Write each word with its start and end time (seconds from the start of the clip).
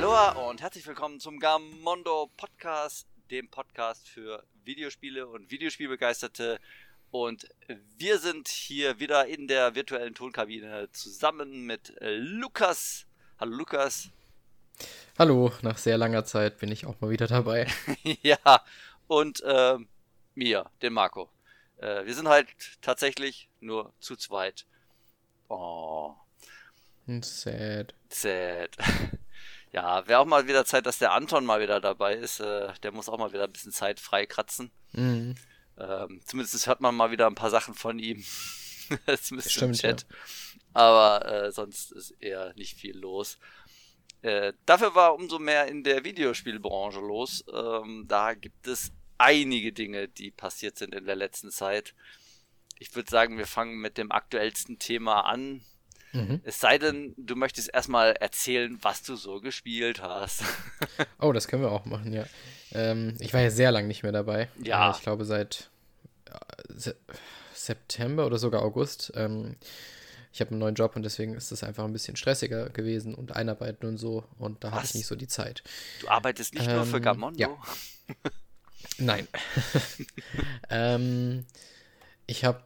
Hallo 0.00 0.48
und 0.48 0.62
herzlich 0.62 0.86
willkommen 0.86 1.18
zum 1.18 1.40
Gamondo 1.40 2.30
Podcast, 2.36 3.08
dem 3.32 3.48
Podcast 3.48 4.08
für 4.08 4.44
Videospiele 4.62 5.26
und 5.26 5.50
Videospielbegeisterte. 5.50 6.60
Und 7.10 7.48
wir 7.96 8.20
sind 8.20 8.46
hier 8.46 9.00
wieder 9.00 9.26
in 9.26 9.48
der 9.48 9.74
virtuellen 9.74 10.14
Tonkabine 10.14 10.88
zusammen 10.92 11.66
mit 11.66 11.94
Lukas. 12.00 13.06
Hallo 13.40 13.56
Lukas. 13.56 14.10
Hallo, 15.18 15.50
nach 15.62 15.78
sehr 15.78 15.98
langer 15.98 16.24
Zeit 16.24 16.58
bin 16.58 16.70
ich 16.70 16.86
auch 16.86 17.00
mal 17.00 17.10
wieder 17.10 17.26
dabei. 17.26 17.66
ja, 18.22 18.38
und 19.08 19.42
äh, 19.42 19.78
mir, 20.36 20.70
den 20.80 20.92
Marco. 20.92 21.28
Äh, 21.78 22.06
wir 22.06 22.14
sind 22.14 22.28
halt 22.28 22.46
tatsächlich 22.82 23.48
nur 23.58 23.92
zu 23.98 24.14
zweit. 24.14 24.64
Oh. 25.48 26.14
Sad. 27.20 27.94
Sad. 28.10 28.76
ja, 29.72 30.06
wäre 30.06 30.20
auch 30.20 30.26
mal 30.26 30.46
wieder 30.46 30.64
Zeit, 30.64 30.86
dass 30.86 30.98
der 30.98 31.12
Anton 31.12 31.44
mal 31.44 31.60
wieder 31.60 31.80
dabei 31.80 32.14
ist. 32.14 32.40
Äh, 32.40 32.72
der 32.82 32.92
muss 32.92 33.08
auch 33.08 33.18
mal 33.18 33.32
wieder 33.32 33.44
ein 33.44 33.52
bisschen 33.52 33.72
Zeit 33.72 34.00
freikratzen. 34.00 34.70
Mhm. 34.92 35.34
Ähm, 35.76 36.20
zumindest 36.24 36.66
hört 36.66 36.80
man 36.80 36.94
mal 36.94 37.10
wieder 37.10 37.26
ein 37.26 37.34
paar 37.34 37.50
Sachen 37.50 37.74
von 37.74 37.98
ihm. 37.98 38.24
zumindest 39.22 39.52
Stimmt, 39.52 39.74
im 39.74 39.80
Chat. 39.80 40.02
Ja. 40.02 40.16
Aber 40.74 41.26
äh, 41.26 41.52
sonst 41.52 41.92
ist 41.92 42.10
eher 42.20 42.54
nicht 42.54 42.78
viel 42.78 42.96
los. 42.96 43.38
Äh, 44.22 44.52
dafür 44.66 44.94
war 44.94 45.14
umso 45.14 45.38
mehr 45.38 45.68
in 45.68 45.84
der 45.84 46.04
Videospielbranche 46.04 47.00
los. 47.00 47.44
Ähm, 47.52 48.06
da 48.08 48.34
gibt 48.34 48.66
es 48.66 48.92
einige 49.16 49.72
Dinge, 49.72 50.08
die 50.08 50.30
passiert 50.30 50.78
sind 50.78 50.94
in 50.94 51.04
der 51.04 51.16
letzten 51.16 51.50
Zeit. 51.50 51.94
Ich 52.78 52.94
würde 52.94 53.10
sagen, 53.10 53.38
wir 53.38 53.46
fangen 53.46 53.78
mit 53.78 53.98
dem 53.98 54.12
aktuellsten 54.12 54.78
Thema 54.78 55.22
an. 55.22 55.64
Mhm. 56.12 56.40
Es 56.44 56.60
sei 56.60 56.78
denn, 56.78 57.14
du 57.16 57.36
möchtest 57.36 57.72
erstmal 57.72 58.12
erzählen, 58.12 58.78
was 58.82 59.02
du 59.02 59.16
so 59.16 59.40
gespielt 59.40 60.02
hast. 60.02 60.42
oh, 61.20 61.32
das 61.32 61.48
können 61.48 61.62
wir 61.62 61.72
auch 61.72 61.84
machen, 61.84 62.12
ja. 62.12 62.24
Ähm, 62.72 63.16
ich 63.20 63.32
war 63.34 63.40
ja 63.40 63.50
sehr 63.50 63.72
lange 63.72 63.88
nicht 63.88 64.02
mehr 64.02 64.12
dabei. 64.12 64.48
Ja. 64.62 64.90
Äh, 64.90 64.96
ich 64.96 65.02
glaube 65.02 65.24
seit 65.24 65.70
äh, 66.26 66.92
September 67.52 68.26
oder 68.26 68.38
sogar 68.38 68.62
August. 68.62 69.12
Ähm, 69.14 69.56
ich 70.32 70.40
habe 70.40 70.50
einen 70.50 70.60
neuen 70.60 70.74
Job 70.74 70.94
und 70.94 71.02
deswegen 71.02 71.34
ist 71.34 71.50
es 71.50 71.64
einfach 71.64 71.84
ein 71.84 71.92
bisschen 71.92 72.16
stressiger 72.16 72.70
gewesen 72.70 73.14
und 73.14 73.34
einarbeiten 73.34 73.88
und 73.88 73.98
so. 73.98 74.24
Und 74.38 74.62
da 74.62 74.72
hatte 74.72 74.86
ich 74.86 74.94
nicht 74.94 75.06
so 75.06 75.16
die 75.16 75.26
Zeit. 75.26 75.62
Du 76.00 76.08
arbeitest 76.08 76.54
nicht 76.54 76.68
ähm, 76.68 76.76
nur 76.76 76.86
für 76.86 76.98
ähm, 76.98 77.02
Gamondo? 77.02 77.40
Ja. 77.40 77.58
Nein. 78.98 79.26
ähm, 80.70 81.44
ich 82.26 82.44
habe 82.44 82.62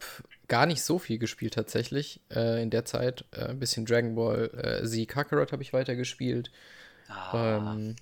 gar 0.52 0.66
nicht 0.66 0.82
so 0.82 0.98
viel 0.98 1.16
gespielt 1.16 1.54
tatsächlich 1.54 2.20
äh, 2.30 2.62
in 2.62 2.68
der 2.68 2.84
Zeit. 2.84 3.24
Äh, 3.30 3.46
ein 3.46 3.58
bisschen 3.58 3.86
Dragon 3.86 4.14
Ball 4.14 4.50
äh, 4.52 4.86
Z 4.86 5.08
Kakarot 5.08 5.50
habe 5.50 5.62
ich 5.62 5.72
weitergespielt. 5.72 6.50
Ah. 7.08 7.56
Ähm, 7.56 7.96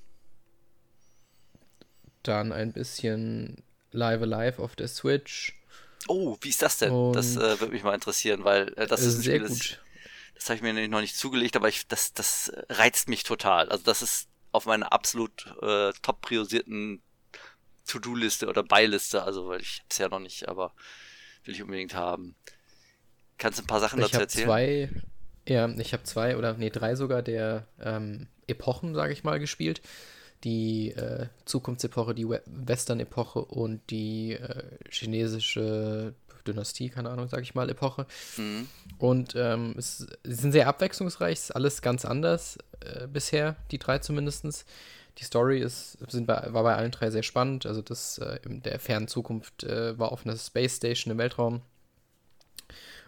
dann 2.24 2.50
ein 2.50 2.72
bisschen 2.72 3.62
Live 3.92 4.22
Alive 4.22 4.60
auf 4.60 4.74
der 4.74 4.88
Switch. 4.88 5.62
Oh, 6.08 6.38
wie 6.40 6.48
ist 6.48 6.60
das 6.60 6.78
denn? 6.78 6.90
Und 6.90 7.12
das 7.12 7.36
äh, 7.36 7.60
würde 7.60 7.68
mich 7.68 7.84
mal 7.84 7.94
interessieren, 7.94 8.42
weil 8.42 8.74
äh, 8.76 8.88
das 8.88 9.02
ist 9.02 9.18
ein 9.18 9.22
sehr 9.22 9.36
Spiel, 9.36 9.48
gut. 9.48 9.60
Das, 9.60 9.78
das 10.34 10.44
habe 10.46 10.56
ich 10.56 10.62
mir 10.62 10.88
noch 10.88 11.02
nicht 11.02 11.16
zugelegt, 11.16 11.54
aber 11.54 11.68
ich, 11.68 11.86
das, 11.86 12.14
das 12.14 12.50
reizt 12.68 13.08
mich 13.08 13.22
total. 13.22 13.68
Also 13.68 13.84
das 13.84 14.02
ist 14.02 14.28
auf 14.50 14.66
meiner 14.66 14.92
absolut 14.92 15.54
äh, 15.62 15.92
top 16.02 16.20
priorisierten 16.20 17.00
To-Do-Liste 17.86 18.48
oder 18.48 18.64
Beiliste, 18.64 19.22
also 19.22 19.46
weil 19.46 19.60
ich 19.60 19.84
es 19.88 19.98
ja 19.98 20.08
noch 20.08 20.18
nicht, 20.18 20.48
aber 20.48 20.72
will 21.44 21.54
ich 21.54 21.62
unbedingt 21.62 21.94
haben. 21.94 22.34
Kannst 23.38 23.58
du 23.58 23.64
ein 23.64 23.66
paar 23.66 23.80
Sachen 23.80 24.00
ich 24.00 24.06
dazu 24.06 24.20
erzählen? 24.20 24.46
Zwei, 24.46 24.90
ja, 25.48 25.68
ich 25.68 25.92
habe 25.92 26.02
zwei 26.04 26.36
oder 26.36 26.54
nee, 26.54 26.70
drei 26.70 26.94
sogar 26.94 27.22
der 27.22 27.66
ähm, 27.80 28.26
Epochen, 28.46 28.94
sage 28.94 29.12
ich 29.12 29.24
mal, 29.24 29.38
gespielt 29.38 29.80
die 30.44 30.90
äh, 30.92 31.26
Zukunftsepoche, 31.44 32.14
die 32.14 32.28
Western-Epoche 32.28 33.40
und 33.40 33.90
die 33.90 34.32
äh, 34.32 34.62
chinesische 34.88 36.14
Dynastie, 36.46 36.88
keine 36.88 37.10
Ahnung, 37.10 37.28
sag 37.28 37.42
ich 37.42 37.54
mal, 37.54 37.68
Epoche. 37.68 38.06
Mhm. 38.36 38.68
Und 38.98 39.34
ähm, 39.36 39.74
es, 39.76 40.06
sie 40.24 40.34
sind 40.34 40.52
sehr 40.52 40.68
abwechslungsreich, 40.68 41.34
ist 41.34 41.54
alles 41.54 41.82
ganz 41.82 42.04
anders 42.04 42.58
äh, 42.80 43.06
bisher, 43.06 43.56
die 43.70 43.78
drei 43.78 43.98
zumindest. 43.98 44.64
Die 45.18 45.24
Story 45.24 45.60
ist, 45.60 45.98
sind 46.08 46.28
war 46.28 46.50
bei 46.50 46.74
allen 46.74 46.92
drei 46.92 47.10
sehr 47.10 47.22
spannend. 47.22 47.66
Also 47.66 47.82
das 47.82 48.18
äh, 48.18 48.38
in 48.44 48.62
der 48.62 48.78
fernen 48.78 49.08
Zukunft 49.08 49.64
äh, 49.64 49.98
war 49.98 50.12
auf 50.12 50.24
einer 50.24 50.36
Space 50.36 50.76
Station 50.76 51.12
im 51.12 51.18
Weltraum. 51.18 51.62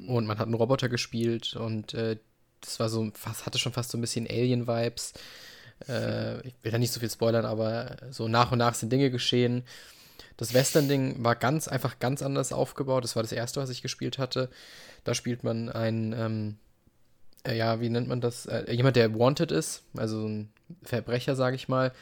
Und 0.06 0.26
man 0.26 0.38
hat 0.38 0.46
einen 0.46 0.54
Roboter 0.54 0.88
gespielt 0.88 1.54
und 1.54 1.94
äh, 1.94 2.18
das 2.60 2.80
war 2.80 2.88
so, 2.88 3.10
fast, 3.14 3.46
hatte 3.46 3.58
schon 3.58 3.72
fast 3.72 3.90
so 3.90 3.98
ein 3.98 4.00
bisschen 4.00 4.26
Alien-Vibes. 4.26 5.12
Äh, 5.88 6.46
ich 6.46 6.54
will 6.62 6.72
da 6.72 6.78
nicht 6.78 6.92
so 6.92 7.00
viel 7.00 7.10
spoilern, 7.10 7.44
aber 7.44 7.96
so 8.10 8.28
nach 8.28 8.52
und 8.52 8.58
nach 8.58 8.74
sind 8.74 8.90
Dinge 8.90 9.10
geschehen. 9.10 9.64
Das 10.36 10.54
Western-Ding 10.54 11.22
war 11.22 11.36
ganz 11.36 11.68
einfach 11.68 11.98
ganz 11.98 12.22
anders 12.22 12.52
aufgebaut. 12.52 13.04
Das 13.04 13.16
war 13.16 13.22
das 13.22 13.32
erste, 13.32 13.60
was 13.60 13.70
ich 13.70 13.82
gespielt 13.82 14.18
hatte. 14.18 14.48
Da 15.04 15.14
spielt 15.14 15.44
man 15.44 15.68
einen, 15.68 16.12
ähm, 16.12 16.56
äh, 16.56 16.61
ja, 17.50 17.80
wie 17.80 17.88
nennt 17.88 18.08
man 18.08 18.20
das? 18.20 18.46
Äh, 18.46 18.72
jemand, 18.72 18.96
der 18.96 19.18
wanted 19.18 19.50
ist, 19.50 19.84
also 19.96 20.26
ein 20.26 20.52
Verbrecher, 20.82 21.36
sage 21.36 21.56
ich 21.56 21.68
mal, 21.68 21.92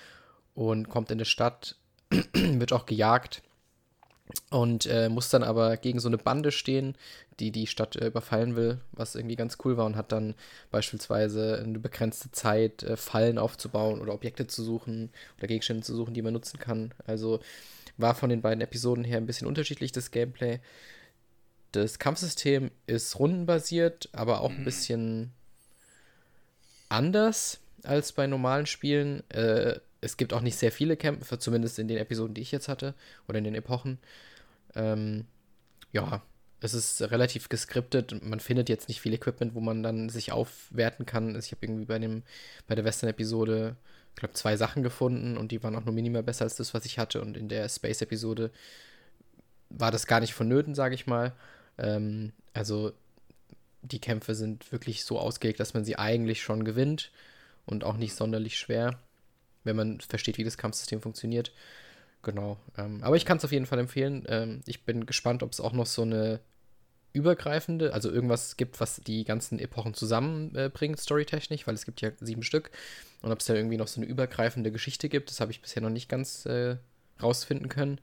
und 0.54 0.88
kommt 0.88 1.10
in 1.10 1.16
eine 1.16 1.24
Stadt, 1.24 1.76
wird 2.32 2.72
auch 2.72 2.86
gejagt 2.86 3.42
und 4.50 4.86
äh, 4.86 5.08
muss 5.08 5.30
dann 5.30 5.42
aber 5.42 5.76
gegen 5.76 6.00
so 6.00 6.08
eine 6.08 6.18
Bande 6.18 6.52
stehen, 6.52 6.96
die 7.38 7.50
die 7.50 7.66
Stadt 7.66 7.96
äh, 7.96 8.06
überfallen 8.06 8.56
will, 8.56 8.80
was 8.92 9.14
irgendwie 9.14 9.36
ganz 9.36 9.58
cool 9.64 9.76
war 9.76 9.86
und 9.86 9.96
hat 9.96 10.12
dann 10.12 10.34
beispielsweise 10.70 11.60
eine 11.64 11.78
begrenzte 11.78 12.30
Zeit, 12.30 12.82
äh, 12.82 12.96
Fallen 12.96 13.38
aufzubauen 13.38 14.00
oder 14.00 14.14
Objekte 14.14 14.46
zu 14.46 14.62
suchen 14.62 15.10
oder 15.38 15.46
Gegenstände 15.46 15.82
zu 15.82 15.94
suchen, 15.94 16.14
die 16.14 16.22
man 16.22 16.32
nutzen 16.32 16.58
kann. 16.58 16.92
Also 17.06 17.40
war 17.96 18.14
von 18.14 18.30
den 18.30 18.42
beiden 18.42 18.60
Episoden 18.60 19.04
her 19.04 19.18
ein 19.18 19.26
bisschen 19.26 19.46
unterschiedlich 19.46 19.92
das 19.92 20.10
Gameplay. 20.10 20.60
Das 21.72 21.98
Kampfsystem 21.98 22.70
ist 22.86 23.18
rundenbasiert, 23.18 24.08
aber 24.12 24.40
auch 24.40 24.50
ein 24.50 24.60
mhm. 24.60 24.64
bisschen 24.64 25.32
anders 26.88 27.60
als 27.84 28.12
bei 28.12 28.26
normalen 28.26 28.66
Spielen. 28.66 29.28
Äh, 29.30 29.80
es 30.00 30.16
gibt 30.16 30.32
auch 30.32 30.40
nicht 30.40 30.56
sehr 30.56 30.72
viele 30.72 30.96
Kämpfe, 30.96 31.38
zumindest 31.38 31.78
in 31.78 31.88
den 31.88 31.98
Episoden, 31.98 32.34
die 32.34 32.40
ich 32.40 32.52
jetzt 32.52 32.68
hatte, 32.68 32.94
oder 33.28 33.38
in 33.38 33.44
den 33.44 33.54
Epochen. 33.54 33.98
Ähm, 34.74 35.26
ja, 35.92 36.22
es 36.60 36.74
ist 36.74 37.00
relativ 37.02 37.48
geskriptet. 37.48 38.22
Man 38.22 38.40
findet 38.40 38.68
jetzt 38.68 38.88
nicht 38.88 39.00
viel 39.00 39.14
Equipment, 39.14 39.54
wo 39.54 39.60
man 39.60 39.82
dann 39.82 40.08
sich 40.08 40.32
aufwerten 40.32 41.06
kann. 41.06 41.34
Also 41.34 41.46
ich 41.46 41.52
habe 41.52 41.64
irgendwie 41.64 41.86
bei 41.86 41.98
dem, 41.98 42.22
bei 42.66 42.74
der 42.74 42.84
Western-Episode, 42.84 43.76
ich 44.14 44.20
glaube, 44.20 44.34
zwei 44.34 44.56
Sachen 44.56 44.82
gefunden 44.82 45.36
und 45.36 45.52
die 45.52 45.62
waren 45.62 45.74
auch 45.76 45.84
nur 45.84 45.94
minimal 45.94 46.22
besser 46.22 46.44
als 46.44 46.56
das, 46.56 46.74
was 46.74 46.84
ich 46.84 46.98
hatte. 46.98 47.20
Und 47.20 47.36
in 47.36 47.48
der 47.48 47.68
Space-Episode 47.68 48.50
war 49.70 49.90
das 49.90 50.06
gar 50.06 50.20
nicht 50.20 50.34
vonnöten, 50.34 50.74
sage 50.74 50.94
ich 50.94 51.06
mal. 51.06 51.32
Ähm, 51.80 52.32
also 52.52 52.92
die 53.82 54.00
Kämpfe 54.00 54.34
sind 54.34 54.70
wirklich 54.72 55.04
so 55.04 55.18
ausgelegt, 55.18 55.60
dass 55.60 55.74
man 55.74 55.84
sie 55.84 55.96
eigentlich 55.96 56.42
schon 56.42 56.64
gewinnt 56.64 57.10
und 57.66 57.84
auch 57.84 57.96
nicht 57.96 58.14
sonderlich 58.14 58.58
schwer 58.58 58.98
wenn 59.64 59.76
man 59.76 60.00
versteht, 60.00 60.38
wie 60.38 60.44
das 60.44 60.58
Kampfsystem 60.58 61.00
funktioniert. 61.00 61.52
Genau. 62.22 62.58
Ähm, 62.76 63.02
aber 63.02 63.16
ich 63.16 63.24
kann 63.24 63.38
es 63.38 63.44
auf 63.44 63.52
jeden 63.52 63.66
Fall 63.66 63.78
empfehlen. 63.78 64.24
Ähm, 64.28 64.60
ich 64.66 64.84
bin 64.84 65.06
gespannt, 65.06 65.42
ob 65.42 65.52
es 65.52 65.60
auch 65.60 65.72
noch 65.72 65.86
so 65.86 66.02
eine 66.02 66.40
übergreifende, 67.12 67.92
also 67.92 68.10
irgendwas 68.10 68.56
gibt, 68.56 68.78
was 68.80 69.00
die 69.00 69.24
ganzen 69.24 69.58
Epochen 69.58 69.94
zusammenbringt, 69.94 70.98
äh, 70.98 71.02
storytechnisch, 71.02 71.66
weil 71.66 71.74
es 71.74 71.84
gibt 71.84 72.00
ja 72.02 72.10
sieben 72.20 72.42
Stück. 72.42 72.70
Und 73.22 73.32
ob 73.32 73.40
es 73.40 73.46
da 73.46 73.54
irgendwie 73.54 73.78
noch 73.78 73.88
so 73.88 74.00
eine 74.00 74.08
übergreifende 74.08 74.70
Geschichte 74.70 75.08
gibt, 75.08 75.30
das 75.30 75.40
habe 75.40 75.50
ich 75.50 75.60
bisher 75.60 75.82
noch 75.82 75.90
nicht 75.90 76.08
ganz 76.08 76.46
äh, 76.46 76.76
rausfinden 77.20 77.68
können. 77.68 78.00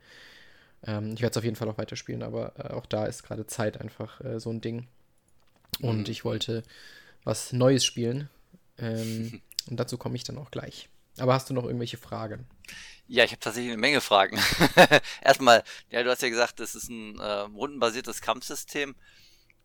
Ähm, 0.84 1.14
ich 1.14 1.22
werde 1.22 1.32
es 1.32 1.38
auf 1.38 1.44
jeden 1.44 1.56
Fall 1.56 1.70
auch 1.70 1.78
weiterspielen, 1.78 2.24
aber 2.24 2.54
äh, 2.58 2.74
auch 2.74 2.86
da 2.86 3.06
ist 3.06 3.24
gerade 3.24 3.48
Zeit 3.48 3.80
einfach 3.80 4.22
äh, 4.22 4.40
so 4.40 4.50
ein 4.52 4.62
Ding. 4.62 4.88
Und 5.82 6.00
mhm. 6.00 6.12
ich 6.12 6.26
wollte 6.26 6.64
was 7.24 7.54
Neues 7.54 7.86
spielen. 7.86 8.30
Ähm, 8.78 9.42
und 9.70 9.78
dazu 9.80 9.98
komme 9.98 10.16
ich 10.16 10.24
dann 10.24 10.38
auch 10.38 10.52
gleich. 10.52 10.90
Aber 11.18 11.34
hast 11.34 11.50
du 11.50 11.54
noch 11.54 11.66
irgendwelche 11.66 11.98
Fragen? 11.98 12.46
Ja, 13.08 13.24
ich 13.24 13.32
habe 13.32 13.40
tatsächlich 13.40 13.72
eine 13.72 13.82
Menge 13.82 14.02
Fragen. 14.02 14.40
Erstmal, 15.22 15.64
ja, 15.90 16.04
du 16.04 16.10
hast 16.10 16.22
ja 16.22 16.30
gesagt, 16.30 16.60
das 16.60 16.76
ist 16.76 16.90
ein 16.90 17.20
äh, 17.20 17.24
rundenbasiertes 17.24 18.22
Kampfsystem 18.22 18.96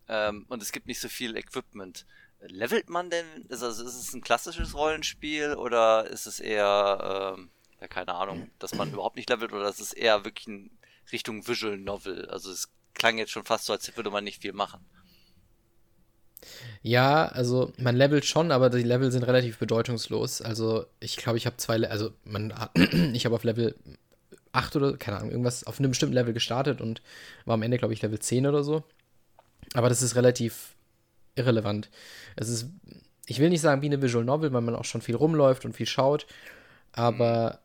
ähm, 0.07 0.45
und 0.49 0.61
es 0.61 0.71
gibt 0.71 0.87
nicht 0.87 0.99
so 0.99 1.09
viel 1.09 1.35
Equipment. 1.35 2.05
Levelt 2.39 2.89
man 2.89 3.09
denn? 3.09 3.25
Ist, 3.49 3.63
also, 3.63 3.83
ist 3.83 3.95
es 3.95 4.13
ein 4.13 4.21
klassisches 4.21 4.75
Rollenspiel 4.75 5.55
oder 5.55 6.07
ist 6.07 6.25
es 6.25 6.39
eher, 6.39 7.35
ähm, 7.37 7.49
ja, 7.79 7.87
keine 7.87 8.15
Ahnung, 8.15 8.49
dass 8.59 8.75
man 8.75 8.91
überhaupt 8.91 9.15
nicht 9.15 9.29
levelt 9.29 9.53
oder 9.53 9.69
ist 9.69 9.79
es 9.79 9.93
eher 9.93 10.25
wirklich 10.25 10.47
in 10.47 10.71
Richtung 11.11 11.47
Visual 11.47 11.77
Novel? 11.77 12.29
Also 12.29 12.51
es 12.51 12.69
klang 12.93 13.17
jetzt 13.17 13.31
schon 13.31 13.43
fast 13.43 13.65
so, 13.65 13.73
als 13.73 13.95
würde 13.95 14.11
man 14.11 14.23
nicht 14.23 14.41
viel 14.41 14.53
machen. 14.53 14.85
Ja, 16.81 17.25
also 17.27 17.71
man 17.77 17.95
levelt 17.95 18.25
schon, 18.25 18.51
aber 18.51 18.69
die 18.69 18.83
Level 18.83 19.11
sind 19.11 19.23
relativ 19.23 19.57
bedeutungslos. 19.57 20.41
Also 20.41 20.85
ich 20.99 21.15
glaube, 21.15 21.37
ich 21.37 21.45
habe 21.45 21.57
zwei, 21.57 21.77
Le 21.77 21.89
also 21.89 22.11
man, 22.25 22.53
ich 23.13 23.25
habe 23.25 23.35
auf 23.35 23.43
Level 23.43 23.75
8 24.51 24.75
oder, 24.75 24.97
keine 24.97 25.17
Ahnung, 25.17 25.31
irgendwas 25.31 25.63
auf 25.63 25.79
einem 25.79 25.91
bestimmten 25.91 26.15
Level 26.15 26.33
gestartet 26.33 26.81
und 26.81 27.01
war 27.45 27.53
am 27.55 27.61
Ende, 27.63 27.77
glaube 27.77 27.93
ich, 27.93 28.01
Level 28.01 28.19
10 28.19 28.45
oder 28.47 28.63
so. 28.63 28.83
Aber 29.73 29.89
das 29.89 30.01
ist 30.01 30.15
relativ 30.15 30.75
irrelevant. 31.35 31.89
Es 32.35 32.49
ist 32.49 32.67
ich 33.25 33.39
will 33.39 33.49
nicht 33.49 33.61
sagen 33.61 33.81
wie 33.81 33.87
eine 33.87 34.01
Visual 34.01 34.25
Novel, 34.25 34.51
weil 34.53 34.61
man 34.61 34.75
auch 34.75 34.85
schon 34.85 35.01
viel 35.01 35.15
rumläuft 35.15 35.65
und 35.65 35.73
viel 35.73 35.85
schaut, 35.85 36.25
aber 36.91 37.59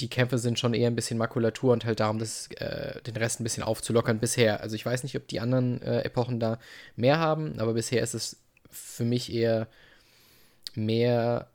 die 0.00 0.08
Kämpfe 0.08 0.38
sind 0.38 0.58
schon 0.58 0.74
eher 0.74 0.88
ein 0.90 0.94
bisschen 0.94 1.18
Makulatur 1.18 1.72
und 1.72 1.84
halt 1.84 2.00
darum, 2.00 2.18
das, 2.18 2.48
äh, 2.52 3.00
den 3.02 3.16
Rest 3.16 3.40
ein 3.40 3.44
bisschen 3.44 3.62
aufzulockern 3.62 4.18
bisher. 4.18 4.60
Also 4.60 4.76
ich 4.76 4.84
weiß 4.84 5.02
nicht, 5.02 5.16
ob 5.16 5.26
die 5.28 5.40
anderen 5.40 5.80
äh, 5.82 6.02
Epochen 6.02 6.38
da 6.38 6.58
mehr 6.96 7.18
haben, 7.18 7.58
aber 7.58 7.72
bisher 7.72 8.02
ist 8.02 8.14
es 8.14 8.36
für 8.70 9.04
mich 9.04 9.32
eher 9.32 9.68
mehr, 10.74 11.48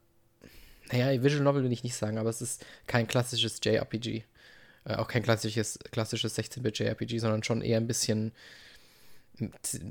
naja, 0.91 1.21
Visual 1.21 1.43
Novel 1.43 1.63
will 1.63 1.71
ich 1.71 1.83
nicht 1.83 1.95
sagen, 1.95 2.17
aber 2.17 2.29
es 2.29 2.41
ist 2.41 2.65
kein 2.87 3.07
klassisches 3.07 3.59
JRPG. 3.63 4.23
Äh, 4.85 4.95
auch 4.95 5.07
kein 5.07 5.21
klassisches, 5.21 5.77
klassisches 5.91 6.37
16-Bit 6.37 6.79
JRPG, 6.79 7.19
sondern 7.19 7.43
schon 7.43 7.61
eher 7.61 7.77
ein 7.77 7.87
bisschen 7.87 8.31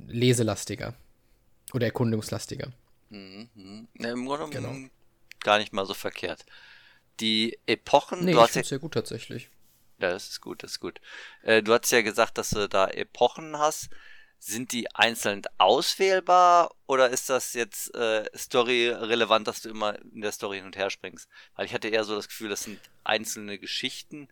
leselastiger 0.08 0.94
oder 1.72 1.86
erkundungslastiger. 1.86 2.72
Mhm, 3.10 3.48
mhm. 3.54 3.88
Im 3.94 4.26
Grunde 4.26 4.50
genau. 4.50 4.74
gar 5.40 5.58
nicht 5.58 5.72
mal 5.72 5.86
so 5.86 5.94
verkehrt. 5.94 6.44
Die 7.20 7.58
Epochen. 7.66 8.24
Nee, 8.24 8.32
du 8.32 8.38
ich 8.38 8.42
hast 8.42 8.54
ja 8.56 8.62
sehr 8.62 8.78
gut 8.78 8.94
tatsächlich. 8.94 9.50
Ja, 9.98 10.10
das 10.10 10.30
ist 10.30 10.40
gut, 10.40 10.62
das 10.62 10.72
ist 10.72 10.80
gut. 10.80 11.00
Äh, 11.42 11.62
du 11.62 11.74
hast 11.74 11.90
ja 11.90 12.00
gesagt, 12.00 12.38
dass 12.38 12.50
du 12.50 12.68
da 12.68 12.88
Epochen 12.88 13.58
hast. 13.58 13.90
Sind 14.42 14.72
die 14.72 14.94
einzeln 14.94 15.42
auswählbar 15.58 16.74
oder 16.86 17.10
ist 17.10 17.28
das 17.28 17.52
jetzt 17.52 17.94
äh, 17.94 18.24
Story 18.34 18.88
relevant, 18.88 19.46
dass 19.46 19.60
du 19.60 19.68
immer 19.68 19.98
in 19.98 20.22
der 20.22 20.32
Story 20.32 20.56
hin 20.56 20.64
und 20.64 20.78
her 20.78 20.88
springst? 20.88 21.28
Weil 21.56 21.66
ich 21.66 21.74
hatte 21.74 21.88
eher 21.88 22.04
so 22.04 22.16
das 22.16 22.28
Gefühl, 22.28 22.48
das 22.48 22.62
sind 22.62 22.80
einzelne 23.04 23.58
Geschichten, 23.58 24.28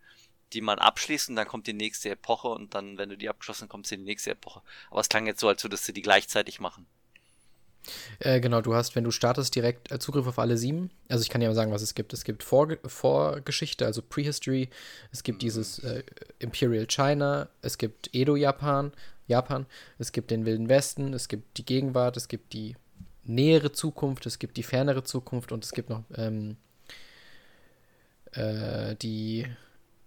die 0.55 0.63
man 0.63 0.79
abschließt 0.79 1.29
und 1.29 1.37
dann 1.37 1.47
kommt 1.47 1.67
die 1.67 1.75
nächste 1.75 2.09
Epoche 2.09 2.49
und 2.49 2.75
dann, 2.75 2.97
wenn 2.97 3.11
du 3.11 3.19
die 3.19 3.29
abgeschlossen 3.29 3.65
hast, 3.65 3.69
kommst 3.69 3.91
du 3.91 3.97
in 3.97 4.01
die 4.01 4.07
nächste 4.07 4.31
Epoche. 4.31 4.63
Aber 4.91 5.01
es 5.01 5.11
klang 5.11 5.27
jetzt 5.27 5.41
so, 5.41 5.49
als 5.49 5.63
würdest 5.63 5.87
du 5.87 5.93
die 5.93 6.01
gleichzeitig 6.01 6.59
machen. 6.59 6.87
Äh, 8.21 8.41
genau, 8.41 8.61
du 8.61 8.75
hast, 8.75 8.97
wenn 8.97 9.05
du 9.05 9.11
startest, 9.11 9.55
direkt 9.55 9.91
äh, 9.91 9.99
Zugriff 9.99 10.27
auf 10.27 10.39
alle 10.39 10.57
sieben. 10.57 10.91
Also 11.09 11.23
ich 11.23 11.29
kann 11.29 11.41
ja 11.41 11.49
mal 11.49 11.55
sagen, 11.55 11.73
was 11.73 11.83
es 11.83 11.95
gibt. 11.95 12.13
Es 12.13 12.25
gibt 12.25 12.43
Vor 12.43 12.77
Vorgeschichte, 12.85 13.87
also 13.87 14.03
Prehistory. 14.03 14.69
Es 15.13 15.23
gibt 15.23 15.43
dieses 15.43 15.79
äh, 15.81 16.03
Imperial 16.39 16.87
China. 16.87 17.49
Es 17.63 17.79
gibt 17.79 18.15
Edo-Japan. 18.15 18.93
Japan. 19.27 19.67
Es 19.99 20.13
gibt 20.13 20.31
den 20.31 20.47
Wilden 20.47 20.69
Westen. 20.69 21.13
Es 21.15 21.29
gibt 21.29 21.59
die 21.59 21.65
Gegenwart. 21.65 22.17
Es 22.17 22.29
gibt 22.29 22.53
die 22.53 22.77
nähere 23.25 23.73
Zukunft. 23.73 24.27
Es 24.27 24.39
gibt 24.39 24.57
die 24.57 24.63
fernere 24.63 25.05
Zukunft. 25.05 25.53
Und 25.53 25.65
es 25.65 25.73
gibt 25.73 25.91
noch 25.91 26.05
ähm, 26.17 26.57
äh, 28.33 28.95
die 28.97 29.47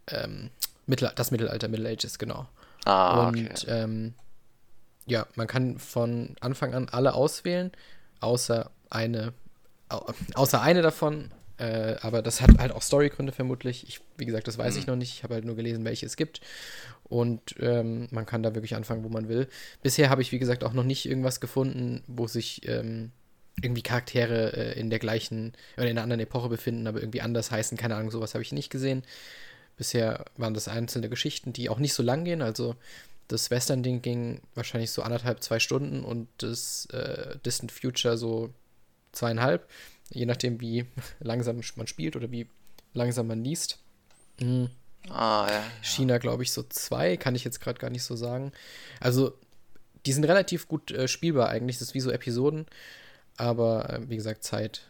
ähm, 0.08 0.50
Mittel 0.86 1.12
das 1.16 1.32
Mittelalter, 1.32 1.68
Middle 1.68 1.90
Ages, 1.90 2.20
genau. 2.20 2.48
Ah, 2.86 3.28
okay. 3.28 3.50
Und 3.50 3.66
ähm, 3.68 4.14
ja, 5.06 5.28
man 5.36 5.48
kann 5.48 5.80
von 5.80 6.36
Anfang 6.40 6.74
an 6.74 6.90
alle 6.90 7.14
auswählen, 7.14 7.72
außer 8.20 8.72
eine, 8.90 9.34
außer 10.36 10.62
eine 10.62 10.82
davon. 10.82 11.32
Äh, 11.58 11.98
aber 12.02 12.22
das 12.22 12.42
hat 12.42 12.58
halt 12.58 12.72
auch 12.72 12.82
Storygründe 12.82 13.32
vermutlich. 13.32 13.88
Ich, 13.88 14.02
wie 14.18 14.26
gesagt, 14.26 14.48
das 14.48 14.58
weiß 14.58 14.74
mhm. 14.74 14.80
ich 14.80 14.88
noch 14.88 14.96
nicht. 14.96 15.14
Ich 15.14 15.24
habe 15.24 15.36
halt 15.36 15.46
nur 15.46 15.56
gelesen, 15.56 15.86
welche 15.86 16.06
es 16.06 16.16
gibt. 16.16 16.42
Und 17.04 17.56
ähm, 17.60 18.08
man 18.10 18.26
kann 18.26 18.42
da 18.42 18.56
wirklich 18.56 18.76
anfangen, 18.76 19.04
wo 19.04 19.10
man 19.10 19.28
will. 19.28 19.48
Bisher 19.84 20.10
habe 20.10 20.22
ich, 20.22 20.32
wie 20.32 20.40
gesagt, 20.40 20.64
auch 20.64 20.74
noch 20.74 20.84
nicht 20.84 21.06
irgendwas 21.06 21.40
gefunden, 21.40 22.04
wo 22.08 22.26
sich 22.26 22.68
ähm, 22.68 23.12
irgendwie 23.62 23.84
Charaktere 23.84 24.54
äh, 24.56 24.80
in 24.80 24.90
der 24.90 25.00
gleichen 25.00 25.54
oder 25.78 25.86
in 25.86 25.92
einer 25.92 26.04
anderen 26.04 26.22
Epoche 26.22 26.50
befinden, 26.50 26.88
aber 26.88 27.00
irgendwie 27.00 27.22
anders 27.22 27.52
heißen. 27.52 27.78
Keine 27.78 27.96
Ahnung, 27.96 28.12
sowas 28.12 28.34
habe 28.34 28.44
ich 28.44 28.54
nicht 28.54 28.70
gesehen. 28.70 29.04
Bisher 29.78 30.26
waren 30.38 30.54
das 30.54 30.68
einzelne 30.68 31.10
Geschichten, 31.10 31.54
die 31.54 31.70
auch 31.70 31.80
nicht 31.80 31.94
so 31.94 32.02
lang 32.02 32.24
gehen. 32.24 32.42
Also 32.42 32.76
das 33.32 33.50
Western-Ding 33.50 34.02
ging 34.02 34.42
wahrscheinlich 34.56 34.92
so 34.92 35.02
anderthalb, 35.02 35.42
zwei 35.42 35.60
Stunden 35.60 36.04
und 36.04 36.28
das 36.38 36.86
äh, 36.88 37.38
Distant 37.46 37.72
Future 37.72 38.18
so 38.18 38.54
zweieinhalb, 39.12 39.70
je 40.10 40.26
nachdem, 40.26 40.60
wie 40.60 40.86
langsam 41.20 41.62
man 41.76 41.88
spielt 41.88 42.16
oder 42.16 42.32
wie 42.32 42.48
langsam 42.94 43.28
man 43.28 43.44
liest. 43.44 43.80
Mhm. 44.40 44.70
Ah, 45.10 45.48
ja, 45.50 45.56
ja. 45.56 45.64
China, 45.82 46.18
glaube 46.20 46.44
ich, 46.44 46.52
so 46.52 46.64
zwei, 46.64 47.18
kann 47.18 47.36
ich 47.36 47.44
jetzt 47.44 47.62
gerade 47.62 47.80
gar 47.80 47.90
nicht 47.90 48.04
so 48.04 48.16
sagen. 48.16 48.52
Also, 49.00 49.38
die 50.06 50.14
sind 50.14 50.26
relativ 50.26 50.68
gut 50.68 50.92
äh, 50.92 51.08
spielbar 51.08 51.50
eigentlich, 51.50 51.80
das 51.80 51.90
ist 51.90 51.94
wie 51.94 52.02
so 52.02 52.12
Episoden, 52.12 52.66
aber 53.38 53.90
äh, 53.90 54.10
wie 54.10 54.18
gesagt, 54.18 54.44
Zeit 54.44 54.88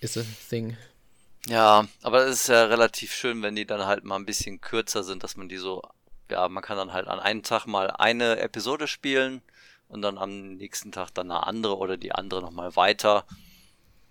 ist 0.00 0.16
a 0.16 0.22
thing. 0.48 0.76
Ja, 1.46 1.86
aber 2.02 2.26
es 2.26 2.42
ist 2.42 2.48
ja 2.48 2.64
relativ 2.64 3.12
schön, 3.12 3.42
wenn 3.42 3.54
die 3.54 3.66
dann 3.66 3.84
halt 3.84 4.04
mal 4.04 4.16
ein 4.16 4.24
bisschen 4.26 4.60
kürzer 4.60 5.04
sind, 5.04 5.22
dass 5.22 5.36
man 5.36 5.48
die 5.48 5.58
so 5.58 5.82
ja, 6.34 6.48
man 6.48 6.62
kann 6.62 6.76
dann 6.76 6.92
halt 6.92 7.06
an 7.06 7.20
einem 7.20 7.42
Tag 7.42 7.66
mal 7.66 7.90
eine 7.90 8.38
Episode 8.38 8.88
spielen 8.88 9.40
und 9.88 10.02
dann 10.02 10.18
am 10.18 10.56
nächsten 10.56 10.90
Tag 10.90 11.10
dann 11.14 11.30
eine 11.30 11.46
andere 11.46 11.78
oder 11.78 11.96
die 11.96 12.12
andere 12.12 12.42
nochmal 12.42 12.74
weiter. 12.74 13.24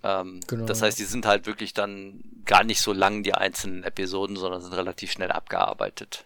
Ähm, 0.02 0.40
genau. 0.46 0.64
Das 0.64 0.80
heißt, 0.82 0.98
die 0.98 1.04
sind 1.04 1.26
halt 1.26 1.46
wirklich 1.46 1.74
dann 1.74 2.24
gar 2.44 2.64
nicht 2.64 2.80
so 2.80 2.92
lang, 2.92 3.22
die 3.22 3.34
einzelnen 3.34 3.84
Episoden, 3.84 4.36
sondern 4.36 4.62
sind 4.62 4.72
relativ 4.72 5.12
schnell 5.12 5.30
abgearbeitet. 5.30 6.24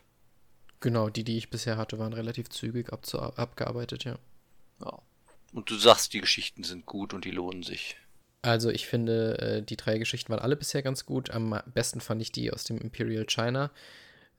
Genau, 0.81 1.11
die, 1.11 1.25
die 1.25 1.37
ich 1.37 1.51
bisher 1.51 1.77
hatte, 1.77 1.99
waren 1.99 2.13
relativ 2.13 2.49
zügig 2.51 2.93
abgearbeitet, 2.93 4.05
ja. 4.05 4.19
Ja. 4.81 4.99
Und 5.53 5.71
du 5.71 5.77
sagst, 5.77 6.13
die 6.13 6.21
Geschichten 6.21 6.63
sind 6.63 6.87
gut 6.87 7.13
und 7.13 7.25
die 7.25 7.33
lohnen 7.33 7.65
sich. 7.65 7.97
Also 8.43 8.71
ich 8.71 8.87
finde, 8.87 9.39
äh, 9.39 9.63
die 9.63 9.77
drei 9.77 9.99
Geschichten 9.99 10.31
waren 10.31 10.39
alle 10.39 10.55
bisher 10.55 10.83
ganz 10.83 11.05
gut. 11.05 11.31
Am 11.31 11.61
besten 11.75 12.01
fand 12.01 12.23
ich 12.23 12.31
die 12.31 12.53
aus 12.53 12.63
dem 12.63 12.79
Imperial 12.79 13.27
China. 13.27 13.73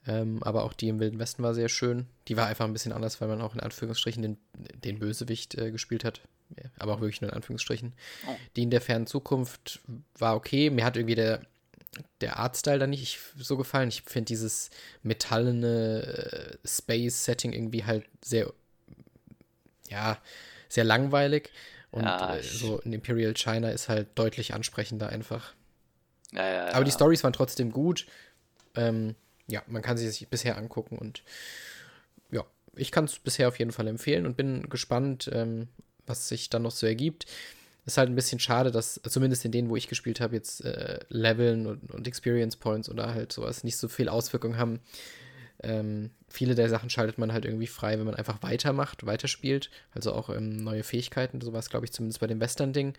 Ähm, 0.08 0.42
aber 0.44 0.64
auch 0.64 0.74
die 0.74 0.88
im 0.88 1.00
Wilden 1.00 1.20
Westen 1.20 1.44
war 1.44 1.54
sehr 1.54 1.70
schön. 1.70 2.08
Die 2.28 2.38
war 2.38 2.48
einfach 2.48 2.66
ein 2.66 2.74
bisschen 2.74 2.94
anders, 2.94 3.20
weil 3.22 3.28
man 3.28 3.42
auch 3.42 3.54
in 3.54 3.60
Anführungsstrichen 3.60 4.22
den, 4.22 4.38
den 4.84 5.00
Bösewicht 5.00 5.56
äh, 5.56 5.72
gespielt 5.72 6.04
hat. 6.04 6.22
Aber 6.80 6.94
auch 6.94 7.02
wirklich 7.02 7.22
nur 7.22 7.30
in 7.30 7.36
Anführungsstrichen. 7.36 7.94
Oh. 8.28 8.36
Die 8.56 8.64
in 8.64 8.72
der 8.72 8.82
fernen 8.82 9.08
Zukunft 9.08 9.82
war 10.18 10.36
okay. 10.36 10.70
Mir 10.70 10.84
hat 10.84 10.98
irgendwie 10.98 11.16
der, 11.16 11.42
der 12.22 12.38
Artstyle 12.38 12.80
da 12.80 12.88
nicht 12.88 13.20
so 13.38 13.58
gefallen. 13.58 13.90
Ich 13.90 14.02
finde 14.02 14.26
dieses 14.26 14.70
metallene 15.04 16.58
äh, 16.64 16.68
Space-Setting 16.68 17.54
irgendwie 17.54 17.86
halt 17.86 18.06
sehr, 18.24 18.52
ja, 19.90 20.18
sehr 20.70 20.86
langweilig. 20.86 21.52
Und 21.92 22.04
ja, 22.04 22.36
äh, 22.36 22.44
so 22.44 22.80
in 22.80 22.94
Imperial 22.94 23.34
China 23.36 23.70
ist 23.70 23.90
halt 23.90 24.08
deutlich 24.16 24.54
ansprechender 24.54 25.10
einfach. 25.10 25.54
Ja, 26.32 26.48
ja, 26.48 26.74
Aber 26.74 26.86
die 26.86 26.92
Stories 26.92 27.24
waren 27.24 27.34
trotzdem 27.34 27.72
gut. 27.72 28.06
Ähm, 28.76 29.16
ja, 29.50 29.64
man 29.68 29.82
kann 29.82 29.98
sie 29.98 30.10
sich 30.10 30.28
bisher 30.28 30.58
angucken 30.58 30.98
und 30.98 31.24
ja, 32.32 32.46
ich 32.76 32.92
kann 32.92 33.06
es 33.06 33.20
bisher 33.20 33.48
auf 33.48 33.60
jeden 33.60 33.72
Fall 33.72 33.88
empfehlen 33.88 34.26
und 34.26 34.38
bin 34.38 34.70
gespannt, 34.70 35.30
ähm, 35.34 35.68
was 36.06 36.28
sich 36.28 36.50
dann 36.50 36.64
noch 36.64 36.72
so 36.72 36.88
ergibt. 36.88 37.26
Ist 37.86 37.98
halt 37.98 38.10
ein 38.10 38.16
bisschen 38.16 38.40
schade, 38.40 38.72
dass 38.72 39.02
zumindest 39.08 39.46
in 39.46 39.52
denen, 39.52 39.70
wo 39.70 39.76
ich 39.76 39.88
gespielt 39.88 40.20
habe, 40.20 40.36
jetzt 40.36 40.64
äh, 40.64 41.00
Leveln 41.10 41.66
und, 41.66 41.92
und, 41.92 42.08
Experience 42.08 42.56
Points 42.56 42.90
oder 42.90 43.14
halt 43.14 43.32
sowas 43.32 43.64
nicht 43.64 43.78
so 43.78 43.88
viel 43.88 44.10
Auswirkungen 44.10 44.58
haben. 44.58 44.80
Ähm, 45.62 46.12
viele 46.30 46.56
der 46.56 46.70
Sachen 46.70 46.90
schaltet 46.90 47.18
man 47.18 47.34
halt 47.34 47.46
irgendwie 47.46 47.68
frei, 47.68 47.98
wenn 47.98 48.06
man 48.06 48.16
einfach 48.16 48.44
weitermacht, 48.44 49.06
weiterspielt. 49.06 49.70
Also 49.92 50.14
auch 50.14 50.30
ähm, 50.30 50.58
neue 50.58 50.84
Fähigkeiten, 50.84 51.42
sowas 51.42 51.70
glaube 51.70 51.86
ich 51.86 51.92
zumindest 51.92 52.20
bei 52.20 52.28
dem 52.28 52.40
Western-Ding. 52.40 52.94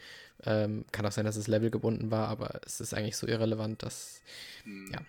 Ähm, 0.44 0.84
kann 0.92 1.06
auch 1.06 1.12
sein, 1.12 1.24
dass 1.24 1.36
es 1.36 1.46
levelgebunden 1.46 2.10
war, 2.10 2.28
aber 2.28 2.60
es 2.66 2.80
ist 2.80 2.92
eigentlich 2.92 3.16
so 3.16 3.26
irrelevant, 3.26 3.82
dass, 3.82 4.22
hm. 4.64 4.90
ja, 4.92 5.00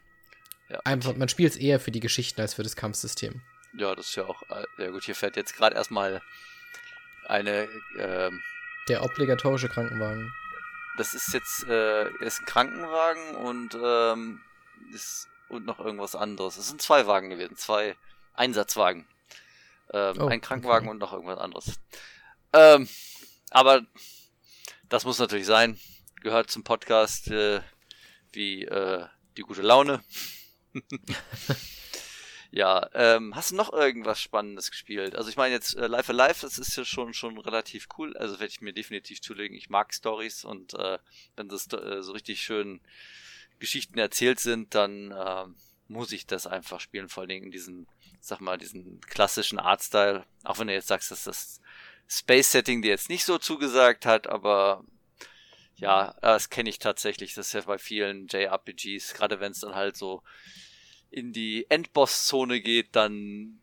ja. 0.72 0.80
Einfach, 0.84 1.16
man 1.16 1.30
spielt 1.30 1.52
es 1.52 1.58
eher 1.58 1.80
für 1.80 1.92
die 1.92 2.00
Geschichten 2.00 2.42
als 2.42 2.54
für 2.54 2.64
das 2.64 2.76
Kampfsystem. 2.76 3.42
Ja, 3.74 3.96
das 3.96 4.10
ist 4.10 4.16
ja 4.16 4.26
auch 4.26 4.42
äh, 4.50 4.66
sehr 4.78 4.92
gut. 4.92 5.04
Hier 5.04 5.16
fährt 5.16 5.36
jetzt 5.36 5.56
gerade 5.56 5.76
erstmal 5.76 6.22
eine. 7.26 7.70
Ähm, 7.98 8.42
Der 8.88 9.04
obligatorische 9.04 9.70
Krankenwagen. 9.70 10.34
Das 10.98 11.14
ist 11.14 11.34
jetzt 11.34 11.64
äh, 11.68 12.10
ist 12.20 12.42
ein 12.42 12.46
Krankenwagen 12.46 13.36
und 13.36 13.78
ähm, 13.82 14.42
ist 14.94 15.28
und 15.48 15.66
noch 15.66 15.80
irgendwas 15.80 16.16
anderes. 16.16 16.58
Es 16.58 16.68
sind 16.68 16.82
zwei 16.82 17.08
Wagen 17.08 17.30
gewesen, 17.30 17.58
zwei 17.58 17.96
Einsatzwagen. 18.34 19.06
Ähm, 19.94 20.16
oh, 20.20 20.28
ein 20.28 20.42
Krankenwagen 20.42 20.88
okay. 20.88 20.94
und 20.94 21.00
noch 21.00 21.14
irgendwas 21.14 21.40
anderes. 21.40 21.80
Ähm, 22.54 22.88
aber 23.50 23.82
das 24.90 25.06
muss 25.06 25.20
natürlich 25.20 25.46
sein. 25.46 25.80
Gehört 26.22 26.52
zum 26.52 26.64
Podcast 26.64 27.30
äh, 27.30 27.62
wie 28.32 28.64
äh, 28.64 29.06
die 29.38 29.42
gute 29.42 29.62
Laune. 29.62 30.02
ja, 32.52 32.90
ähm, 32.94 33.36
hast 33.36 33.52
du 33.52 33.56
noch 33.56 33.72
irgendwas 33.74 34.22
Spannendes 34.22 34.72
gespielt? 34.72 35.16
Also 35.16 35.30
ich 35.30 35.38
meine 35.38 35.54
jetzt 35.54 35.76
äh, 35.76 35.88
Life 35.88 36.12
Alive, 36.12 36.42
das 36.42 36.58
ist 36.58 36.76
ja 36.76 36.86
schon 36.86 37.14
schon 37.14 37.38
relativ 37.38 37.88
cool. 37.98 38.16
Also 38.18 38.40
werde 38.40 38.52
ich 38.52 38.62
mir 38.62 38.74
definitiv 38.74 39.22
zulegen. 39.22 39.58
Ich 39.58 39.70
mag 39.70 39.94
Stories 39.94 40.44
und 40.44 40.74
äh, 40.74 41.00
wenn 41.36 41.50
das 41.50 41.72
äh, 41.74 42.02
so 42.02 42.12
richtig 42.12 42.42
schön 42.42 42.82
Geschichten 43.60 44.00
erzählt 44.00 44.40
sind, 44.40 44.76
dann 44.76 45.12
äh, 45.12 45.46
muss 45.88 46.12
ich 46.12 46.26
das 46.26 46.48
einfach 46.48 46.80
spielen. 46.80 47.10
Vor 47.10 47.22
allen 47.22 47.30
Dingen 47.30 47.46
in 47.46 47.52
diesen, 47.52 47.88
sag 48.20 48.42
mal, 48.42 48.58
diesen 48.58 49.02
klassischen 49.02 49.60
Artstyle. 49.60 50.26
Auch 50.44 50.60
wenn 50.60 50.68
du 50.68 50.74
jetzt 50.74 50.88
sagst, 50.88 51.12
dass 51.12 51.26
das 51.26 51.62
Space-Setting 52.08 52.82
dir 52.82 52.90
jetzt 52.90 53.10
nicht 53.10 53.24
so 53.24 53.38
zugesagt 53.38 54.06
hat, 54.06 54.28
aber 54.28 54.84
ja, 55.82 56.16
das 56.22 56.50
kenne 56.50 56.70
ich 56.70 56.80
tatsächlich. 56.80 57.34
Das 57.34 57.48
ist 57.48 57.54
ja 57.54 57.62
bei 57.62 57.80
vielen 57.80 58.28
JRPGs, 58.28 59.16
gerade 59.16 59.40
wenn 59.40 59.52
es 59.52 59.60
dann 59.60 59.76
halt 59.76 59.98
so 59.98 60.22
in 61.10 61.34
die 61.34 61.66
Endboss-Zone 61.70 62.62
geht, 62.62 62.96
dann 62.96 63.60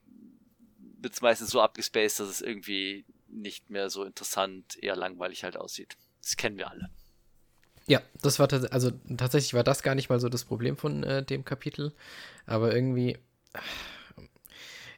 wird 1.00 1.14
es 1.14 1.22
meistens 1.22 1.50
so 1.50 1.62
abgespaced, 1.62 2.18
dass 2.18 2.28
es 2.28 2.40
irgendwie 2.42 3.06
nicht 3.28 3.70
mehr 3.70 3.88
so 3.88 4.02
interessant, 4.02 4.76
eher 4.82 4.96
langweilig 4.96 5.44
halt 5.44 5.56
aussieht. 5.56 5.96
Das 6.20 6.36
kennen 6.36 6.58
wir 6.58 6.68
alle. 6.70 6.90
Ja, 7.86 8.02
das 8.20 8.38
war 8.38 8.52
also 8.72 8.90
tatsächlich 9.16 9.54
war 9.54 9.64
das 9.64 9.82
gar 9.82 9.94
nicht 9.94 10.10
mal 10.10 10.20
so 10.20 10.28
das 10.28 10.44
Problem 10.44 10.76
von 10.76 11.04
äh, 11.04 11.22
dem 11.24 11.44
Kapitel, 11.44 11.94
aber 12.46 12.74
irgendwie 12.74 13.16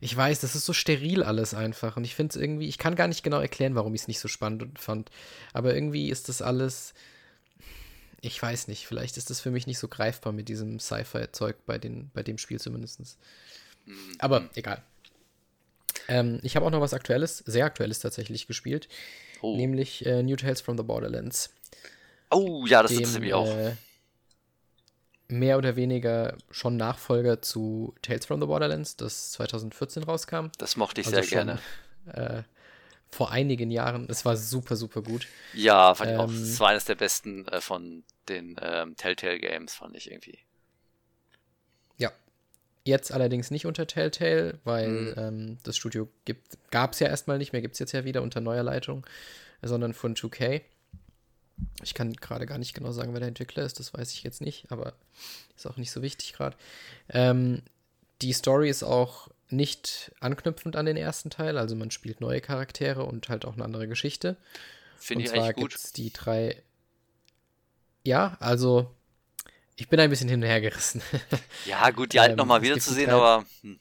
ich 0.01 0.17
weiß, 0.17 0.41
das 0.41 0.55
ist 0.55 0.65
so 0.65 0.73
steril 0.73 1.23
alles 1.23 1.55
einfach 1.55 1.97
und 1.97 2.05
ich 2.05 2.15
finde 2.15 2.31
es 2.31 2.37
irgendwie, 2.37 2.69
ich 2.69 2.79
kann 2.79 2.97
gar 2.97 3.09
nicht 3.09 3.23
genau 3.23 3.41
erklären, 3.41 3.75
warum 3.75 3.95
ich 3.95 4.03
es 4.03 4.09
nicht 4.09 4.21
so 4.21 4.29
spannend 4.29 4.79
fand, 4.79 5.11
aber 5.53 5.75
irgendwie 5.75 6.09
ist 6.09 6.29
das 6.29 6.43
alles 6.43 6.95
ich 8.23 8.41
weiß 8.41 8.69
nicht, 8.69 8.87
vielleicht 8.87 9.17
ist 9.17 9.31
das 9.31 9.41
für 9.41 9.51
mich 9.51 9.67
nicht 9.67 9.79
so 9.79 9.89
greifbar 9.89 10.33
mit 10.33 10.49
diesem 10.49 10.79
Sci-Fi-Zeug 10.79 11.57
bei, 11.67 11.79
bei 11.79 12.23
dem 12.23 12.39
Spiel 12.39 12.61
zumindest. 12.61 13.01
Mhm. 13.87 13.97
Aber 14.19 14.49
egal. 14.55 14.83
Ähm, 16.09 16.39
ich 16.43 16.57
habe 16.57 16.67
auch 16.67 16.71
noch 16.71 16.81
was 16.81 16.95
Aktuelles, 16.95 17.39
sehr 17.47 17.65
Aktuelles 17.65 18.01
tatsächlich 18.01 18.47
gespielt, 18.47 18.89
oh. 19.41 19.57
nämlich 19.57 20.05
äh, 20.07 20.23
New 20.23 20.37
Tales 20.37 20.61
from 20.61 20.77
the 20.77 20.83
Borderlands. 20.83 21.51
Oh, 22.31 22.67
ja, 22.67 22.83
das 22.83 22.93
ist 22.93 23.19
mich 23.19 23.33
auch. 23.35 23.47
Äh, 23.47 23.77
mehr 25.31 25.59
oder 25.59 25.77
weniger 25.77 26.37
schon 26.51 26.77
Nachfolger 26.77 27.41
zu 27.43 27.95
Tales 28.03 28.27
from 28.27 28.41
the 28.41 28.47
Borderlands, 28.47 28.97
das 28.97 29.33
2014 29.33 30.03
rauskam. 30.03 30.47
Das 30.59 30.77
mochte 30.77 31.01
ich 31.01 31.07
also 31.07 31.23
sehr 31.23 31.25
schon, 31.25 31.59
gerne. 32.07 32.39
Äh, 32.39 32.43
vor 33.11 33.31
einigen 33.31 33.71
Jahren. 33.71 34.07
Es 34.09 34.25
war 34.25 34.37
super, 34.37 34.77
super 34.77 35.03
gut. 35.03 35.27
Ja, 35.53 35.95
fand 35.95 36.11
ähm, 36.11 36.17
ich 36.17 36.21
auch. 36.21 36.29
Ähm, 36.29 36.43
es 36.43 36.61
war 36.61 36.69
eines 36.69 36.85
der 36.85 36.95
besten 36.95 37.47
äh, 37.49 37.61
von 37.61 38.05
den 38.29 38.57
ähm, 38.61 38.97
Telltale 38.97 39.39
Games, 39.39 39.75
fand 39.75 39.97
ich 39.97 40.11
irgendwie. 40.11 40.39
Ja. 41.97 42.13
Jetzt 42.85 43.13
allerdings 43.13 43.51
nicht 43.51 43.67
unter 43.67 43.87
Telltale, 43.87 44.59
weil 44.65 44.89
mhm. 44.89 45.15
ähm, 45.17 45.59
das 45.65 45.77
Studio 45.77 46.09
gab 46.71 46.93
es 46.93 47.01
ja 47.01 47.09
erstmal 47.09 47.39
nicht 47.39 47.53
mehr, 47.53 47.63
gibt 47.63 47.75
es 47.75 47.79
jetzt 47.81 47.93
ja 47.93 48.05
wieder 48.05 48.23
unter 48.23 48.41
neuer 48.41 48.63
Leitung, 48.63 49.07
sondern 49.61 49.93
von 49.93 50.15
2K. 50.15 50.63
Ich 51.83 51.95
kann 51.95 52.13
gerade 52.13 52.47
gar 52.47 52.59
nicht 52.59 52.75
genau 52.75 52.93
sagen, 52.93 53.13
wer 53.13 53.21
der 53.21 53.29
Entwickler 53.29 53.65
ist, 53.65 53.79
das 53.79 53.95
weiß 53.95 54.13
ich 54.13 54.23
jetzt 54.23 54.41
nicht, 54.41 54.71
aber 54.71 54.95
ist 55.57 55.67
auch 55.67 55.77
nicht 55.77 55.91
so 55.91 56.03
wichtig 56.03 56.33
gerade. 56.33 56.57
Ähm, 57.09 57.63
die 58.23 58.33
Story 58.33 58.69
ist 58.69 58.83
auch 58.83 59.29
nicht 59.49 60.13
anknüpfend 60.21 60.77
an 60.77 60.87
den 60.87 60.97
ersten 60.97 61.31
Teil, 61.31 61.59
also 61.59 61.75
man 61.75 61.91
spielt 61.91 62.21
neue 62.21 62.41
Charaktere 62.41 63.05
und 63.05 63.29
halt 63.29 63.45
auch 63.45 63.55
eine 63.55 63.65
andere 63.65 63.89
Geschichte. 63.89 64.37
Finde 64.99 65.25
ich 65.25 65.33
eigentlich 65.33 65.57
gut. 65.57 65.97
Die 65.97 66.13
drei. 66.13 66.63
Ja, 68.05 68.37
also 68.41 68.95
ich 69.77 69.89
bin 69.89 69.99
ein 69.99 70.11
bisschen 70.11 70.29
hin 70.29 70.43
und 70.43 70.49
her 70.49 70.61
gerissen. 70.61 71.03
Ja, 71.67 71.91
gut, 71.91 72.13
die 72.13 72.21
alten 72.21 72.33
ähm, 72.33 72.39
nochmal 72.39 72.63
wiederzusehen, 72.63 73.11
aber 73.11 73.45
hm, 73.63 73.79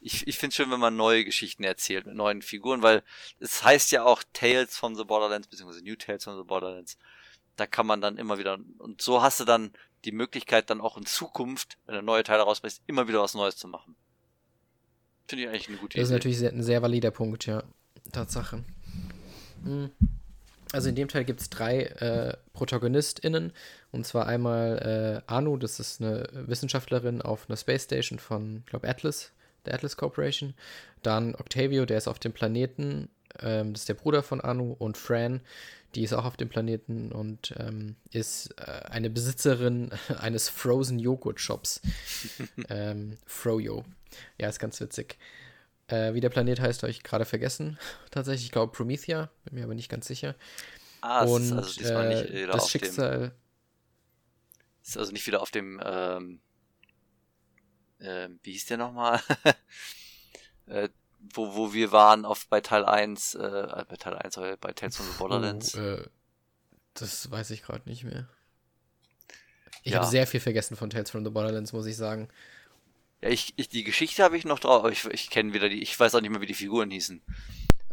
ich, 0.00 0.26
ich 0.26 0.38
finde 0.38 0.50
es 0.50 0.56
schön, 0.56 0.70
wenn 0.70 0.80
man 0.80 0.96
neue 0.96 1.24
Geschichten 1.24 1.64
erzählt 1.64 2.06
mit 2.06 2.14
neuen 2.14 2.42
Figuren, 2.42 2.82
weil 2.82 3.02
es 3.38 3.62
heißt 3.62 3.92
ja 3.92 4.04
auch 4.04 4.22
Tales 4.32 4.76
from 4.76 4.94
the 4.94 5.04
Borderlands, 5.04 5.48
beziehungsweise 5.48 5.84
New 5.84 5.96
Tales 5.96 6.24
from 6.24 6.36
the 6.38 6.44
Borderlands. 6.44 6.96
Da 7.60 7.66
kann 7.66 7.86
man 7.86 8.00
dann 8.00 8.16
immer 8.16 8.38
wieder, 8.38 8.58
und 8.78 9.02
so 9.02 9.20
hast 9.20 9.38
du 9.38 9.44
dann 9.44 9.72
die 10.06 10.12
Möglichkeit, 10.12 10.70
dann 10.70 10.80
auch 10.80 10.96
in 10.96 11.04
Zukunft, 11.04 11.76
wenn 11.84 11.94
du 11.94 12.00
neue 12.00 12.22
Teile 12.22 12.42
rausbringst, 12.42 12.80
immer 12.86 13.06
wieder 13.06 13.20
was 13.20 13.34
Neues 13.34 13.58
zu 13.58 13.68
machen. 13.68 13.96
Finde 15.28 15.44
ich 15.44 15.50
eigentlich 15.50 15.68
eine 15.68 15.76
gute 15.76 15.92
Idee. 15.92 16.00
Das 16.00 16.08
ist 16.08 16.12
natürlich 16.14 16.42
ein 16.42 16.62
sehr 16.62 16.80
valider 16.80 17.10
Punkt, 17.10 17.44
ja. 17.44 17.62
Tatsache. 18.12 18.64
Hm. 19.62 19.90
Also 20.72 20.88
in 20.88 20.94
dem 20.94 21.08
Teil 21.08 21.26
gibt 21.26 21.42
es 21.42 21.50
drei 21.50 21.82
äh, 21.82 22.38
ProtagonistInnen. 22.54 23.52
Und 23.92 24.06
zwar 24.06 24.26
einmal 24.26 25.22
äh, 25.28 25.30
Anu, 25.30 25.58
das 25.58 25.80
ist 25.80 26.00
eine 26.00 26.30
Wissenschaftlerin 26.32 27.20
auf 27.20 27.44
einer 27.50 27.58
Space 27.58 27.84
Station 27.84 28.18
von, 28.18 28.62
ich 28.64 28.70
glaube, 28.70 28.88
Atlas, 28.88 29.32
der 29.66 29.74
Atlas 29.74 29.98
Corporation. 29.98 30.54
Dann 31.02 31.34
Octavio, 31.34 31.84
der 31.84 31.98
ist 31.98 32.08
auf 32.08 32.18
dem 32.20 32.32
Planeten, 32.32 33.10
ähm, 33.38 33.74
das 33.74 33.82
ist 33.82 33.88
der 33.90 33.94
Bruder 33.94 34.22
von 34.22 34.40
Anu. 34.40 34.74
Und 34.78 34.96
Fran, 34.96 35.42
die 35.94 36.04
ist 36.04 36.12
auch 36.12 36.24
auf 36.24 36.36
dem 36.36 36.48
Planeten 36.48 37.12
und 37.12 37.54
ähm, 37.58 37.96
ist 38.10 38.54
äh, 38.58 38.82
eine 38.88 39.10
Besitzerin 39.10 39.90
eines 40.18 40.48
Frozen 40.48 40.98
Joghurt 40.98 41.40
Shops. 41.40 41.80
ähm, 42.68 43.16
Froyo. 43.26 43.84
Ja, 44.38 44.48
ist 44.48 44.58
ganz 44.58 44.80
witzig. 44.80 45.18
Äh, 45.88 46.14
wie 46.14 46.20
der 46.20 46.28
Planet 46.28 46.60
heißt, 46.60 46.82
habe 46.82 46.90
ich 46.90 47.02
gerade 47.02 47.24
vergessen. 47.24 47.78
Tatsächlich, 48.10 48.46
ich 48.46 48.52
glaube 48.52 48.72
Promethea, 48.72 49.30
bin 49.44 49.54
mir 49.54 49.64
aber 49.64 49.74
nicht 49.74 49.88
ganz 49.88 50.06
sicher. 50.06 50.36
Ah, 51.00 51.24
und 51.24 51.42
ist 51.42 51.52
also 51.52 51.80
diesmal 51.80 52.08
nicht 52.08 52.30
äh, 52.30 52.42
wieder 52.42 52.52
das 52.52 52.64
auf 52.64 52.70
Schicksal. 52.70 53.18
Dem, 53.18 53.32
ist 54.82 54.96
also 54.96 55.12
nicht 55.12 55.26
wieder 55.26 55.42
auf 55.42 55.50
dem, 55.50 55.80
ähm, 55.84 56.40
äh, 57.98 58.28
wie 58.42 58.52
hieß 58.52 58.66
der 58.66 58.76
nochmal? 58.76 59.20
Äh, 61.20 61.28
wo, 61.34 61.54
wo 61.54 61.72
wir 61.72 61.92
waren 61.92 62.24
auf, 62.24 62.46
bei 62.48 62.60
Teil 62.60 62.84
1, 62.84 63.34
äh, 63.34 63.84
bei 63.88 63.96
Teil 63.96 64.16
1, 64.16 64.36
bei 64.60 64.72
Tales 64.72 64.96
from 64.96 65.06
the 65.06 65.18
Borderlands. 65.18 65.76
Oh, 65.76 65.80
äh, 65.80 66.04
das 66.94 67.30
weiß 67.30 67.50
ich 67.50 67.62
gerade 67.62 67.88
nicht 67.88 68.04
mehr. 68.04 68.28
Ich 69.82 69.92
ja. 69.92 69.98
habe 69.98 70.10
sehr 70.10 70.26
viel 70.26 70.40
vergessen 70.40 70.76
von 70.76 70.90
Tales 70.90 71.10
from 71.10 71.24
the 71.24 71.30
Borderlands, 71.30 71.72
muss 71.72 71.86
ich 71.86 71.96
sagen. 71.96 72.28
Ja, 73.22 73.28
ich, 73.28 73.54
ich 73.56 73.68
die 73.68 73.84
Geschichte 73.84 74.22
habe 74.22 74.36
ich 74.36 74.44
noch 74.44 74.58
drauf, 74.58 74.80
aber 74.80 74.92
ich, 74.92 75.04
ich 75.06 75.30
kenne 75.30 75.52
wieder 75.52 75.68
die, 75.68 75.82
ich 75.82 75.98
weiß 75.98 76.14
auch 76.14 76.20
nicht 76.20 76.30
mehr, 76.30 76.40
wie 76.40 76.46
die 76.46 76.54
Figuren 76.54 76.90
hießen. 76.90 77.22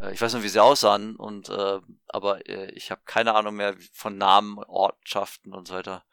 Äh, 0.01 0.13
ich 0.13 0.21
weiß 0.21 0.33
noch, 0.33 0.43
wie 0.43 0.49
sie 0.49 0.61
aussahen, 0.61 1.15
und 1.15 1.49
äh, 1.49 1.79
aber 2.07 2.47
äh, 2.47 2.71
ich 2.71 2.91
habe 2.91 3.01
keine 3.05 3.33
Ahnung 3.33 3.55
mehr 3.55 3.75
von 3.91 4.17
Namen, 4.17 4.57
Ortschaften 4.57 5.53
und 5.53 5.67
so 5.67 5.75
weiter. 5.75 6.03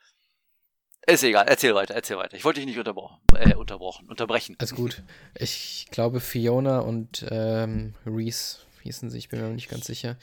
Ist 1.07 1.23
egal, 1.23 1.47
erzähl 1.49 1.75
weiter, 1.75 1.95
erzähl 1.95 2.17
weiter. 2.17 2.37
Ich 2.37 2.45
wollte 2.45 2.61
dich 2.61 2.67
nicht 2.67 2.79
unterbrochen, 2.79 3.19
äh, 3.37 3.55
unterbrochen, 3.55 4.09
unterbrechen. 4.09 4.57
Alles 4.59 4.75
gut. 4.75 5.03
Ich 5.39 5.87
glaube, 5.91 6.21
Fiona 6.21 6.79
und 6.81 7.27
ähm, 7.31 7.95
Reese 8.07 8.59
hießen 8.83 9.11
sie, 9.11 9.19
ich 9.19 9.29
bin 9.29 9.41
mir 9.41 9.49
nicht 9.49 9.69
ganz 9.69 9.87
sicher. 9.87 10.17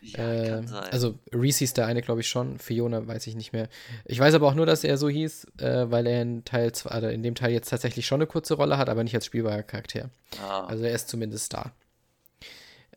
Ja, 0.00 0.58
äh, 0.58 0.62
also 0.90 1.18
Reese 1.32 1.60
hieß 1.60 1.74
der 1.74 1.86
eine, 1.86 2.02
glaube 2.02 2.20
ich, 2.20 2.28
schon. 2.28 2.58
Fiona 2.58 3.06
weiß 3.06 3.26
ich 3.26 3.36
nicht 3.36 3.52
mehr. 3.52 3.68
Ich 4.04 4.18
weiß 4.18 4.34
aber 4.34 4.48
auch 4.48 4.54
nur, 4.54 4.66
dass 4.66 4.84
er 4.84 4.98
so 4.98 5.08
hieß, 5.08 5.46
äh, 5.58 5.90
weil 5.90 6.06
er 6.06 6.22
in 6.22 6.44
Teil 6.44 6.72
zwei, 6.72 6.90
also 6.90 7.08
in 7.08 7.22
dem 7.22 7.34
Teil 7.34 7.52
jetzt 7.52 7.70
tatsächlich 7.70 8.06
schon 8.06 8.20
eine 8.20 8.26
kurze 8.26 8.54
Rolle 8.54 8.78
hat, 8.78 8.88
aber 8.88 9.04
nicht 9.04 9.14
als 9.14 9.26
spielbarer 9.26 9.62
Charakter. 9.62 10.10
Ah. 10.42 10.66
Also 10.66 10.84
er 10.84 10.92
ist 10.94 11.08
zumindest 11.08 11.54
da. 11.54 11.72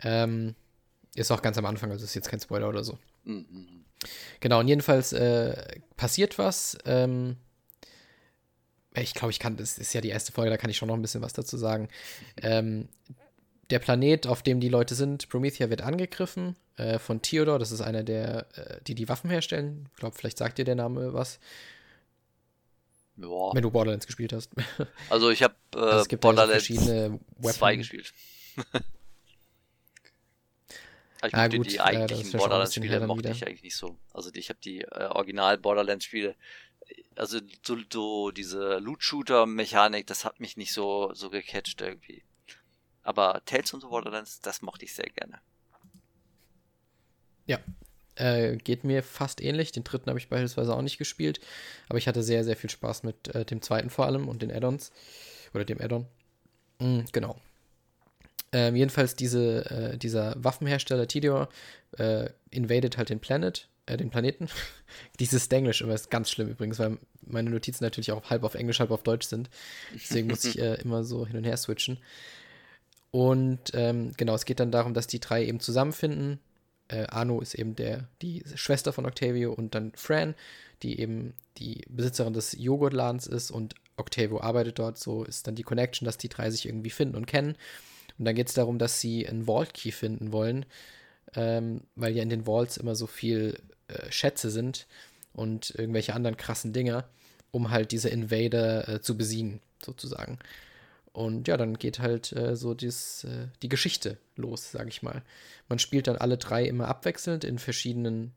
Ähm, 0.04 0.56
ist 1.16 1.32
auch 1.32 1.42
ganz 1.42 1.58
am 1.58 1.66
Anfang, 1.66 1.92
also 1.92 2.06
ist 2.06 2.16
jetzt 2.16 2.30
kein 2.30 2.40
Spoiler 2.40 2.70
oder 2.70 2.84
so. 2.84 2.98
Mhm. 3.24 3.86
Genau, 4.40 4.60
und 4.60 4.68
jedenfalls 4.68 5.14
äh, 5.14 5.80
passiert 5.98 6.38
was. 6.38 6.78
Ähm, 6.86 7.38
ich 8.94 9.14
glaube, 9.14 9.32
ich 9.32 9.40
kann, 9.40 9.58
das 9.58 9.78
ist 9.78 9.94
ja 9.94 10.02
die 10.02 10.10
erste 10.10 10.32
Folge, 10.32 10.50
da 10.50 10.58
kann 10.58 10.70
ich 10.70 10.78
schon 10.78 10.88
noch 10.88 10.96
ein 10.96 11.02
bisschen 11.02 11.22
was 11.22 11.34
dazu 11.34 11.58
sagen. 11.58 11.88
Ähm, 12.42 12.90
der 13.70 13.80
Planet, 13.80 14.28
auf 14.28 14.44
dem 14.44 14.60
die 14.60 14.70
Leute 14.70 14.96
sind, 14.96 15.30
Promethea, 15.30 15.70
wird 15.70 15.82
angegriffen 15.82 16.56
äh, 16.76 17.00
von 17.00 17.22
Theodor. 17.22 17.58
Das 17.58 17.72
ist 17.72 17.82
einer 17.82 18.04
der, 18.04 18.48
äh, 18.58 18.82
die 18.86 18.96
die 18.96 19.08
Waffen 19.08 19.30
herstellen. 19.30 19.88
Ich 19.94 20.00
glaube, 20.00 20.16
vielleicht 20.16 20.38
sagt 20.38 20.58
dir 20.58 20.66
der 20.66 20.76
Name 20.76 21.14
was. 21.14 21.40
Ja. 23.16 23.54
Wenn 23.54 23.62
du 23.62 23.72
Borderlands 23.72 24.08
gespielt 24.08 24.34
hast. 24.34 24.52
Also 25.10 25.30
ich 25.30 25.44
habe 25.44 25.56
äh, 25.76 25.80
also 25.80 26.18
Borderlands 26.18 26.66
2 26.66 27.76
gespielt. 27.76 28.14
Ich 31.24 31.36
ah, 31.36 31.48
gut, 31.48 31.72
die 31.72 31.80
eigentlichen 31.80 32.32
Borderlands-Spiele 32.32 33.06
mochte 33.06 33.30
ich 33.30 33.46
eigentlich 33.46 33.64
nicht 33.64 33.76
so. 33.76 33.98
Also 34.14 34.32
ich 34.34 34.50
habe 34.50 34.60
die 34.64 34.82
äh, 34.82 35.06
Original-Borderlands-Spiele, 35.06 36.36
also 37.16 37.40
so, 37.66 37.78
so 37.92 38.32
diese 38.32 38.80
Loot-Shooter-Mechanik, 38.80 40.08
das 40.08 40.26
hat 40.26 40.40
mich 40.40 40.58
nicht 40.58 40.74
so, 40.74 41.14
so 41.14 41.30
gecatcht 41.30 41.82
irgendwie. 41.82 42.24
Aber 43.04 43.42
Tales 43.46 43.70
the 43.70 43.78
Borderlands, 43.78 44.42
das 44.42 44.62
mochte 44.62 44.86
ich 44.86 44.94
sehr 44.94 45.10
gerne. 45.10 45.40
Ja, 47.46 47.60
äh, 48.16 48.58
geht 48.58 48.84
mir 48.84 49.04
fast 49.04 49.42
ähnlich. 49.42 49.72
Den 49.72 49.84
dritten 49.84 50.10
habe 50.10 50.20
ich 50.20 50.30
beispielsweise 50.30 50.76
auch 50.76 50.82
nicht 50.82 50.98
gespielt, 50.98 51.40
aber 51.90 51.98
ich 51.98 52.08
hatte 52.08 52.24
sehr, 52.24 52.44
sehr 52.44 52.56
viel 52.56 52.70
Spaß 52.70 53.04
mit 53.04 53.34
äh, 53.36 53.46
dem 53.46 53.62
zweiten 53.62 53.90
vor 53.90 54.06
allem 54.06 54.28
und 54.28 54.42
den 54.42 54.52
Add-ons. 54.52 54.92
Oder 55.54 55.66
dem 55.66 55.82
Add-on. 55.82 56.08
Mhm, 56.80 57.06
genau. 57.12 57.40
Ähm, 58.54 58.76
jedenfalls 58.76 59.16
diese, 59.16 59.66
äh, 59.70 59.98
dieser 59.98 60.36
Waffenhersteller 60.38 61.08
Tidior 61.08 61.50
äh, 61.98 62.30
invadet 62.50 62.98
halt 62.98 63.10
den 63.10 63.22
Planet, 63.22 63.70
äh, 63.86 63.96
den 63.96 64.10
Planeten. 64.10 64.50
Dieses 65.20 65.48
Englisch 65.48 65.82
immer 65.82 65.94
ist 65.94 66.12
ganz 66.12 66.30
schlimm 66.30 66.50
übrigens, 66.50 66.78
weil 66.80 66.98
meine 67.26 67.50
Notizen 67.50 67.84
natürlich 67.84 68.12
auch 68.12 68.30
halb 68.30 68.44
auf 68.44 68.56
Englisch, 68.56 68.80
halb 68.80 68.92
auf 68.92 69.04
Deutsch 69.04 69.28
sind. 69.28 69.50
Deswegen 69.94 70.28
muss 70.28 70.44
ich 70.44 70.60
äh, 70.60 70.76
immer 70.82 71.04
so 71.04 71.26
hin 71.26 71.38
und 71.38 71.46
her 71.46 71.56
switchen. 71.56 71.98
Und 73.12 73.72
ähm, 73.74 74.14
genau, 74.18 74.36
es 74.36 74.46
geht 74.46 74.60
dann 74.60 74.72
darum, 74.72 74.94
dass 74.94 75.08
die 75.08 75.20
drei 75.20 75.46
eben 75.46 75.60
zusammenfinden. 75.60 76.40
Äh, 76.88 77.08
Arno 77.08 77.40
ist 77.40 77.56
eben 77.56 77.76
der, 77.76 78.08
die 78.22 78.44
Schwester 78.56 78.92
von 78.92 79.06
Octavio 79.06 79.54
und 79.54 79.76
dann 79.76 79.94
Fran, 79.96 80.36
die 80.84 81.00
eben 81.00 81.34
die 81.58 81.86
Besitzerin 81.90 82.34
des 82.34 82.56
Joghurtladens 82.58 83.28
ist 83.28 83.52
und 83.52 83.76
Octavio 83.98 84.42
arbeitet 84.42 84.80
dort. 84.80 84.98
So 84.98 85.24
ist 85.24 85.48
dann 85.48 85.56
die 85.56 85.64
Connection, 85.64 86.06
dass 86.06 86.18
die 86.18 86.30
drei 86.30 86.50
sich 86.50 86.66
irgendwie 86.66 86.90
finden 86.90 87.16
und 87.16 87.28
kennen. 87.28 87.56
Und 88.18 88.26
dann 88.26 88.36
geht 88.36 88.48
es 88.48 88.54
darum, 88.54 88.78
dass 88.78 89.00
sie 89.00 89.28
einen 89.28 89.46
Vault 89.46 89.74
Key 89.74 89.92
finden 89.92 90.32
wollen, 90.32 90.66
ähm, 91.36 91.82
weil 91.96 92.16
ja 92.16 92.24
in 92.24 92.30
den 92.30 92.46
Vaults 92.46 92.78
immer 92.78 92.96
so 92.96 93.08
viel 93.08 93.60
äh, 93.88 94.12
Schätze 94.12 94.50
sind 94.50 94.88
und 95.34 95.72
irgendwelche 95.78 96.14
anderen 96.14 96.38
krassen 96.38 96.74
Dinger, 96.74 97.08
um 97.52 97.72
halt 97.72 97.92
diese 97.92 98.10
Invader 98.10 98.88
äh, 98.88 99.02
zu 99.02 99.18
besiegen, 99.18 99.62
sozusagen. 99.84 100.40
Und 101.14 101.48
ja, 101.48 101.58
dann 101.58 101.78
geht 101.78 102.00
halt 102.00 102.32
äh, 102.32 102.56
so 102.56 102.74
dies, 102.74 103.26
äh, 103.26 103.48
die 103.62 103.70
Geschichte 103.70 104.18
los, 104.36 104.72
sag 104.72 104.88
ich 104.88 105.04
mal. 105.04 105.24
Man 105.68 105.80
spielt 105.80 106.08
dann 106.08 106.16
alle 106.16 106.38
drei 106.38 106.66
immer 106.66 106.88
abwechselnd 106.88 107.44
in 107.44 107.60
verschiedenen 107.60 108.34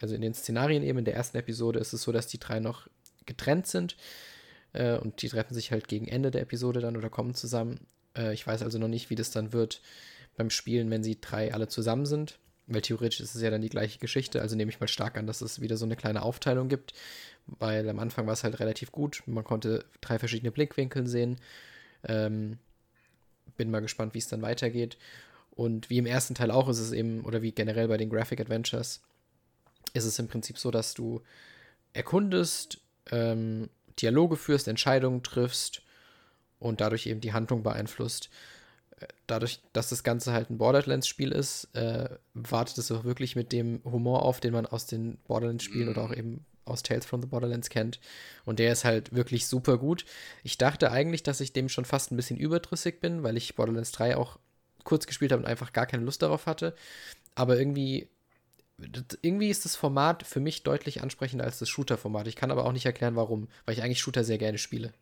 also 0.00 0.14
in 0.14 0.20
den 0.20 0.34
Szenarien 0.34 0.82
eben 0.82 0.98
in 0.98 1.04
der 1.04 1.14
ersten 1.14 1.36
Episode 1.36 1.78
ist 1.78 1.92
es 1.92 2.02
so, 2.02 2.12
dass 2.12 2.26
die 2.26 2.38
drei 2.38 2.60
noch 2.60 2.88
getrennt 3.26 3.66
sind 3.66 3.96
äh, 4.72 4.96
und 4.96 5.22
die 5.22 5.28
treffen 5.28 5.54
sich 5.54 5.72
halt 5.72 5.88
gegen 5.88 6.08
Ende 6.08 6.30
der 6.30 6.42
Episode 6.42 6.80
dann 6.80 6.96
oder 6.96 7.10
kommen 7.10 7.34
zusammen. 7.34 7.86
Äh, 8.16 8.34
ich 8.34 8.46
weiß 8.46 8.62
also 8.62 8.78
noch 8.78 8.88
nicht, 8.88 9.10
wie 9.10 9.14
das 9.14 9.30
dann 9.30 9.52
wird 9.52 9.80
beim 10.36 10.50
Spielen, 10.50 10.90
wenn 10.90 11.02
sie 11.02 11.20
drei 11.20 11.52
alle 11.52 11.68
zusammen 11.68 12.06
sind. 12.06 12.38
Weil 12.66 12.82
theoretisch 12.82 13.20
ist 13.20 13.34
es 13.34 13.40
ja 13.40 13.50
dann 13.50 13.62
die 13.62 13.70
gleiche 13.70 13.98
Geschichte, 13.98 14.42
also 14.42 14.54
nehme 14.54 14.70
ich 14.70 14.78
mal 14.78 14.88
stark 14.88 15.16
an, 15.16 15.26
dass 15.26 15.40
es 15.40 15.60
wieder 15.62 15.78
so 15.78 15.86
eine 15.86 15.96
kleine 15.96 16.20
Aufteilung 16.20 16.68
gibt, 16.68 16.92
weil 17.46 17.88
am 17.88 17.98
Anfang 17.98 18.26
war 18.26 18.34
es 18.34 18.44
halt 18.44 18.60
relativ 18.60 18.92
gut. 18.92 19.22
Man 19.24 19.42
konnte 19.42 19.86
drei 20.02 20.18
verschiedene 20.18 20.52
Blickwinkel 20.52 21.06
sehen. 21.06 21.38
Ähm, 22.04 22.58
bin 23.56 23.70
mal 23.70 23.80
gespannt, 23.80 24.12
wie 24.12 24.18
es 24.18 24.28
dann 24.28 24.42
weitergeht. 24.42 24.98
Und 25.50 25.88
wie 25.88 25.98
im 25.98 26.06
ersten 26.06 26.34
Teil 26.34 26.50
auch 26.50 26.68
ist 26.68 26.78
es 26.78 26.92
eben, 26.92 27.24
oder 27.24 27.40
wie 27.40 27.52
generell 27.52 27.88
bei 27.88 27.96
den 27.96 28.10
Graphic 28.10 28.40
Adventures, 28.40 29.00
ist 29.94 30.04
es 30.04 30.18
im 30.18 30.28
Prinzip 30.28 30.58
so, 30.58 30.70
dass 30.70 30.92
du 30.92 31.22
erkundest, 31.94 32.80
ähm, 33.10 33.70
Dialoge 33.98 34.36
führst, 34.36 34.68
Entscheidungen 34.68 35.22
triffst 35.22 35.82
und 36.58 36.80
dadurch 36.80 37.06
eben 37.06 37.20
die 37.20 37.32
Handlung 37.32 37.62
beeinflusst. 37.62 38.30
Dadurch, 39.26 39.60
dass 39.72 39.90
das 39.90 40.02
Ganze 40.02 40.32
halt 40.32 40.50
ein 40.50 40.58
Borderlands-Spiel 40.58 41.30
ist, 41.30 41.68
äh, 41.74 42.08
wartet 42.34 42.78
es 42.78 42.90
auch 42.90 43.04
wirklich 43.04 43.36
mit 43.36 43.52
dem 43.52 43.80
Humor 43.84 44.22
auf, 44.22 44.40
den 44.40 44.52
man 44.52 44.66
aus 44.66 44.86
den 44.86 45.18
Borderlands-Spielen 45.28 45.86
mm. 45.86 45.90
oder 45.90 46.02
auch 46.02 46.12
eben 46.12 46.44
aus 46.64 46.82
Tales 46.82 47.06
from 47.06 47.22
the 47.22 47.28
Borderlands 47.28 47.70
kennt. 47.70 48.00
Und 48.44 48.58
der 48.58 48.72
ist 48.72 48.84
halt 48.84 49.14
wirklich 49.14 49.46
super 49.46 49.78
gut. 49.78 50.04
Ich 50.42 50.58
dachte 50.58 50.90
eigentlich, 50.90 51.22
dass 51.22 51.40
ich 51.40 51.52
dem 51.52 51.68
schon 51.68 51.84
fast 51.84 52.10
ein 52.10 52.16
bisschen 52.16 52.36
überdrüssig 52.36 53.00
bin, 53.00 53.22
weil 53.22 53.36
ich 53.36 53.54
Borderlands 53.54 53.92
3 53.92 54.16
auch 54.16 54.38
kurz 54.84 55.06
gespielt 55.06 55.32
habe 55.32 55.42
und 55.42 55.48
einfach 55.48 55.72
gar 55.72 55.86
keine 55.86 56.04
Lust 56.04 56.22
darauf 56.22 56.46
hatte. 56.46 56.74
Aber 57.34 57.58
irgendwie 57.58 58.08
irgendwie 59.22 59.48
ist 59.48 59.64
das 59.64 59.74
Format 59.74 60.22
für 60.22 60.40
mich 60.40 60.62
deutlich 60.62 61.02
ansprechender 61.02 61.44
als 61.44 61.58
das 61.58 61.68
Shooter-Format. 61.68 62.28
Ich 62.28 62.36
kann 62.36 62.52
aber 62.52 62.64
auch 62.64 62.72
nicht 62.72 62.86
erklären, 62.86 63.16
warum, 63.16 63.48
weil 63.64 63.74
ich 63.74 63.82
eigentlich 63.82 64.00
Shooter 64.00 64.22
sehr 64.22 64.38
gerne 64.38 64.58
spiele. 64.58 64.92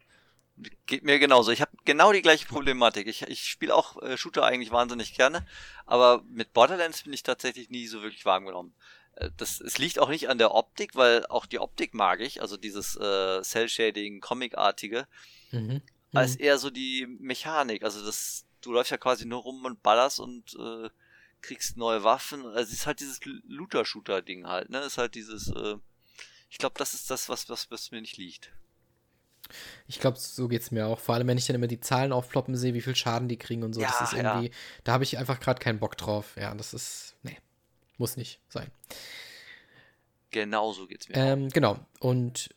Geht 0.87 1.05
mir 1.05 1.19
genauso. 1.19 1.51
Ich 1.51 1.61
habe 1.61 1.77
genau 1.85 2.13
die 2.13 2.23
gleiche 2.23 2.47
Problematik. 2.47 3.07
Ich, 3.07 3.23
ich 3.23 3.45
spiele 3.45 3.75
auch 3.75 4.01
äh, 4.03 4.17
Shooter 4.17 4.45
eigentlich 4.45 4.71
wahnsinnig 4.71 5.15
gerne, 5.15 5.47
aber 5.85 6.23
mit 6.29 6.55
Borderlands 6.55 7.03
bin 7.03 7.13
ich 7.13 7.23
tatsächlich 7.23 7.69
nie 7.69 7.87
so 7.87 8.03
wirklich 8.03 8.25
warm 8.25 8.47
genommen. 8.47 8.75
Äh, 9.17 9.31
das, 9.37 9.61
es 9.61 9.77
liegt 9.79 9.99
auch 9.99 10.09
nicht 10.09 10.29
an 10.29 10.39
der 10.39 10.55
Optik, 10.55 10.95
weil 10.95 11.27
auch 11.27 11.45
die 11.45 11.59
Optik 11.59 11.93
mag 11.93 12.21
ich, 12.21 12.41
also 12.41 12.57
dieses 12.57 12.97
äh, 12.97 13.43
Cell-Shading, 13.43 14.21
Comic-artige, 14.21 15.07
mhm. 15.51 15.83
als 16.15 16.39
mhm. 16.39 16.45
eher 16.45 16.59
so 16.59 16.71
die 16.71 17.07
Mechanik. 17.07 17.83
Also 17.83 18.05
das, 18.05 18.47
du 18.63 18.73
läufst 18.73 18.91
ja 18.91 18.97
quasi 18.97 19.27
nur 19.27 19.43
rum 19.43 19.65
und 19.65 19.83
ballerst 19.83 20.21
und 20.21 20.57
äh, 20.59 20.89
kriegst 21.43 21.77
neue 21.77 22.03
Waffen. 22.03 22.47
Also 22.47 22.61
es 22.61 22.73
ist 22.73 22.87
halt 22.87 23.01
dieses 23.01 23.21
Looter-Shooter-Ding 23.25 24.47
halt, 24.47 24.71
ne? 24.71 24.79
Es 24.79 24.93
ist 24.93 24.99
halt 24.99 25.15
dieses, 25.15 25.49
äh, 25.49 25.77
ich 26.49 26.59
glaube, 26.59 26.77
das 26.79 26.95
ist 26.95 27.11
das, 27.11 27.29
was, 27.29 27.49
was, 27.49 27.71
was 27.71 27.91
mir 27.91 28.01
nicht 28.01 28.17
liegt. 28.17 28.53
Ich 29.87 30.01
glaube, 30.01 30.19
so 30.19 30.49
geht 30.49 30.63
es 30.63 30.71
mir 30.71 30.87
auch. 30.87 30.99
Vor 30.99 31.15
allem, 31.15 31.27
wenn 31.29 31.39
ich 31.39 31.47
dann 31.47 31.57
immer 31.57 31.67
die 31.67 31.81
Zahlen 31.81 32.13
aufploppen 32.13 32.57
sehe, 32.57 32.75
wie 32.75 32.81
viel 32.81 32.97
Schaden 32.97 33.29
die 33.29 33.39
kriegen 33.39 33.63
und 33.63 33.73
so. 33.73 33.81
Ja, 33.81 33.89
das 33.89 34.13
ist 34.13 34.19
irgendwie, 34.19 34.47
ja. 34.47 34.53
da 34.85 34.93
habe 34.93 35.05
ich 35.05 35.19
einfach 35.19 35.41
gerade 35.41 35.61
keinen 35.61 35.79
Bock 35.79 35.97
drauf. 35.97 36.35
Ja, 36.37 36.55
das 36.55 36.75
ist, 36.75 37.17
nee, 37.23 37.37
muss 37.99 38.17
nicht 38.17 38.41
sein. 38.49 38.71
Genau 40.31 40.73
so 40.73 40.87
geht 40.87 41.03
es 41.03 41.09
mir. 41.09 41.17
Ähm, 41.17 41.49
genau. 41.49 41.79
Und 42.01 42.51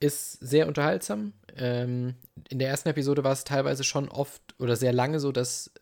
ist 0.00 0.32
sehr 0.32 0.68
unterhaltsam. 0.68 1.32
Ähm, 1.56 2.14
in 2.48 2.58
der 2.58 2.68
ersten 2.68 2.88
Episode 2.88 3.24
war 3.24 3.32
es 3.32 3.44
teilweise 3.44 3.84
schon 3.84 4.08
oft 4.08 4.42
oder 4.58 4.76
sehr 4.76 4.92
lange 4.92 5.18
so, 5.18 5.32
dass 5.32 5.72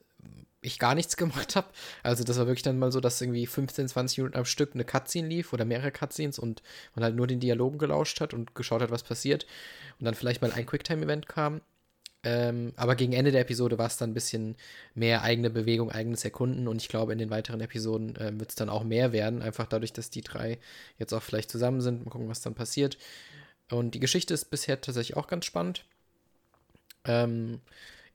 ich 0.66 0.78
gar 0.78 0.94
nichts 0.94 1.16
gemacht 1.16 1.56
habe. 1.56 1.68
Also 2.02 2.24
das 2.24 2.38
war 2.38 2.46
wirklich 2.46 2.62
dann 2.62 2.78
mal 2.78 2.92
so, 2.92 3.00
dass 3.00 3.20
irgendwie 3.20 3.46
15, 3.46 3.88
20 3.88 4.18
Minuten 4.18 4.36
am 4.36 4.44
Stück 4.44 4.74
eine 4.74 4.84
Cutscene 4.84 5.28
lief 5.28 5.52
oder 5.52 5.64
mehrere 5.64 5.92
Cutscenes 5.92 6.38
und 6.38 6.62
man 6.94 7.04
halt 7.04 7.16
nur 7.16 7.26
den 7.26 7.40
Dialogen 7.40 7.78
gelauscht 7.78 8.20
hat 8.20 8.34
und 8.34 8.54
geschaut 8.54 8.82
hat, 8.82 8.90
was 8.90 9.02
passiert. 9.02 9.46
Und 9.98 10.04
dann 10.04 10.14
vielleicht 10.14 10.42
mal 10.42 10.52
ein 10.52 10.66
Quicktime-Event 10.66 11.28
kam. 11.28 11.60
Ähm, 12.24 12.72
aber 12.76 12.96
gegen 12.96 13.12
Ende 13.12 13.30
der 13.30 13.42
Episode 13.42 13.78
war 13.78 13.86
es 13.86 13.98
dann 13.98 14.10
ein 14.10 14.14
bisschen 14.14 14.56
mehr 14.94 15.22
eigene 15.22 15.48
Bewegung, 15.48 15.92
eigenes 15.92 16.24
Erkunden 16.24 16.66
und 16.66 16.82
ich 16.82 16.88
glaube, 16.88 17.12
in 17.12 17.18
den 17.18 17.30
weiteren 17.30 17.60
Episoden 17.60 18.16
äh, 18.16 18.32
wird 18.36 18.50
es 18.50 18.56
dann 18.56 18.68
auch 18.68 18.82
mehr 18.82 19.12
werden, 19.12 19.42
einfach 19.42 19.66
dadurch, 19.66 19.92
dass 19.92 20.10
die 20.10 20.22
drei 20.22 20.58
jetzt 20.98 21.12
auch 21.12 21.22
vielleicht 21.22 21.52
zusammen 21.52 21.80
sind. 21.80 22.04
Mal 22.04 22.10
gucken, 22.10 22.28
was 22.28 22.40
dann 22.40 22.54
passiert. 22.54 22.98
Und 23.70 23.94
die 23.94 24.00
Geschichte 24.00 24.34
ist 24.34 24.46
bisher 24.46 24.80
tatsächlich 24.80 25.16
auch 25.16 25.28
ganz 25.28 25.44
spannend. 25.44 25.84
Ähm, 27.04 27.60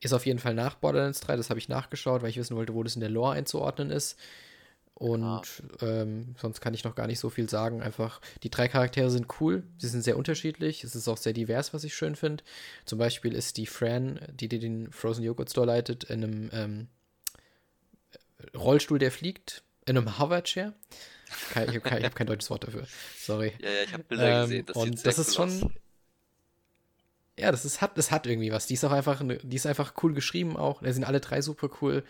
ist 0.04 0.12
auf 0.12 0.26
jeden 0.26 0.38
Fall 0.38 0.54
nach 0.54 0.74
Borderlands 0.74 1.20
3, 1.20 1.36
das 1.36 1.50
habe 1.50 1.58
ich 1.58 1.68
nachgeschaut, 1.68 2.22
weil 2.22 2.30
ich 2.30 2.36
wissen 2.36 2.56
wollte, 2.56 2.74
wo 2.74 2.82
das 2.82 2.94
in 2.94 3.00
der 3.00 3.10
Lore 3.10 3.32
einzuordnen 3.32 3.90
ist. 3.90 4.18
Und 4.94 5.22
ja. 5.22 5.42
ähm, 5.80 6.36
sonst 6.40 6.60
kann 6.60 6.74
ich 6.74 6.84
noch 6.84 6.94
gar 6.94 7.06
nicht 7.06 7.18
so 7.18 7.30
viel 7.30 7.48
sagen. 7.48 7.82
Einfach, 7.82 8.20
die 8.42 8.50
drei 8.50 8.68
Charaktere 8.68 9.10
sind 9.10 9.26
cool, 9.40 9.64
sie 9.78 9.88
sind 9.88 10.02
sehr 10.02 10.16
unterschiedlich, 10.16 10.84
es 10.84 10.94
ist 10.94 11.08
auch 11.08 11.16
sehr 11.16 11.32
divers, 11.32 11.74
was 11.74 11.82
ich 11.84 11.94
schön 11.94 12.14
finde. 12.14 12.44
Zum 12.84 12.98
Beispiel 12.98 13.34
ist 13.34 13.56
die 13.56 13.66
Fran, 13.66 14.20
die, 14.32 14.48
die 14.48 14.58
den 14.58 14.92
Frozen 14.92 15.24
Yogurt 15.24 15.50
Store 15.50 15.66
leitet, 15.66 16.04
in 16.04 16.22
einem 16.22 16.50
ähm, 16.52 16.88
Rollstuhl, 18.54 18.98
der 18.98 19.10
fliegt, 19.10 19.62
in 19.86 19.96
einem 19.96 20.18
Hoverchair. 20.18 20.74
Ich 21.26 21.56
habe 21.56 21.80
kein, 21.80 22.04
hab 22.04 22.14
kein, 22.14 22.26
deutsches 22.26 22.50
Wort 22.50 22.64
dafür. 22.64 22.86
Sorry. 23.16 23.52
Ja, 23.60 23.70
ja, 23.70 23.82
ich 23.84 23.92
habe 23.92 24.04
Bilder 24.04 24.42
ähm, 24.42 24.42
gesehen. 24.42 24.66
Das 24.66 24.76
und 24.76 25.06
das 25.06 25.18
ist 25.18 25.34
schon, 25.34 25.72
ja, 27.38 27.50
das 27.50 27.64
ist, 27.64 27.80
hat, 27.80 27.96
das 27.96 28.10
hat 28.10 28.26
irgendwie 28.26 28.52
was. 28.52 28.66
Die 28.66 28.74
ist 28.74 28.84
auch 28.84 28.92
einfach, 28.92 29.22
die 29.42 29.56
ist 29.56 29.66
einfach 29.66 29.94
cool 30.02 30.12
geschrieben 30.12 30.56
auch. 30.56 30.82
Da 30.82 30.92
sind 30.92 31.04
alle 31.04 31.20
drei 31.20 31.40
super 31.40 31.70
cool. 31.80 32.04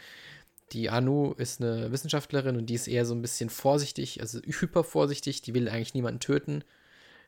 Die 0.72 0.90
Anu 0.90 1.32
ist 1.32 1.60
eine 1.60 1.92
Wissenschaftlerin 1.92 2.56
und 2.56 2.66
die 2.66 2.74
ist 2.74 2.88
eher 2.88 3.04
so 3.04 3.14
ein 3.14 3.22
bisschen 3.22 3.50
vorsichtig, 3.50 4.20
also 4.20 4.40
hyper 4.40 4.84
vorsichtig. 4.84 5.42
Die 5.42 5.54
will 5.54 5.68
eigentlich 5.68 5.94
niemanden 5.94 6.20
töten. 6.20 6.64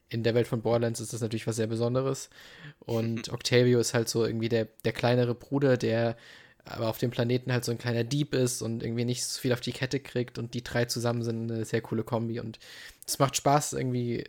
In 0.09 0.22
der 0.22 0.35
Welt 0.35 0.48
von 0.48 0.62
Borderlands 0.62 1.00
ist 1.00 1.12
das 1.12 1.20
natürlich 1.20 1.46
was 1.46 1.57
sehr 1.57 1.66
Besonderes. 1.66 2.30
Und 2.80 3.28
Octavio 3.33 3.78
ist 3.78 3.94
halt 3.94 4.09
so 4.09 4.24
irgendwie 4.24 4.48
der, 4.48 4.68
der 4.85 4.92
kleinere 4.92 5.35
Bruder, 5.35 5.76
der 5.76 6.16
aber 6.64 6.88
auf 6.88 6.98
dem 6.98 7.11
Planeten 7.11 7.52
halt 7.52 7.64
so 7.64 7.72
ein 7.72 7.78
kleiner 7.78 8.04
Dieb 8.04 8.35
ist 8.35 8.62
und 8.62 8.83
irgendwie 8.83 9.04
nicht 9.04 9.24
so 9.24 9.40
viel 9.40 9.52
auf 9.52 9.61
die 9.61 9.72
Kette 9.72 10.00
kriegt. 10.00 10.38
Und 10.38 10.54
die 10.54 10.64
drei 10.64 10.87
zusammen 10.87 11.22
sind 11.22 11.50
eine 11.50 11.64
sehr 11.64 11.83
coole 11.83 12.02
Kombi. 12.02 12.40
Und 12.40 12.59
es 13.07 13.18
macht 13.18 13.37
Spaß, 13.37 13.74
irgendwie 13.74 14.24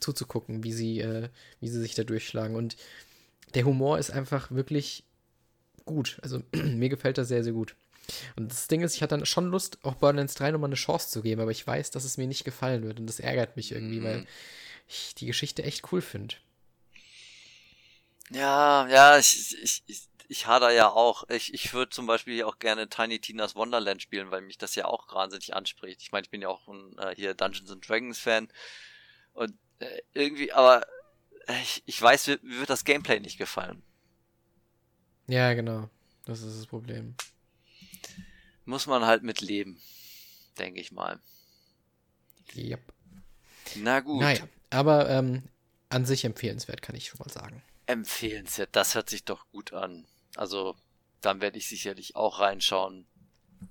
zuzugucken, 0.00 0.64
wie 0.64 0.72
sie, 0.72 1.00
äh, 1.00 1.28
wie 1.60 1.68
sie 1.68 1.80
sich 1.80 1.94
da 1.94 2.04
durchschlagen. 2.04 2.56
Und 2.56 2.76
der 3.54 3.64
Humor 3.64 3.98
ist 3.98 4.10
einfach 4.10 4.50
wirklich 4.50 5.04
gut. 5.84 6.18
Also 6.22 6.42
mir 6.54 6.88
gefällt 6.88 7.18
das 7.18 7.28
sehr, 7.28 7.44
sehr 7.44 7.52
gut. 7.52 7.74
Und 8.36 8.50
das 8.50 8.68
Ding 8.68 8.80
ist, 8.82 8.94
ich 8.94 9.02
hatte 9.02 9.16
dann 9.16 9.26
schon 9.26 9.50
Lust, 9.50 9.78
auch 9.82 9.96
Borderlands 9.96 10.34
3 10.34 10.52
nochmal 10.52 10.68
eine 10.68 10.76
Chance 10.76 11.10
zu 11.10 11.22
geben, 11.22 11.42
aber 11.42 11.50
ich 11.50 11.66
weiß, 11.66 11.90
dass 11.90 12.04
es 12.04 12.16
mir 12.16 12.26
nicht 12.26 12.44
gefallen 12.44 12.82
wird 12.82 12.98
und 12.98 13.06
das 13.06 13.20
ärgert 13.20 13.56
mich 13.56 13.72
irgendwie, 13.72 14.00
mhm. 14.00 14.04
weil 14.04 14.26
ich 14.88 15.14
die 15.14 15.26
Geschichte 15.26 15.62
echt 15.62 15.92
cool 15.92 16.00
finde. 16.00 16.36
Ja, 18.30 18.86
ja, 18.88 19.18
ich, 19.18 19.56
ich, 19.62 19.82
ich, 19.86 20.08
ich 20.28 20.46
hader 20.46 20.70
ja 20.70 20.88
auch. 20.88 21.28
Ich, 21.28 21.52
ich 21.54 21.72
würde 21.72 21.90
zum 21.90 22.06
Beispiel 22.06 22.42
auch 22.44 22.58
gerne 22.58 22.88
Tiny 22.88 23.18
Tina's 23.18 23.54
Wonderland 23.54 24.02
spielen, 24.02 24.30
weil 24.30 24.42
mich 24.42 24.58
das 24.58 24.74
ja 24.74 24.86
auch 24.86 25.12
wahnsinnig 25.14 25.54
anspricht. 25.54 26.02
Ich 26.02 26.12
meine, 26.12 26.24
ich 26.24 26.30
bin 26.30 26.42
ja 26.42 26.48
auch 26.48 26.68
ein 26.68 26.98
äh, 26.98 27.14
hier 27.14 27.34
Dungeons 27.34 27.70
and 27.70 27.86
Dragons 27.86 28.18
Fan 28.18 28.48
und 29.32 29.54
irgendwie, 30.12 30.52
aber 30.52 30.86
ich, 31.62 31.82
ich 31.86 32.00
weiß, 32.00 32.26
mir, 32.26 32.38
mir 32.42 32.60
wird 32.60 32.70
das 32.70 32.84
Gameplay 32.84 33.20
nicht 33.20 33.38
gefallen. 33.38 33.82
Ja, 35.26 35.54
genau. 35.54 35.88
Das 36.24 36.42
ist 36.42 36.58
das 36.58 36.66
Problem. 36.66 37.14
Muss 38.64 38.86
man 38.86 39.06
halt 39.06 39.22
mit 39.22 39.40
leben, 39.40 39.80
denke 40.58 40.80
ich 40.80 40.92
mal. 40.92 41.20
Yep. 42.54 42.92
Na 43.76 44.00
gut. 44.00 44.20
Naja, 44.20 44.46
aber 44.70 45.08
ähm, 45.08 45.48
an 45.88 46.04
sich 46.04 46.24
empfehlenswert, 46.24 46.82
kann 46.82 46.96
ich 46.96 47.08
schon 47.08 47.18
mal 47.18 47.30
sagen. 47.30 47.62
Empfehlenswert, 47.86 48.70
das 48.72 48.94
hört 48.94 49.08
sich 49.08 49.24
doch 49.24 49.48
gut 49.50 49.72
an. 49.72 50.06
Also, 50.36 50.76
dann 51.20 51.40
werde 51.40 51.58
ich 51.58 51.68
sicherlich 51.68 52.16
auch 52.16 52.40
reinschauen, 52.40 53.06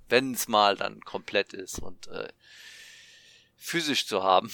wenn 0.09 0.33
es 0.33 0.47
mal 0.47 0.75
dann 0.75 1.01
komplett 1.01 1.53
ist 1.53 1.79
und 1.79 2.07
äh, 2.07 2.29
physisch 3.55 4.07
zu 4.07 4.23
haben. 4.23 4.51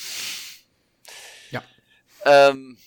Ja. 2.25 2.49
Ähm, 2.49 2.77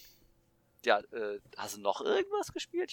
ja, 0.84 1.00
äh, 1.00 1.40
hast 1.56 1.76
du 1.76 1.80
noch 1.80 2.00
irgendwas 2.00 2.52
gespielt? 2.52 2.92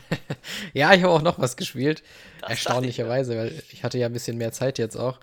ja, 0.72 0.92
ich 0.94 1.02
habe 1.02 1.12
auch 1.12 1.22
noch 1.22 1.38
was 1.38 1.56
gespielt. 1.56 2.02
Das 2.40 2.50
Erstaunlicherweise, 2.50 3.36
weil 3.36 3.62
ich 3.70 3.84
hatte 3.84 3.98
ja 3.98 4.06
ein 4.06 4.12
bisschen 4.12 4.36
mehr 4.36 4.52
Zeit 4.52 4.78
jetzt 4.78 4.96
auch. 4.96 5.20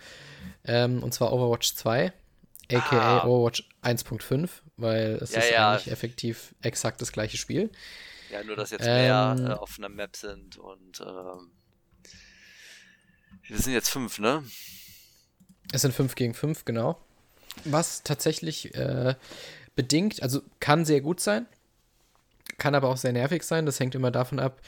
Ähm, 0.63 1.03
und 1.03 1.13
zwar 1.13 1.33
Overwatch 1.33 1.75
2, 1.75 2.13
aka 2.71 3.19
ah. 3.19 3.25
Overwatch 3.25 3.67
1.5, 3.83 4.49
weil 4.77 5.19
es 5.21 5.33
ja, 5.33 5.39
ist 5.39 5.51
ja. 5.51 5.71
eigentlich 5.71 5.91
effektiv 5.91 6.55
exakt 6.61 7.01
das 7.01 7.11
gleiche 7.11 7.37
Spiel. 7.37 7.69
Ja, 8.31 8.43
nur 8.43 8.55
dass 8.55 8.71
jetzt 8.71 8.85
mehr 8.85 9.35
ähm, 9.37 9.47
äh, 9.47 9.53
auf 9.53 9.75
einer 9.77 9.89
Map 9.89 10.15
sind 10.15 10.57
und 10.57 11.01
ähm, 11.01 11.51
wir 13.47 13.57
sind 13.57 13.73
jetzt 13.73 13.89
fünf, 13.89 14.19
ne? 14.19 14.45
Es 15.73 15.81
sind 15.81 15.93
fünf 15.93 16.15
gegen 16.15 16.33
fünf, 16.33 16.63
genau. 16.63 16.97
Was 17.65 18.03
tatsächlich 18.03 18.73
äh, 18.75 19.15
bedingt, 19.75 20.21
also 20.21 20.41
kann 20.59 20.85
sehr 20.85 21.01
gut 21.01 21.19
sein, 21.19 21.45
kann 22.57 22.75
aber 22.75 22.89
auch 22.89 22.97
sehr 22.97 23.13
nervig 23.13 23.43
sein. 23.43 23.65
Das 23.65 23.79
hängt 23.79 23.95
immer 23.95 24.11
davon 24.11 24.39
ab, 24.39 24.61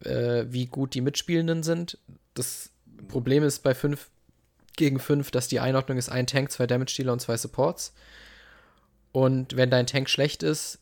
äh, 0.00 0.44
wie 0.48 0.66
gut 0.66 0.94
die 0.94 1.00
Mitspielenden 1.00 1.62
sind. 1.62 1.98
Das 2.34 2.70
Problem 3.08 3.42
ist 3.42 3.62
bei 3.62 3.74
fünf 3.74 4.10
gegen 4.76 4.98
5, 4.98 5.30
dass 5.30 5.48
die 5.48 5.60
Einordnung 5.60 5.98
ist 5.98 6.08
ein 6.08 6.26
Tank, 6.26 6.50
zwei 6.50 6.66
Damage-Dealer 6.66 7.12
und 7.12 7.20
zwei 7.20 7.36
Supports. 7.36 7.94
Und 9.12 9.56
wenn 9.56 9.70
dein 9.70 9.86
Tank 9.86 10.10
schlecht 10.10 10.42
ist, 10.42 10.80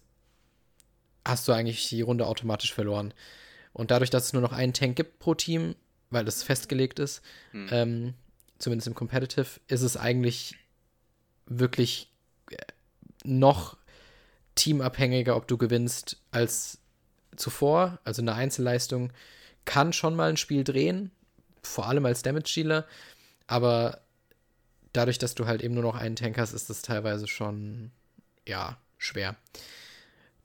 hast 1.25 1.47
du 1.47 1.53
eigentlich 1.53 1.89
die 1.89 2.01
Runde 2.01 2.27
automatisch 2.27 2.73
verloren. 2.73 3.13
Und 3.73 3.91
dadurch, 3.91 4.11
dass 4.11 4.25
es 4.27 4.33
nur 4.33 4.43
noch 4.43 4.53
einen 4.53 4.73
Tank 4.73 4.97
gibt 4.97 5.19
pro 5.19 5.35
Team, 5.35 5.75
weil 6.11 6.25
das 6.25 6.43
festgelegt 6.43 6.99
ist, 6.99 7.23
hm. 7.53 7.69
ähm, 7.71 8.15
zumindest 8.59 8.89
im 8.89 8.95
Competitive, 8.95 9.61
ist 9.69 9.83
es 9.83 9.97
eigentlich 9.97 10.57
wirklich 11.47 12.12
noch 13.25 13.77
teamabhängiger, 14.55 15.37
ob 15.37 15.49
du 15.49 15.57
gewinnst, 15.57 16.19
als 16.31 16.79
zuvor. 17.37 17.99
Also 18.05 18.23
eine 18.23 18.35
Einzelleistung 18.35 19.13
kann 19.65 19.93
schon 19.93 20.17
mal 20.17 20.31
ein 20.31 20.37
Spiel 20.37 20.65
drehen, 20.65 21.11
vor 21.63 21.87
allem 21.87 22.05
als 22.07 22.23
Damage-Dealer, 22.23 22.87
aber 23.47 24.01
dadurch, 24.93 25.19
dass 25.19 25.35
du 25.35 25.47
halt 25.47 25.63
eben 25.63 25.75
nur 25.75 25.83
noch 25.83 25.95
einen 25.95 26.17
Tank 26.17 26.39
hast, 26.39 26.53
ist 26.53 26.71
das 26.71 26.83
teilweise 26.83 27.29
schon, 27.29 27.91
ja, 28.47 28.79
schwer. 28.99 29.37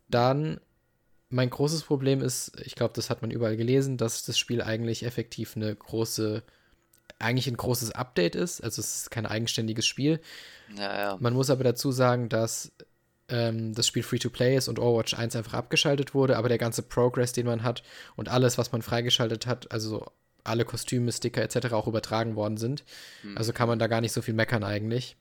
Dann, 0.09 0.59
mein 1.29 1.49
großes 1.49 1.83
Problem 1.83 2.21
ist, 2.21 2.59
ich 2.61 2.75
glaube, 2.75 2.93
das 2.93 3.09
hat 3.09 3.21
man 3.21 3.31
überall 3.31 3.57
gelesen, 3.57 3.97
dass 3.97 4.23
das 4.23 4.37
Spiel 4.37 4.61
eigentlich 4.61 5.03
effektiv 5.03 5.55
eine 5.55 5.75
große, 5.75 6.43
eigentlich 7.19 7.47
ein 7.47 7.57
großes 7.57 7.91
Update 7.91 8.35
ist. 8.35 8.63
Also 8.63 8.81
es 8.81 8.95
ist 8.95 9.11
kein 9.11 9.25
eigenständiges 9.25 9.85
Spiel. 9.85 10.19
Ja, 10.75 10.99
ja. 10.99 11.17
Man 11.19 11.33
muss 11.33 11.49
aber 11.49 11.63
dazu 11.63 11.91
sagen, 11.91 12.29
dass 12.29 12.71
ähm, 13.29 13.73
das 13.73 13.87
Spiel 13.87 14.03
Free-to-Play 14.03 14.55
ist 14.55 14.67
und 14.67 14.79
Overwatch 14.79 15.13
1 15.13 15.35
einfach 15.35 15.53
abgeschaltet 15.53 16.13
wurde, 16.13 16.37
aber 16.37 16.49
der 16.49 16.57
ganze 16.57 16.81
Progress, 16.81 17.33
den 17.33 17.45
man 17.45 17.63
hat 17.63 17.83
und 18.15 18.29
alles, 18.29 18.57
was 18.57 18.71
man 18.71 18.81
freigeschaltet 18.81 19.47
hat, 19.47 19.71
also 19.71 20.11
alle 20.43 20.65
Kostüme, 20.65 21.11
Sticker 21.11 21.41
etc. 21.41 21.73
auch 21.73 21.87
übertragen 21.87 22.35
worden 22.35 22.57
sind. 22.57 22.83
Mhm. 23.23 23.37
Also 23.37 23.51
kann 23.51 23.67
man 23.67 23.79
da 23.79 23.87
gar 23.87 24.01
nicht 24.01 24.13
so 24.13 24.21
viel 24.21 24.33
meckern 24.33 24.63
eigentlich. 24.63 25.17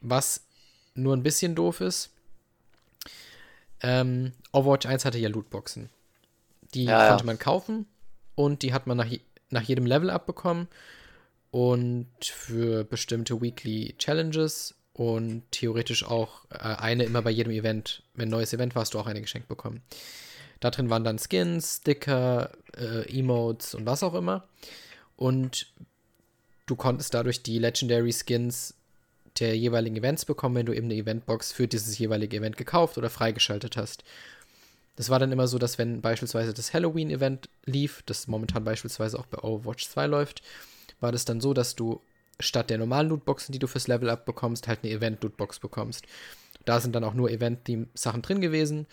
Was 0.00 0.42
nur 0.94 1.14
ein 1.14 1.22
bisschen 1.22 1.54
doof 1.54 1.80
ist, 1.80 2.10
ähm, 3.82 4.32
Overwatch 4.52 4.86
1 4.86 5.04
hatte 5.04 5.18
ja 5.18 5.28
Lootboxen. 5.28 5.90
Die 6.74 6.84
ja, 6.84 7.08
konnte 7.08 7.26
man 7.26 7.38
kaufen 7.38 7.86
und 8.34 8.62
die 8.62 8.72
hat 8.72 8.86
man 8.86 8.96
nach, 8.96 9.10
nach 9.50 9.62
jedem 9.62 9.86
Level 9.86 10.10
abbekommen 10.10 10.68
und 11.50 12.08
für 12.22 12.84
bestimmte 12.84 13.40
Weekly 13.40 13.94
Challenges 13.98 14.74
und 14.92 15.42
theoretisch 15.50 16.04
auch 16.04 16.44
äh, 16.50 16.58
eine 16.58 17.04
immer 17.04 17.22
bei 17.22 17.30
jedem 17.30 17.52
Event. 17.52 18.02
Wenn 18.14 18.28
ein 18.28 18.32
neues 18.32 18.52
Event 18.52 18.74
war, 18.74 18.82
hast 18.82 18.94
du 18.94 18.98
auch 18.98 19.06
eine 19.06 19.20
geschenkt 19.20 19.48
bekommen. 19.48 19.82
Da 20.60 20.70
drin 20.70 20.90
waren 20.90 21.04
dann 21.04 21.18
Skins, 21.18 21.78
Sticker, 21.78 22.50
äh, 22.76 23.18
Emotes 23.18 23.74
und 23.74 23.86
was 23.86 24.02
auch 24.02 24.14
immer. 24.14 24.44
Und 25.16 25.72
du 26.66 26.76
konntest 26.76 27.14
dadurch 27.14 27.42
die 27.42 27.58
Legendary 27.58 28.12
Skins 28.12 28.74
der 29.38 29.56
jeweiligen 29.56 29.96
Events 29.96 30.24
bekommen, 30.24 30.56
wenn 30.56 30.66
du 30.66 30.74
eben 30.74 30.86
eine 30.86 30.96
Eventbox 30.96 31.52
für 31.52 31.66
dieses 31.66 31.98
jeweilige 31.98 32.36
Event 32.36 32.56
gekauft 32.56 32.98
oder 32.98 33.10
freigeschaltet 33.10 33.76
hast. 33.76 34.04
Das 35.00 35.08
war 35.08 35.18
dann 35.18 35.32
immer 35.32 35.48
so, 35.48 35.56
dass 35.56 35.78
wenn 35.78 36.02
beispielsweise 36.02 36.52
das 36.52 36.74
Halloween-Event 36.74 37.48
lief, 37.64 38.02
das 38.04 38.28
momentan 38.28 38.64
beispielsweise 38.64 39.18
auch 39.18 39.24
bei 39.24 39.38
Overwatch 39.38 39.88
2 39.88 40.06
läuft, 40.06 40.42
war 41.00 41.10
das 41.10 41.24
dann 41.24 41.40
so, 41.40 41.54
dass 41.54 41.74
du 41.74 42.02
statt 42.38 42.68
der 42.68 42.76
normalen 42.76 43.08
Lootboxen, 43.08 43.50
die 43.50 43.58
du 43.58 43.66
fürs 43.66 43.88
Level 43.88 44.10
Up 44.10 44.26
bekommst, 44.26 44.68
halt 44.68 44.80
eine 44.82 44.92
Event-Lootbox 44.92 45.60
bekommst. 45.60 46.04
Da 46.66 46.80
sind 46.80 46.94
dann 46.94 47.04
auch 47.04 47.14
nur 47.14 47.30
Event-Sachen 47.30 48.20
drin 48.20 48.42
gewesen, 48.42 48.86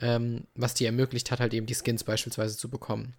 ähm, 0.00 0.44
was 0.54 0.74
dir 0.74 0.86
ermöglicht 0.86 1.32
hat, 1.32 1.40
halt 1.40 1.52
eben 1.52 1.66
die 1.66 1.74
Skins 1.74 2.04
beispielsweise 2.04 2.56
zu 2.56 2.70
bekommen. 2.70 3.14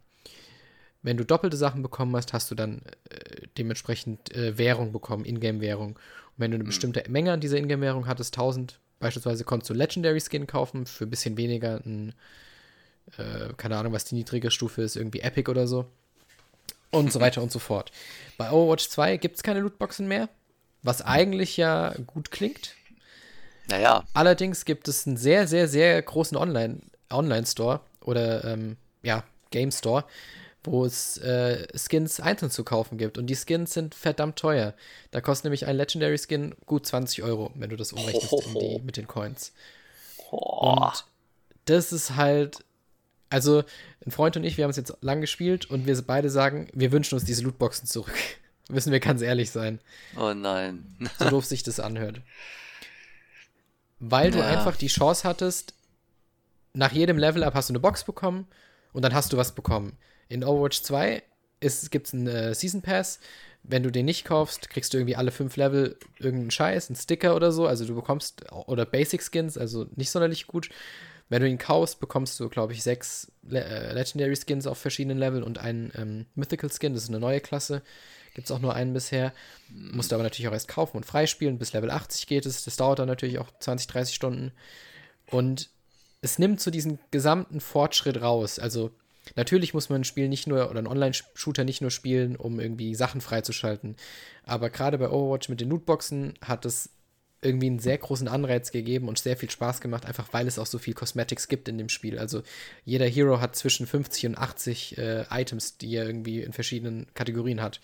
Wenn 1.01 1.17
du 1.17 1.25
doppelte 1.25 1.57
Sachen 1.57 1.81
bekommen 1.81 2.15
hast, 2.15 2.31
hast 2.31 2.49
du 2.49 2.55
dann 2.55 2.81
äh, 3.09 3.47
dementsprechend 3.57 4.33
äh, 4.33 4.57
Währung 4.57 4.93
bekommen, 4.93 5.25
Ingame-Währung. 5.25 5.97
Und 5.97 5.99
wenn 6.37 6.51
du 6.51 6.55
eine 6.55 6.63
mhm. 6.63 6.67
bestimmte 6.69 7.03
Menge 7.09 7.33
an 7.33 7.41
dieser 7.41 7.57
Ingame-Währung 7.57 8.07
hattest, 8.07 8.37
1000, 8.37 8.79
beispielsweise 8.99 9.43
konntest 9.43 9.69
du 9.69 9.73
Legendary 9.73 10.21
Skin 10.21 10.47
kaufen 10.47 10.85
für 10.85 11.05
ein 11.05 11.09
bisschen 11.09 11.37
weniger, 11.37 11.81
ein, 11.85 12.13
äh, 13.17 13.53
keine 13.57 13.77
Ahnung, 13.77 13.93
was 13.93 14.05
die 14.05 14.15
niedrige 14.15 14.51
Stufe 14.51 14.81
ist, 14.81 14.95
irgendwie 14.95 15.21
Epic 15.21 15.49
oder 15.49 15.67
so 15.67 15.85
und 16.91 17.11
so 17.11 17.19
weiter 17.19 17.41
und 17.41 17.51
so 17.51 17.59
fort. 17.59 17.91
Bei 18.37 18.51
Overwatch 18.51 18.89
2 18.89 19.17
gibt 19.17 19.37
es 19.37 19.43
keine 19.43 19.59
Lootboxen 19.59 20.07
mehr, 20.07 20.29
was 20.81 21.01
eigentlich 21.01 21.57
ja 21.57 21.93
gut 22.07 22.31
klingt. 22.31 22.75
Naja. 23.67 24.03
Allerdings 24.13 24.65
gibt 24.65 24.87
es 24.87 25.07
einen 25.07 25.17
sehr, 25.17 25.47
sehr, 25.47 25.67
sehr 25.67 26.01
großen 26.01 26.37
Online, 26.37 26.79
Online-Store 27.09 27.81
oder 28.01 28.43
ähm, 28.45 28.77
ja, 29.03 29.23
Game 29.51 29.71
Store, 29.71 30.05
wo 30.67 30.85
es 30.85 31.17
äh, 31.17 31.67
Skins 31.77 32.19
einzeln 32.19 32.51
zu 32.51 32.63
kaufen 32.63 32.97
gibt. 32.97 33.17
Und 33.17 33.27
die 33.27 33.35
Skins 33.35 33.73
sind 33.73 33.95
verdammt 33.95 34.37
teuer. 34.37 34.73
Da 35.11 35.21
kostet 35.21 35.45
nämlich 35.45 35.65
ein 35.65 35.75
Legendary 35.75 36.17
Skin 36.17 36.55
gut 36.65 36.85
20 36.85 37.23
Euro, 37.23 37.51
wenn 37.55 37.69
du 37.69 37.75
das 37.75 37.93
umrechnest 37.93 38.33
die, 38.59 38.81
mit 38.83 38.97
den 38.97 39.07
Coins. 39.07 39.53
Und 40.31 41.05
das 41.65 41.91
ist 41.91 42.15
halt 42.15 42.63
also, 43.29 43.63
ein 44.05 44.11
Freund 44.11 44.37
und 44.37 44.43
ich, 44.43 44.57
wir 44.57 44.63
haben 44.63 44.71
es 44.71 44.77
jetzt 44.77 44.95
lang 45.01 45.19
gespielt 45.21 45.69
und 45.69 45.87
wir 45.87 46.01
beide 46.03 46.29
sagen, 46.29 46.69
wir 46.73 46.91
wünschen 46.91 47.15
uns 47.15 47.25
diese 47.25 47.43
Lootboxen 47.43 47.87
zurück. 47.87 48.13
Müssen 48.69 48.91
wir 48.91 48.99
ganz 48.99 49.21
ehrlich 49.21 49.51
sein. 49.51 49.79
Oh 50.17 50.33
nein. 50.33 50.97
so 51.19 51.29
doof 51.29 51.45
sich 51.45 51.61
das 51.61 51.79
anhört. 51.79 52.21
Weil 53.99 54.33
ja. 54.33 54.37
du 54.37 54.45
einfach 54.45 54.75
die 54.75 54.87
Chance 54.87 55.27
hattest, 55.27 55.73
nach 56.73 56.91
jedem 56.91 57.17
Level-Up 57.17 57.53
hast 57.53 57.69
du 57.69 57.73
eine 57.73 57.79
Box 57.79 58.03
bekommen 58.03 58.47
und 58.93 59.01
dann 59.03 59.13
hast 59.13 59.33
du 59.33 59.37
was 59.37 59.53
bekommen. 59.53 59.97
In 60.29 60.43
Overwatch 60.43 60.81
2 60.81 61.23
gibt 61.89 62.07
es 62.07 62.13
einen 62.13 62.27
äh, 62.27 62.53
Season 62.53 62.81
Pass. 62.81 63.19
Wenn 63.63 63.83
du 63.83 63.91
den 63.91 64.05
nicht 64.05 64.25
kaufst, 64.25 64.69
kriegst 64.69 64.93
du 64.93 64.97
irgendwie 64.97 65.15
alle 65.15 65.31
fünf 65.31 65.55
Level 65.57 65.97
irgendeinen 66.19 66.51
Scheiß, 66.51 66.89
einen 66.89 66.95
Sticker 66.95 67.35
oder 67.35 67.51
so. 67.51 67.65
Also 67.65 67.85
du 67.85 67.95
bekommst, 67.95 68.51
oder 68.51 68.85
Basic 68.85 69.23
Skins, 69.23 69.57
also 69.57 69.87
nicht 69.95 70.11
sonderlich 70.11 70.45
gut. 70.45 70.69
Wenn 71.29 71.41
du 71.41 71.49
ihn 71.49 71.57
kaufst, 71.57 71.99
bekommst 71.99 72.39
du, 72.39 72.49
glaube 72.49 72.73
ich, 72.73 72.83
sechs 72.83 73.31
Le 73.41 73.63
äh, 73.63 73.93
Legendary 73.93 74.35
Skins 74.35 74.67
auf 74.67 74.77
verschiedenen 74.77 75.17
Leveln 75.17 75.43
und 75.43 75.57
einen 75.57 75.91
ähm, 75.95 76.25
Mythical 76.35 76.69
Skin, 76.69 76.93
das 76.93 77.03
ist 77.03 77.09
eine 77.09 77.19
neue 77.19 77.41
Klasse. 77.41 77.81
Gibt 78.35 78.47
es 78.47 78.51
auch 78.51 78.59
nur 78.59 78.75
einen 78.75 78.93
bisher. 78.93 79.33
Musst 79.69 80.11
du 80.11 80.15
aber 80.15 80.23
natürlich 80.23 80.47
auch 80.49 80.53
erst 80.53 80.67
kaufen 80.67 80.97
und 80.97 81.05
freispielen. 81.05 81.57
Bis 81.57 81.73
Level 81.73 81.89
80 81.89 82.27
geht 82.27 82.45
es. 82.45 82.65
Das 82.65 82.75
dauert 82.75 82.99
dann 82.99 83.07
natürlich 83.07 83.39
auch 83.39 83.49
20, 83.59 83.87
30 83.87 84.13
Stunden. 84.13 84.51
Und 85.31 85.69
es 86.21 86.37
nimmt 86.37 86.59
so 86.59 86.69
diesen 86.69 86.99
gesamten 87.11 87.61
Fortschritt 87.61 88.21
raus. 88.21 88.59
Also, 88.59 88.91
natürlich 89.35 89.73
muss 89.73 89.89
man 89.89 90.01
ein 90.01 90.05
Spiel 90.05 90.29
nicht 90.29 90.47
nur 90.47 90.69
oder 90.69 90.79
ein 90.79 90.87
Online-Shooter 90.87 91.63
nicht 91.63 91.81
nur 91.81 91.91
spielen, 91.91 92.35
um 92.35 92.59
irgendwie 92.59 92.95
Sachen 92.95 93.21
freizuschalten. 93.21 93.95
Aber 94.43 94.69
gerade 94.69 94.97
bei 94.97 95.09
Overwatch 95.09 95.49
mit 95.49 95.61
den 95.61 95.69
Lootboxen 95.69 96.35
hat 96.41 96.65
es 96.65 96.89
irgendwie 97.41 97.67
einen 97.67 97.79
sehr 97.79 97.97
großen 97.97 98.27
Anreiz 98.27 98.71
gegeben 98.71 99.07
und 99.07 99.19
sehr 99.19 99.37
viel 99.37 99.49
Spaß 99.49 99.79
gemacht, 99.79 100.05
einfach 100.05 100.33
weil 100.33 100.47
es 100.47 100.57
auch 100.57 100.65
so 100.65 100.79
viel 100.79 100.93
Cosmetics 100.93 101.47
gibt 101.47 101.67
in 101.67 101.77
dem 101.77 101.89
Spiel. 101.89 102.17
Also 102.17 102.41
jeder 102.83 103.05
Hero 103.07 103.39
hat 103.39 103.55
zwischen 103.55 103.85
50 103.85 104.27
und 104.27 104.37
80 104.37 104.97
äh, 104.97 105.25
Items, 105.29 105.77
die 105.77 105.95
er 105.95 106.05
irgendwie 106.05 106.41
in 106.41 106.53
verschiedenen 106.53 107.07
Kategorien 107.13 107.61
hat. 107.61 107.81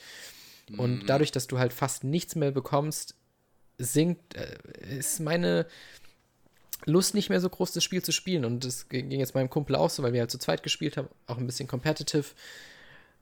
Und 0.77 1.04
mhm. 1.04 1.06
dadurch, 1.06 1.32
dass 1.32 1.47
du 1.47 1.60
halt 1.60 1.73
fast 1.73 2.04
nichts 2.04 2.36
mehr 2.36 2.51
bekommst, 2.51 3.15
sinkt, 3.77 4.36
äh, 4.36 4.58
ist 4.97 5.19
meine 5.19 5.67
Lust 6.86 7.13
nicht 7.13 7.30
mehr 7.30 7.39
so 7.39 7.50
groß, 7.50 7.72
das 7.72 7.84
Spiel 7.84 8.02
zu 8.02 8.12
spielen. 8.12 8.46
Und 8.46 8.65
das 8.65 8.89
ging 8.89 9.12
jetzt 9.12 9.36
meinem 9.36 9.50
Kumpel 9.50 9.76
auch 9.76 9.89
so, 9.89 10.04
weil 10.04 10.13
wir 10.13 10.22
halt 10.22 10.32
zu 10.32 10.39
zweit 10.39 10.63
gespielt 10.63 10.98
haben, 10.98 11.08
auch 11.28 11.38
ein 11.38 11.46
bisschen 11.46 11.67
competitive. 11.67 12.26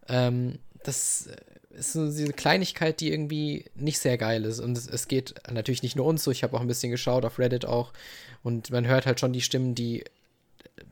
Ähm, 0.07 0.59
das 0.83 1.27
äh, 1.27 1.77
ist 1.77 1.93
so 1.93 2.05
diese 2.05 2.33
Kleinigkeit, 2.33 2.99
die 2.99 3.11
irgendwie 3.11 3.65
nicht 3.75 3.99
sehr 3.99 4.17
geil 4.17 4.45
ist. 4.45 4.59
Und 4.59 4.77
es, 4.77 4.87
es 4.87 5.07
geht 5.07 5.35
natürlich 5.51 5.83
nicht 5.83 5.95
nur 5.95 6.05
uns 6.05 6.23
so. 6.23 6.31
Ich 6.31 6.43
habe 6.43 6.55
auch 6.55 6.61
ein 6.61 6.67
bisschen 6.67 6.91
geschaut 6.91 7.25
auf 7.25 7.39
Reddit 7.39 7.65
auch. 7.65 7.93
Und 8.43 8.71
man 8.71 8.87
hört 8.87 9.05
halt 9.05 9.19
schon 9.19 9.33
die 9.33 9.41
Stimmen, 9.41 9.75
die 9.75 10.03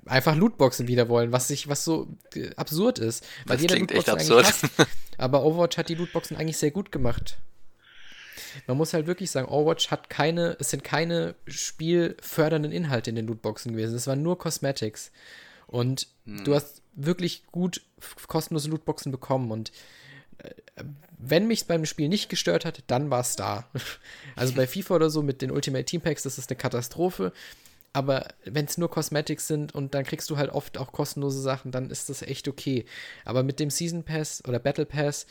einfach 0.06 0.36
Lootboxen 0.36 0.88
wieder 0.88 1.10
wollen, 1.10 1.32
was 1.32 1.48
sich, 1.48 1.68
was 1.68 1.84
so 1.84 2.08
äh, 2.36 2.50
absurd 2.56 3.00
ist. 3.00 3.26
Weil 3.46 3.58
das 3.58 3.62
jeder 3.64 3.76
klingt 3.76 3.92
Lootboxen 3.92 4.18
echt 4.18 4.30
absurd. 4.30 4.46
Hasst, 4.46 4.90
aber 5.18 5.44
Overwatch 5.44 5.78
hat 5.78 5.90
die 5.90 5.96
Lootboxen 5.96 6.38
eigentlich 6.38 6.58
sehr 6.58 6.72
gut 6.72 6.92
gemacht. 6.92 7.38
Man 8.66 8.78
muss 8.78 8.94
halt 8.94 9.08
wirklich 9.08 9.30
sagen, 9.32 9.48
Overwatch 9.48 9.92
hat 9.92 10.10
keine, 10.10 10.58
es 10.60 10.72
sind 10.72 10.84
keine 10.84 11.36
spielfördernden 11.48 12.72
Inhalte 12.72 13.10
in 13.10 13.16
den 13.16 13.28
Lootboxen 13.28 13.74
gewesen. 13.74 13.96
Es 13.96 14.08
waren 14.08 14.24
nur 14.24 14.38
Cosmetics. 14.38 15.12
Und 15.68 16.08
hm. 16.26 16.44
du 16.44 16.56
hast 16.56 16.82
wirklich 16.94 17.46
gut 17.52 17.82
kostenlose 18.28 18.70
Lootboxen 18.70 19.12
bekommen. 19.12 19.52
Und 19.52 19.72
wenn 21.18 21.48
mich 21.48 21.66
beim 21.66 21.86
Spiel 21.86 22.10
nicht 22.10 22.30
gestört 22.30 22.66
hat, 22.66 22.84
dann 22.88 23.10
war 23.10 23.22
es 23.22 23.36
da. 23.36 23.68
Also 24.36 24.54
bei 24.54 24.68
FIFA 24.68 24.96
oder 24.96 25.10
so 25.10 25.24
mit 25.24 25.42
den 25.42 25.52
Ultimate 25.52 25.86
Team 25.86 26.02
Packs, 26.02 26.24
das 26.24 26.38
ist 26.38 26.50
eine 26.50 26.58
Katastrophe. 26.58 27.34
Aber 27.94 28.28
wenn 28.46 28.66
es 28.66 28.78
nur 28.78 28.92
Cosmetics 28.92 29.48
sind 29.48 29.74
und 29.74 29.96
dann 29.96 30.04
kriegst 30.04 30.30
du 30.30 30.38
halt 30.38 30.52
oft 30.52 30.78
auch 30.78 30.92
kostenlose 30.92 31.42
Sachen, 31.42 31.72
dann 31.72 31.90
ist 31.90 32.10
das 32.10 32.22
echt 32.22 32.48
okay. 32.48 32.86
Aber 33.26 33.42
mit 33.42 33.60
dem 33.60 33.72
Season 33.72 34.04
Pass 34.04 34.44
oder 34.48 34.60
Battle 34.60 34.86
Pass, 34.86 35.26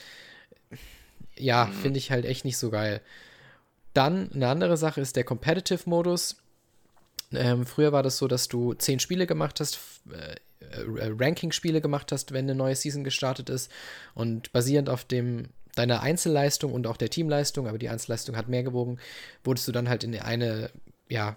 ja, 1.38 1.66
mhm. 1.66 1.72
finde 1.72 1.98
ich 1.98 2.10
halt 2.10 2.24
echt 2.24 2.44
nicht 2.44 2.58
so 2.58 2.70
geil. 2.70 3.00
Dann 3.94 4.30
eine 4.32 4.48
andere 4.48 4.76
Sache 4.76 5.00
ist 5.00 5.16
der 5.16 5.24
Competitive-Modus. 5.24 6.36
Ähm, 7.32 7.66
früher 7.66 7.92
war 7.92 8.02
das 8.02 8.18
so, 8.18 8.28
dass 8.28 8.48
du 8.48 8.74
zehn 8.74 9.00
Spiele 9.00 9.26
gemacht 9.26 9.58
hast, 9.60 9.80
äh, 10.12 10.36
äh, 10.60 11.12
Ranking-Spiele 11.18 11.80
gemacht 11.80 12.12
hast, 12.12 12.32
wenn 12.32 12.44
eine 12.44 12.54
neue 12.54 12.76
Season 12.76 13.04
gestartet 13.04 13.50
ist. 13.50 13.70
Und 14.14 14.52
basierend 14.52 14.88
auf 14.88 15.04
dem 15.04 15.48
deiner 15.74 16.02
Einzelleistung 16.02 16.72
und 16.72 16.86
auch 16.86 16.96
der 16.96 17.10
Teamleistung, 17.10 17.68
aber 17.68 17.78
die 17.78 17.88
Einzelleistung 17.88 18.36
hat 18.36 18.48
mehr 18.48 18.62
gewogen, 18.62 18.98
wurdest 19.44 19.68
du 19.68 19.72
dann 19.72 19.88
halt 19.88 20.04
in 20.04 20.18
eine, 20.18 20.70
ja, 21.08 21.36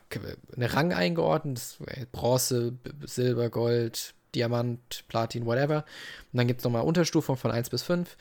eine 0.56 0.74
Rang 0.74 0.94
eingeordnet. 0.94 1.78
Bronze, 2.12 2.74
Silber, 3.06 3.50
Gold, 3.50 4.14
Diamant, 4.34 5.04
Platin, 5.08 5.46
whatever. 5.46 5.86
Und 6.32 6.38
dann 6.38 6.48
gibt 6.48 6.62
es 6.62 6.64
nochmal 6.64 6.84
Unterstufung 6.84 7.36
von 7.38 7.52
1 7.52 7.70
bis 7.70 7.84
5. 7.84 8.18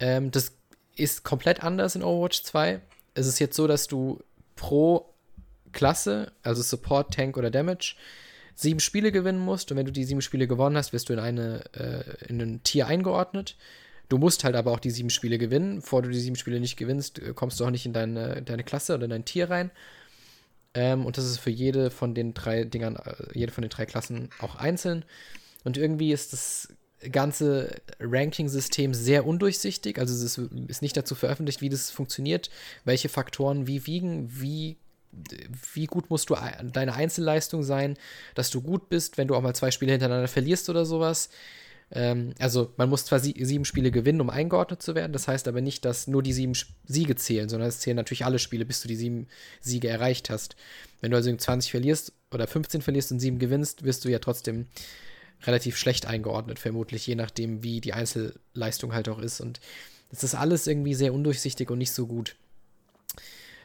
Ähm, 0.00 0.30
das 0.30 0.52
ist 0.98 1.24
komplett 1.24 1.62
anders 1.62 1.94
in 1.94 2.02
Overwatch 2.02 2.42
2. 2.42 2.80
Es 3.14 3.26
ist 3.26 3.38
jetzt 3.38 3.56
so, 3.56 3.66
dass 3.66 3.86
du 3.86 4.20
pro 4.56 5.14
Klasse, 5.72 6.32
also 6.42 6.62
Support, 6.62 7.14
Tank 7.14 7.36
oder 7.36 7.50
Damage, 7.50 7.96
sieben 8.54 8.80
Spiele 8.80 9.12
gewinnen 9.12 9.38
musst. 9.38 9.70
Und 9.70 9.76
wenn 9.76 9.86
du 9.86 9.92
die 9.92 10.04
sieben 10.04 10.22
Spiele 10.22 10.48
gewonnen 10.48 10.76
hast, 10.76 10.92
wirst 10.92 11.08
du 11.08 11.12
in, 11.12 11.18
eine, 11.18 11.62
äh, 11.74 12.26
in 12.28 12.40
ein 12.40 12.62
Tier 12.62 12.86
eingeordnet. 12.86 13.56
Du 14.08 14.18
musst 14.18 14.42
halt 14.44 14.56
aber 14.56 14.72
auch 14.72 14.80
die 14.80 14.90
sieben 14.90 15.10
Spiele 15.10 15.38
gewinnen. 15.38 15.76
Bevor 15.76 16.02
du 16.02 16.08
die 16.08 16.18
sieben 16.18 16.36
Spiele 16.36 16.60
nicht 16.60 16.76
gewinnst, 16.76 17.18
äh, 17.20 17.32
kommst 17.34 17.60
du 17.60 17.64
auch 17.64 17.70
nicht 17.70 17.86
in 17.86 17.92
deine, 17.92 18.42
deine 18.42 18.64
Klasse 18.64 18.94
oder 18.94 19.04
in 19.04 19.10
dein 19.10 19.24
Tier 19.24 19.50
rein. 19.50 19.70
Ähm, 20.74 21.06
und 21.06 21.18
das 21.18 21.24
ist 21.24 21.38
für 21.38 21.50
jede 21.50 21.90
von 21.90 22.14
den 22.14 22.34
drei 22.34 22.64
Dingern, 22.64 22.96
äh, 22.96 23.14
jede 23.34 23.52
von 23.52 23.62
den 23.62 23.70
drei 23.70 23.86
Klassen 23.86 24.30
auch 24.40 24.56
einzeln. 24.56 25.04
Und 25.64 25.76
irgendwie 25.76 26.12
ist 26.12 26.32
das 26.32 26.68
ganze 27.12 27.80
Ranking-System 28.00 28.94
sehr 28.94 29.26
undurchsichtig. 29.26 29.98
Also 29.98 30.14
es 30.14 30.22
ist, 30.22 30.50
ist, 30.68 30.82
nicht 30.82 30.96
dazu 30.96 31.14
veröffentlicht, 31.14 31.60
wie 31.60 31.68
das 31.68 31.90
funktioniert, 31.90 32.50
welche 32.84 33.08
Faktoren 33.08 33.66
wie 33.66 33.86
wiegen, 33.86 34.28
wie, 34.30 34.76
wie 35.72 35.86
gut 35.86 36.10
musst 36.10 36.30
du 36.30 36.36
deine 36.72 36.94
Einzelleistung 36.94 37.62
sein, 37.62 37.96
dass 38.34 38.50
du 38.50 38.60
gut 38.60 38.88
bist, 38.88 39.18
wenn 39.18 39.28
du 39.28 39.36
auch 39.36 39.42
mal 39.42 39.54
zwei 39.54 39.70
Spiele 39.70 39.92
hintereinander 39.92 40.28
verlierst 40.28 40.68
oder 40.68 40.84
sowas. 40.84 41.30
Ähm, 41.90 42.34
also 42.38 42.72
man 42.76 42.88
muss 42.88 43.04
zwar 43.04 43.20
sie 43.20 43.34
sieben 43.40 43.64
Spiele 43.64 43.90
gewinnen, 43.90 44.20
um 44.20 44.28
eingeordnet 44.28 44.82
zu 44.82 44.94
werden, 44.94 45.12
das 45.12 45.28
heißt 45.28 45.48
aber 45.48 45.60
nicht, 45.60 45.84
dass 45.84 46.06
nur 46.06 46.22
die 46.22 46.32
sieben 46.32 46.52
Siege 46.86 47.16
zählen, 47.16 47.48
sondern 47.48 47.68
es 47.68 47.80
zählen 47.80 47.96
natürlich 47.96 48.24
alle 48.24 48.38
Spiele, 48.38 48.66
bis 48.66 48.82
du 48.82 48.88
die 48.88 48.96
sieben 48.96 49.28
Siege 49.60 49.88
erreicht 49.88 50.30
hast. 50.30 50.56
Wenn 51.00 51.12
du 51.12 51.16
also 51.16 51.34
20 51.34 51.70
verlierst 51.70 52.12
oder 52.32 52.46
15 52.46 52.82
verlierst 52.82 53.12
und 53.12 53.20
sieben 53.20 53.38
gewinnst, 53.38 53.84
wirst 53.84 54.04
du 54.04 54.08
ja 54.10 54.18
trotzdem 54.18 54.66
relativ 55.46 55.76
schlecht 55.76 56.06
eingeordnet, 56.06 56.58
vermutlich, 56.58 57.06
je 57.06 57.14
nachdem, 57.14 57.62
wie 57.62 57.80
die 57.80 57.92
Einzelleistung 57.92 58.94
halt 58.94 59.08
auch 59.08 59.18
ist. 59.18 59.40
Und 59.40 59.60
das 60.10 60.24
ist 60.24 60.34
alles 60.34 60.66
irgendwie 60.66 60.94
sehr 60.94 61.14
undurchsichtig 61.14 61.70
und 61.70 61.78
nicht 61.78 61.92
so 61.92 62.06
gut. 62.06 62.36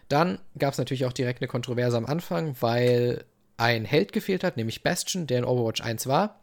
Dann 0.09 0.39
gab 0.57 0.73
es 0.73 0.77
natürlich 0.77 1.05
auch 1.05 1.13
direkt 1.13 1.41
eine 1.41 1.47
Kontroverse 1.47 1.97
am 1.97 2.05
Anfang, 2.05 2.55
weil 2.59 3.25
ein 3.57 3.86
Held 3.86 4.13
gefehlt 4.13 4.43
hat, 4.43 4.57
nämlich 4.57 4.83
Bastion, 4.83 5.27
der 5.27 5.39
in 5.39 5.45
Overwatch 5.45 5.81
1 5.81 6.07
war. 6.07 6.39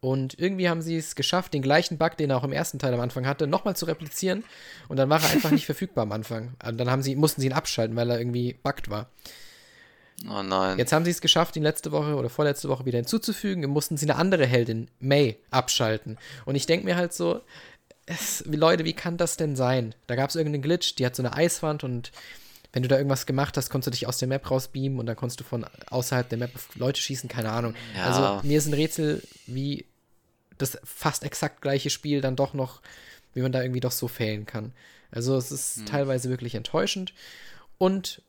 Und 0.00 0.38
irgendwie 0.38 0.68
haben 0.68 0.82
sie 0.82 0.96
es 0.96 1.14
geschafft, 1.14 1.54
den 1.54 1.62
gleichen 1.62 1.96
Bug, 1.96 2.16
den 2.18 2.30
er 2.30 2.36
auch 2.36 2.44
im 2.44 2.52
ersten 2.52 2.78
Teil 2.78 2.92
am 2.92 3.00
Anfang 3.00 3.26
hatte, 3.26 3.46
nochmal 3.46 3.74
zu 3.74 3.86
replizieren. 3.86 4.44
Und 4.88 4.98
dann 4.98 5.08
war 5.08 5.22
er 5.22 5.30
einfach 5.30 5.50
nicht 5.50 5.64
verfügbar 5.66 6.02
am 6.02 6.12
Anfang. 6.12 6.54
Und 6.62 6.76
dann 6.76 7.02
sie, 7.02 7.16
mussten 7.16 7.40
sie 7.40 7.46
ihn 7.46 7.54
abschalten, 7.54 7.96
weil 7.96 8.10
er 8.10 8.18
irgendwie 8.18 8.54
bugged 8.62 8.90
war. 8.90 9.08
Oh 10.28 10.42
nein. 10.42 10.78
Jetzt 10.78 10.92
haben 10.92 11.04
sie 11.04 11.10
es 11.10 11.20
geschafft, 11.20 11.56
ihn 11.56 11.62
letzte 11.62 11.92
Woche 11.92 12.14
oder 12.14 12.30
vorletzte 12.30 12.68
Woche 12.68 12.86
wieder 12.86 12.98
hinzuzufügen. 12.98 13.68
Mussten 13.68 13.96
sie 13.96 14.06
eine 14.06 14.16
andere 14.16 14.46
Heldin, 14.46 14.88
May, 15.00 15.38
abschalten. 15.50 16.18
Und 16.44 16.54
ich 16.54 16.66
denke 16.66 16.86
mir 16.86 16.96
halt 16.96 17.12
so, 17.12 17.40
es, 18.06 18.44
Leute, 18.46 18.84
wie 18.84 18.92
kann 18.92 19.16
das 19.16 19.36
denn 19.36 19.56
sein? 19.56 19.94
Da 20.06 20.16
gab 20.16 20.30
es 20.30 20.36
irgendeinen 20.36 20.62
Glitch, 20.62 20.94
die 20.94 21.06
hat 21.06 21.16
so 21.16 21.22
eine 21.22 21.34
Eiswand 21.34 21.84
und 21.84 22.12
wenn 22.72 22.82
du 22.82 22.88
da 22.88 22.96
irgendwas 22.96 23.26
gemacht 23.26 23.56
hast, 23.56 23.70
konntest 23.70 23.86
du 23.86 23.90
dich 23.92 24.08
aus 24.08 24.18
der 24.18 24.26
Map 24.28 24.50
rausbeamen 24.50 24.98
und 24.98 25.06
dann 25.06 25.14
konntest 25.14 25.38
du 25.40 25.44
von 25.44 25.64
außerhalb 25.90 26.28
der 26.28 26.38
Map 26.38 26.54
auf 26.54 26.74
Leute 26.74 27.00
schießen, 27.00 27.28
keine 27.28 27.50
Ahnung. 27.50 27.74
Ja. 27.96 28.04
Also 28.04 28.46
mir 28.46 28.58
ist 28.58 28.66
ein 28.66 28.74
Rätsel, 28.74 29.22
wie 29.46 29.86
das 30.58 30.78
fast 30.82 31.22
exakt 31.22 31.62
gleiche 31.62 31.88
Spiel 31.88 32.20
dann 32.20 32.34
doch 32.34 32.52
noch, 32.52 32.82
wie 33.32 33.42
man 33.42 33.52
da 33.52 33.62
irgendwie 33.62 33.80
doch 33.80 33.92
so 33.92 34.08
fehlen 34.08 34.44
kann. 34.44 34.72
Also 35.12 35.36
es 35.36 35.52
ist 35.52 35.76
hm. 35.76 35.86
teilweise 35.86 36.30
wirklich 36.30 36.56
enttäuschend. 36.56 37.14
Und 37.78 38.22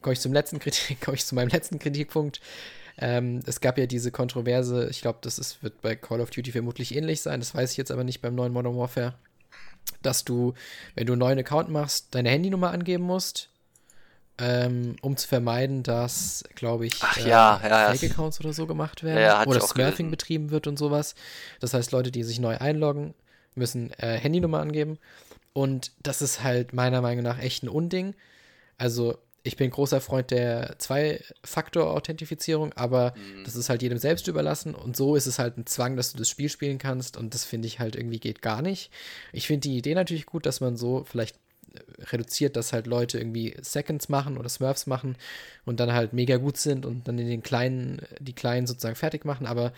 komme 0.00 0.14
ich 0.14 0.20
zum 0.20 0.32
letzten 0.32 0.58
Kritik, 0.58 1.00
komme 1.04 1.16
ich 1.16 1.26
zu 1.26 1.34
meinem 1.34 1.48
letzten 1.48 1.78
Kritikpunkt. 1.78 2.40
Ähm, 3.00 3.40
es 3.46 3.60
gab 3.60 3.78
ja 3.78 3.86
diese 3.86 4.10
Kontroverse, 4.10 4.88
ich 4.90 5.00
glaube, 5.00 5.18
das 5.22 5.38
ist, 5.38 5.62
wird 5.62 5.80
bei 5.80 5.94
Call 5.94 6.20
of 6.20 6.30
Duty 6.30 6.50
vermutlich 6.50 6.96
ähnlich 6.96 7.22
sein, 7.22 7.38
das 7.40 7.54
weiß 7.54 7.70
ich 7.70 7.76
jetzt 7.76 7.92
aber 7.92 8.02
nicht 8.02 8.20
beim 8.20 8.34
neuen 8.34 8.52
Modern 8.52 8.76
Warfare, 8.76 9.14
dass 10.02 10.24
du, 10.24 10.54
wenn 10.96 11.06
du 11.06 11.12
einen 11.12 11.20
neuen 11.20 11.38
Account 11.38 11.68
machst, 11.70 12.14
deine 12.14 12.30
Handynummer 12.30 12.72
angeben 12.72 13.04
musst, 13.04 13.50
ähm, 14.38 14.96
um 15.00 15.16
zu 15.16 15.28
vermeiden, 15.28 15.82
dass, 15.82 16.44
glaube 16.54 16.86
ich, 16.86 16.94
Ach, 17.00 17.16
äh, 17.18 17.28
ja, 17.28 17.60
ja, 17.62 17.94
Fake-Accounts 17.94 18.40
oder 18.40 18.52
so 18.52 18.66
gemacht 18.66 19.02
werden 19.02 19.20
ja, 19.20 19.44
oder 19.46 19.60
Smurfing 19.60 20.10
betrieben 20.10 20.50
wird 20.50 20.66
und 20.66 20.78
sowas. 20.78 21.14
Das 21.60 21.74
heißt, 21.74 21.92
Leute, 21.92 22.10
die 22.10 22.22
sich 22.22 22.38
neu 22.38 22.56
einloggen, 22.56 23.14
müssen 23.54 23.92
äh, 23.98 24.16
Handynummer 24.16 24.60
angeben. 24.60 24.98
Und 25.52 25.90
das 26.02 26.22
ist 26.22 26.44
halt 26.44 26.72
meiner 26.72 27.00
Meinung 27.00 27.24
nach 27.24 27.40
echt 27.40 27.64
ein 27.64 27.68
Unding. 27.68 28.14
Also 28.76 29.18
ich 29.48 29.56
bin 29.56 29.70
großer 29.70 30.00
Freund 30.00 30.30
der 30.30 30.76
Zwei-Faktor-Authentifizierung, 30.78 32.72
aber 32.74 33.14
mhm. 33.16 33.44
das 33.44 33.56
ist 33.56 33.68
halt 33.68 33.82
jedem 33.82 33.98
selbst 33.98 34.28
überlassen 34.28 34.74
und 34.74 34.96
so 34.96 35.16
ist 35.16 35.26
es 35.26 35.38
halt 35.38 35.56
ein 35.56 35.66
Zwang, 35.66 35.96
dass 35.96 36.12
du 36.12 36.18
das 36.18 36.28
Spiel 36.28 36.48
spielen 36.48 36.78
kannst 36.78 37.16
und 37.16 37.34
das 37.34 37.44
finde 37.44 37.66
ich 37.66 37.80
halt 37.80 37.96
irgendwie 37.96 38.20
geht 38.20 38.42
gar 38.42 38.62
nicht. 38.62 38.92
Ich 39.32 39.46
finde 39.46 39.68
die 39.68 39.78
Idee 39.78 39.94
natürlich 39.94 40.26
gut, 40.26 40.46
dass 40.46 40.60
man 40.60 40.76
so 40.76 41.04
vielleicht 41.04 41.36
äh, 41.74 41.80
reduziert, 42.04 42.56
dass 42.56 42.72
halt 42.72 42.86
Leute 42.86 43.18
irgendwie 43.18 43.56
Seconds 43.60 44.08
machen 44.08 44.38
oder 44.38 44.48
Smurfs 44.48 44.86
machen 44.86 45.16
und 45.64 45.80
dann 45.80 45.92
halt 45.92 46.12
mega 46.12 46.36
gut 46.36 46.58
sind 46.58 46.86
und 46.86 47.08
dann 47.08 47.18
in 47.18 47.26
den 47.26 47.42
kleinen, 47.42 48.02
die 48.20 48.34
kleinen 48.34 48.66
sozusagen 48.66 48.96
fertig 48.96 49.24
machen, 49.24 49.46
aber 49.46 49.72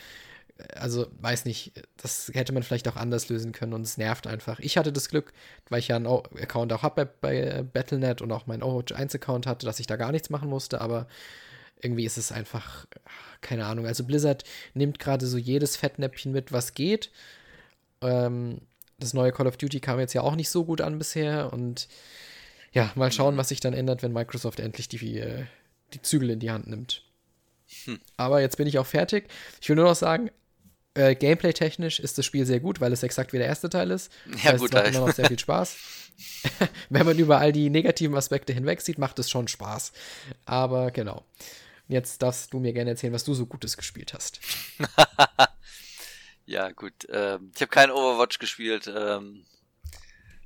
also 0.75 1.07
weiß 1.21 1.45
nicht, 1.45 1.73
das 1.97 2.31
hätte 2.35 2.53
man 2.53 2.63
vielleicht 2.63 2.89
auch 2.89 2.97
anders 2.97 3.29
lösen 3.29 3.53
können 3.53 3.73
und 3.73 3.83
es 3.83 3.99
nervt 3.99 4.27
einfach. 4.27 4.59
Ich 4.61 4.77
hatte 4.77 4.93
das 4.93 5.09
Glück, 5.09 5.33
weil 5.69 5.81
ich 5.81 5.89
ja 5.89 5.97
einen 5.97 6.07
Account 6.07 6.73
auch 6.73 6.83
habe 6.83 7.07
bei, 7.21 7.35
bei 7.35 7.63
Battle.net 7.63 8.23
und 8.23 8.33
auch 8.33 8.47
meinen 8.47 8.63
Overwatch 8.63 8.93
1 8.93 9.15
Account 9.15 9.47
hatte, 9.47 9.67
dass 9.67 9.81
ich 9.81 9.87
da 9.87 9.97
gar 9.97 10.13
nichts 10.13 10.31
machen 10.31 10.49
musste, 10.49 10.81
aber 10.81 11.07
irgendwie 11.83 12.05
ist 12.05 12.19
es 12.19 12.33
einfach, 12.33 12.87
keine 13.41 13.67
Ahnung. 13.67 13.87
Also 13.87 14.05
Blizzard 14.05 14.45
nimmt 14.75 14.99
gerade 14.99 15.27
so 15.27 15.39
jedes 15.39 15.77
Fettnäppchen 15.77 16.33
mit, 16.33 16.53
was 16.53 16.75
geht. 16.75 17.11
Ähm, 18.03 18.61
das 18.99 19.15
neue 19.15 19.33
Call 19.33 19.47
of 19.47 19.57
Duty 19.57 19.81
kam 19.81 19.99
jetzt 19.99 20.13
ja 20.13 20.23
auch 20.23 20.37
nicht 20.37 20.51
so 20.51 20.65
gut 20.65 20.81
an 20.81 20.99
bisher 20.99 21.53
und 21.53 21.89
ja, 22.73 22.93
mal 22.95 23.11
schauen, 23.11 23.37
was 23.37 23.49
sich 23.49 23.61
dann 23.61 23.75
ändert, 23.75 24.03
wenn 24.03 24.13
Microsoft 24.13 24.61
endlich 24.61 24.89
die, 24.89 25.19
äh, 25.19 25.45
die 25.93 26.03
Zügel 26.03 26.31
in 26.31 26.41
die 26.41 26.51
Hand 26.51 26.69
nimmt. 26.69 27.03
Hm. 27.85 28.01
Aber 28.17 28.41
jetzt 28.41 28.57
bin 28.57 28.67
ich 28.67 28.79
auch 28.79 28.87
fertig. 28.87 29.29
Ich 29.61 29.69
will 29.69 29.77
nur 29.77 29.87
noch 29.87 29.97
sagen, 29.97 30.31
äh, 31.01 31.15
Gameplay-technisch 31.15 31.99
ist 31.99 32.19
das 32.19 32.27
Spiel 32.27 32.45
sehr 32.45 32.61
gut, 32.61 32.81
weil 32.81 32.93
es 32.93 33.03
exakt 33.03 33.33
wie 33.33 33.39
der 33.39 33.47
erste 33.47 33.71
Teil 33.71 33.91
ist. 33.91 34.13
Das 34.31 34.43
ja, 34.43 34.53
heißt, 34.53 34.61
gut, 34.61 34.75
es 34.75 34.75
macht 34.75 34.95
immer 34.95 35.07
noch 35.07 35.15
sehr 35.15 35.27
viel 35.27 35.39
Spaß. 35.39 35.77
Wenn 36.91 37.07
man 37.07 37.19
über 37.19 37.39
all 37.39 37.53
die 37.53 37.71
negativen 37.71 38.17
Aspekte 38.17 38.53
hinweg 38.53 38.83
sieht, 38.83 38.99
macht 38.99 39.19
es 39.19 39.31
schon 39.31 39.49
Spaß. 39.49 39.93
Aber 40.45 40.91
genau. 40.91 41.25
Jetzt 41.89 42.23
darfst 42.23 42.53
du 42.53 42.61
mir 42.61 42.73
gerne 42.73 42.91
erzählen, 42.91 43.13
was 43.13 43.25
du 43.25 43.35
so 43.35 43.47
Gutes 43.47 43.77
gespielt 43.77 44.15
hast. 44.15 44.41
ja, 46.47 46.71
gut. 46.71 46.93
Ähm, 47.09 47.51
ich 47.55 47.61
habe 47.63 47.71
kein 47.71 47.91
Overwatch 47.91 48.39
gespielt. 48.39 48.93
Ähm, 48.95 49.45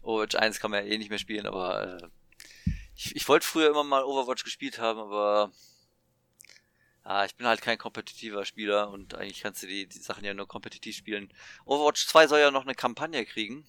Overwatch 0.03 0.37
1 0.37 0.61
kann 0.61 0.71
man 0.71 0.87
ja 0.87 0.93
eh 0.93 0.99
nicht 0.99 1.11
mehr 1.11 1.19
spielen, 1.19 1.47
aber 1.47 1.99
äh, 2.01 2.71
ich, 2.97 3.17
ich 3.17 3.29
wollte 3.29 3.47
früher 3.47 3.71
immer 3.71 3.85
mal 3.85 4.05
Overwatch 4.05 4.45
gespielt 4.45 4.79
haben, 4.79 5.01
aber 5.01 5.51
Ah, 7.05 7.27
ich 7.27 7.37
bin 7.37 7.47
halt 7.47 7.61
kein 7.61 7.77
kompetitiver 7.77 8.47
Spieler 8.47 8.91
und 8.91 9.15
eigentlich 9.15 9.43
kannst 9.43 9.63
du 9.63 9.67
die, 9.67 9.87
die 9.87 9.99
Sachen 9.99 10.25
ja 10.25 10.33
nur 10.33 10.49
kompetitiv 10.49 10.97
spielen. 10.97 11.31
Overwatch 11.67 12.07
2 12.07 12.29
soll 12.29 12.41
ja 12.41 12.51
noch 12.51 12.65
eine 12.65 12.75
Kampagne 12.75 13.27
kriegen. 13.27 13.67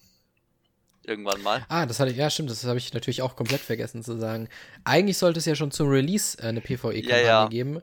Irgendwann 1.04 1.42
mal. 1.42 1.64
Ah, 1.68 1.86
das 1.86 2.00
hatte 2.00 2.10
ich, 2.10 2.16
ja 2.16 2.30
stimmt, 2.30 2.50
das 2.50 2.64
habe 2.64 2.78
ich 2.78 2.92
natürlich 2.94 3.22
auch 3.22 3.36
komplett 3.36 3.60
vergessen 3.60 4.02
zu 4.02 4.18
sagen. 4.18 4.48
Eigentlich 4.84 5.18
sollte 5.18 5.38
es 5.38 5.44
ja 5.44 5.54
schon 5.54 5.70
zum 5.70 5.88
Release 5.88 6.38
äh, 6.38 6.46
eine 6.46 6.60
PvE-Kampagne 6.60 7.02
ja, 7.02 7.42
ja. 7.42 7.48
geben. 7.48 7.82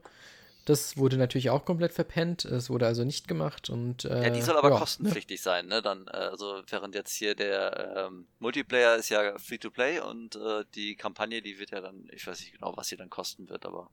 Das 0.65 0.97
wurde 0.97 1.17
natürlich 1.17 1.49
auch 1.49 1.65
komplett 1.65 1.93
verpennt. 1.93 2.45
Es 2.45 2.69
wurde 2.69 2.87
also 2.87 3.03
nicht 3.03 3.27
gemacht 3.27 3.69
und 3.69 4.05
äh, 4.05 4.23
ja, 4.23 4.29
die 4.29 4.41
soll 4.41 4.57
aber 4.57 4.71
ja, 4.71 4.79
kostenpflichtig 4.79 5.39
ne? 5.39 5.43
sein, 5.43 5.67
ne? 5.67 5.81
Dann 5.81 6.07
äh, 6.07 6.11
also 6.11 6.63
während 6.67 6.95
jetzt 6.95 7.13
hier 7.13 7.35
der 7.35 8.07
ähm, 8.07 8.27
Multiplayer 8.39 8.95
ist 8.95 9.09
ja 9.09 9.37
Free 9.37 9.57
to 9.57 9.69
Play 9.69 9.99
und 9.99 10.35
äh, 10.35 10.63
die 10.73 10.95
Kampagne, 10.95 11.41
die 11.41 11.59
wird 11.59 11.71
ja 11.71 11.81
dann, 11.81 12.09
ich 12.11 12.25
weiß 12.25 12.39
nicht 12.39 12.53
genau, 12.53 12.75
was 12.75 12.87
sie 12.87 12.97
dann 12.97 13.09
kosten 13.09 13.49
wird, 13.49 13.65
aber 13.65 13.89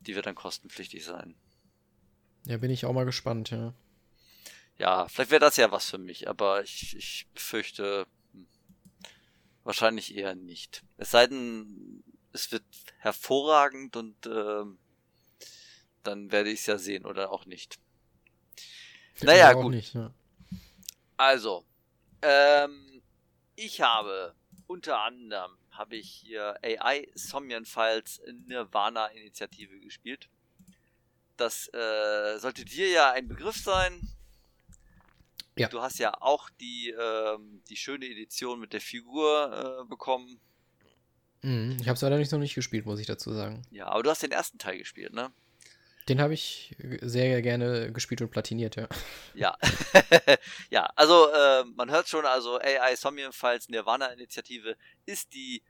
die 0.00 0.14
wird 0.14 0.26
dann 0.26 0.34
kostenpflichtig 0.34 1.04
sein. 1.04 1.34
Ja, 2.46 2.56
bin 2.56 2.70
ich 2.70 2.86
auch 2.86 2.92
mal 2.92 3.04
gespannt, 3.04 3.50
ja. 3.50 3.74
Ja, 4.78 5.08
vielleicht 5.08 5.30
wäre 5.30 5.40
das 5.40 5.56
ja 5.56 5.70
was 5.70 5.90
für 5.90 5.98
mich, 5.98 6.28
aber 6.28 6.62
ich, 6.62 6.96
ich 6.96 7.26
befürchte 7.34 8.06
hm, 8.32 8.46
wahrscheinlich 9.62 10.14
eher 10.16 10.34
nicht. 10.34 10.82
Es 10.96 11.10
sei 11.10 11.26
denn, 11.26 12.02
es 12.32 12.50
wird 12.50 12.64
hervorragend 12.98 13.96
und 13.96 14.26
äh, 14.26 14.64
dann 16.02 16.32
werde 16.32 16.50
ich 16.50 16.60
es 16.60 16.66
ja 16.66 16.78
sehen 16.78 17.04
oder 17.04 17.30
auch 17.30 17.44
nicht. 17.44 17.78
Naja, 19.20 19.52
gut. 19.52 19.74
Nicht, 19.74 19.94
ja. 19.94 20.14
Also, 21.18 21.66
ähm, 22.22 23.02
ich 23.54 23.82
habe 23.82 24.34
unter 24.66 25.02
anderem 25.02 25.59
habe 25.80 25.96
ich 25.96 26.10
hier 26.10 26.58
AI 26.62 27.08
Somnian 27.14 27.64
Files 27.64 28.20
Nirvana 28.46 29.06
Initiative 29.06 29.80
gespielt. 29.80 30.28
Das 31.38 31.72
äh, 31.72 32.38
sollte 32.38 32.66
dir 32.66 32.90
ja 32.90 33.12
ein 33.12 33.26
Begriff 33.26 33.56
sein. 33.56 33.98
Ja. 35.56 35.68
Du 35.68 35.80
hast 35.80 35.98
ja 35.98 36.12
auch 36.20 36.50
die, 36.60 36.90
ähm, 36.90 37.62
die 37.70 37.76
schöne 37.76 38.04
Edition 38.04 38.60
mit 38.60 38.74
der 38.74 38.82
Figur 38.82 39.80
äh, 39.80 39.88
bekommen. 39.88 40.38
Mhm, 41.40 41.78
ich 41.80 41.88
habe 41.88 41.94
es 41.94 42.02
leider 42.02 42.18
nicht 42.18 42.30
noch 42.30 42.38
nicht 42.38 42.54
gespielt, 42.54 42.84
muss 42.84 43.00
ich 43.00 43.06
dazu 43.06 43.32
sagen. 43.32 43.62
Ja, 43.70 43.86
aber 43.86 44.02
du 44.02 44.10
hast 44.10 44.22
den 44.22 44.32
ersten 44.32 44.58
Teil 44.58 44.76
gespielt, 44.76 45.14
ne? 45.14 45.32
Den 46.10 46.20
habe 46.20 46.34
ich 46.34 46.74
sehr 47.02 47.40
gerne 47.40 47.92
gespielt 47.92 48.20
und 48.20 48.30
platiniert, 48.30 48.76
ja. 48.76 48.88
Ja, 49.32 49.56
ja 50.70 50.90
also 50.96 51.30
äh, 51.30 51.64
man 51.64 51.90
hört 51.90 52.08
schon, 52.08 52.26
also 52.26 52.58
AI 52.58 52.96
Somnium 52.96 53.32
Files 53.32 53.68
Nirvana-Initiative 53.68 54.76
ist 55.06 55.32
die, 55.32 55.62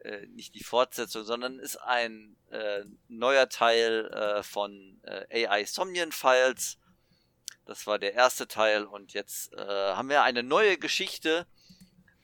äh, 0.00 0.26
nicht 0.28 0.54
die 0.54 0.64
Fortsetzung, 0.64 1.24
sondern 1.24 1.58
ist 1.58 1.76
ein 1.76 2.36
äh, 2.50 2.84
neuer 3.08 3.48
Teil 3.48 4.06
äh, 4.06 4.42
von 4.42 5.00
äh, 5.02 5.46
AI 5.46 5.64
Somnium 5.64 6.12
Files. 6.12 6.78
Das 7.64 7.86
war 7.86 7.98
der 7.98 8.14
erste 8.14 8.46
Teil 8.46 8.84
und 8.84 9.12
jetzt 9.12 9.52
äh, 9.54 9.66
haben 9.66 10.08
wir 10.08 10.22
eine 10.22 10.42
neue 10.42 10.78
Geschichte 10.78 11.46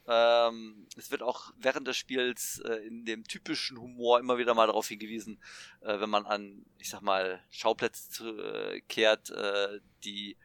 ähm, 0.05 0.85
es 0.97 1.11
wird 1.11 1.23
auch 1.23 1.53
während 1.57 1.87
des 1.87 1.95
Spiels 1.95 2.59
äh, 2.65 2.75
in 2.87 3.05
dem 3.05 3.23
typischen 3.23 3.79
Humor 3.79 4.19
immer 4.19 4.37
wieder 4.37 4.53
mal 4.53 4.67
darauf 4.67 4.87
hingewiesen, 4.89 5.41
äh, 5.81 5.99
wenn 5.99 6.09
man 6.09 6.25
an, 6.25 6.65
ich 6.77 6.89
sag 6.89 7.01
mal, 7.01 7.41
Schauplätze 7.49 8.27
äh, 8.27 8.81
kehrt, 8.81 9.29
äh, 9.29 9.79
die, 10.03 10.37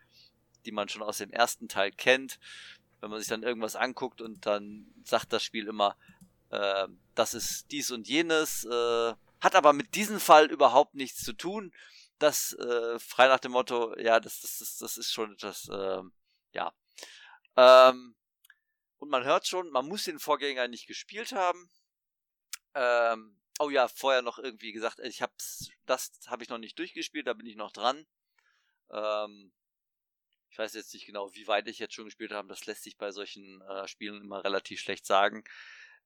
die 0.64 0.72
man 0.72 0.88
schon 0.88 1.02
aus 1.02 1.18
dem 1.18 1.32
ersten 1.32 1.68
Teil 1.68 1.90
kennt. 1.90 2.38
Wenn 3.00 3.10
man 3.10 3.18
sich 3.18 3.28
dann 3.28 3.42
irgendwas 3.42 3.74
anguckt 3.74 4.20
und 4.20 4.46
dann 4.46 4.86
sagt 5.04 5.32
das 5.32 5.42
Spiel 5.42 5.66
immer, 5.66 5.96
äh, 6.50 6.86
das 7.18 7.34
ist 7.34 7.70
dies 7.72 7.90
und 7.90 8.06
jenes, 8.06 8.64
äh, 8.64 9.14
hat 9.40 9.54
aber 9.54 9.72
mit 9.72 9.94
diesem 9.96 10.20
Fall 10.20 10.50
überhaupt 10.50 10.94
nichts 10.94 11.24
zu 11.24 11.32
tun. 11.32 11.72
Das 12.18 12.52
äh, 12.54 12.98
frei 12.98 13.28
nach 13.28 13.40
dem 13.40 13.52
Motto, 13.52 13.96
ja, 13.98 14.20
das, 14.20 14.40
das, 14.40 14.58
das, 14.58 14.78
das 14.78 14.96
ist 14.96 15.12
schon 15.12 15.32
etwas, 15.32 15.68
äh, 15.68 16.02
ja. 16.52 16.72
Ähm, 17.56 18.14
und 18.98 19.10
man 19.10 19.24
hört 19.24 19.46
schon, 19.46 19.70
man 19.70 19.86
muss 19.86 20.04
den 20.04 20.18
Vorgänger 20.18 20.68
nicht 20.68 20.86
gespielt 20.86 21.32
haben. 21.32 21.70
Ähm, 22.74 23.36
oh 23.58 23.70
ja, 23.70 23.88
vorher 23.88 24.22
noch 24.22 24.38
irgendwie 24.38 24.72
gesagt, 24.72 25.00
ich 25.00 25.22
hab's, 25.22 25.70
das 25.86 26.12
habe 26.26 26.44
ich 26.44 26.48
noch 26.48 26.58
nicht 26.58 26.78
durchgespielt, 26.78 27.26
da 27.26 27.34
bin 27.34 27.46
ich 27.46 27.56
noch 27.56 27.72
dran. 27.72 28.06
Ähm, 28.90 29.52
ich 30.50 30.58
weiß 30.58 30.74
jetzt 30.74 30.94
nicht 30.94 31.06
genau, 31.06 31.34
wie 31.34 31.46
weit 31.46 31.68
ich 31.68 31.78
jetzt 31.78 31.94
schon 31.94 32.06
gespielt 32.06 32.32
habe. 32.32 32.48
Das 32.48 32.66
lässt 32.66 32.84
sich 32.84 32.96
bei 32.96 33.10
solchen 33.10 33.60
äh, 33.62 33.86
Spielen 33.88 34.22
immer 34.22 34.44
relativ 34.44 34.80
schlecht 34.80 35.06
sagen. 35.06 35.44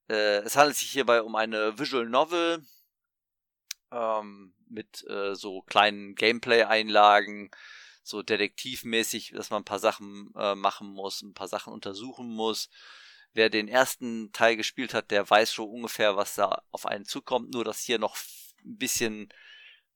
Äh, 0.09 0.39
es 0.39 0.57
handelt 0.57 0.77
sich 0.77 0.91
hierbei 0.91 1.23
um 1.23 1.37
eine 1.37 1.79
Visual 1.79 2.09
Novel 2.09 2.65
ähm, 3.91 4.55
mit 4.69 5.07
äh, 5.09 5.35
so 5.35 5.63
kleinen 5.63 6.15
Gameplay-Einlagen, 6.15 7.51
so 8.03 8.23
detektivmäßig, 8.23 9.33
dass 9.35 9.51
man 9.51 9.63
ein 9.63 9.67
paar 9.67 9.79
Sachen 9.79 10.33
äh, 10.37 10.55
machen 10.55 10.89
muss, 10.89 11.23
ein 11.23 11.35
paar 11.35 11.49
Sachen 11.49 11.73
untersuchen 11.73 12.29
muss. 12.29 12.69
Wer 13.35 13.49
den 13.49 13.69
ersten 13.69 14.33
Teil 14.33 14.57
gespielt 14.57 14.93
hat, 14.93 15.11
der 15.11 15.29
weiß 15.29 15.53
schon 15.53 15.69
ungefähr, 15.69 16.17
was 16.17 16.35
da 16.35 16.63
auf 16.71 16.85
einen 16.87 17.05
zukommt. 17.05 17.53
Nur, 17.55 17.65
dass 17.65 17.81
hier 17.81 17.99
noch 17.99 18.17
ein 18.65 18.77
bisschen 18.77 19.33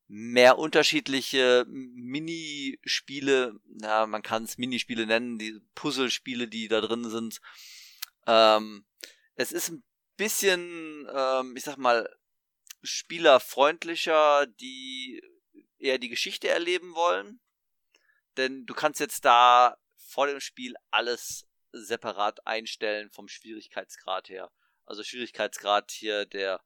mehr 0.08 0.58
unterschiedliche 0.58 1.66
Minispiele, 1.68 3.58
ja, 3.82 4.06
man 4.06 4.22
kann 4.22 4.44
es 4.44 4.56
Minispiele 4.56 5.06
nennen, 5.06 5.38
die 5.38 5.60
Puzzlespiele, 5.74 6.48
die 6.48 6.68
da 6.68 6.80
drin 6.80 7.10
sind. 7.10 7.40
Ähm, 8.26 8.86
es 9.34 9.52
ist 9.52 9.70
ein 9.70 9.84
bisschen, 10.16 11.08
ähm, 11.12 11.56
ich 11.56 11.64
sag 11.64 11.76
mal, 11.76 12.08
spielerfreundlicher, 12.82 14.46
die 14.46 15.22
eher 15.78 15.98
die 15.98 16.08
Geschichte 16.08 16.48
erleben 16.48 16.94
wollen. 16.94 17.40
Denn 18.36 18.66
du 18.66 18.74
kannst 18.74 19.00
jetzt 19.00 19.24
da 19.24 19.76
vor 19.96 20.26
dem 20.26 20.40
Spiel 20.40 20.74
alles 20.90 21.46
separat 21.72 22.46
einstellen 22.46 23.10
vom 23.10 23.28
Schwierigkeitsgrad 23.28 24.28
her. 24.28 24.50
Also 24.84 25.02
Schwierigkeitsgrad 25.02 25.90
hier 25.90 26.26
der, 26.26 26.62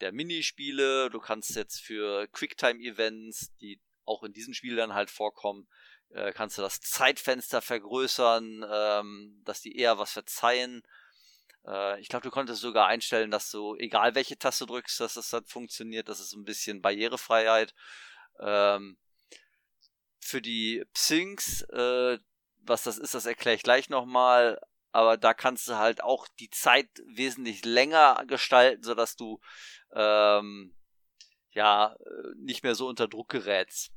der 0.00 0.12
Minispiele. 0.12 1.10
Du 1.10 1.20
kannst 1.20 1.56
jetzt 1.56 1.80
für 1.80 2.28
Quicktime-Events, 2.28 3.54
die 3.60 3.80
auch 4.04 4.22
in 4.22 4.32
diesem 4.32 4.54
Spiel 4.54 4.76
dann 4.76 4.94
halt 4.94 5.10
vorkommen, 5.10 5.66
äh, 6.10 6.32
kannst 6.32 6.58
du 6.58 6.62
das 6.62 6.80
Zeitfenster 6.80 7.60
vergrößern, 7.62 8.64
ähm, 8.70 9.42
dass 9.44 9.60
die 9.60 9.76
eher 9.76 9.98
was 9.98 10.12
verzeihen. 10.12 10.82
Äh, 11.66 12.00
ich 12.00 12.08
glaube, 12.08 12.24
du 12.24 12.30
konntest 12.30 12.60
sogar 12.60 12.86
einstellen, 12.86 13.30
dass 13.30 13.50
du, 13.50 13.76
egal 13.76 14.14
welche 14.14 14.38
Taste 14.38 14.66
drückst, 14.66 15.00
dass 15.00 15.14
das 15.14 15.30
dann 15.30 15.44
funktioniert. 15.44 16.08
Das 16.08 16.20
ist 16.20 16.34
ein 16.34 16.44
bisschen 16.44 16.82
Barrierefreiheit. 16.82 17.74
Ähm, 18.40 18.98
für 20.20 20.40
die 20.40 20.84
Psynx, 20.94 21.62
äh, 21.70 22.18
was 22.58 22.82
das 22.82 22.98
ist, 22.98 23.14
das 23.14 23.26
erkläre 23.26 23.56
ich 23.56 23.62
gleich 23.62 23.88
nochmal. 23.88 24.60
Aber 24.92 25.16
da 25.16 25.34
kannst 25.34 25.68
du 25.68 25.74
halt 25.74 26.02
auch 26.02 26.28
die 26.38 26.50
Zeit 26.50 26.88
wesentlich 27.06 27.64
länger 27.64 28.24
gestalten, 28.26 28.84
sodass 28.84 29.16
du 29.16 29.40
ähm, 29.92 30.74
ja 31.50 31.96
nicht 32.36 32.62
mehr 32.62 32.74
so 32.74 32.88
unter 32.88 33.08
Druck 33.08 33.28
gerätst. 33.28 33.90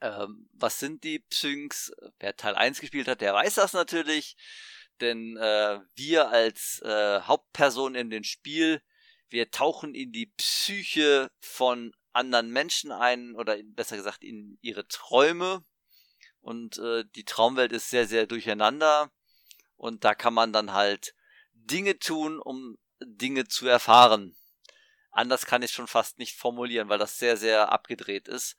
Ähm, 0.00 0.48
was 0.52 0.78
sind 0.78 1.04
die 1.04 1.20
Psynx? 1.20 1.90
Wer 2.18 2.36
Teil 2.36 2.54
1 2.54 2.80
gespielt 2.80 3.08
hat, 3.08 3.22
der 3.22 3.32
weiß 3.32 3.54
das 3.54 3.72
natürlich. 3.72 4.36
Denn 5.00 5.36
äh, 5.36 5.80
wir 5.94 6.28
als 6.28 6.80
äh, 6.82 7.20
Hauptperson 7.20 7.94
in 7.94 8.10
dem 8.10 8.24
Spiel, 8.24 8.82
wir 9.28 9.50
tauchen 9.50 9.94
in 9.94 10.12
die 10.12 10.26
Psyche 10.26 11.30
von 11.40 11.92
anderen 12.12 12.50
Menschen 12.50 12.92
ein 12.92 13.34
oder 13.34 13.56
besser 13.64 13.96
gesagt 13.96 14.22
in 14.22 14.58
ihre 14.62 14.86
Träume. 14.86 15.64
Und 16.40 16.78
äh, 16.78 17.04
die 17.16 17.24
Traumwelt 17.24 17.72
ist 17.72 17.90
sehr, 17.90 18.06
sehr 18.06 18.26
durcheinander. 18.26 19.10
Und 19.76 20.04
da 20.04 20.14
kann 20.14 20.34
man 20.34 20.52
dann 20.52 20.72
halt 20.72 21.14
Dinge 21.52 21.98
tun, 21.98 22.38
um 22.38 22.78
Dinge 23.00 23.48
zu 23.48 23.66
erfahren. 23.66 24.36
Anders 25.10 25.46
kann 25.46 25.62
ich 25.62 25.72
schon 25.72 25.86
fast 25.86 26.18
nicht 26.18 26.36
formulieren, 26.36 26.88
weil 26.88 26.98
das 26.98 27.18
sehr, 27.18 27.36
sehr 27.36 27.72
abgedreht 27.72 28.28
ist. 28.28 28.56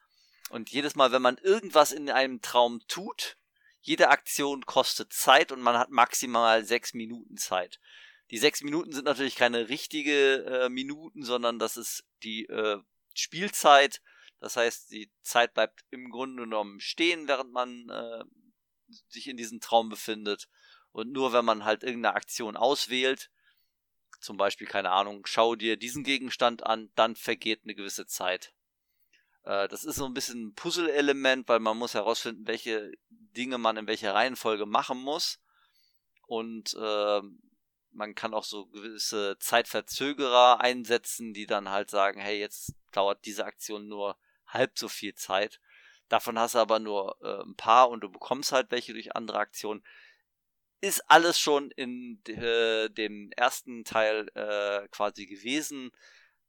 Und 0.50 0.70
jedes 0.70 0.96
Mal, 0.96 1.12
wenn 1.12 1.22
man 1.22 1.38
irgendwas 1.38 1.92
in 1.92 2.10
einem 2.10 2.42
Traum 2.42 2.82
tut, 2.88 3.38
jede 3.86 4.10
Aktion 4.10 4.66
kostet 4.66 5.14
Zeit 5.14 5.52
und 5.52 5.62
man 5.62 5.78
hat 5.78 5.92
maximal 5.92 6.66
sechs 6.66 6.96
Minuten 6.96 7.38
Zeit. 7.38 7.80
Die 8.32 8.40
sechs 8.40 8.64
Minuten 8.64 8.92
sind 8.92 9.06
natürlich 9.06 9.36
keine 9.36 9.70
richtige 9.70 10.44
äh, 10.46 10.70
Minuten, 10.70 11.24
sondern 11.24 11.60
das 11.60 11.78
ist 11.78 12.04
die 12.24 12.46
äh, 12.46 12.80
Spielzeit. 13.14 14.02
Das 14.40 14.58
heißt, 14.58 14.90
die 14.90 15.12
Zeit 15.22 15.54
bleibt 15.54 15.86
im 15.92 16.10
Grunde 16.10 16.44
genommen 16.44 16.80
stehen, 16.80 17.28
während 17.28 17.52
man 17.52 17.88
äh, 17.90 18.24
sich 19.08 19.28
in 19.28 19.38
diesem 19.38 19.60
Traum 19.60 19.90
befindet. 19.90 20.50
Und 20.92 21.12
nur 21.12 21.32
wenn 21.32 21.46
man 21.46 21.64
halt 21.64 21.84
irgendeine 21.84 22.16
Aktion 22.16 22.58
auswählt, 22.58 23.30
zum 24.20 24.38
Beispiel, 24.38 24.66
keine 24.66 24.90
Ahnung, 24.90 25.28
schau 25.28 25.54
dir 25.56 25.78
diesen 25.78 26.04
Gegenstand 26.04 26.66
an, 26.66 26.90
dann 26.96 27.16
vergeht 27.16 27.62
eine 27.64 27.76
gewisse 27.76 28.08
Zeit. 28.08 28.55
Äh, 29.46 29.68
das 29.68 29.86
ist 29.86 29.96
so 29.96 30.06
ein 30.06 30.14
bisschen 30.14 30.48
ein 30.48 30.56
Puzzle-Element, 30.56 31.48
weil 31.48 31.60
man 31.60 31.78
muss 31.78 31.94
herausfinden, 31.94 32.48
welche 32.48 32.92
Dinge 33.10 33.58
man 33.58 33.78
in 33.78 33.88
welcher 33.88 34.14
Reihenfolge 34.14 34.66
machen 34.66 34.98
muss. 35.00 35.40
Und 36.28 36.74
äh, 36.74 37.22
man 37.92 38.16
kann 38.16 38.34
auch 38.34 38.44
so 38.44 38.66
gewisse 38.66 39.38
Zeitverzögerer 39.40 40.60
einsetzen, 40.60 41.34
die 41.34 41.46
dann 41.46 41.70
halt 41.70 41.90
sagen, 41.90 42.20
hey, 42.20 42.40
jetzt 42.40 42.74
dauert 42.92 43.26
diese 43.26 43.46
Aktion 43.46 43.88
nur 43.88 44.18
halb 44.48 44.78
so 44.78 44.88
viel 44.88 45.14
Zeit. 45.16 45.62
Davon 46.10 46.38
hast 46.38 46.56
du 46.56 46.60
aber 46.60 46.80
nur 46.80 47.18
äh, 47.22 47.44
ein 47.44 47.56
paar 47.56 47.90
und 47.90 48.02
du 48.02 48.10
bekommst 48.10 48.52
halt 48.52 48.72
welche 48.72 48.94
durch 48.94 49.16
andere 49.16 49.40
Aktionen. 49.40 49.84
Ist 50.82 51.10
alles 51.10 51.40
schon 51.40 51.72
in 51.72 52.22
äh, 52.28 52.90
dem 52.90 53.32
ersten 53.32 53.86
Teil 53.86 54.30
äh, 54.36 54.88
quasi 54.90 55.26
gewesen. 55.26 55.92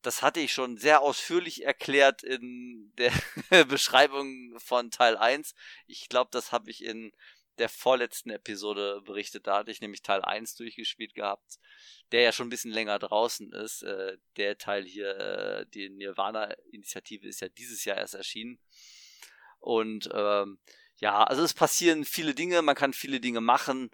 Das 0.07 0.22
hatte 0.22 0.38
ich 0.38 0.52
schon 0.52 0.76
sehr 0.76 1.00
ausführlich 1.00 1.64
erklärt 1.64 2.22
in 2.22 2.92
der 2.96 3.11
Beschreibung 3.64 4.57
von 4.57 4.92
Teil 4.92 5.16
1. 5.16 5.52
Ich 5.88 6.09
glaube, 6.09 6.28
das 6.30 6.52
habe 6.52 6.70
ich 6.70 6.84
in 6.84 7.11
der 7.59 7.68
vorletzten 7.68 8.30
Episode 8.30 9.02
berichtet. 9.04 9.48
Da 9.48 9.59
hatte 9.59 9.72
ich 9.72 9.80
nämlich 9.80 10.02
Teil 10.02 10.22
1 10.22 10.54
durchgespielt 10.54 11.14
gehabt, 11.14 11.59
der 12.12 12.20
ja 12.20 12.30
schon 12.30 12.46
ein 12.46 12.50
bisschen 12.50 12.70
länger 12.70 13.00
draußen 13.00 13.52
ist. 13.52 13.82
Äh, 13.82 14.18
der 14.36 14.57
Teil 14.59 14.84
hier, 14.84 15.09
äh, 15.16 15.66
die 15.74 15.88
Nirvana-Initiative, 15.88 17.26
ist 17.26 17.40
ja 17.40 17.48
dieses 17.48 17.84
Jahr 17.84 17.96
erst 17.96 18.14
erschienen. 18.14 18.61
Und 19.59 20.09
ähm, 20.12 20.61
ja, 20.98 21.24
also 21.24 21.42
es 21.42 21.52
passieren 21.52 22.04
viele 22.04 22.36
Dinge, 22.36 22.62
man 22.62 22.76
kann 22.76 22.92
viele 22.92 23.18
Dinge 23.18 23.40
machen. 23.40 23.90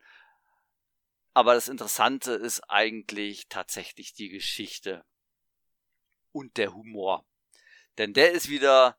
Aber 1.33 1.55
das 1.55 1.69
Interessante 1.69 2.33
ist 2.33 2.61
eigentlich 2.69 3.49
tatsächlich 3.49 4.13
die 4.13 4.29
Geschichte 4.29 5.07
und 6.33 6.57
der 6.57 6.75
Humor. 6.75 7.25
Denn 7.99 8.15
der 8.15 8.33
ist 8.33 8.49
wieder 8.49 8.97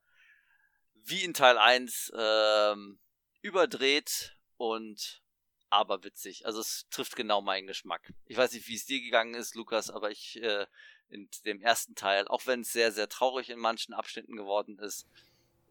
wie 1.06 1.24
in 1.24 1.34
Teil 1.34 1.58
1 1.58 2.14
ähm, 2.16 3.00
überdreht 3.42 4.38
und 4.58 5.22
aber 5.70 6.04
witzig. 6.04 6.46
Also 6.46 6.62
es 6.62 6.88
trifft 6.92 7.16
genau 7.16 7.42
meinen 7.42 7.68
Geschmack. 7.68 8.14
Ich 8.26 8.38
weiß 8.38 8.54
nicht, 8.54 8.68
wie 8.68 8.76
es 8.76 8.86
dir 8.86 9.02
gegangen 9.02 9.34
ist, 9.34 9.56
Lukas, 9.56 9.90
aber 9.90 10.12
ich 10.12 10.42
äh, 10.42 10.68
in 11.10 11.30
dem 11.46 11.62
ersten 11.62 11.96
Teil, 11.96 12.28
auch 12.28 12.46
wenn 12.46 12.62
es 12.62 12.72
sehr, 12.72 12.92
sehr 12.92 13.10
traurig 13.10 13.50
in 13.50 13.60
manchen 13.60 13.94
Abschnitten 13.94 14.36
geworden 14.36 14.80
ist, 14.80 15.08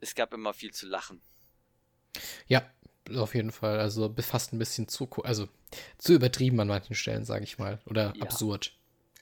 es 0.00 0.14
gab 0.14 0.34
immer 0.34 0.52
viel 0.52 0.72
zu 0.72 0.86
lachen. 0.86 1.22
Ja, 2.46 2.68
auf 3.14 3.34
jeden 3.34 3.52
Fall. 3.52 3.78
Also 3.78 4.14
fast 4.20 4.52
ein 4.52 4.58
bisschen 4.58 4.88
zu, 4.88 5.08
also 5.22 5.48
zu 5.98 6.14
übertrieben 6.14 6.60
an 6.60 6.68
manchen 6.68 6.94
Stellen, 6.94 7.24
sage 7.24 7.44
ich 7.44 7.58
mal. 7.58 7.80
Oder 7.86 8.12
ja. 8.16 8.22
absurd. 8.22 8.76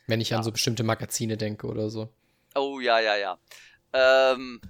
Wenn 0.07 0.21
ich 0.21 0.31
ja. 0.31 0.39
an 0.39 0.43
so 0.43 0.53
bestimmte 0.53 0.83
Magazine 0.83 1.37
denke 1.37 1.67
oder 1.67 1.91
so. 1.91 2.13
Oh 2.55 2.81
ja, 2.81 2.99
ja, 2.99 3.17
ja. 3.17 3.39
Ähm, 3.93 4.61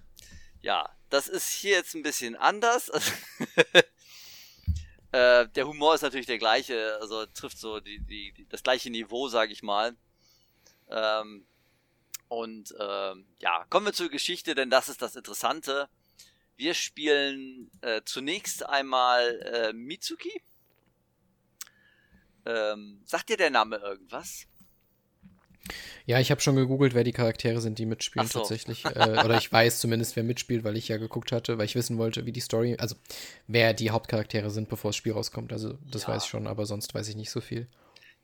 ja, 0.61 0.89
das 1.09 1.29
ist 1.29 1.51
hier 1.51 1.77
jetzt 1.77 1.95
ein 1.95 2.03
bisschen 2.03 2.37
anders. 2.37 2.89
äh, 5.13 5.49
der 5.49 5.67
Humor 5.67 5.95
ist 5.95 6.03
natürlich 6.03 6.27
der 6.27 6.39
gleiche, 6.39 6.99
also 7.01 7.27
trifft 7.27 7.59
so 7.59 7.81
die, 7.81 8.01
die, 8.01 8.33
die 8.33 8.49
das 8.49 8.63
gleiche 8.63 8.91
Niveau, 8.91 9.29
sage 9.29 9.53
ich 9.53 9.63
mal. 9.63 9.97
Ähm, 10.89 11.47
und 12.29 12.75
ähm, 12.79 13.27
ja, 13.41 13.65
kommen 13.71 13.87
wir 13.87 13.93
zur 13.93 14.09
Geschichte, 14.09 14.55
denn 14.55 14.71
das 14.71 14.89
ist 14.89 15.03
das 15.03 15.17
Interessante. 15.17 15.89
Wir 16.57 16.75
spielen 16.75 17.71
äh, 17.81 18.03
zunächst 18.05 18.67
einmal 18.67 19.41
äh, 19.41 19.73
Mitsuki. 19.73 20.43
Ähm, 22.45 23.01
sagt 23.05 23.31
dir 23.31 23.37
der 23.37 23.51
Name 23.51 23.77
irgendwas? 23.77 24.47
Ja, 26.07 26.19
ich 26.19 26.31
habe 26.31 26.41
schon 26.41 26.57
gegoogelt, 26.57 26.95
wer 26.95 27.05
die 27.05 27.13
Charaktere 27.13 27.61
sind, 27.61 27.79
die 27.79 27.87
mitspielen 27.87 28.27
so. 28.27 28.41
tatsächlich. 28.41 28.85
Äh, 28.85 29.23
oder 29.25 29.37
ich 29.37 29.53
weiß 29.53 29.81
zumindest, 29.81 30.17
wer 30.17 30.25
mitspielt, 30.25 30.65
weil 30.65 30.77
ich 30.77 30.89
ja 30.89 30.97
geguckt 30.97 31.33
hatte, 31.33 31.59
weil 31.59 31.67
ich 31.67 31.75
wissen 31.75 31.99
wollte, 31.99 32.27
wie 32.27 32.33
die 32.33 32.41
Story, 32.41 32.77
also 32.79 32.97
wer 33.47 33.75
die 33.75 33.91
Hauptcharaktere 33.91 34.51
sind, 34.51 34.69
bevor 34.69 34.91
das 34.91 34.97
Spiel 34.97 35.13
rauskommt. 35.13 35.53
Also 35.53 35.79
das 35.91 36.03
ja. 36.03 36.09
weiß 36.09 36.25
ich 36.25 36.31
schon, 36.31 36.47
aber 36.47 36.67
sonst 36.67 36.95
weiß 36.95 37.09
ich 37.09 37.17
nicht 37.17 37.31
so 37.31 37.41
viel. 37.41 37.69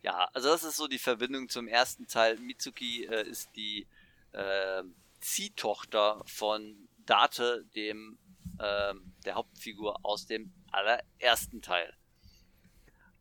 Ja, 0.03 0.29
also 0.33 0.49
das 0.49 0.65
ist 0.65 0.77
so 0.77 0.89
die 0.89 0.99
Verbindung 0.99 1.49
zum 1.49 1.69
ersten 1.69 2.07
Teil. 2.07 2.39
Mitsuki 2.39 3.05
äh, 3.05 3.29
ist 3.29 3.51
die 3.57 3.87
äh, 4.33 4.83
Ziehtochter 5.21 6.23
von 6.27 6.89
Date, 7.07 7.65
dem 7.75 8.19
ähm, 8.61 9.13
der 9.25 9.35
Hauptfigur 9.35 9.99
aus 10.05 10.27
dem 10.27 10.53
allerersten 10.71 11.63
Teil. 11.63 11.93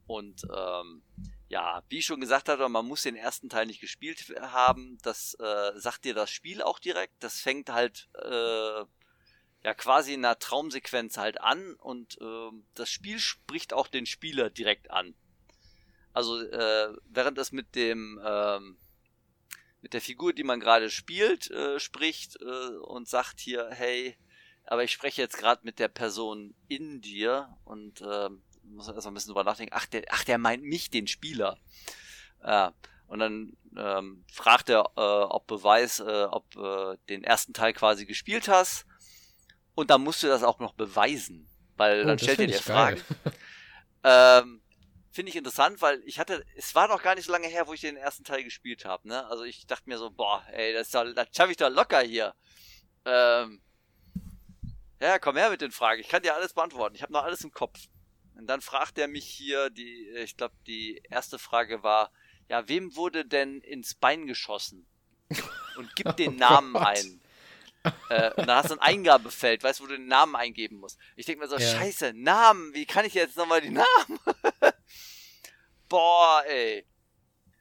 Und 0.07 0.43
ähm, 0.55 1.01
ja, 1.47 1.83
wie 1.89 1.99
ich 1.99 2.05
schon 2.05 2.21
gesagt 2.21 2.49
hatte, 2.49 2.67
man 2.69 2.85
muss 2.85 3.03
den 3.03 3.15
ersten 3.15 3.49
Teil 3.49 3.65
nicht 3.67 3.81
gespielt 3.81 4.33
haben. 4.41 4.97
Das 5.03 5.35
äh, 5.39 5.79
sagt 5.79 6.05
dir 6.05 6.13
das 6.13 6.31
Spiel 6.31 6.61
auch 6.61 6.79
direkt. 6.79 7.13
Das 7.23 7.39
fängt 7.39 7.69
halt 7.69 8.09
äh, 8.15 8.83
ja 9.63 9.73
quasi 9.75 10.13
in 10.13 10.25
einer 10.25 10.39
Traumsequenz 10.39 11.17
halt 11.17 11.41
an 11.41 11.75
und 11.75 12.19
äh, 12.21 12.51
das 12.73 12.89
Spiel 12.89 13.19
spricht 13.19 13.73
auch 13.73 13.87
den 13.87 14.05
Spieler 14.05 14.49
direkt 14.49 14.91
an. 14.91 15.15
Also 16.13 16.41
äh, 16.41 16.95
während 17.09 17.37
es 17.37 17.51
mit 17.51 17.75
dem 17.75 18.19
ähm, 18.25 18.77
mit 19.81 19.93
der 19.93 20.01
Figur, 20.01 20.33
die 20.33 20.43
man 20.43 20.59
gerade 20.59 20.89
spielt, 20.89 21.51
äh, 21.51 21.79
spricht 21.79 22.41
äh, 22.41 22.77
und 22.77 23.07
sagt 23.07 23.39
hier, 23.39 23.69
hey, 23.71 24.17
aber 24.65 24.83
ich 24.83 24.91
spreche 24.91 25.21
jetzt 25.21 25.37
gerade 25.37 25.61
mit 25.63 25.77
der 25.77 25.89
Person 25.89 26.55
in 26.67 27.01
dir 27.01 27.55
und 27.65 28.01
äh, 28.65 28.75
muss 28.75 28.87
erstmal 28.87 29.11
ein 29.11 29.13
bisschen 29.13 29.29
drüber 29.29 29.43
nachdenken, 29.43 29.73
ach 29.75 29.85
der, 29.85 30.03
ach, 30.09 30.23
der 30.23 30.37
meint 30.37 30.63
mich, 30.63 30.89
den 30.89 31.07
Spieler. 31.07 31.57
Ja, 32.43 32.73
und 33.07 33.19
dann 33.19 33.57
ähm, 33.77 34.23
fragt 34.31 34.69
er, 34.69 34.91
äh, 34.95 35.01
ob 35.01 35.47
Beweis, 35.47 35.99
äh, 35.99 36.23
ob 36.23 36.55
äh, 36.55 36.97
den 37.09 37.23
ersten 37.23 37.53
Teil 37.53 37.73
quasi 37.73 38.05
gespielt 38.05 38.47
hast. 38.47 38.85
Und 39.75 39.89
dann 39.89 40.01
musst 40.01 40.23
du 40.23 40.27
das 40.27 40.43
auch 40.43 40.59
noch 40.59 40.73
beweisen, 40.73 41.49
weil 41.75 42.03
oh, 42.03 42.07
dann 42.07 42.19
stellt 42.19 42.39
er 42.39 42.47
dir 42.47 42.61
Fragen. 42.61 43.01
ähm, 44.03 44.61
Finde 45.11 45.29
ich 45.29 45.35
interessant, 45.37 45.81
weil 45.81 46.01
ich 46.05 46.19
hatte, 46.19 46.45
es 46.57 46.75
war 46.75 46.89
noch 46.89 47.01
gar 47.01 47.15
nicht 47.15 47.25
so 47.25 47.31
lange 47.31 47.47
her, 47.47 47.67
wo 47.67 47.73
ich 47.73 47.81
den 47.81 47.95
ersten 47.95 48.25
Teil 48.25 48.43
gespielt 48.43 48.83
habe. 48.83 49.07
Ne? 49.07 49.25
Also 49.27 49.43
ich 49.43 49.65
dachte 49.65 49.87
mir 49.87 49.97
so, 49.97 50.09
boah, 50.09 50.43
ey, 50.51 50.73
das, 50.73 50.89
das 50.89 51.27
schaffe 51.31 51.51
ich 51.51 51.57
doch 51.57 51.69
locker 51.69 52.01
hier. 52.01 52.35
Ähm, 53.05 53.61
ja, 54.99 55.19
komm 55.19 55.37
her 55.37 55.49
mit 55.49 55.61
den 55.61 55.71
Fragen. 55.71 56.01
Ich 56.01 56.09
kann 56.09 56.21
dir 56.21 56.35
alles 56.35 56.53
beantworten. 56.53 56.95
Ich 56.95 57.01
habe 57.01 57.13
noch 57.13 57.23
alles 57.23 57.43
im 57.43 57.51
Kopf. 57.51 57.79
Und 58.37 58.47
dann 58.47 58.61
fragt 58.61 58.97
er 58.97 59.07
mich 59.07 59.25
hier, 59.25 59.69
die, 59.69 60.09
ich 60.17 60.37
glaube, 60.37 60.55
die 60.67 61.01
erste 61.09 61.39
Frage 61.39 61.83
war, 61.83 62.11
ja, 62.49 62.67
wem 62.67 62.95
wurde 62.95 63.25
denn 63.25 63.61
ins 63.61 63.95
Bein 63.95 64.27
geschossen? 64.27 64.85
Und 65.77 65.95
gib 65.95 66.15
den 66.17 66.35
oh 66.35 66.37
Namen 66.37 66.75
ein. 66.75 67.21
Äh, 68.09 68.31
und 68.35 68.47
dann 68.47 68.57
hast 68.57 68.69
du 68.71 68.75
ein 68.75 68.79
Eingabefeld, 68.79 69.63
weißt 69.63 69.79
du, 69.79 69.83
wo 69.83 69.87
du 69.87 69.97
den 69.97 70.07
Namen 70.07 70.35
eingeben 70.35 70.77
musst. 70.77 70.97
Ich 71.15 71.25
denke 71.25 71.41
mir 71.41 71.47
so, 71.47 71.57
ja. 71.57 71.67
scheiße, 71.67 72.13
Namen, 72.13 72.73
wie 72.73 72.85
kann 72.85 73.05
ich 73.05 73.13
jetzt 73.13 73.37
nochmal 73.37 73.61
die 73.61 73.69
Namen? 73.69 74.19
Boah, 75.89 76.43
ey. 76.47 76.85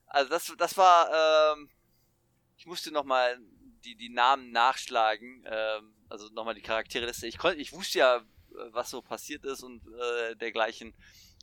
Also 0.07 0.31
das, 0.31 0.53
das 0.57 0.77
war, 0.77 1.55
ähm, 1.55 1.71
ich 2.57 2.67
musste 2.67 2.91
nochmal 2.91 3.39
die, 3.85 3.97
die 3.97 4.09
Namen 4.09 4.51
nachschlagen. 4.51 5.45
Ähm, 5.47 5.95
also 6.09 6.29
nochmal 6.33 6.55
die 6.55 6.63
Charakterliste. 6.63 7.27
Ich 7.27 7.39
konnte, 7.39 7.61
ich 7.61 7.73
wusste 7.73 7.99
ja, 7.99 8.25
was 8.71 8.91
so 8.91 9.03
passiert 9.03 9.45
ist 9.45 9.63
und 9.63 9.83
äh, 9.87 10.37
dergleichen, 10.37 10.95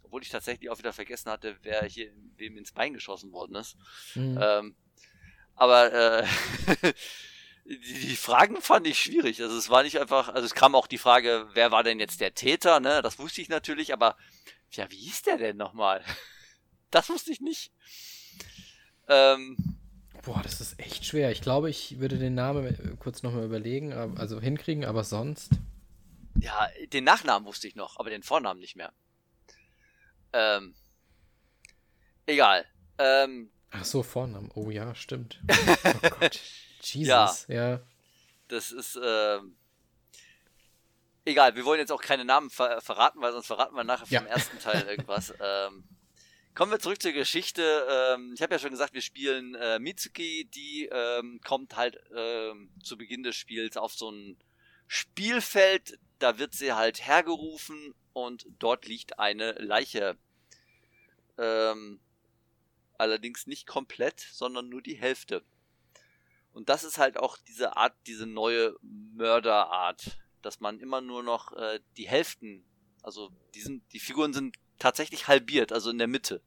obwohl 0.04 0.22
ich 0.22 0.30
tatsächlich 0.30 0.70
auch 0.70 0.78
wieder 0.78 0.94
vergessen 0.94 1.32
hatte, 1.32 1.58
wer 1.64 1.84
hier 1.86 2.12
wem 2.38 2.58
ins 2.58 2.72
Bein 2.72 2.94
geschossen 2.94 3.32
worden 3.32 3.56
ist. 3.56 3.78
Mhm. 4.16 4.40
Ähm, 4.42 4.76
aber 5.56 5.94
äh, 5.94 6.28
die, 7.66 7.78
die, 7.80 8.16
Fragen 8.16 8.62
fand 8.62 8.88
ich 8.88 9.00
schwierig. 9.00 9.42
Also 9.42 9.58
es 9.58 9.70
war 9.70 9.84
nicht 9.84 10.00
einfach, 10.00 10.30
also 10.30 10.46
es 10.46 10.56
kam 10.56 10.76
auch 10.76 10.88
die 10.88 10.98
Frage, 10.98 11.48
wer 11.54 11.72
war 11.72 11.84
denn 11.84 12.00
jetzt 12.00 12.22
der 12.22 12.34
Täter, 12.34 12.80
ne? 12.80 13.02
Das 13.02 13.20
wusste 13.20 13.42
ich 13.42 13.50
natürlich, 13.50 13.94
aber 13.94 14.18
ja, 14.72 14.90
wie 14.90 14.98
hieß 14.98 15.24
der 15.24 15.38
denn 15.38 15.58
nochmal? 15.58 16.04
Das 16.94 17.08
wusste 17.08 17.32
ich 17.32 17.40
nicht. 17.40 17.72
Ähm, 19.08 19.56
Boah, 20.24 20.42
das 20.44 20.60
ist 20.60 20.78
echt 20.78 21.06
schwer. 21.06 21.32
Ich 21.32 21.40
glaube, 21.40 21.70
ich 21.70 22.02
würde 22.02 22.18
den 22.18 22.36
Namen 22.36 22.98
kurz 23.00 23.24
nochmal 23.24 23.46
überlegen, 23.46 23.94
also 23.94 24.42
hinkriegen, 24.42 24.84
aber 24.84 25.06
sonst. 25.06 25.52
Ja, 26.42 26.68
den 26.88 27.04
Nachnamen 27.04 27.46
wusste 27.46 27.68
ich 27.68 27.76
noch, 27.76 27.98
aber 27.98 28.10
den 28.10 28.24
Vornamen 28.24 28.60
nicht 28.60 28.76
mehr. 28.76 28.92
Ähm. 30.34 30.74
Egal. 32.26 32.66
Ähm. 32.98 33.52
Ach 33.70 33.86
so, 33.86 34.02
Vornamen. 34.02 34.50
Oh 34.56 34.70
ja, 34.70 34.96
stimmt. 34.96 35.40
Oh 35.84 36.10
Gott. 36.20 36.40
Jesus, 36.82 37.46
ja. 37.48 37.70
ja. 37.70 37.82
Das 38.48 38.72
ist, 38.72 39.00
ähm. 39.04 39.56
Egal, 41.26 41.56
wir 41.56 41.64
wollen 41.64 41.80
jetzt 41.80 41.92
auch 41.92 42.02
keine 42.02 42.26
Namen 42.26 42.50
ver 42.50 42.82
verraten, 42.82 43.22
weil 43.22 43.32
sonst 43.32 43.46
verraten 43.46 43.76
wir 43.76 43.84
nachher 43.84 44.08
vom 44.08 44.14
ja. 44.14 44.24
ersten 44.24 44.58
Teil 44.58 44.82
irgendwas. 44.90 45.34
ähm. 45.40 45.84
Kommen 46.56 46.72
wir 46.72 46.80
zurück 46.80 47.02
zur 47.02 47.14
Geschichte. 47.14 47.88
Ähm, 47.90 48.34
ich 48.36 48.42
habe 48.42 48.56
ja 48.56 48.60
schon 48.60 48.72
gesagt, 48.72 48.94
wir 48.94 49.02
spielen 49.02 49.56
äh, 49.56 49.80
Mitsuki, 49.80 50.50
die 50.54 50.90
ähm, 50.92 51.40
kommt 51.46 51.78
halt 51.78 51.98
ähm, 52.14 52.72
zu 52.84 52.98
Beginn 52.98 53.24
des 53.24 53.38
Spiels 53.38 53.78
auf 53.78 53.94
so 53.94 54.10
ein 54.12 54.38
Spielfeld. 54.88 55.98
Da 56.22 56.38
wird 56.38 56.54
sie 56.54 56.74
halt 56.74 57.06
hergerufen 57.06 57.96
und 58.14 58.46
dort 58.60 58.86
liegt 58.86 59.18
eine 59.18 59.54
Leiche. 59.54 60.18
Ähm, 61.38 62.00
allerdings 62.98 63.48
nicht 63.48 63.66
komplett, 63.66 64.20
sondern 64.20 64.70
nur 64.70 64.84
die 64.84 64.96
Hälfte. 64.96 65.44
Und 66.54 66.70
das 66.70 66.84
ist 66.84 67.00
halt 67.00 67.18
auch 67.18 67.38
diese 67.48 67.76
Art, 67.76 67.96
diese 68.06 68.28
neue 68.28 68.76
Mörderart, 68.82 70.20
dass 70.44 70.60
man 70.60 70.80
immer 70.80 71.02
nur 71.02 71.24
noch 71.24 71.54
äh, 71.54 71.80
die 71.98 72.08
Hälften, 72.08 72.64
also 73.02 73.32
die, 73.56 73.62
sind, 73.62 73.84
die 73.94 74.00
Figuren 74.00 74.34
sind 74.34 74.58
tatsächlich 74.78 75.28
halbiert, 75.28 75.72
also 75.72 75.90
in 75.90 75.98
der 75.98 76.08
Mitte. 76.08 76.44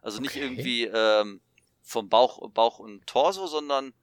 Also 0.00 0.20
nicht 0.20 0.32
okay. 0.32 0.42
irgendwie 0.42 0.84
ähm, 0.84 1.40
vom 1.82 2.08
Bauch, 2.08 2.50
Bauch 2.50 2.80
und 2.80 3.06
Torso, 3.06 3.46
sondern 3.46 3.94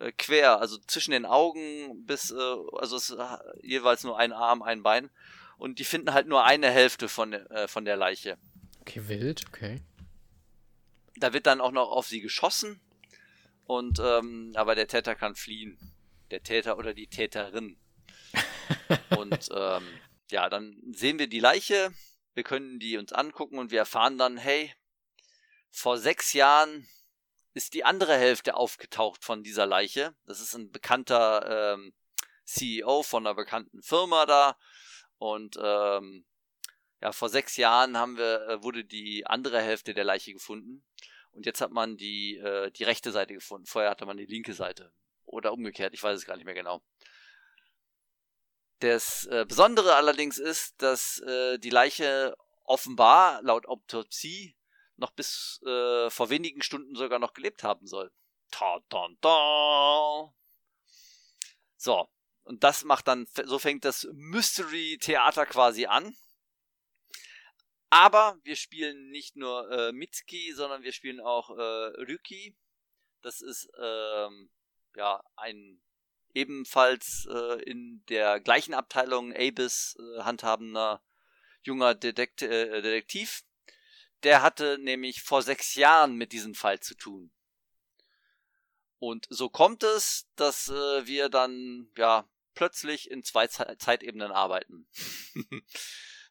äh, 0.00 0.12
quer, 0.12 0.60
also 0.60 0.78
zwischen 0.86 1.12
den 1.12 1.26
Augen 1.26 2.04
bis, 2.06 2.30
äh, 2.30 2.34
also 2.34 2.96
es 2.96 3.10
ist 3.10 3.18
äh, 3.18 3.38
jeweils 3.62 4.04
nur 4.04 4.18
ein 4.18 4.32
Arm, 4.32 4.62
ein 4.62 4.82
Bein. 4.82 5.10
Und 5.58 5.78
die 5.78 5.84
finden 5.84 6.12
halt 6.12 6.26
nur 6.26 6.44
eine 6.44 6.70
Hälfte 6.70 7.08
von, 7.08 7.32
äh, 7.32 7.66
von 7.68 7.84
der 7.84 7.96
Leiche. 7.96 8.38
Okay, 8.80 9.08
wild, 9.08 9.44
okay. 9.48 9.82
Da 11.16 11.32
wird 11.32 11.46
dann 11.46 11.60
auch 11.60 11.72
noch 11.72 11.90
auf 11.90 12.06
sie 12.06 12.20
geschossen. 12.20 12.80
Und 13.64 13.98
ähm, 13.98 14.52
aber 14.54 14.74
der 14.74 14.86
Täter 14.86 15.14
kann 15.14 15.34
fliehen. 15.34 15.78
Der 16.30 16.42
Täter 16.42 16.78
oder 16.78 16.94
die 16.94 17.08
Täterin. 17.08 17.78
und 19.18 19.48
ähm, 19.54 19.82
ja, 20.30 20.48
dann 20.48 20.76
sehen 20.92 21.18
wir 21.18 21.28
die 21.28 21.40
Leiche, 21.40 21.90
wir 22.34 22.42
können 22.42 22.78
die 22.78 22.98
uns 22.98 23.12
angucken 23.12 23.58
und 23.58 23.70
wir 23.70 23.78
erfahren 23.78 24.18
dann, 24.18 24.36
hey, 24.36 24.72
vor 25.70 25.98
sechs 25.98 26.32
Jahren 26.32 26.86
ist 27.56 27.72
die 27.72 27.84
andere 27.84 28.14
Hälfte 28.18 28.54
aufgetaucht 28.54 29.24
von 29.24 29.42
dieser 29.42 29.64
Leiche. 29.64 30.14
Das 30.26 30.40
ist 30.40 30.54
ein 30.54 30.70
bekannter 30.70 31.72
ähm, 31.72 31.94
CEO 32.44 33.02
von 33.02 33.26
einer 33.26 33.34
bekannten 33.34 33.82
Firma 33.82 34.26
da. 34.26 34.58
Und 35.16 35.56
ähm, 35.58 36.26
ja, 37.00 37.12
vor 37.12 37.30
sechs 37.30 37.56
Jahren 37.56 37.96
haben 37.96 38.18
wir, 38.18 38.46
äh, 38.46 38.62
wurde 38.62 38.84
die 38.84 39.26
andere 39.26 39.62
Hälfte 39.62 39.94
der 39.94 40.04
Leiche 40.04 40.34
gefunden. 40.34 40.84
Und 41.30 41.46
jetzt 41.46 41.62
hat 41.62 41.70
man 41.70 41.96
die, 41.96 42.36
äh, 42.36 42.70
die 42.72 42.84
rechte 42.84 43.10
Seite 43.10 43.32
gefunden. 43.32 43.64
Vorher 43.64 43.90
hatte 43.90 44.04
man 44.04 44.18
die 44.18 44.26
linke 44.26 44.52
Seite. 44.52 44.92
Oder 45.24 45.54
umgekehrt, 45.54 45.94
ich 45.94 46.02
weiß 46.02 46.18
es 46.18 46.26
gar 46.26 46.36
nicht 46.36 46.44
mehr 46.44 46.52
genau. 46.52 46.82
Das 48.80 49.24
äh, 49.30 49.46
Besondere 49.48 49.94
allerdings 49.94 50.36
ist, 50.36 50.82
dass 50.82 51.20
äh, 51.20 51.58
die 51.58 51.70
Leiche 51.70 52.36
offenbar 52.64 53.40
laut 53.40 53.66
Autopsie 53.66 54.55
noch 54.96 55.10
bis 55.12 55.60
äh, 55.66 56.10
vor 56.10 56.30
wenigen 56.30 56.62
Stunden 56.62 56.94
sogar 56.96 57.18
noch 57.18 57.34
gelebt 57.34 57.62
haben 57.62 57.86
soll. 57.86 58.10
Ta 58.50 58.76
-ta 58.90 59.08
-ta. 59.20 60.32
So, 61.76 62.08
und 62.44 62.64
das 62.64 62.84
macht 62.84 63.08
dann, 63.08 63.26
so 63.44 63.58
fängt 63.58 63.84
das 63.84 64.08
Mystery-Theater 64.12 65.46
quasi 65.46 65.86
an. 65.86 66.16
aber 67.90 68.38
wir 68.42 68.56
spielen 68.56 69.10
nicht 69.10 69.36
nur 69.36 69.70
äh, 69.70 69.92
Mitsuki, 69.92 70.52
sondern 70.52 70.82
wir 70.82 70.92
spielen 70.92 71.20
auch 71.20 71.50
äh, 71.50 71.62
Ryuki. 72.02 72.56
Das 73.22 73.40
ist 73.40 73.68
ähm, 73.80 74.50
ja 74.94 75.22
ein 75.36 75.80
ebenfalls 76.34 77.26
äh, 77.30 77.62
in 77.62 78.04
der 78.08 78.40
gleichen 78.40 78.74
Abteilung 78.74 79.32
Abis 79.32 79.96
äh, 79.98 80.22
handhabender 80.22 81.02
junger 81.62 81.94
Detekt 81.94 82.42
äh, 82.42 82.82
Detektiv. 82.82 83.42
Der 84.22 84.42
hatte 84.42 84.78
nämlich 84.80 85.22
vor 85.22 85.42
sechs 85.42 85.74
Jahren 85.74 86.16
mit 86.16 86.32
diesem 86.32 86.54
Fall 86.54 86.80
zu 86.80 86.94
tun. 86.94 87.30
Und 88.98 89.26
so 89.28 89.48
kommt 89.48 89.82
es, 89.82 90.26
dass 90.36 90.68
äh, 90.68 91.06
wir 91.06 91.28
dann 91.28 91.88
ja 91.96 92.28
plötzlich 92.54 93.10
in 93.10 93.22
zwei 93.22 93.46
Ze 93.46 93.76
Zeitebenen 93.78 94.32
arbeiten. 94.32 94.88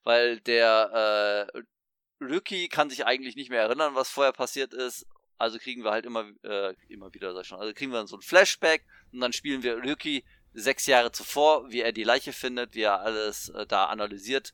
Weil 0.03 0.39
der 0.41 1.51
äh, 1.53 2.23
Rookie 2.23 2.67
kann 2.67 2.89
sich 2.89 3.05
eigentlich 3.05 3.35
nicht 3.35 3.49
mehr 3.49 3.61
erinnern, 3.61 3.95
was 3.95 4.09
vorher 4.09 4.33
passiert 4.33 4.73
ist. 4.73 5.05
Also 5.37 5.59
kriegen 5.59 5.83
wir 5.83 5.91
halt 5.91 6.05
immer, 6.05 6.25
äh, 6.43 6.73
immer 6.87 7.13
wieder, 7.13 7.33
sag 7.33 7.41
ich 7.41 7.47
schon, 7.47 7.59
also 7.59 7.73
kriegen 7.73 7.91
wir 7.91 8.07
so 8.07 8.17
ein 8.17 8.21
Flashback 8.21 8.85
und 9.11 9.19
dann 9.19 9.33
spielen 9.33 9.63
wir 9.63 9.77
Rookie 9.83 10.23
sechs 10.53 10.85
Jahre 10.85 11.11
zuvor, 11.11 11.69
wie 11.71 11.81
er 11.81 11.91
die 11.91 12.03
Leiche 12.03 12.31
findet, 12.31 12.73
wie 12.73 12.83
er 12.83 13.01
alles 13.01 13.49
äh, 13.49 13.65
da 13.67 13.85
analysiert 13.85 14.53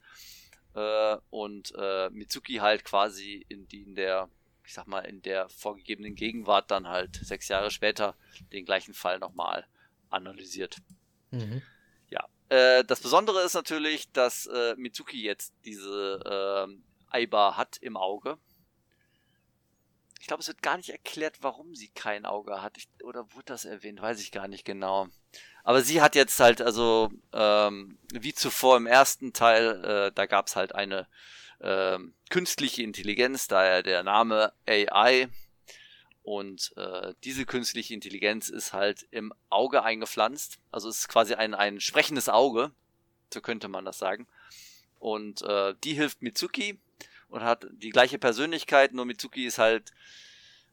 äh, 0.76 1.18
und 1.30 1.74
äh, 1.78 2.10
Mitsuki 2.10 2.56
halt 2.56 2.86
quasi 2.86 3.46
in, 3.50 3.68
die, 3.68 3.82
in 3.82 3.96
der, 3.96 4.30
ich 4.66 4.74
sag 4.74 4.88
mal, 4.88 5.02
in 5.02 5.22
der 5.22 5.50
vorgegebenen 5.50 6.16
Gegenwart 6.16 6.72
dann 6.72 6.88
halt 6.88 7.16
sechs 7.16 7.48
Jahre 7.48 7.72
später 7.72 8.16
den 8.52 8.66
gleichen 8.66 8.94
Fall 8.94 9.20
nochmal 9.20 9.66
analysiert. 10.10 10.78
Mhm. 11.32 11.62
Ja. 12.10 12.28
Äh, 12.50 12.84
das 12.86 13.02
Besondere 13.02 13.42
ist 13.44 13.54
natürlich, 13.54 14.12
dass 14.12 14.46
äh, 14.48 14.76
Mitsuki 14.76 15.22
jetzt 15.22 15.54
diese 15.66 16.68
äh, 16.70 16.78
Aiba 17.10 17.58
hat 17.58 17.78
im 17.78 17.98
Auge. 17.98 18.38
Ich 20.20 20.28
glaube, 20.28 20.42
es 20.42 20.48
wird 20.48 20.62
gar 20.62 20.78
nicht 20.78 20.90
erklärt, 20.90 21.38
warum 21.42 21.74
sie 21.74 21.90
kein 21.90 22.26
Auge 22.26 22.62
hat. 22.62 22.78
Ich, 22.78 22.88
oder 23.04 23.34
wurde 23.34 23.46
das 23.46 23.66
erwähnt? 23.66 24.02
Weiß 24.02 24.22
ich 24.22 24.32
gar 24.32 24.48
nicht 24.48 24.66
genau. 24.66 25.08
Aber 25.64 25.82
sie 25.82 26.02
hat 26.02 26.16
jetzt 26.16 26.40
halt, 26.40 26.62
also 26.62 27.12
ähm, 27.34 27.98
wie 28.14 28.34
zuvor 28.34 28.78
im 28.78 28.88
ersten 28.88 29.34
Teil, 29.34 29.84
äh, 29.84 30.12
da 30.14 30.26
gab 30.26 30.48
es 30.48 30.56
halt 30.56 30.74
eine 30.74 31.08
ähm, 31.62 32.14
künstliche 32.30 32.84
Intelligenz, 32.84 33.48
daher 33.48 33.84
der 33.84 34.04
Name 34.04 34.54
AI. 34.68 35.28
Und 36.24 36.74
äh, 36.78 37.14
diese 37.24 37.46
künstliche 37.46 37.94
Intelligenz 37.94 38.50
ist 38.50 38.74
halt 38.74 39.08
im 39.12 39.34
Auge 39.50 39.84
eingepflanzt. 39.84 40.60
Also 40.72 40.90
es 40.90 41.00
ist 41.00 41.08
quasi 41.08 41.34
ein, 41.34 41.54
ein 41.54 41.80
sprechendes 41.80 42.30
Auge, 42.30 42.72
so 43.34 43.42
könnte 43.42 43.68
man 43.68 43.86
das 43.86 43.98
sagen. 43.98 44.28
Und 45.00 45.42
äh, 45.42 45.74
die 45.84 45.94
hilft 45.94 46.22
Mitsuki 46.22 46.80
und 47.30 47.42
hat 47.42 47.66
die 47.72 47.90
gleiche 47.90 48.20
Persönlichkeit, 48.20 48.94
nur 48.94 49.06
Mitsuki 49.06 49.46
ist 49.46 49.58
halt 49.58 49.92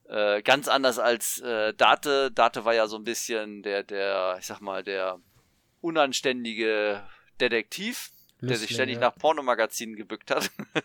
äh, 0.09 0.43
ganz 0.43 0.69
anders 0.69 0.99
als 0.99 1.39
äh, 1.41 1.75
Date. 1.75 2.37
Date 2.37 2.65
war 2.65 2.75
ja 2.75 2.87
so 2.87 2.97
ein 2.97 3.05
bisschen 3.05 3.63
der, 3.63 3.83
der, 3.83 4.37
ich 4.39 4.47
sag 4.47 4.61
mal, 4.61 4.83
der 4.83 5.21
unanständige 5.81 7.07
Detektiv, 7.41 8.11
Lüstling, 8.41 8.49
der 8.49 8.57
sich 8.59 8.71
ständig 8.71 8.97
ja. 8.97 9.01
nach 9.03 9.15
Pornomagazinen 9.15 9.97
gebückt 9.97 10.31
hat. 10.31 10.51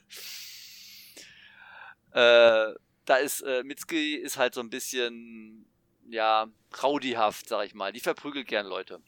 äh, 2.11 2.73
da 3.05 3.15
ist 3.15 3.41
äh, 3.41 3.63
Mitsuki 3.63 4.15
ist 4.15 4.37
halt 4.37 4.53
so 4.53 4.61
ein 4.61 4.69
bisschen 4.69 5.65
ja 6.09 6.47
raudihaft, 6.81 7.47
sag 7.47 7.65
ich 7.65 7.73
mal. 7.73 7.91
Die 7.91 7.99
verprügelt 7.99 8.47
gern 8.47 8.67
Leute 8.67 9.01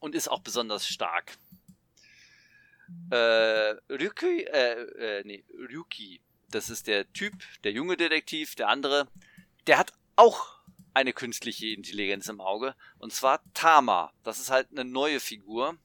und 0.00 0.14
ist 0.14 0.28
auch 0.28 0.40
besonders 0.40 0.86
stark. 0.86 1.36
Äh, 3.10 3.76
Ryuki, 3.90 4.44
äh, 4.44 5.18
äh, 5.18 5.22
nee, 5.24 5.44
Ryuki, 5.52 6.22
das 6.50 6.70
ist 6.70 6.86
der 6.86 7.12
Typ, 7.12 7.34
der 7.64 7.72
junge 7.72 7.96
Detektiv, 7.96 8.54
der 8.54 8.68
andere, 8.68 9.08
der 9.66 9.78
hat 9.78 9.92
auch 10.16 10.58
eine 10.94 11.12
künstliche 11.12 11.68
Intelligenz 11.68 12.28
im 12.28 12.40
Auge. 12.40 12.74
Und 12.98 13.12
zwar 13.12 13.40
Tama. 13.54 14.12
Das 14.24 14.40
ist 14.40 14.50
halt 14.50 14.68
eine 14.70 14.84
neue 14.84 15.20
Figur, 15.20 15.76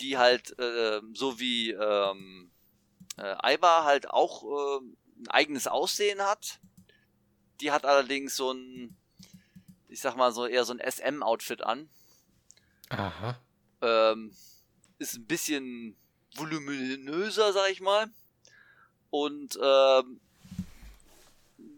die 0.00 0.16
halt, 0.16 0.58
äh, 0.58 1.00
so 1.12 1.38
wie 1.40 1.72
ähm, 1.72 2.50
äh, 3.16 3.34
Aiba 3.38 3.84
halt 3.84 4.08
auch 4.08 4.44
äh, 4.44 4.84
ein 5.20 5.28
eigenes 5.28 5.66
Aussehen 5.66 6.22
hat. 6.22 6.60
Die 7.60 7.72
hat 7.72 7.84
allerdings 7.84 8.36
so 8.36 8.52
ein, 8.52 8.96
ich 9.88 10.00
sag 10.00 10.16
mal 10.16 10.32
so 10.32 10.46
eher 10.46 10.64
so 10.64 10.72
ein 10.72 10.80
SM-Outfit 10.80 11.62
an. 11.62 11.90
Aha. 12.88 13.38
Ähm, 13.82 14.32
ist 14.98 15.14
ein 15.14 15.26
bisschen 15.26 15.96
voluminöser, 16.34 17.52
sag 17.52 17.70
ich 17.70 17.80
mal. 17.80 18.10
Und 19.10 19.58
ähm, 19.62 20.20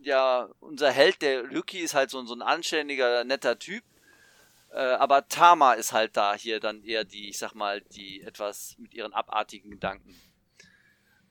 ja, 0.02 0.48
unser 0.60 0.90
Held, 0.90 1.22
der 1.22 1.42
Lucky, 1.44 1.78
ist 1.78 1.94
halt 1.94 2.10
so, 2.10 2.24
so 2.24 2.34
ein 2.34 2.42
anständiger, 2.42 3.24
netter 3.24 3.58
Typ. 3.58 3.84
Äh, 4.72 4.78
aber 4.78 5.28
Tama 5.28 5.74
ist 5.74 5.92
halt 5.92 6.16
da 6.16 6.34
hier 6.34 6.60
dann 6.60 6.84
eher 6.84 7.04
die, 7.04 7.28
ich 7.28 7.38
sag 7.38 7.54
mal, 7.54 7.80
die 7.80 8.22
etwas 8.22 8.76
mit 8.78 8.94
ihren 8.94 9.12
abartigen 9.12 9.70
Gedanken. 9.70 10.14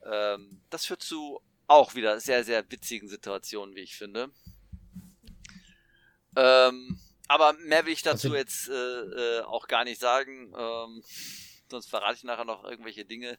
Ähm, 0.06 0.62
das 0.70 0.86
führt 0.86 1.02
zu 1.02 1.41
auch 1.68 1.95
wieder 1.95 2.20
sehr, 2.20 2.43
sehr 2.43 2.70
witzigen 2.70 3.08
Situationen, 3.08 3.76
wie 3.76 3.82
ich 3.82 3.95
finde. 3.95 4.32
Ähm, 6.36 7.00
aber 7.28 7.54
mehr 7.54 7.86
will 7.86 7.93
ich 7.93 8.02
dazu 8.02 8.28
also, 8.28 8.36
jetzt 8.36 8.70
äh, 8.70 8.74
äh, 8.74 9.41
auch 9.41 9.68
gar 9.68 9.84
nicht 9.84 10.02
sagen. 10.02 10.54
Ähm, 10.58 11.04
sonst 11.70 11.89
verrate 11.89 12.16
ich 12.16 12.24
nachher 12.24 12.45
noch 12.45 12.64
irgendwelche 12.64 13.06
Dinge, 13.06 13.38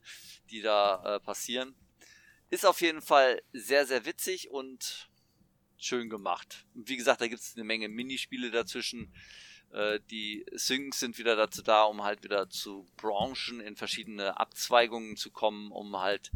die 0.50 0.62
da 0.62 1.16
äh, 1.16 1.20
passieren. 1.20 1.74
Ist 2.50 2.66
auf 2.66 2.80
jeden 2.80 3.00
Fall 3.00 3.42
sehr, 3.52 3.86
sehr 3.86 4.04
witzig 4.04 4.50
und 4.50 5.08
schön 5.78 6.10
gemacht. 6.10 6.66
Und 6.74 6.88
wie 6.88 6.96
gesagt, 6.96 7.20
da 7.20 7.28
gibt 7.28 7.40
es 7.40 7.54
eine 7.54 7.64
Menge 7.64 7.88
Minispiele 7.88 8.50
dazwischen. 8.50 9.14
Äh, 9.72 10.00
die 10.10 10.44
Syncs 10.52 10.98
sind 10.98 11.18
wieder 11.18 11.36
dazu 11.36 11.62
da, 11.62 11.84
um 11.84 12.02
halt 12.02 12.24
wieder 12.24 12.50
zu 12.50 12.86
Branchen 12.96 13.60
in 13.60 13.76
verschiedene 13.76 14.38
Abzweigungen 14.38 15.16
zu 15.16 15.30
kommen, 15.30 15.70
um 15.70 15.96
halt 15.98 16.32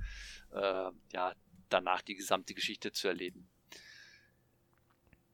äh, 0.52 0.90
ja 1.12 1.34
danach 1.68 2.02
die 2.02 2.14
gesamte 2.14 2.54
Geschichte 2.54 2.92
zu 2.92 3.08
erleben. 3.08 3.48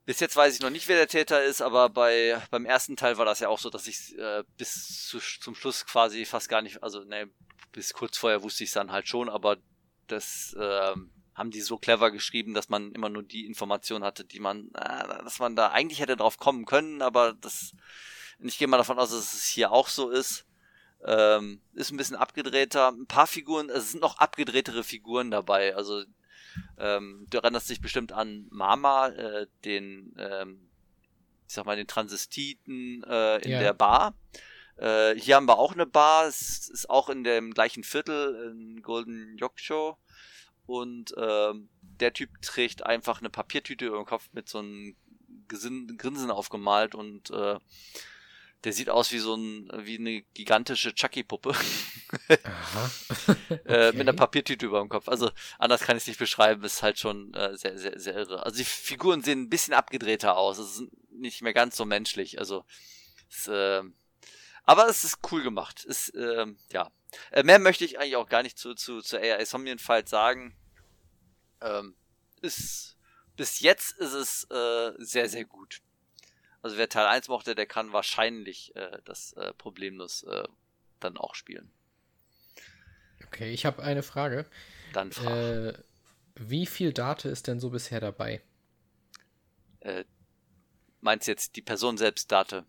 Bis 0.06 0.18
jetzt 0.18 0.34
weiß 0.34 0.54
ich 0.54 0.60
noch 0.60 0.70
nicht, 0.70 0.88
wer 0.88 0.96
der 0.96 1.08
Täter 1.08 1.44
ist, 1.44 1.60
aber 1.60 1.90
bei 1.90 2.40
beim 2.50 2.64
ersten 2.64 2.96
Teil 2.96 3.18
war 3.18 3.26
das 3.26 3.40
ja 3.40 3.48
auch 3.48 3.58
so, 3.58 3.68
dass 3.68 3.86
ich 3.86 4.18
äh, 4.18 4.42
bis 4.56 5.06
zu, 5.06 5.18
zum 5.18 5.54
Schluss 5.54 5.84
quasi 5.84 6.24
fast 6.24 6.48
gar 6.48 6.62
nicht, 6.62 6.82
also 6.82 7.04
ne, 7.04 7.30
bis 7.70 7.92
kurz 7.92 8.16
vorher 8.16 8.42
wusste 8.42 8.64
ich 8.64 8.70
es 8.70 8.74
dann 8.74 8.90
halt 8.90 9.06
schon, 9.06 9.28
aber 9.28 9.58
das 10.10 10.54
äh, 10.58 10.94
haben 11.34 11.50
die 11.50 11.60
so 11.60 11.78
clever 11.78 12.10
geschrieben, 12.10 12.54
dass 12.54 12.68
man 12.68 12.92
immer 12.92 13.08
nur 13.08 13.22
die 13.22 13.46
Information 13.46 14.04
hatte, 14.04 14.24
die 14.24 14.40
man, 14.40 14.70
äh, 14.74 15.08
dass 15.24 15.38
man 15.38 15.56
da 15.56 15.70
eigentlich 15.70 16.00
hätte 16.00 16.16
drauf 16.16 16.38
kommen 16.38 16.66
können, 16.66 17.02
aber 17.02 17.32
das, 17.32 17.72
ich 18.40 18.58
gehe 18.58 18.68
mal 18.68 18.76
davon 18.76 18.98
aus, 18.98 19.10
dass 19.10 19.34
es 19.34 19.44
hier 19.44 19.72
auch 19.72 19.88
so 19.88 20.10
ist. 20.10 20.46
Ähm, 21.02 21.62
ist 21.72 21.90
ein 21.90 21.96
bisschen 21.96 22.16
abgedrehter. 22.16 22.88
Ein 22.88 23.06
paar 23.06 23.26
Figuren, 23.26 23.70
es 23.70 23.92
sind 23.92 24.00
noch 24.02 24.18
abgedrehtere 24.18 24.84
Figuren 24.84 25.30
dabei. 25.30 25.74
Also 25.74 26.04
ähm, 26.78 27.26
du 27.30 27.38
erinnerst 27.38 27.70
dich 27.70 27.80
bestimmt 27.80 28.12
an 28.12 28.46
Mama, 28.50 29.08
äh, 29.08 29.46
den, 29.64 30.14
ähm, 30.18 30.68
ich 31.48 31.54
sag 31.54 31.64
mal, 31.64 31.76
den 31.76 31.86
Transistiten 31.86 33.02
äh, 33.04 33.38
in 33.38 33.52
ja. 33.52 33.60
der 33.60 33.72
Bar. 33.72 34.14
Äh, 34.80 35.14
hier 35.20 35.36
haben 35.36 35.46
wir 35.46 35.58
auch 35.58 35.74
eine 35.74 35.86
Bar, 35.86 36.26
es 36.26 36.68
ist 36.68 36.88
auch 36.88 37.10
in 37.10 37.22
dem 37.22 37.52
gleichen 37.52 37.84
Viertel, 37.84 38.50
in 38.50 38.82
Golden 38.82 39.36
Yoksho. 39.36 39.98
Und 40.66 41.14
ähm, 41.18 41.68
der 41.80 42.12
Typ 42.12 42.30
trägt 42.42 42.86
einfach 42.86 43.20
eine 43.20 43.28
Papiertüte 43.28 43.86
über 43.86 43.96
dem 43.96 44.06
Kopf 44.06 44.28
mit 44.32 44.48
so 44.48 44.58
einem 44.58 44.96
Grinsen 45.48 46.30
aufgemalt 46.30 46.94
und 46.94 47.30
äh, 47.30 47.58
der 48.64 48.72
sieht 48.72 48.88
aus 48.90 49.10
wie 49.10 49.18
so 49.18 49.34
ein, 49.34 49.68
wie 49.84 49.98
eine 49.98 50.22
gigantische 50.34 50.94
Chucky-Puppe. 50.94 51.54
Okay. 52.12 52.38
äh, 53.64 53.92
mit 53.92 54.02
einer 54.02 54.12
Papiertüte 54.12 54.66
über 54.66 54.80
dem 54.80 54.88
Kopf. 54.88 55.08
Also 55.08 55.30
anders 55.58 55.82
kann 55.82 55.96
ich 55.96 56.04
es 56.04 56.06
nicht 56.06 56.18
beschreiben, 56.18 56.62
ist 56.64 56.82
halt 56.82 56.98
schon 56.98 57.34
äh, 57.34 57.56
sehr, 57.56 57.78
sehr, 57.78 57.98
sehr 57.98 58.16
irre. 58.16 58.44
Also 58.44 58.58
die 58.58 58.64
Figuren 58.64 59.22
sehen 59.22 59.42
ein 59.42 59.50
bisschen 59.50 59.74
abgedrehter 59.74 60.36
aus. 60.36 60.58
Es 60.58 60.78
ist 60.78 60.88
nicht 61.10 61.42
mehr 61.42 61.54
ganz 61.54 61.76
so 61.76 61.84
menschlich. 61.84 62.38
Also 62.38 62.64
es, 63.30 63.48
äh, 63.48 63.82
aber 64.64 64.88
es 64.88 65.04
ist 65.04 65.18
cool 65.30 65.42
gemacht. 65.42 65.84
Es, 65.88 66.08
äh, 66.10 66.46
ja. 66.70 66.90
Äh, 67.32 67.42
mehr 67.42 67.58
möchte 67.58 67.84
ich 67.84 67.98
eigentlich 67.98 68.16
auch 68.16 68.28
gar 68.28 68.42
nicht 68.42 68.58
zu, 68.58 68.74
zu, 68.74 69.00
zu 69.00 69.18
AI 69.18 69.44
Somnian 69.44 69.78
Fight 69.78 70.08
sagen. 70.08 70.56
Ähm, 71.60 71.96
ist, 72.40 72.96
bis 73.36 73.60
jetzt 73.60 73.92
ist 73.98 74.12
es 74.12 74.44
äh, 74.50 74.92
sehr, 74.98 75.28
sehr 75.28 75.44
gut. 75.44 75.82
Also 76.62 76.76
wer 76.76 76.88
Teil 76.88 77.06
1 77.06 77.28
mochte, 77.28 77.54
der 77.54 77.66
kann 77.66 77.92
wahrscheinlich 77.92 78.74
äh, 78.76 78.98
das 79.04 79.32
äh, 79.32 79.52
problemlos 79.54 80.22
äh, 80.24 80.46
dann 81.00 81.16
auch 81.16 81.34
spielen. 81.34 81.72
Okay, 83.26 83.52
ich 83.52 83.64
habe 83.64 83.82
eine 83.82 84.02
Frage. 84.02 84.46
Dann 84.92 85.12
frag. 85.12 85.32
Äh, 85.32 85.72
wie 86.34 86.66
viel 86.66 86.92
Date 86.92 87.26
ist 87.26 87.46
denn 87.46 87.60
so 87.60 87.70
bisher 87.70 88.00
dabei? 88.00 88.42
Äh, 89.80 90.04
meinst 91.00 91.28
jetzt 91.28 91.56
die 91.56 91.62
Person 91.62 91.96
selbst 91.96 92.30
Date? 92.30 92.64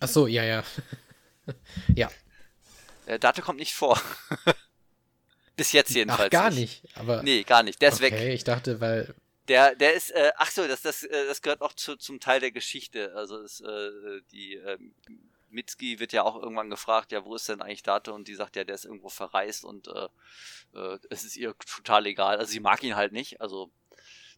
Ach 0.00 0.08
so, 0.08 0.26
ja, 0.26 0.44
ja. 0.44 0.64
ja. 1.94 2.10
Äh, 3.06 3.18
Date 3.18 3.42
kommt 3.42 3.58
nicht 3.58 3.74
vor. 3.74 4.00
Bis 5.56 5.72
jetzt 5.72 5.94
jedenfalls. 5.94 6.26
Ach, 6.26 6.30
gar 6.30 6.50
nicht. 6.50 6.84
nicht 6.84 6.96
aber 6.96 7.22
nee, 7.22 7.42
gar 7.42 7.62
nicht. 7.62 7.80
Der 7.80 7.88
ist 7.88 8.02
okay, 8.02 8.10
weg. 8.12 8.34
ich 8.34 8.44
dachte, 8.44 8.80
weil. 8.80 9.14
Der, 9.48 9.74
der 9.76 9.94
ist, 9.94 10.10
äh, 10.10 10.32
ach 10.36 10.50
so, 10.50 10.66
das, 10.66 10.82
das, 10.82 11.04
äh, 11.04 11.26
das 11.26 11.40
gehört 11.40 11.62
auch 11.62 11.72
zu, 11.72 11.96
zum 11.96 12.18
Teil 12.20 12.40
der 12.40 12.50
Geschichte. 12.50 13.14
Also 13.14 13.40
ist, 13.40 13.60
äh, 13.60 14.20
die 14.32 14.56
äh, 14.56 14.76
Mitski 15.50 16.00
wird 16.00 16.12
ja 16.12 16.24
auch 16.24 16.36
irgendwann 16.40 16.68
gefragt, 16.68 17.12
ja, 17.12 17.24
wo 17.24 17.34
ist 17.36 17.48
denn 17.48 17.62
eigentlich 17.62 17.84
Date? 17.84 18.08
Und 18.08 18.28
die 18.28 18.34
sagt 18.34 18.56
ja, 18.56 18.64
der 18.64 18.74
ist 18.74 18.84
irgendwo 18.84 19.08
verreist 19.08 19.64
und 19.64 19.88
äh, 19.88 20.08
äh, 20.74 20.98
es 21.10 21.24
ist 21.24 21.36
ihr 21.36 21.54
total 21.58 22.06
egal. 22.06 22.38
Also 22.38 22.50
sie 22.50 22.60
mag 22.60 22.82
ihn 22.82 22.96
halt 22.96 23.12
nicht, 23.12 23.40
also 23.40 23.70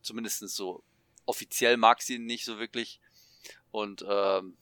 zumindest 0.03 0.47
so 0.51 0.85
offiziell 1.25 1.77
mag 1.77 2.03
sie 2.03 2.17
ihn 2.17 2.27
nicht 2.27 2.45
so 2.45 2.59
wirklich. 2.59 3.01
Und 3.71 4.05
ähm, 4.09 4.57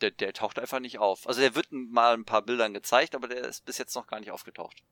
der, 0.00 0.10
der 0.10 0.32
taucht 0.32 0.58
einfach 0.58 0.80
nicht 0.80 0.98
auf. 0.98 1.26
Also 1.26 1.40
der 1.40 1.54
wird 1.54 1.68
mal 1.70 2.14
ein 2.14 2.24
paar 2.24 2.42
Bildern 2.42 2.74
gezeigt, 2.74 3.14
aber 3.14 3.28
der 3.28 3.44
ist 3.44 3.64
bis 3.64 3.78
jetzt 3.78 3.94
noch 3.94 4.06
gar 4.06 4.20
nicht 4.20 4.30
aufgetaucht. 4.30 4.82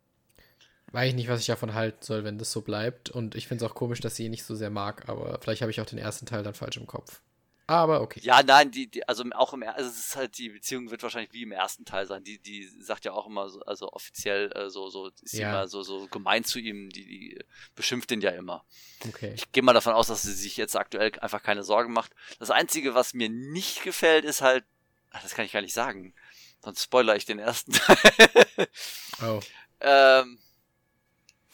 Weiß 0.93 1.09
ich 1.09 1.15
nicht, 1.15 1.29
was 1.29 1.41
ich 1.41 1.47
davon 1.47 1.75
halten 1.75 2.03
soll, 2.03 2.25
wenn 2.25 2.39
das 2.39 2.53
so 2.53 2.63
bleibt. 2.63 3.11
Und 3.11 3.35
ich 3.35 3.49
finde 3.49 3.65
es 3.65 3.71
auch 3.71 3.75
komisch, 3.75 4.01
dass 4.01 4.17
sie 4.17 4.27
ihn 4.27 4.31
nicht 4.31 4.45
so 4.45 4.55
sehr 4.55 4.71
mag, 4.71 5.09
aber 5.09 5.39
vielleicht 5.41 5.63
habe 5.63 5.71
ich 5.71 5.81
auch 5.81 5.87
den 5.87 5.99
ersten 5.99 6.27
Teil 6.27 6.43
dann 6.43 6.55
falsch 6.55 6.77
im 6.77 6.87
Kopf. 6.87 7.21
Aber 7.69 8.01
okay. 8.01 8.21
Ja, 8.23 8.45
nein, 8.45 8.71
die, 8.71 8.89
die 8.89 9.09
also 9.09 9.25
auch 9.35 9.53
im 9.53 9.65
also 9.65 9.91
es 9.91 9.99
ist 9.99 10.17
halt 10.17 10.39
die 10.39 10.51
Beziehung 10.51 10.91
wird 10.93 11.03
wahrscheinlich 11.03 11.33
wie 11.33 11.43
im 11.43 11.51
ersten 11.51 11.85
Teil 11.85 12.07
sein. 12.07 12.23
Die 12.23 12.39
die 12.39 12.65
sagt 12.81 13.05
ja 13.05 13.13
auch 13.13 13.27
immer 13.27 13.49
so 13.49 13.61
also 13.63 13.91
offiziell 13.91 14.53
äh, 14.53 14.71
so 14.71 14.89
so 14.89 15.11
ist 15.23 15.33
ja. 15.33 15.49
immer 15.49 15.67
so 15.67 15.83
so 15.83 16.07
gemein 16.07 16.45
zu 16.45 16.61
ihm, 16.61 16.91
die, 16.91 17.05
die 17.05 17.39
beschimpft 17.75 18.13
ihn 18.13 18.21
ja 18.21 18.31
immer. 18.31 18.65
Okay. 19.09 19.33
Ich 19.35 19.51
gehe 19.51 19.65
mal 19.65 19.73
davon 19.73 19.95
aus, 19.95 20.07
dass 20.07 20.23
sie 20.23 20.33
sich 20.33 20.57
jetzt 20.57 20.77
aktuell 20.77 21.11
einfach 21.19 21.43
keine 21.43 21.65
Sorgen 21.65 21.93
macht. 21.93 22.13
Das 22.39 22.53
einzige, 22.53 22.95
was 22.95 23.15
mir 23.15 23.29
nicht 23.29 23.83
gefällt, 23.83 24.25
ist 24.25 24.43
halt 24.43 24.65
ach, 25.11 25.23
das 25.23 25.35
kann 25.35 25.45
ich 25.45 25.53
gar 25.53 25.63
nicht 25.63 25.75
sagen. 25.75 26.15
Sonst 26.63 26.83
spoiler 26.83 27.17
ich 27.17 27.25
den 27.25 27.39
ersten 27.39 27.73
Teil. 27.73 28.69
oh. 29.23 29.41
Ähm 29.81 30.39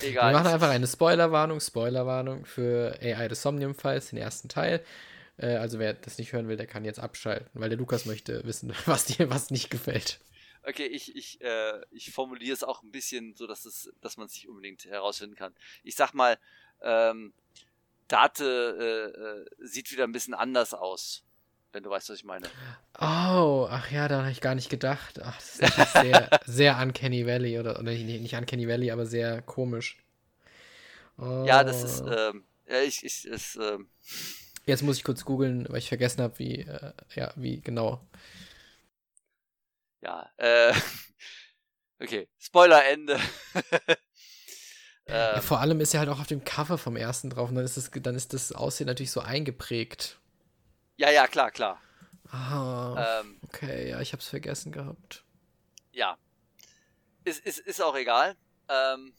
Egal. 0.00 0.32
Wir 0.32 0.38
machen 0.38 0.52
einfach 0.52 0.70
eine 0.70 0.86
Spoilerwarnung, 0.86 1.60
Spoilerwarnung 1.60 2.44
für 2.44 2.98
AI 3.00 3.28
des 3.28 3.42
Somnium 3.42 3.74
Files, 3.74 4.08
den 4.08 4.18
ersten 4.18 4.48
Teil. 4.48 4.84
Äh, 5.36 5.56
also 5.56 5.78
wer 5.78 5.94
das 5.94 6.18
nicht 6.18 6.32
hören 6.32 6.48
will, 6.48 6.56
der 6.56 6.66
kann 6.66 6.84
jetzt 6.84 6.98
abschalten, 6.98 7.48
weil 7.54 7.68
der 7.68 7.78
Lukas 7.78 8.04
möchte 8.04 8.44
wissen, 8.44 8.74
was 8.86 9.04
dir 9.04 9.30
was 9.30 9.50
nicht 9.50 9.70
gefällt. 9.70 10.20
Okay, 10.64 10.86
ich, 10.86 11.16
ich, 11.16 11.40
äh, 11.40 11.80
ich 11.90 12.12
formuliere 12.12 12.54
es 12.54 12.62
auch 12.62 12.82
ein 12.82 12.92
bisschen 12.92 13.34
so, 13.34 13.46
dass, 13.46 13.64
es, 13.64 13.92
dass 14.00 14.16
man 14.16 14.26
es 14.26 14.34
nicht 14.34 14.48
unbedingt 14.48 14.84
herausfinden 14.84 15.34
kann. 15.34 15.54
Ich 15.82 15.96
sag 15.96 16.14
mal, 16.14 16.38
ähm, 16.82 17.32
Date 18.06 18.40
äh, 18.40 19.06
äh, 19.06 19.46
sieht 19.58 19.90
wieder 19.90 20.04
ein 20.04 20.12
bisschen 20.12 20.34
anders 20.34 20.74
aus, 20.74 21.24
wenn 21.72 21.82
du 21.82 21.90
weißt, 21.90 22.10
was 22.10 22.18
ich 22.18 22.24
meine. 22.24 22.46
Oh, 23.00 23.66
ach 23.70 23.90
ja, 23.90 24.08
da 24.08 24.20
habe 24.20 24.30
ich 24.30 24.40
gar 24.40 24.54
nicht 24.54 24.70
gedacht. 24.70 25.20
Ach, 25.22 25.36
das 25.58 25.78
ist 25.78 25.92
sehr, 25.92 26.30
sehr 26.46 26.78
Uncanny 26.78 27.26
Valley 27.26 27.58
oder, 27.58 27.78
oder 27.78 27.92
nicht, 27.92 28.20
nicht 28.20 28.34
Uncanny 28.34 28.68
Valley, 28.68 28.90
aber 28.90 29.06
sehr 29.06 29.42
komisch. 29.42 29.98
Oh. 31.18 31.44
Ja, 31.46 31.64
das 31.64 31.82
ist, 31.82 32.02
oh. 32.02 32.10
ähm, 32.10 32.44
ja, 32.68 32.80
ich, 32.82 33.04
ich, 33.04 33.26
ist, 33.26 33.56
ähm, 33.56 33.88
Jetzt 34.64 34.82
muss 34.82 34.96
ich 34.96 35.04
kurz 35.04 35.24
googeln, 35.24 35.66
weil 35.68 35.78
ich 35.78 35.88
vergessen 35.88 36.22
habe, 36.22 36.38
wie, 36.38 36.60
äh, 36.60 36.92
ja, 37.14 37.32
wie 37.36 37.60
genau. 37.60 38.06
Ja, 40.00 40.30
äh, 40.36 40.72
okay, 42.00 42.28
Spoiler-Ende. 42.38 43.18
ja, 45.08 45.36
ähm. 45.36 45.42
vor 45.42 45.60
allem 45.60 45.80
ist 45.80 45.94
er 45.94 46.00
halt 46.00 46.10
auch 46.10 46.20
auf 46.20 46.28
dem 46.28 46.44
Cover 46.44 46.78
vom 46.78 46.96
ersten 46.96 47.30
drauf 47.30 47.48
und 47.48 47.56
dann 47.56 47.64
ist 47.64 47.76
das, 47.76 47.90
dann 47.92 48.14
ist 48.14 48.34
das 48.34 48.52
Aussehen 48.52 48.86
natürlich 48.86 49.10
so 49.10 49.20
eingeprägt. 49.20 50.20
Ja, 51.02 51.10
ja, 51.10 51.26
klar, 51.26 51.50
klar. 51.50 51.82
Ah, 52.30 53.20
ähm, 53.20 53.40
okay, 53.42 53.90
ja, 53.90 54.00
ich 54.00 54.12
hab's 54.12 54.28
vergessen 54.28 54.70
gehabt. 54.70 55.24
Ja. 55.90 56.16
Ist, 57.24 57.44
ist, 57.44 57.58
ist 57.58 57.82
auch 57.82 57.96
egal. 57.96 58.36
Ähm, 58.68 59.12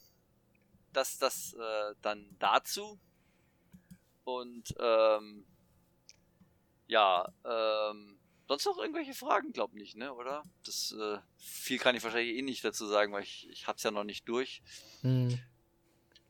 das 0.93 1.17
das 1.17 1.53
äh, 1.55 1.93
dann 2.01 2.37
dazu. 2.39 3.01
Und 4.23 4.73
ähm, 4.79 5.45
ja, 6.87 7.27
ähm, 7.43 8.17
sonst 8.47 8.65
noch 8.65 8.77
irgendwelche 8.77 9.13
Fragen, 9.13 9.51
glaub 9.51 9.73
nicht, 9.73 9.97
ne, 9.97 10.13
oder? 10.13 10.45
Das 10.63 10.95
äh, 10.97 11.17
viel 11.35 11.79
kann 11.79 11.97
ich 11.97 12.03
wahrscheinlich 12.05 12.37
eh 12.37 12.43
nicht 12.43 12.63
dazu 12.63 12.87
sagen, 12.87 13.11
weil 13.11 13.23
ich, 13.23 13.49
ich 13.49 13.67
hab's 13.67 13.83
ja 13.83 13.91
noch 13.91 14.05
nicht 14.05 14.25
durch. 14.29 14.61
Hm. 15.01 15.37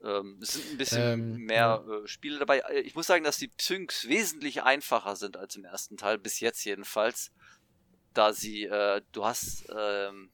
Ähm, 0.04 0.40
es 0.42 0.54
sind 0.54 0.72
ein 0.72 0.78
bisschen 0.78 1.14
ähm, 1.14 1.38
mehr 1.46 1.84
ja. 1.86 1.94
äh, 1.94 2.08
Spiele 2.08 2.40
dabei. 2.40 2.60
Äh, 2.60 2.82
ich 2.82 2.96
muss 2.96 3.08
sagen, 3.08 3.24
dass 3.24 3.38
die 3.38 3.48
Psynks 3.48 4.08
wesentlich 4.08 4.64
einfacher 4.64 5.16
sind 5.16 5.38
als 5.38 5.56
im 5.56 5.66
ersten 5.66 5.98
Teil, 5.98 6.18
bis 6.18 6.40
jetzt 6.40 6.64
jedenfalls. 6.64 7.32
Da 8.14 8.34
sie, 8.34 8.66
äh, 8.66 9.02
du 9.12 9.26
hast 9.26 9.66
ähm, 9.76 10.32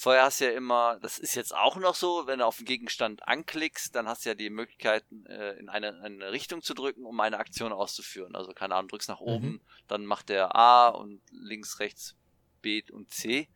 Vorher 0.00 0.22
hast 0.22 0.40
du 0.40 0.44
ja 0.44 0.52
immer, 0.52 1.00
das 1.00 1.18
ist 1.18 1.34
jetzt 1.34 1.52
auch 1.52 1.74
noch 1.74 1.96
so, 1.96 2.28
wenn 2.28 2.38
du 2.38 2.46
auf 2.46 2.58
den 2.58 2.66
Gegenstand 2.66 3.26
anklickst, 3.26 3.96
dann 3.96 4.06
hast 4.06 4.24
du 4.24 4.28
ja 4.28 4.36
die 4.36 4.48
Möglichkeit, 4.48 5.04
äh, 5.26 5.58
in 5.58 5.68
eine, 5.68 6.00
eine 6.00 6.30
Richtung 6.30 6.62
zu 6.62 6.72
drücken, 6.72 7.04
um 7.04 7.18
eine 7.18 7.36
Aktion 7.38 7.72
auszuführen. 7.72 8.36
Also 8.36 8.52
keine 8.52 8.76
Ahnung, 8.76 8.90
drückst 8.90 9.08
nach 9.08 9.18
oben, 9.18 9.48
mhm. 9.48 9.60
dann 9.88 10.06
macht 10.06 10.28
der 10.28 10.54
A 10.54 10.86
und 10.86 11.20
links, 11.32 11.80
rechts 11.80 12.14
B 12.62 12.84
und 12.92 13.10
C. 13.10 13.48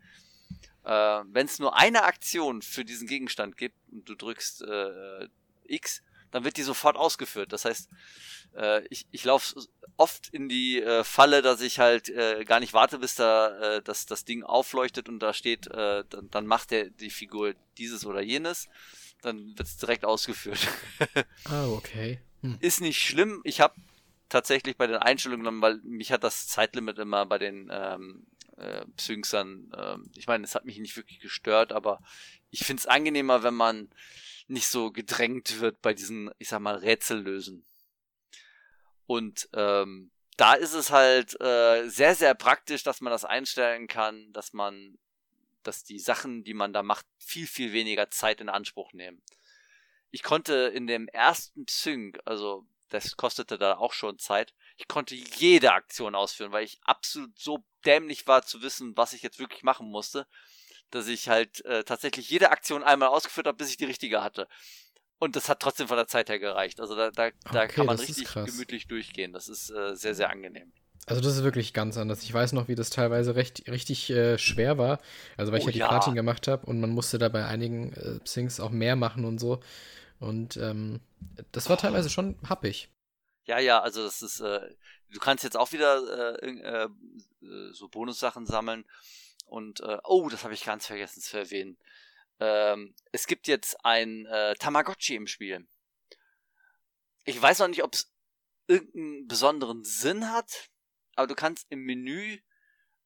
Äh, 0.84 0.90
wenn 0.90 1.46
es 1.46 1.58
nur 1.58 1.76
eine 1.76 2.04
Aktion 2.04 2.62
für 2.62 2.84
diesen 2.84 3.06
Gegenstand 3.06 3.56
gibt 3.56 3.76
und 3.90 4.08
du 4.08 4.14
drückst 4.14 4.62
äh, 4.62 5.28
X, 5.64 6.02
dann 6.30 6.44
wird 6.44 6.56
die 6.56 6.62
sofort 6.62 6.96
ausgeführt. 6.96 7.52
Das 7.52 7.64
heißt, 7.64 7.88
äh, 8.56 8.84
ich, 8.88 9.06
ich 9.10 9.24
laufe 9.24 9.60
oft 9.96 10.28
in 10.28 10.48
die 10.48 10.82
äh, 10.82 11.04
Falle, 11.04 11.42
dass 11.42 11.60
ich 11.60 11.78
halt 11.78 12.08
äh, 12.08 12.44
gar 12.44 12.58
nicht 12.58 12.72
warte, 12.72 12.98
bis 12.98 13.14
da 13.14 13.76
äh, 13.76 13.82
dass 13.82 14.06
das 14.06 14.24
Ding 14.24 14.42
aufleuchtet 14.42 15.08
und 15.08 15.20
da 15.20 15.32
steht, 15.32 15.68
äh, 15.68 16.04
dann, 16.08 16.30
dann 16.30 16.46
macht 16.46 16.70
der 16.70 16.90
die 16.90 17.10
Figur 17.10 17.54
dieses 17.78 18.04
oder 18.04 18.20
jenes. 18.20 18.68
Dann 19.20 19.56
wird 19.56 19.68
es 19.68 19.76
direkt 19.76 20.04
ausgeführt. 20.04 20.66
oh, 21.50 21.74
okay. 21.76 22.20
Hm. 22.40 22.56
Ist 22.60 22.80
nicht 22.80 23.00
schlimm. 23.00 23.40
Ich 23.44 23.60
habe 23.60 23.74
tatsächlich 24.28 24.76
bei 24.76 24.86
den 24.86 24.96
Einstellungen 24.96 25.44
genommen, 25.44 25.62
weil 25.62 25.76
mich 25.84 26.10
hat 26.10 26.24
das 26.24 26.48
Zeitlimit 26.48 26.98
immer 26.98 27.26
bei 27.26 27.38
den 27.38 27.70
ähm, 27.70 28.26
äh, 28.56 28.84
Syncsern, 28.98 29.70
äh, 29.76 29.96
ich 30.16 30.26
meine, 30.26 30.44
es 30.44 30.54
hat 30.54 30.64
mich 30.64 30.78
nicht 30.78 30.96
wirklich 30.96 31.20
gestört, 31.20 31.72
aber 31.72 32.02
ich 32.50 32.64
finde 32.64 32.80
es 32.80 32.86
angenehmer, 32.86 33.42
wenn 33.42 33.54
man 33.54 33.90
nicht 34.48 34.68
so 34.68 34.90
gedrängt 34.90 35.60
wird 35.60 35.80
bei 35.82 35.94
diesen, 35.94 36.30
ich 36.38 36.48
sag 36.48 36.60
mal, 36.60 36.76
Rätsellösen. 36.76 37.64
Und 39.06 39.48
ähm, 39.54 40.10
da 40.36 40.54
ist 40.54 40.74
es 40.74 40.90
halt 40.90 41.40
äh, 41.40 41.88
sehr, 41.88 42.14
sehr 42.14 42.34
praktisch, 42.34 42.82
dass 42.82 43.00
man 43.00 43.10
das 43.10 43.24
einstellen 43.24 43.86
kann, 43.86 44.32
dass 44.32 44.52
man, 44.52 44.98
dass 45.62 45.84
die 45.84 45.98
Sachen, 45.98 46.44
die 46.44 46.54
man 46.54 46.72
da 46.72 46.82
macht, 46.82 47.06
viel, 47.18 47.46
viel 47.46 47.72
weniger 47.72 48.10
Zeit 48.10 48.40
in 48.40 48.48
Anspruch 48.48 48.92
nehmen. 48.92 49.22
Ich 50.10 50.22
konnte 50.22 50.54
in 50.74 50.86
dem 50.86 51.08
ersten 51.08 51.64
Sync, 51.68 52.18
also 52.24 52.66
das 52.92 53.16
kostete 53.16 53.58
da 53.58 53.76
auch 53.76 53.92
schon 53.92 54.18
Zeit, 54.18 54.54
ich 54.76 54.88
konnte 54.88 55.14
jede 55.14 55.72
Aktion 55.72 56.14
ausführen, 56.14 56.52
weil 56.52 56.64
ich 56.64 56.78
absolut 56.82 57.38
so 57.38 57.64
dämlich 57.84 58.26
war 58.26 58.42
zu 58.42 58.62
wissen, 58.62 58.96
was 58.96 59.12
ich 59.12 59.22
jetzt 59.22 59.38
wirklich 59.38 59.62
machen 59.62 59.88
musste 59.88 60.26
dass 60.92 61.08
ich 61.08 61.28
halt 61.28 61.64
äh, 61.64 61.84
tatsächlich 61.84 62.30
jede 62.30 62.50
Aktion 62.50 62.82
einmal 62.82 63.08
ausgeführt 63.08 63.46
habe, 63.46 63.56
bis 63.56 63.70
ich 63.70 63.76
die 63.76 63.86
richtige 63.86 64.22
hatte. 64.22 64.46
Und 65.18 65.36
das 65.36 65.48
hat 65.48 65.60
trotzdem 65.60 65.88
von 65.88 65.96
der 65.96 66.06
Zeit 66.06 66.28
her 66.28 66.38
gereicht. 66.38 66.80
Also 66.80 66.96
da, 66.96 67.10
da, 67.10 67.30
da 67.52 67.66
kann 67.66 67.86
man 67.86 67.98
richtig 67.98 68.32
gemütlich 68.32 68.88
durchgehen. 68.88 69.32
Das 69.32 69.48
ist 69.48 69.70
äh, 69.70 69.94
sehr, 69.94 70.14
sehr 70.14 70.30
angenehm. 70.30 70.72
Also 71.06 71.20
das 71.20 71.36
ist 71.36 71.44
wirklich 71.44 71.72
ganz 71.72 71.96
anders. 71.96 72.22
Ich 72.22 72.32
weiß 72.32 72.52
noch, 72.52 72.68
wie 72.68 72.74
das 72.74 72.90
teilweise 72.90 73.34
recht, 73.34 73.68
richtig 73.68 74.10
äh, 74.10 74.38
schwer 74.38 74.78
war. 74.78 75.00
Also 75.36 75.52
weil 75.52 75.60
oh, 75.60 75.68
ich 75.68 75.76
ja 75.76 75.86
die. 75.86 75.88
Platin 75.88 76.14
gemacht 76.14 76.48
habe 76.48 76.66
und 76.66 76.80
man 76.80 76.90
musste 76.90 77.18
da 77.18 77.28
bei 77.28 77.46
einigen 77.46 77.92
äh, 77.92 78.18
Syncs 78.24 78.60
auch 78.60 78.70
mehr 78.70 78.96
machen 78.96 79.24
und 79.24 79.38
so. 79.38 79.60
Und 80.22 80.56
ähm, 80.56 81.00
das 81.50 81.68
war 81.68 81.76
oh. 81.76 81.80
teilweise 81.80 82.08
schon 82.08 82.38
happig. 82.48 82.88
Ja, 83.44 83.58
ja, 83.58 83.80
also 83.80 84.04
das 84.04 84.22
ist, 84.22 84.38
äh, 84.38 84.60
du 85.10 85.18
kannst 85.18 85.42
jetzt 85.42 85.56
auch 85.56 85.72
wieder 85.72 86.38
äh, 86.40 86.48
äh, 86.48 86.84
äh 86.84 86.88
so 87.72 87.88
Bonussachen 87.88 88.46
sammeln. 88.46 88.84
Und, 89.46 89.80
äh, 89.80 89.98
oh, 90.04 90.28
das 90.28 90.44
habe 90.44 90.54
ich 90.54 90.64
ganz 90.64 90.86
vergessen 90.86 91.20
zu 91.20 91.36
erwähnen. 91.36 91.76
Ähm, 92.38 92.94
es 93.10 93.26
gibt 93.26 93.48
jetzt 93.48 93.84
ein 93.84 94.26
äh, 94.26 94.54
Tamagotchi 94.54 95.16
im 95.16 95.26
Spiel. 95.26 95.66
Ich 97.24 97.42
weiß 97.42 97.58
noch 97.58 97.68
nicht, 97.68 97.82
ob 97.82 97.94
es 97.94 98.12
irgendeinen 98.68 99.26
besonderen 99.26 99.82
Sinn 99.82 100.30
hat, 100.30 100.70
aber 101.16 101.26
du 101.26 101.34
kannst 101.34 101.66
im 101.68 101.80
Menü, 101.80 102.38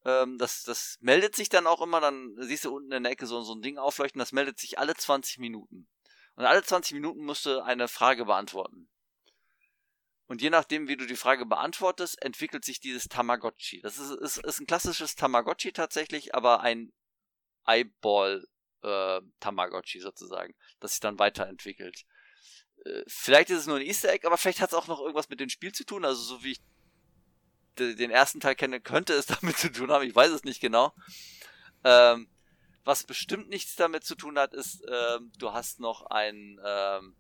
ähm, 0.05 0.37
das, 0.37 0.65
das 0.65 0.99
meldet 1.01 1.35
sich 1.35 1.49
dann 1.49 1.67
auch 1.67 1.81
immer, 1.81 2.01
dann 2.01 2.37
siehst 2.41 2.67
du 2.67 2.77
unten 2.77 2.93
in 2.93 3.05
der 3.05 3.13
Ecke 3.13 3.27
so, 3.27 3.41
so 3.41 3.55
ein 3.55 3.63
Ding 3.63 3.79
aufleuchten, 3.79 4.19
das 4.19 4.33
meldet 4.33 4.59
sich 4.59 4.79
alle 4.79 4.95
20 4.95 5.39
Minuten. 5.39 5.89
Und 6.37 6.45
alle 6.45 6.63
20 6.63 6.95
Minuten 6.95 7.25
musst 7.25 7.47
du 7.47 7.63
eine 7.63 7.89
Frage 7.89 8.27
beantworten. 8.27 8.89
Und 10.27 10.43
je 10.43 10.51
nachdem, 10.51 10.89
wie 10.89 10.97
du 10.97 11.07
die 11.07 11.17
Frage 11.17 11.47
beantwortest, 11.47 12.21
entwickelt 12.23 12.65
sich 12.65 12.81
dieses 12.81 13.09
Tamagotchi. 13.09 13.81
Das 13.81 13.99
ist, 13.99 14.11
ist, 14.11 14.39
ist 14.39 14.61
ein 14.61 14.67
klassisches 14.67 15.15
Tamagotchi 15.15 15.73
tatsächlich, 15.73 16.35
aber 16.35 16.61
ein 16.61 16.93
Eyeball 17.65 18.47
äh, 18.83 19.21
Tamagotchi 19.41 20.01
sozusagen, 20.01 20.55
das 20.81 20.93
sich 20.93 21.01
dann 21.01 21.19
weiterentwickelt. 21.19 22.05
Äh, 22.85 23.03
vielleicht 23.07 23.51
ist 23.51 23.61
es 23.61 23.67
nur 23.67 23.77
ein 23.77 23.87
Easter 23.87 24.13
Egg, 24.13 24.27
aber 24.27 24.37
vielleicht 24.37 24.61
hat 24.61 24.71
es 24.71 24.75
auch 24.75 24.89
noch 24.89 25.01
irgendwas 25.01 25.29
mit 25.29 25.41
dem 25.41 25.49
Spiel 25.49 25.73
zu 25.73 25.85
tun. 25.85 26.05
Also 26.05 26.23
so 26.23 26.43
wie 26.43 26.53
ich 26.53 26.61
den 27.79 28.11
ersten 28.11 28.41
Teil 28.41 28.57
kenne, 28.57 28.81
könnte 28.81 29.13
es 29.15 29.27
damit 29.41 29.59
zu 29.59 29.71
tun 29.71 29.91
haben. 29.91 30.07
Ich 30.07 30.15
weiß 30.15 30.33
es 30.33 30.45
nicht 30.45 30.61
genau. 30.61 30.93
Ähm, 31.85 32.29
was 32.87 33.03
bestimmt 33.03 33.49
nichts 33.49 33.75
damit 33.75 34.05
zu 34.05 34.15
tun 34.15 34.39
hat, 34.39 34.55
ist, 34.55 34.83
ähm, 34.89 35.33
du 35.39 35.53
hast 35.53 35.81
noch 35.81 36.07
ein, 36.07 36.61
ähm, 36.65 37.17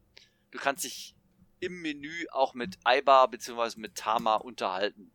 du 0.52 0.58
kannst 0.58 0.84
dich 0.84 1.14
im 1.58 1.82
Menü 1.82 2.26
auch 2.30 2.54
mit 2.54 2.78
Aiba 2.84 3.26
bzw. 3.26 3.80
mit 3.80 3.96
Tama 3.96 4.36
unterhalten. 4.36 5.10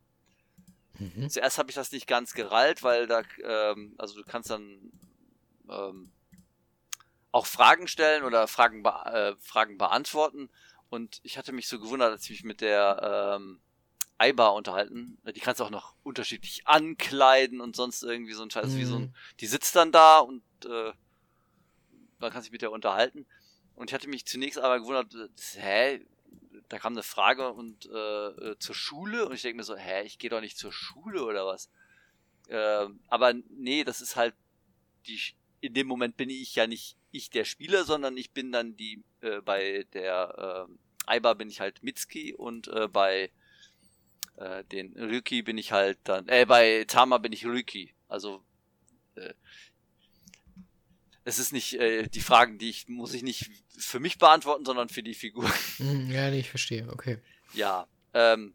Mhm. 1.00 1.30
Zuerst 1.30 1.58
habe 1.58 1.70
ich 1.70 1.76
das 1.76 1.92
nicht 1.94 2.06
ganz 2.06 2.34
gerallt, 2.34 2.84
weil 2.84 3.08
da, 3.08 3.24
ähm, 3.44 3.96
also 3.98 4.16
du 4.16 4.26
kannst 4.26 4.50
dann 4.50 4.92
ähm, 5.70 6.12
auch 7.32 7.46
Fragen 7.46 7.88
stellen 7.88 8.24
oder 8.24 8.48
Fragen, 8.48 8.84
be 8.84 8.90
äh, 8.90 9.36
Fragen 9.40 9.78
beantworten. 9.78 10.50
Und 10.90 11.22
ich 11.24 11.38
hatte 11.38 11.54
mich 11.54 11.70
so 11.70 11.80
gewundert, 11.80 12.12
als 12.12 12.24
ich 12.26 12.32
mich 12.32 12.44
mit 12.44 12.60
der 12.60 13.38
ähm, 13.40 13.62
Aiba 14.22 14.50
unterhalten. 14.50 15.18
Die 15.36 15.40
kannst 15.40 15.60
du 15.60 15.64
auch 15.64 15.72
noch 15.72 15.96
unterschiedlich 16.04 16.68
ankleiden 16.68 17.60
und 17.60 17.76
sonst 17.76 18.04
irgendwie 18.04 18.34
so 18.34 18.44
ein 18.44 18.52
Scheiß 18.52 18.74
mhm. 18.74 18.78
wie 18.78 18.86
so 18.86 18.96
ein. 18.98 19.02
Mhm. 19.02 19.14
Die 19.40 19.48
sitzt 19.48 19.76
dann 19.76 19.92
da 19.92 20.20
und 20.20 20.44
äh, 20.66 20.94
man 22.20 22.32
kann 22.32 22.44
sich 22.44 22.52
mit 22.52 22.62
der 22.62 22.72
unterhalten. 22.72 23.26
Und 23.76 23.90
ich 23.90 23.94
hatte 23.96 24.08
mich 24.08 24.26
zunächst 24.28 24.60
aber 24.60 24.80
gewundert, 24.80 25.12
hä, 25.56 26.06
da 26.70 26.78
kam 26.78 26.94
eine 26.94 27.04
Frage 27.04 27.52
und 27.52 27.88
äh, 27.88 28.28
äh 28.52 28.60
zur 28.60 28.76
Schule 28.76 29.26
und 29.26 29.34
ich 29.34 29.42
denke 29.42 29.58
mir 29.58 29.64
so, 29.64 29.76
hä, 29.76 30.04
ich 30.04 30.20
gehe 30.20 30.30
doch 30.30 30.42
nicht 30.42 30.58
zur 30.58 30.72
Schule 30.72 31.24
oder 31.26 31.48
was? 31.48 31.72
Äh, 32.48 32.88
aber 33.08 33.34
nee, 33.50 33.84
das 33.84 34.02
ist 34.02 34.16
halt 34.16 34.36
die. 35.08 35.20
In 35.62 35.74
dem 35.74 35.88
Moment 35.88 36.18
bin 36.18 36.30
ich 36.30 36.56
ja 36.56 36.68
nicht 36.68 36.96
ich 37.12 37.30
der 37.30 37.46
Spieler, 37.46 37.86
sondern 37.86 38.18
ich 38.18 38.32
bin 38.32 38.52
dann 38.52 38.76
die 38.78 39.04
äh, 39.22 39.42
bei 39.42 39.86
der 39.94 40.68
äh, 40.70 40.74
Aiba 41.06 41.34
bin 41.34 41.50
ich 41.50 41.60
halt 41.60 41.84
Mitski 41.84 42.34
und 42.34 42.68
äh, 42.68 42.88
bei 42.88 43.32
äh, 44.42 44.64
den 44.66 44.94
Ryuki 44.98 45.44
bin 45.44 45.58
ich 45.58 45.72
halt 45.72 46.00
dann, 46.04 46.28
äh, 46.28 46.46
bei 46.46 46.86
Tama 46.88 47.18
bin 47.20 47.32
ich 47.32 47.46
Ryuki. 47.46 47.94
Also, 48.08 48.44
äh, 49.16 49.34
es 51.24 51.38
ist 51.38 51.54
nicht, 51.54 51.76
äh, 51.76 52.08
die 52.08 52.22
Fragen, 52.22 52.58
die 52.58 52.70
ich, 52.70 52.88
muss 52.88 53.14
ich 53.14 53.22
nicht 53.22 53.52
für 53.78 54.00
mich 54.00 54.18
beantworten, 54.18 54.66
sondern 54.66 54.90
für 54.90 55.04
die 55.04 55.14
Figur. 55.14 55.50
Hm, 55.78 56.10
ja, 56.12 56.30
nee, 56.30 56.40
ich 56.40 56.50
verstehe, 56.50 56.90
okay. 56.90 57.20
Ja, 57.54 57.88
ähm, 58.14 58.54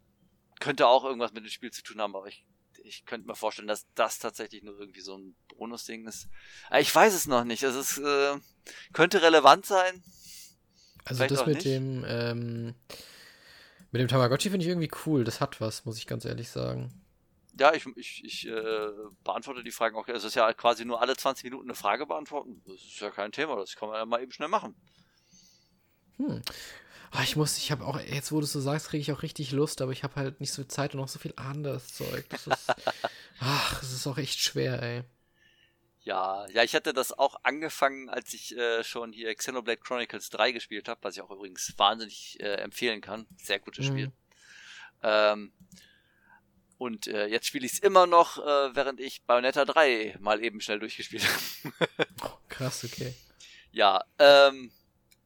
könnte 0.60 0.86
auch 0.88 1.04
irgendwas 1.04 1.32
mit 1.32 1.44
dem 1.44 1.50
Spiel 1.50 1.70
zu 1.70 1.82
tun 1.82 2.00
haben, 2.00 2.16
aber 2.16 2.26
ich, 2.26 2.44
ich 2.82 3.04
könnte 3.04 3.26
mir 3.26 3.36
vorstellen, 3.36 3.68
dass 3.68 3.86
das 3.94 4.18
tatsächlich 4.18 4.62
nur 4.62 4.78
irgendwie 4.78 5.00
so 5.00 5.16
ein 5.16 5.36
Bonusding 5.56 6.06
ist. 6.06 6.28
Aber 6.68 6.80
ich 6.80 6.94
weiß 6.94 7.14
es 7.14 7.26
noch 7.26 7.44
nicht. 7.44 7.62
Es 7.62 7.76
ist, 7.76 7.98
äh, 7.98 8.36
könnte 8.92 9.22
relevant 9.22 9.66
sein. 9.66 10.02
Also 11.04 11.18
Vielleicht 11.18 11.30
das 11.32 11.46
mit 11.46 11.54
nicht. 11.56 11.66
dem, 11.66 12.04
ähm, 12.08 12.74
mit 13.92 14.00
dem 14.00 14.08
Tamagotchi 14.08 14.50
finde 14.50 14.64
ich 14.64 14.70
irgendwie 14.70 14.90
cool. 15.06 15.24
Das 15.24 15.40
hat 15.40 15.60
was, 15.60 15.84
muss 15.84 15.98
ich 15.98 16.06
ganz 16.06 16.24
ehrlich 16.24 16.48
sagen. 16.48 16.92
Ja, 17.58 17.72
ich, 17.72 17.86
ich, 17.96 18.24
ich 18.24 18.48
äh, 18.48 18.88
beantworte 19.24 19.64
die 19.64 19.70
Fragen 19.70 19.96
auch. 19.96 20.06
Es 20.08 20.24
ist 20.24 20.34
ja 20.34 20.52
quasi 20.52 20.84
nur 20.84 21.00
alle 21.00 21.16
20 21.16 21.44
Minuten 21.44 21.68
eine 21.68 21.74
Frage 21.74 22.06
beantworten. 22.06 22.62
Das 22.66 22.76
ist 22.76 23.00
ja 23.00 23.10
kein 23.10 23.32
Thema. 23.32 23.56
Das 23.56 23.76
kann 23.76 23.88
man 23.88 23.98
ja 23.98 24.04
mal 24.04 24.22
eben 24.22 24.32
schnell 24.32 24.48
machen. 24.48 24.74
Hm. 26.18 26.42
Oh, 27.14 27.20
ich 27.22 27.36
muss, 27.36 27.56
ich 27.56 27.70
habe 27.70 27.84
auch, 27.86 27.98
jetzt 28.00 28.32
wo 28.32 28.40
du 28.40 28.46
so 28.46 28.60
sagst, 28.60 28.88
kriege 28.88 29.00
ich 29.00 29.12
auch 29.12 29.22
richtig 29.22 29.52
Lust, 29.52 29.80
aber 29.80 29.92
ich 29.92 30.02
habe 30.02 30.16
halt 30.16 30.40
nicht 30.40 30.52
so 30.52 30.62
viel 30.62 30.68
Zeit 30.68 30.94
und 30.94 31.00
auch 31.00 31.08
so 31.08 31.18
viel 31.18 31.32
anderes 31.36 31.94
Zeug. 31.94 32.26
Das 32.28 32.46
ist, 32.46 32.74
ach, 33.40 33.80
das 33.80 33.92
ist 33.92 34.06
auch 34.06 34.18
echt 34.18 34.38
schwer, 34.40 34.82
ey. 34.82 35.04
Ja, 36.06 36.46
ja, 36.50 36.62
ich 36.62 36.76
hatte 36.76 36.92
das 36.92 37.10
auch 37.10 37.34
angefangen, 37.42 38.08
als 38.08 38.32
ich 38.32 38.56
äh, 38.56 38.84
schon 38.84 39.12
hier 39.12 39.34
Xenoblade 39.34 39.80
Chronicles 39.80 40.30
3 40.30 40.52
gespielt 40.52 40.88
habe, 40.88 41.00
was 41.02 41.16
ich 41.16 41.20
auch 41.20 41.32
übrigens 41.32 41.74
wahnsinnig 41.78 42.38
äh, 42.38 42.58
empfehlen 42.58 43.00
kann. 43.00 43.26
Sehr 43.42 43.58
gutes 43.58 43.86
mhm. 43.86 43.90
Spiel. 43.90 44.12
Ähm, 45.02 45.52
und 46.78 47.08
äh, 47.08 47.26
jetzt 47.26 47.48
spiele 47.48 47.66
ich 47.66 47.72
es 47.72 47.78
immer 47.80 48.06
noch, 48.06 48.38
äh, 48.38 48.76
während 48.76 49.00
ich 49.00 49.24
Bayonetta 49.24 49.64
3 49.64 50.18
mal 50.20 50.44
eben 50.44 50.60
schnell 50.60 50.78
durchgespielt 50.78 51.24
habe. 51.24 51.74
oh, 52.22 52.38
krass, 52.48 52.84
okay. 52.84 53.12
Ja, 53.72 54.04
ähm, 54.20 54.70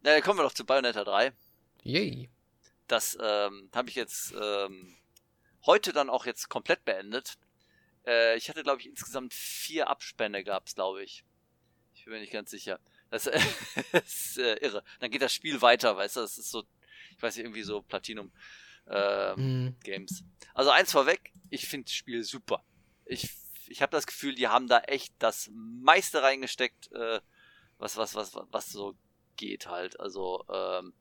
na, 0.01 0.19
kommen 0.23 0.39
wir 0.39 0.45
doch 0.45 0.55
zu 0.55 0.65
Bayonetta 0.65 1.05
3. 1.05 1.35
Yay. 1.83 2.31
Das 2.87 3.19
ähm, 3.21 3.69
habe 3.75 3.91
ich 3.91 3.97
jetzt 3.97 4.33
ähm, 4.33 4.97
heute 5.67 5.93
dann 5.93 6.09
auch 6.09 6.25
jetzt 6.25 6.49
komplett 6.49 6.87
beendet. 6.87 7.37
Äh, 8.11 8.37
ich 8.37 8.49
hatte, 8.49 8.63
glaube 8.65 8.81
ich, 8.81 8.89
insgesamt 8.89 9.33
vier 9.33 9.89
Abspänne 9.89 10.43
gab's, 10.43 10.75
glaube 10.75 11.05
ich. 11.05 11.25
Ich 11.95 12.05
bin 12.05 12.15
mir 12.15 12.21
nicht 12.21 12.33
ganz 12.33 12.51
sicher. 12.51 12.81
Das, 13.11 13.27
äh, 13.27 13.41
ist 13.93 14.39
äh, 14.39 14.55
irre. 14.57 14.83
Dann 14.99 15.11
geht 15.11 15.23
das 15.23 15.33
Spiel 15.33 15.63
weiter, 15.63 15.97
weißt 15.97 16.17
du? 16.17 16.21
Das 16.21 16.37
ist 16.37 16.51
so, 16.51 16.65
ich 17.17 17.23
weiß 17.23 17.37
nicht, 17.37 17.45
irgendwie 17.45 17.63
so 17.63 17.83
Platinum 17.83 18.33
äh, 18.89 19.37
mhm. 19.37 19.77
Games. 19.85 20.25
Also 20.55 20.71
eins 20.71 20.91
vorweg, 20.91 21.33
ich 21.51 21.69
finde 21.69 21.85
das 21.85 21.95
Spiel 21.95 22.25
super. 22.25 22.65
Ich, 23.05 23.31
ich 23.69 23.81
habe 23.81 23.93
das 23.93 24.07
Gefühl, 24.07 24.35
die 24.35 24.49
haben 24.49 24.67
da 24.67 24.81
echt 24.81 25.15
das 25.21 25.49
meiste 25.53 26.23
reingesteckt, 26.23 26.91
äh, 26.93 27.21
was, 27.79 27.97
was, 27.97 28.15
was, 28.17 28.35
was 28.51 28.71
so 28.71 28.97
geht 29.37 29.69
halt. 29.69 30.01
Also, 30.01 30.45
ähm, 30.53 30.93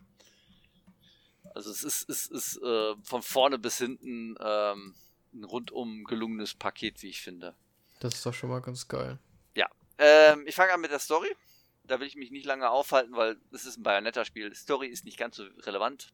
also 1.56 1.72
es 1.72 1.84
ist, 1.84 2.08
es 2.08 2.28
ist 2.28 2.62
äh, 2.62 2.96
von 3.02 3.24
vorne 3.24 3.58
bis 3.58 3.80
hinten 3.80 4.36
ähm, 4.40 4.96
ein 5.34 5.44
rundum 5.44 6.04
gelungenes 6.06 6.54
Paket, 6.54 7.02
wie 7.02 7.10
ich 7.10 7.22
finde. 7.22 7.56
Das 8.00 8.16
ist 8.16 8.26
doch 8.26 8.34
schon 8.34 8.50
mal 8.50 8.62
ganz 8.62 8.88
geil. 8.88 9.20
Ja. 9.56 9.68
Ähm, 9.98 10.46
ich 10.48 10.56
fange 10.56 10.74
an 10.74 10.82
mit 10.82 10.92
der 10.92 11.00
Story. 11.00 11.36
Da 11.84 12.00
will 12.00 12.08
ich 12.08 12.16
mich 12.16 12.32
nicht 12.32 12.46
lange 12.46 12.70
aufhalten, 12.70 13.14
weil 13.14 13.38
es 13.52 13.66
ist 13.66 13.78
ein 13.78 13.84
Bayonetta-Spiel. 13.84 14.54
Story 14.56 14.88
ist 14.88 15.06
nicht 15.06 15.18
ganz 15.18 15.36
so 15.36 15.44
relevant. 15.62 16.14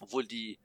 Obwohl 0.00 0.26
die 0.26 0.58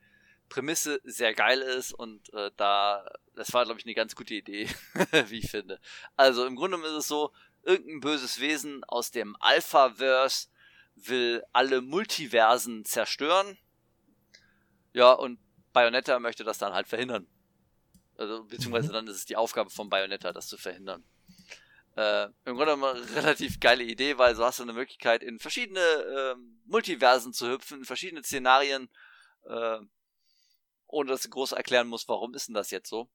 Prämisse 0.49 1.01
sehr 1.03 1.34
geil 1.34 1.59
ist 1.59 1.93
und 1.93 2.32
äh, 2.34 2.51
da, 2.55 3.09
das 3.36 3.53
war, 3.53 3.65
glaube 3.65 3.80
ich, 3.80 3.86
eine 3.86 3.95
ganz 3.95 4.15
gute 4.15 4.36
Idee, 4.36 4.69
wie 5.28 5.39
ich 5.39 5.49
finde. 5.49 5.80
Also 6.15 6.45
im 6.45 6.55
Grunde 6.55 6.78
ist 6.78 6.91
es 6.91 7.07
so, 7.07 7.32
irgendein 7.63 7.99
böses 7.99 8.39
Wesen 8.39 8.84
aus 8.84 9.11
dem 9.11 9.36
Alpha-Verse 9.39 10.47
will 10.95 11.43
alle 11.51 11.82
Multiversen 11.82 12.86
zerstören. 12.86 13.57
Ja, 14.93 15.11
und 15.11 15.39
Bayonetta 15.73 16.19
möchte 16.19 16.43
das 16.43 16.57
dann 16.57 16.73
halt 16.73 16.88
verhindern. 16.88 17.28
Also, 18.18 18.43
beziehungsweise 18.43 18.89
mhm. 18.89 18.93
dann 18.93 19.07
ist 19.07 19.18
es 19.18 19.26
die 19.26 19.36
Aufgabe 19.36 19.70
von 19.70 19.89
Bayonetta, 19.89 20.32
das 20.32 20.47
zu 20.47 20.57
verhindern. 20.57 21.03
Äh, 21.95 22.26
Im 22.43 22.57
Grunde 22.57 22.74
eine 22.74 23.16
relativ 23.16 23.59
geile 23.59 23.84
Idee, 23.84 24.18
weil 24.18 24.36
so 24.36 24.43
hast 24.43 24.59
du 24.59 24.63
eine 24.63 24.74
Möglichkeit, 24.74 25.24
in 25.24 25.39
verschiedene 25.39 25.80
äh, 25.80 26.36
Multiversen 26.66 27.32
zu 27.32 27.49
hüpfen, 27.49 27.80
in 27.80 27.86
verschiedene 27.86 28.24
Szenarien, 28.24 28.89
äh, 29.47 29.80
ohne 30.88 31.09
dass 31.09 31.22
du 31.22 31.30
groß 31.30 31.53
erklären 31.53 31.88
musst, 31.88 32.09
warum 32.09 32.34
ist 32.34 32.47
denn 32.47 32.55
das 32.55 32.72
jetzt 32.72 32.89
so. 32.89 33.09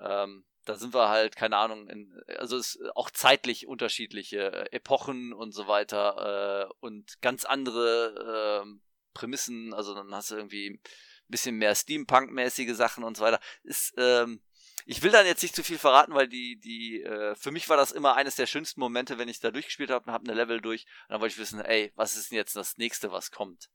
Ähm, 0.00 0.44
da 0.64 0.76
sind 0.76 0.94
wir 0.94 1.08
halt, 1.08 1.36
keine 1.36 1.56
Ahnung, 1.56 1.88
in, 1.88 2.22
also 2.38 2.56
es 2.56 2.74
ist 2.74 2.96
auch 2.96 3.10
zeitlich 3.10 3.66
unterschiedliche 3.66 4.52
äh, 4.52 4.76
Epochen 4.76 5.32
und 5.32 5.52
so 5.52 5.66
weiter 5.66 6.68
äh, 6.68 6.74
und 6.80 7.20
ganz 7.20 7.44
andere 7.44 8.64
äh, 8.64 8.78
Prämissen, 9.14 9.74
also 9.74 9.94
dann 9.94 10.14
hast 10.14 10.30
du 10.30 10.36
irgendwie 10.36 10.80
bisschen 11.28 11.56
mehr 11.56 11.74
Steampunk-mäßige 11.74 12.74
Sachen 12.74 13.04
und 13.04 13.16
so 13.16 13.22
weiter. 13.22 13.40
Ist, 13.62 13.94
ähm, 13.96 14.40
ich 14.86 15.02
will 15.02 15.10
dann 15.10 15.26
jetzt 15.26 15.42
nicht 15.42 15.54
zu 15.54 15.62
viel 15.62 15.78
verraten, 15.78 16.14
weil 16.14 16.28
die, 16.28 16.56
die, 16.56 17.02
äh, 17.02 17.34
für 17.34 17.50
mich 17.50 17.68
war 17.68 17.76
das 17.76 17.92
immer 17.92 18.14
eines 18.16 18.36
der 18.36 18.46
schönsten 18.46 18.80
Momente, 18.80 19.18
wenn 19.18 19.28
ich 19.28 19.40
da 19.40 19.50
durchgespielt 19.50 19.90
habe 19.90 20.06
und 20.06 20.12
habe 20.12 20.24
eine 20.24 20.34
Level 20.34 20.60
durch. 20.60 20.84
Und 20.84 21.12
dann 21.12 21.20
wollte 21.20 21.34
ich 21.34 21.38
wissen, 21.38 21.60
ey, 21.60 21.92
was 21.94 22.16
ist 22.16 22.30
denn 22.30 22.36
jetzt 22.36 22.56
das 22.56 22.78
nächste, 22.78 23.12
was 23.12 23.30
kommt? 23.30 23.68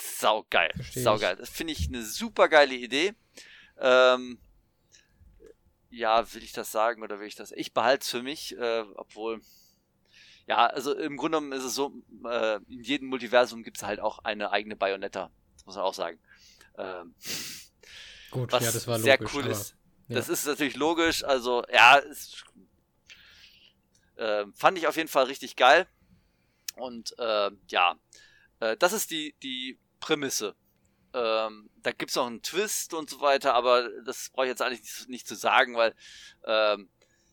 Sau 0.00 0.46
geil, 0.48 0.72
sau 0.94 1.18
geil. 1.18 1.36
Das 1.36 1.50
finde 1.50 1.72
ich 1.72 1.88
eine 1.88 2.02
super 2.02 2.48
geile 2.48 2.74
Idee. 2.74 3.14
Ähm, 3.78 4.38
ja, 5.90 6.32
will 6.32 6.42
ich 6.42 6.52
das 6.52 6.72
sagen 6.72 7.02
oder 7.02 7.20
will 7.20 7.26
ich 7.26 7.34
das? 7.34 7.52
Ich 7.52 7.72
behalte 7.74 8.02
es 8.02 8.10
für 8.10 8.22
mich, 8.22 8.56
äh, 8.56 8.84
obwohl. 8.94 9.40
Ja, 10.46 10.66
also 10.66 10.94
im 10.94 11.16
Grunde 11.16 11.38
genommen 11.38 11.52
ist 11.52 11.64
es 11.64 11.74
so, 11.74 11.92
äh, 12.24 12.56
in 12.68 12.82
jedem 12.82 13.08
Multiversum 13.08 13.62
gibt 13.62 13.76
es 13.76 13.82
halt 13.82 14.00
auch 14.00 14.20
eine 14.20 14.50
eigene 14.50 14.74
Bayonetta. 14.74 15.30
Das 15.54 15.66
muss 15.66 15.76
man 15.76 15.84
auch 15.84 15.94
sagen. 15.94 16.18
Ähm, 16.78 17.14
Gut, 18.30 18.52
was 18.52 18.64
ja, 18.64 18.72
das 18.72 18.86
war 18.86 18.98
logisch. 18.98 19.04
Sehr 19.04 19.34
cool 19.34 19.46
ist. 19.46 19.76
Ja. 20.08 20.16
Das 20.16 20.28
ist 20.28 20.46
natürlich 20.46 20.76
logisch, 20.76 21.24
also 21.24 21.64
ja, 21.72 21.96
ist, 21.96 22.44
äh, 24.16 24.44
fand 24.54 24.78
ich 24.78 24.86
auf 24.86 24.96
jeden 24.96 25.08
Fall 25.08 25.24
richtig 25.24 25.56
geil. 25.56 25.86
Und 26.76 27.14
äh, 27.18 27.50
ja, 27.68 27.96
äh, 28.60 28.76
das 28.76 28.92
ist 28.92 29.10
die, 29.10 29.34
die 29.42 29.78
Prämisse. 30.00 30.54
Ähm, 31.14 31.68
da 31.82 31.92
gibt 31.92 32.10
es 32.10 32.16
noch 32.16 32.26
einen 32.26 32.42
Twist 32.42 32.94
und 32.94 33.10
so 33.10 33.20
weiter, 33.20 33.54
aber 33.54 33.88
das 34.04 34.30
brauche 34.30 34.46
ich 34.46 34.50
jetzt 34.50 34.62
eigentlich 34.62 34.80
nicht, 34.80 35.08
nicht 35.08 35.28
zu 35.28 35.34
sagen, 35.34 35.76
weil 35.76 35.94
ähm, 36.44 36.88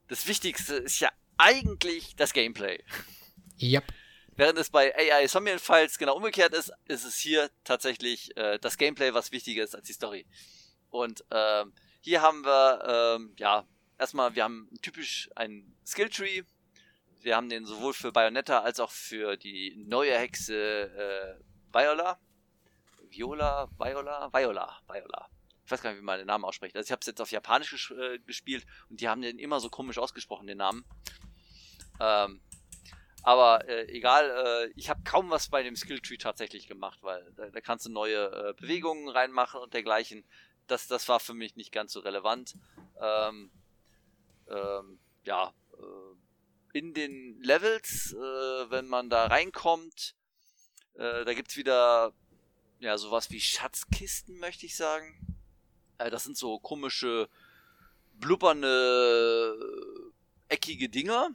das 0.09 0.27
Wichtigste 0.27 0.75
ist 0.75 0.99
ja 0.99 1.09
eigentlich 1.37 2.15
das 2.17 2.33
Gameplay. 2.33 2.83
Yep. 3.61 3.85
Während 4.39 4.57
es 4.57 4.69
bei 4.69 4.95
AI 4.95 5.27
Somnian 5.27 5.59
Files 5.59 5.97
genau 5.97 6.15
umgekehrt 6.15 6.53
ist, 6.53 6.71
ist 6.85 7.03
es 7.03 7.17
hier 7.17 7.51
tatsächlich 7.65 8.37
äh, 8.37 8.57
das 8.57 8.77
Gameplay, 8.77 9.13
was 9.13 9.33
wichtiger 9.33 9.65
ist 9.65 9.75
als 9.75 9.85
die 9.85 9.91
Story. 9.91 10.25
Und 10.89 11.25
ähm, 11.29 11.73
hier 11.99 12.21
haben 12.21 12.45
wir, 12.45 13.17
ähm, 13.17 13.33
ja, 13.35 13.67
erstmal, 13.97 14.35
wir 14.35 14.45
haben 14.45 14.69
typisch 14.81 15.29
einen 15.35 15.75
Skilltree. 15.85 16.43
Wir 17.19 17.35
haben 17.35 17.49
den 17.49 17.65
sowohl 17.65 17.93
für 17.93 18.13
Bayonetta 18.13 18.59
als 18.61 18.79
auch 18.79 18.91
für 18.91 19.35
die 19.35 19.75
neue 19.75 20.17
Hexe 20.17 20.55
äh, 20.55 21.43
Viola. 21.73 22.17
Viola, 23.09 23.67
Viola, 23.77 24.31
Viola, 24.31 24.79
Viola. 24.87 25.29
Ich 25.65 25.71
weiß 25.71 25.81
gar 25.81 25.89
nicht, 25.89 25.99
wie 25.99 26.05
man 26.05 26.17
den 26.17 26.27
Namen 26.27 26.45
ausspricht. 26.45 26.77
Also 26.77 26.87
ich 26.87 26.91
habe 26.93 27.01
es 27.01 27.07
jetzt 27.07 27.19
auf 27.19 27.31
Japanisch 27.31 27.71
ges 27.71 27.91
äh, 27.91 28.19
gespielt 28.19 28.65
und 28.89 29.01
die 29.01 29.09
haben 29.09 29.21
den 29.21 29.37
immer 29.37 29.59
so 29.59 29.69
komisch 29.69 29.97
ausgesprochen, 29.97 30.47
den 30.47 30.59
Namen. 30.59 30.85
Ähm, 31.99 32.39
aber 33.23 33.67
äh, 33.67 33.85
egal, 33.89 34.29
äh, 34.29 34.73
ich 34.75 34.89
habe 34.89 35.01
kaum 35.03 35.29
was 35.29 35.49
bei 35.49 35.63
dem 35.63 35.75
Skilltree 35.75 36.17
tatsächlich 36.17 36.67
gemacht, 36.67 36.99
weil 37.01 37.31
da, 37.35 37.49
da 37.49 37.61
kannst 37.61 37.85
du 37.85 37.91
neue 37.91 38.25
äh, 38.31 38.53
Bewegungen 38.53 39.09
reinmachen 39.09 39.61
und 39.61 39.73
dergleichen. 39.73 40.23
Das, 40.67 40.87
das 40.87 41.07
war 41.09 41.19
für 41.19 41.33
mich 41.33 41.55
nicht 41.55 41.71
ganz 41.71 41.93
so 41.93 41.99
relevant. 41.99 42.55
Ähm, 43.01 43.51
ähm, 44.47 44.99
ja, 45.23 45.53
äh, 45.73 46.77
in 46.77 46.93
den 46.93 47.41
Levels, 47.41 48.13
äh, 48.13 48.69
wenn 48.71 48.87
man 48.87 49.09
da 49.09 49.25
reinkommt, 49.25 50.15
äh, 50.93 51.25
da 51.25 51.33
gibt's 51.33 51.57
wieder 51.57 52.13
ja 52.79 52.97
sowas 52.97 53.31
wie 53.31 53.41
Schatzkisten, 53.41 54.37
möchte 54.39 54.65
ich 54.65 54.75
sagen. 54.75 55.37
Äh, 55.97 56.09
das 56.09 56.23
sind 56.23 56.37
so 56.37 56.59
komische, 56.59 57.27
blubbernde, 58.13 59.55
eckige 60.47 60.89
Dinger 60.89 61.31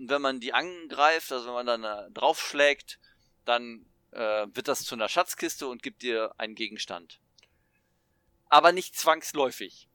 und 0.00 0.08
wenn 0.08 0.22
man 0.22 0.40
die 0.40 0.54
angreift, 0.54 1.30
also 1.30 1.48
wenn 1.48 1.66
man 1.66 1.66
dann 1.66 1.84
äh, 1.84 2.10
draufschlägt, 2.12 2.98
dann 3.44 3.84
äh, 4.12 4.46
wird 4.54 4.66
das 4.66 4.82
zu 4.84 4.94
einer 4.94 5.10
Schatzkiste 5.10 5.68
und 5.68 5.82
gibt 5.82 6.00
dir 6.00 6.34
einen 6.38 6.54
Gegenstand. 6.54 7.20
Aber 8.48 8.72
nicht 8.72 8.96
zwangsläufig. 8.96 9.88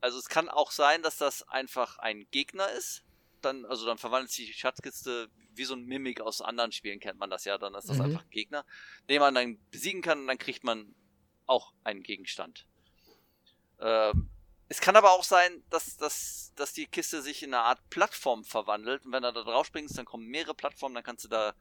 Also 0.00 0.18
es 0.18 0.28
kann 0.28 0.48
auch 0.48 0.70
sein, 0.70 1.02
dass 1.02 1.16
das 1.16 1.42
einfach 1.48 1.98
ein 1.98 2.28
Gegner 2.30 2.70
ist. 2.70 3.02
Dann, 3.42 3.66
also 3.66 3.86
dann 3.86 3.98
verwandelt 3.98 4.30
sich 4.30 4.46
die 4.46 4.52
Schatzkiste 4.52 5.28
wie 5.52 5.64
so 5.64 5.74
ein 5.74 5.84
Mimik 5.84 6.20
aus 6.20 6.40
anderen 6.40 6.70
Spielen, 6.70 7.00
kennt 7.00 7.18
man 7.18 7.28
das 7.28 7.44
ja. 7.44 7.58
Dann 7.58 7.74
ist 7.74 7.88
das 7.88 7.98
mhm. 7.98 8.04
einfach 8.04 8.22
ein 8.22 8.30
Gegner, 8.30 8.64
den 9.08 9.18
man 9.18 9.34
dann 9.34 9.58
besiegen 9.72 10.00
kann 10.00 10.20
und 10.20 10.26
dann 10.28 10.38
kriegt 10.38 10.62
man 10.62 10.94
auch 11.46 11.74
einen 11.82 12.04
Gegenstand. 12.04 12.66
Ähm, 13.80 14.30
es 14.70 14.80
kann 14.80 14.94
aber 14.94 15.10
auch 15.10 15.24
sein, 15.24 15.64
dass, 15.68 15.96
dass, 15.96 16.52
dass 16.54 16.72
die 16.72 16.86
Kiste 16.86 17.22
sich 17.22 17.42
in 17.42 17.52
eine 17.52 17.64
Art 17.64 17.90
Plattform 17.90 18.44
verwandelt. 18.44 19.04
Und 19.04 19.10
wenn 19.10 19.24
du 19.24 19.32
da 19.32 19.42
drauf 19.42 19.66
springst, 19.66 19.98
dann 19.98 20.04
kommen 20.04 20.28
mehrere 20.28 20.54
Plattformen, 20.54 20.94
dann 20.94 21.02
kannst 21.02 21.24
du 21.24 21.28
da 21.28 21.54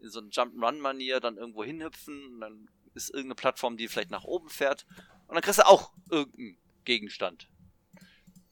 in 0.00 0.10
so 0.10 0.18
eine 0.18 0.30
Jump-Run-Manier 0.30 1.20
dann 1.20 1.36
irgendwo 1.36 1.62
hinhüpfen. 1.62 2.26
Und 2.26 2.40
dann 2.40 2.68
ist 2.94 3.10
irgendeine 3.10 3.36
Plattform, 3.36 3.76
die 3.76 3.86
vielleicht 3.86 4.10
nach 4.10 4.24
oben 4.24 4.48
fährt. 4.48 4.84
Und 5.28 5.36
dann 5.36 5.42
kriegst 5.42 5.60
du 5.60 5.66
auch 5.66 5.92
irgendeinen 6.10 6.58
Gegenstand. 6.84 7.48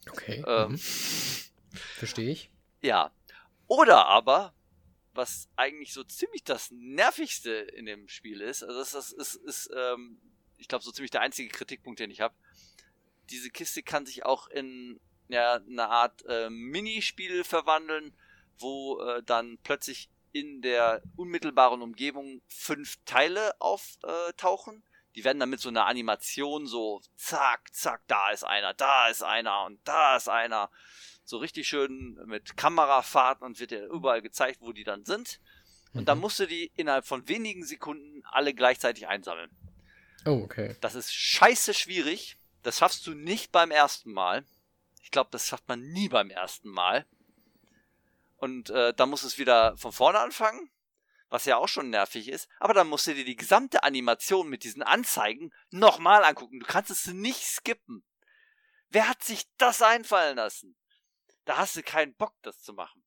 Okay. 0.08 0.44
Ähm, 0.46 0.70
mhm. 0.70 0.78
Verstehe 0.78 2.30
ich. 2.30 2.52
Ja. 2.82 3.10
Oder 3.66 4.06
aber, 4.06 4.54
was 5.12 5.48
eigentlich 5.56 5.92
so 5.92 6.04
ziemlich 6.04 6.44
das 6.44 6.70
Nervigste 6.70 7.50
in 7.50 7.84
dem 7.86 8.06
Spiel 8.06 8.42
ist, 8.42 8.62
also 8.62 8.78
das, 8.78 8.92
das 8.92 9.10
ist, 9.10 9.34
ist 9.34 9.70
ähm, 9.76 10.20
ich 10.56 10.68
glaube, 10.68 10.84
so 10.84 10.92
ziemlich 10.92 11.10
der 11.10 11.22
einzige 11.22 11.48
Kritikpunkt, 11.48 11.98
den 11.98 12.12
ich 12.12 12.20
habe 12.20 12.36
diese 13.30 13.50
Kiste 13.50 13.82
kann 13.82 14.06
sich 14.06 14.24
auch 14.24 14.48
in 14.48 15.00
ja, 15.28 15.54
eine 15.54 15.88
Art 15.88 16.24
äh, 16.26 16.50
Minispiel 16.50 17.44
verwandeln, 17.44 18.14
wo 18.58 19.00
äh, 19.00 19.22
dann 19.22 19.58
plötzlich 19.62 20.10
in 20.32 20.62
der 20.62 21.02
unmittelbaren 21.16 21.80
Umgebung 21.80 22.42
fünf 22.48 22.96
Teile 23.04 23.60
auftauchen. 23.60 24.82
Die 25.14 25.22
werden 25.22 25.38
dann 25.38 25.50
mit 25.50 25.60
so 25.60 25.68
einer 25.68 25.86
Animation 25.86 26.66
so 26.66 27.00
zack, 27.14 27.72
zack, 27.72 28.02
da 28.08 28.30
ist 28.30 28.42
einer, 28.42 28.74
da 28.74 29.06
ist 29.06 29.22
einer 29.22 29.64
und 29.64 29.78
da 29.84 30.16
ist 30.16 30.28
einer. 30.28 30.70
So 31.26 31.38
richtig 31.38 31.68
schön 31.68 32.18
mit 32.26 32.56
Kamerafahrten 32.56 33.46
und 33.46 33.58
wird 33.58 33.70
dir 33.70 33.86
überall 33.86 34.20
gezeigt, 34.20 34.60
wo 34.60 34.72
die 34.72 34.84
dann 34.84 35.04
sind. 35.04 35.40
Und 35.94 36.02
mhm. 36.02 36.04
dann 36.04 36.18
musst 36.18 36.40
du 36.40 36.46
die 36.46 36.70
innerhalb 36.76 37.06
von 37.06 37.28
wenigen 37.28 37.64
Sekunden 37.64 38.22
alle 38.24 38.52
gleichzeitig 38.52 39.06
einsammeln. 39.06 39.50
Oh, 40.26 40.42
okay. 40.42 40.76
Das 40.80 40.94
ist 40.94 41.14
scheiße 41.14 41.74
schwierig. 41.74 42.36
Das 42.64 42.78
schaffst 42.78 43.06
du 43.06 43.14
nicht 43.14 43.52
beim 43.52 43.70
ersten 43.70 44.10
Mal. 44.10 44.44
Ich 45.02 45.10
glaube, 45.10 45.28
das 45.30 45.46
schafft 45.46 45.68
man 45.68 45.80
nie 45.80 46.08
beim 46.08 46.30
ersten 46.30 46.70
Mal. 46.70 47.06
Und 48.38 48.70
äh, 48.70 48.94
dann 48.94 49.10
musst 49.10 49.22
du 49.22 49.28
es 49.28 49.38
wieder 49.38 49.76
von 49.76 49.92
vorne 49.92 50.18
anfangen, 50.18 50.70
was 51.28 51.44
ja 51.44 51.58
auch 51.58 51.68
schon 51.68 51.90
nervig 51.90 52.28
ist. 52.28 52.48
Aber 52.58 52.72
dann 52.72 52.88
musst 52.88 53.06
du 53.06 53.14
dir 53.14 53.24
die 53.24 53.36
gesamte 53.36 53.82
Animation 53.82 54.48
mit 54.48 54.64
diesen 54.64 54.82
Anzeigen 54.82 55.52
nochmal 55.70 56.24
angucken. 56.24 56.58
Du 56.58 56.66
kannst 56.66 56.90
es 56.90 57.06
nicht 57.06 57.44
skippen. 57.44 58.02
Wer 58.88 59.08
hat 59.08 59.22
sich 59.22 59.46
das 59.58 59.82
einfallen 59.82 60.36
lassen? 60.36 60.74
Da 61.44 61.58
hast 61.58 61.76
du 61.76 61.82
keinen 61.82 62.14
Bock, 62.14 62.32
das 62.40 62.62
zu 62.62 62.72
machen. 62.72 63.04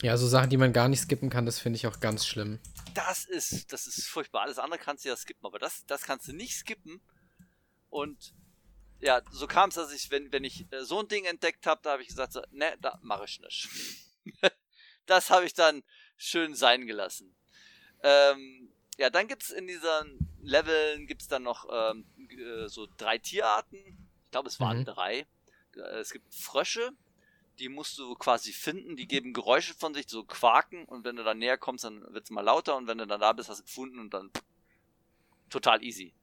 Ja, 0.00 0.16
so 0.16 0.26
Sachen, 0.26 0.48
die 0.48 0.56
man 0.56 0.72
gar 0.72 0.88
nicht 0.88 1.02
skippen 1.02 1.28
kann, 1.28 1.44
das 1.44 1.58
finde 1.58 1.76
ich 1.76 1.86
auch 1.86 2.00
ganz 2.00 2.26
schlimm. 2.26 2.60
Das 2.94 3.26
ist, 3.26 3.74
das 3.74 3.86
ist 3.86 4.08
furchtbar. 4.08 4.42
Alles 4.42 4.58
andere 4.58 4.80
kannst 4.80 5.04
du 5.04 5.10
ja 5.10 5.16
skippen, 5.16 5.44
aber 5.44 5.58
das, 5.58 5.84
das 5.84 6.02
kannst 6.02 6.28
du 6.28 6.32
nicht 6.32 6.56
skippen. 6.56 7.02
Und 7.90 8.32
ja, 9.00 9.22
so 9.30 9.46
kam 9.46 9.70
es, 9.70 9.76
dass 9.76 9.92
ich, 9.92 10.10
wenn, 10.10 10.30
wenn 10.32 10.44
ich 10.44 10.70
äh, 10.72 10.84
so 10.84 11.00
ein 11.00 11.08
Ding 11.08 11.24
entdeckt 11.24 11.66
habe, 11.66 11.80
da 11.82 11.92
habe 11.92 12.02
ich 12.02 12.08
gesagt, 12.08 12.32
so, 12.32 12.42
ne, 12.50 12.76
da 12.80 12.98
mache 13.02 13.24
ich 13.24 13.40
nicht. 13.40 13.68
das 15.06 15.30
habe 15.30 15.46
ich 15.46 15.54
dann 15.54 15.82
schön 16.16 16.54
sein 16.54 16.86
gelassen. 16.86 17.34
Ähm, 18.02 18.72
ja, 18.98 19.10
dann 19.10 19.28
gibt's 19.28 19.50
in 19.50 19.66
diesen 19.66 20.28
Leveln 20.42 21.06
gibt's 21.06 21.28
dann 21.28 21.42
noch 21.42 21.66
ähm, 21.70 22.06
äh, 22.30 22.68
so 22.68 22.86
drei 22.96 23.18
Tierarten. 23.18 23.78
Ich 24.24 24.30
glaube, 24.30 24.48
es 24.48 24.60
waren 24.60 24.80
mhm. 24.80 24.84
drei. 24.84 25.26
Äh, 25.76 26.00
es 26.00 26.12
gibt 26.12 26.34
Frösche, 26.34 26.92
die 27.58 27.68
musst 27.68 27.98
du 27.98 28.14
quasi 28.14 28.52
finden, 28.52 28.96
die 28.96 29.06
geben 29.06 29.32
Geräusche 29.32 29.74
von 29.74 29.94
sich, 29.94 30.08
so 30.08 30.24
Quaken, 30.24 30.84
und 30.84 31.04
wenn 31.04 31.16
du 31.16 31.24
dann 31.24 31.38
näher 31.38 31.58
kommst, 31.58 31.84
dann 31.84 32.02
wird's 32.12 32.30
mal 32.30 32.42
lauter, 32.42 32.76
und 32.76 32.86
wenn 32.86 32.98
du 32.98 33.06
dann 33.06 33.20
da 33.20 33.32
bist, 33.32 33.48
hast 33.48 33.60
du 33.60 33.64
gefunden 33.64 33.98
und 33.98 34.14
dann 34.14 34.30
pff, 34.30 34.42
total 35.50 35.82
easy. 35.82 36.14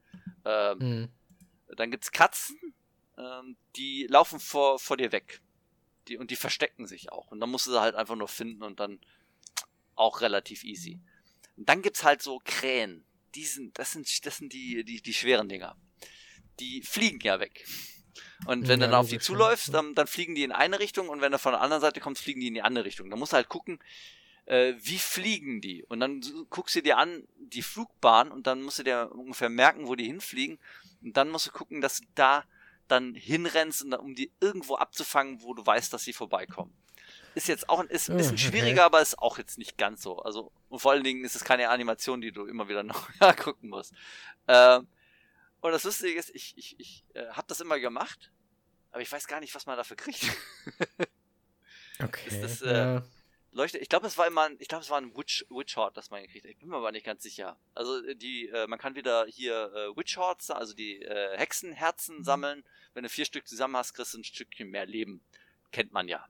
Ähm, 0.44 0.78
mhm. 0.78 1.08
Dann 1.76 1.90
gibt's 1.90 2.12
Katzen, 2.12 2.58
ähm, 3.16 3.56
die 3.76 4.06
laufen 4.08 4.40
vor, 4.40 4.78
vor 4.78 4.96
dir 4.96 5.12
weg. 5.12 5.40
Die, 6.08 6.16
und 6.16 6.30
die 6.30 6.36
verstecken 6.36 6.86
sich 6.86 7.12
auch. 7.12 7.30
Und 7.30 7.40
dann 7.40 7.50
musst 7.50 7.66
du 7.66 7.70
sie 7.70 7.80
halt 7.80 7.94
einfach 7.94 8.16
nur 8.16 8.28
finden 8.28 8.62
und 8.62 8.80
dann 8.80 8.98
auch 9.94 10.20
relativ 10.20 10.64
easy. 10.64 11.00
Und 11.56 11.68
dann 11.68 11.82
gibt's 11.82 12.04
halt 12.04 12.22
so 12.22 12.40
Krähen. 12.44 13.04
Die 13.34 13.44
sind, 13.44 13.78
das 13.78 13.92
sind, 13.92 14.26
das 14.26 14.38
sind 14.38 14.52
die, 14.52 14.84
die, 14.84 15.02
die 15.02 15.14
schweren 15.14 15.48
Dinger. 15.48 15.76
Die 16.60 16.82
fliegen 16.82 17.20
ja 17.20 17.40
weg. 17.40 17.66
Und 18.46 18.68
wenn 18.68 18.80
ja, 18.80 18.86
du 18.86 18.92
dann 18.92 19.00
auf 19.00 19.08
die 19.08 19.18
zuläufst, 19.18 19.74
dann, 19.74 19.94
dann 19.94 20.06
fliegen 20.06 20.34
die 20.34 20.44
in 20.44 20.52
eine 20.52 20.78
Richtung 20.80 21.08
und 21.08 21.20
wenn 21.20 21.32
du 21.32 21.38
von 21.38 21.52
der 21.52 21.60
anderen 21.60 21.80
Seite 21.80 22.00
kommst, 22.00 22.22
fliegen 22.22 22.40
die 22.40 22.48
in 22.48 22.54
die 22.54 22.62
andere 22.62 22.84
Richtung. 22.84 23.10
Da 23.10 23.16
musst 23.16 23.32
du 23.32 23.36
halt 23.36 23.48
gucken, 23.48 23.78
äh, 24.46 24.74
wie 24.78 24.98
fliegen 24.98 25.60
die? 25.60 25.84
Und 25.84 26.00
dann 26.00 26.22
guckst 26.48 26.74
du 26.76 26.82
dir 26.82 26.96
an 26.96 27.26
die 27.38 27.62
Flugbahn 27.62 28.32
und 28.32 28.46
dann 28.46 28.62
musst 28.62 28.78
du 28.78 28.82
dir 28.82 29.10
ungefähr 29.12 29.50
merken, 29.50 29.86
wo 29.86 29.94
die 29.94 30.06
hinfliegen. 30.06 30.58
Und 31.02 31.16
dann 31.16 31.30
musst 31.30 31.46
du 31.46 31.50
gucken, 31.52 31.80
dass 31.80 32.00
du 32.00 32.06
da 32.14 32.44
dann 32.88 33.14
hinrennst, 33.14 33.84
um 33.94 34.14
die 34.14 34.32
irgendwo 34.40 34.76
abzufangen, 34.76 35.42
wo 35.42 35.54
du 35.54 35.64
weißt, 35.64 35.92
dass 35.92 36.04
sie 36.04 36.12
vorbeikommen. 36.12 36.74
Ist 37.34 37.48
jetzt 37.48 37.68
auch 37.68 37.82
ist 37.84 38.10
ein 38.10 38.16
bisschen 38.16 38.32
oh, 38.32 38.40
okay. 38.40 38.48
schwieriger, 38.48 38.84
aber 38.84 39.00
ist 39.00 39.18
auch 39.18 39.38
jetzt 39.38 39.58
nicht 39.58 39.76
ganz 39.78 40.02
so. 40.02 40.18
Also, 40.20 40.50
und 40.68 40.80
vor 40.80 40.92
allen 40.92 41.04
Dingen 41.04 41.24
ist 41.24 41.36
es 41.36 41.44
keine 41.44 41.68
Animation, 41.68 42.20
die 42.20 42.32
du 42.32 42.46
immer 42.46 42.68
wieder 42.68 42.82
noch 42.82 43.08
gucken 43.36 43.68
musst. 43.68 43.92
Ähm, 44.46 44.88
und 45.60 45.72
das 45.72 45.84
Lustige 45.84 46.18
ist, 46.18 46.30
ich, 46.34 46.56
ich, 46.56 46.80
ich 46.80 47.04
äh, 47.14 47.28
habe 47.30 47.46
das 47.48 47.60
immer 47.60 47.78
gemacht, 47.78 48.32
aber 48.90 49.02
ich 49.02 49.12
weiß 49.12 49.26
gar 49.26 49.40
nicht, 49.40 49.54
was 49.54 49.66
man 49.66 49.76
dafür 49.76 49.96
kriegt. 49.96 50.24
okay. 52.02 52.40
Das, 52.40 52.62
äh, 52.62 52.72
ja 52.72 53.02
leuchtet. 53.58 53.82
Ich 53.82 53.88
glaube, 53.88 54.06
es 54.06 54.16
war 54.16 54.26
immer, 54.26 54.48
ich 54.58 54.68
glaube, 54.68 54.82
es 54.82 54.90
war 54.90 54.98
ein 54.98 55.14
Witch, 55.16 55.44
Witch 55.50 55.76
Hort, 55.76 55.96
das 55.96 56.10
man 56.10 56.22
gekriegt 56.22 56.44
hat. 56.44 56.52
Ich 56.52 56.58
bin 56.58 56.68
mir 56.68 56.76
aber 56.76 56.92
nicht 56.92 57.04
ganz 57.04 57.22
sicher. 57.22 57.58
Also 57.74 58.02
äh, 58.04 58.14
die, 58.14 58.48
äh, 58.48 58.66
man 58.66 58.78
kann 58.78 58.94
wieder 58.94 59.26
hier 59.26 59.72
äh, 59.74 59.96
Witch 59.96 60.16
Horts, 60.16 60.50
also 60.50 60.74
die 60.74 61.02
äh, 61.02 61.36
Hexenherzen 61.36 62.18
mhm. 62.18 62.24
sammeln. 62.24 62.64
Wenn 62.94 63.02
du 63.02 63.10
vier 63.10 63.26
Stück 63.26 63.46
zusammen 63.46 63.76
hast, 63.76 63.92
kriegst 63.92 64.14
du 64.14 64.18
ein 64.18 64.24
Stückchen 64.24 64.70
mehr 64.70 64.86
Leben. 64.86 65.20
Kennt 65.72 65.92
man 65.92 66.08
ja. 66.08 66.26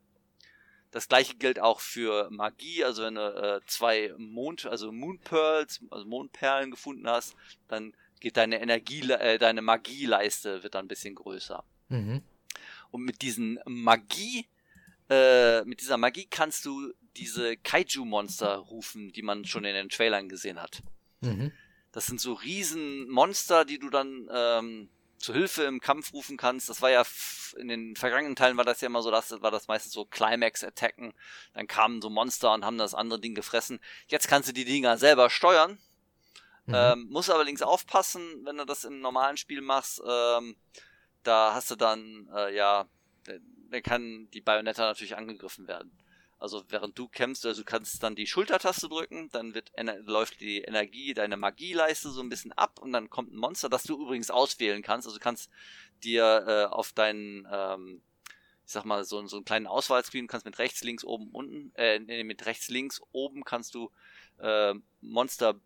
Das 0.91 1.09
gleiche 1.09 1.37
gilt 1.37 1.61
auch 1.61 1.81
für 1.81 2.31
Magie, 2.31 2.83
also 2.83 3.03
wenn 3.03 3.17
du 3.17 3.21
äh, 3.21 3.61
zwei 3.67 4.15
Mond, 4.17 4.65
also 4.65 4.91
Moon 4.91 5.19
Pearls, 5.19 5.81
also 5.91 6.07
Mondperlen 6.07 6.71
gefunden 6.71 7.07
hast, 7.07 7.37
dann 7.69 7.95
geht 8.21 8.39
deine 8.39 8.61
Energie, 8.61 9.09
äh, 9.11 9.39
deine 9.39 9.61
Magieleiste 9.61 10.63
wird 10.63 10.75
dann 10.75 10.87
ein 10.87 10.89
bisschen 10.89 11.15
größer. 11.15 11.63
Mhm. 11.89 12.23
Und 12.91 13.03
mit 13.03 13.21
diesen 13.21 13.61
Magie, 13.67 14.47
äh, 15.09 15.65
mit 15.65 15.81
dieser 15.81 15.97
Magie 15.97 16.27
kannst 16.27 16.65
du 16.65 16.93
diese 17.17 17.57
Kaiju-Monster 17.57 18.57
rufen, 18.57 19.13
die 19.13 19.23
man 19.23 19.45
schon 19.45 19.65
in 19.65 19.75
den 19.75 19.89
Trailern 19.89 20.29
gesehen 20.29 20.61
hat. 20.61 20.83
Mhm. 21.21 21.53
Das 21.93 22.07
sind 22.07 22.21
so 22.21 22.35
riesen 22.35 23.09
Monster, 23.09 23.65
die 23.65 23.79
du 23.79 23.91
dann 23.91 24.29
ähm, 24.33 24.89
zu 25.19 25.33
Hilfe 25.33 25.65
im 25.65 25.81
Kampf 25.81 26.13
rufen 26.13 26.37
kannst. 26.37 26.69
Das 26.69 26.81
war 26.83 26.91
ja 26.91 27.03
in 27.57 27.69
den 27.69 27.97
vergangenen 27.97 28.37
Teilen 28.37 28.57
war 28.57 28.65
das 28.65 28.81
ja 28.81 28.87
immer 28.87 29.03
so, 29.03 29.11
das 29.11 29.31
war 29.43 29.51
das 29.51 29.69
meistens 29.69 29.93
so 29.93 30.05
Climax-Attacken. 30.05 31.13
Dann 31.55 31.67
kamen 31.67 32.01
so 32.01 32.11
Monster 32.11 32.53
und 32.53 32.65
haben 32.65 32.79
das 32.79 32.95
andere 32.95 33.21
Ding 33.21 33.35
gefressen. 33.35 33.81
Jetzt 34.07 34.29
kannst 34.29 34.49
du 34.49 34.53
die 34.53 34.65
Dinger 34.65 34.99
selber 34.99 35.31
steuern. 35.31 35.79
Mhm. 36.67 36.75
Ähm, 36.75 37.07
muss 37.11 37.31
allerdings 37.31 37.63
aufpassen, 37.63 38.45
wenn 38.45 38.59
du 38.59 38.65
das 38.65 38.85
im 38.85 39.01
normalen 39.01 39.37
Spiel 39.37 39.63
machst. 39.63 40.03
Ähm, 40.07 40.57
da 41.23 41.55
hast 41.55 41.71
du 41.71 41.77
dann, 41.77 42.29
äh, 42.35 42.55
ja, 42.55 42.87
dann 43.71 43.83
kann 43.83 44.29
die 44.33 44.41
Bayonetta 44.41 44.83
natürlich 44.83 45.17
angegriffen 45.17 45.69
werden. 45.69 45.91
Also 46.39 46.63
während 46.69 46.97
du 46.97 47.09
kämpfst, 47.09 47.45
also 47.47 47.63
du 47.63 47.65
kannst 47.65 48.01
dann 48.03 48.15
die 48.15 48.29
Schultertaste 48.29 48.89
drücken, 48.89 49.29
dann 49.33 49.55
wird 49.55 49.73
läuft 50.05 50.41
die 50.41 50.61
Energie, 50.61 51.13
deine 51.13 51.37
Magieleiste 51.37 52.11
so 52.11 52.21
ein 52.21 52.29
bisschen 52.29 52.53
ab 52.53 52.79
und 52.81 52.93
dann 52.93 53.11
kommt 53.11 53.33
ein 53.33 53.39
Monster, 53.39 53.69
das 53.69 53.83
du 53.83 54.01
übrigens 54.01 54.31
auswählen 54.31 54.83
kannst. 54.83 55.09
Also 55.09 55.19
du 55.19 55.23
kannst 55.23 55.51
dir 56.05 56.45
äh, 56.47 56.65
auf 56.73 56.93
deinen, 56.93 57.47
ähm, 57.51 58.03
ich 58.65 58.73
sag 58.73 58.85
mal, 58.85 59.03
so, 59.05 59.27
so 59.27 59.37
einen 59.37 59.45
kleinen 59.45 59.67
Auswahlscreen, 59.67 60.29
kannst 60.29 60.47
mit 60.47 60.61
rechts, 60.61 60.85
links, 60.85 61.05
oben, 61.05 61.29
unten, 61.33 61.73
äh, 61.75 61.99
mit 62.23 62.47
rechts, 62.47 62.69
links, 62.69 63.03
oben 63.11 63.43
kannst 63.43 63.75
du 63.75 63.91
äh, 64.39 64.75
Monster 65.01 65.61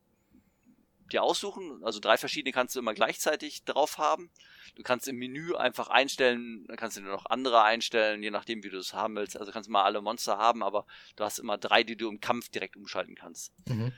dir 1.12 1.22
aussuchen. 1.22 1.82
Also 1.84 2.00
drei 2.00 2.16
verschiedene 2.16 2.52
kannst 2.52 2.74
du 2.74 2.80
immer 2.80 2.94
gleichzeitig 2.94 3.64
drauf 3.64 3.98
haben. 3.98 4.30
Du 4.76 4.82
kannst 4.82 5.08
im 5.08 5.16
Menü 5.16 5.54
einfach 5.54 5.88
einstellen, 5.88 6.64
dann 6.66 6.76
kannst 6.76 6.96
du 6.96 7.02
dir 7.02 7.08
noch 7.08 7.26
andere 7.26 7.62
einstellen, 7.62 8.22
je 8.22 8.30
nachdem, 8.30 8.62
wie 8.64 8.70
du 8.70 8.78
es 8.78 8.94
haben 8.94 9.16
willst. 9.16 9.36
Also 9.36 9.52
kannst 9.52 9.68
du 9.68 9.72
mal 9.72 9.84
alle 9.84 10.00
Monster 10.00 10.38
haben, 10.38 10.62
aber 10.62 10.86
du 11.16 11.24
hast 11.24 11.38
immer 11.38 11.58
drei, 11.58 11.82
die 11.82 11.96
du 11.96 12.08
im 12.08 12.20
Kampf 12.20 12.48
direkt 12.48 12.76
umschalten 12.76 13.14
kannst. 13.14 13.52
Mhm. 13.68 13.92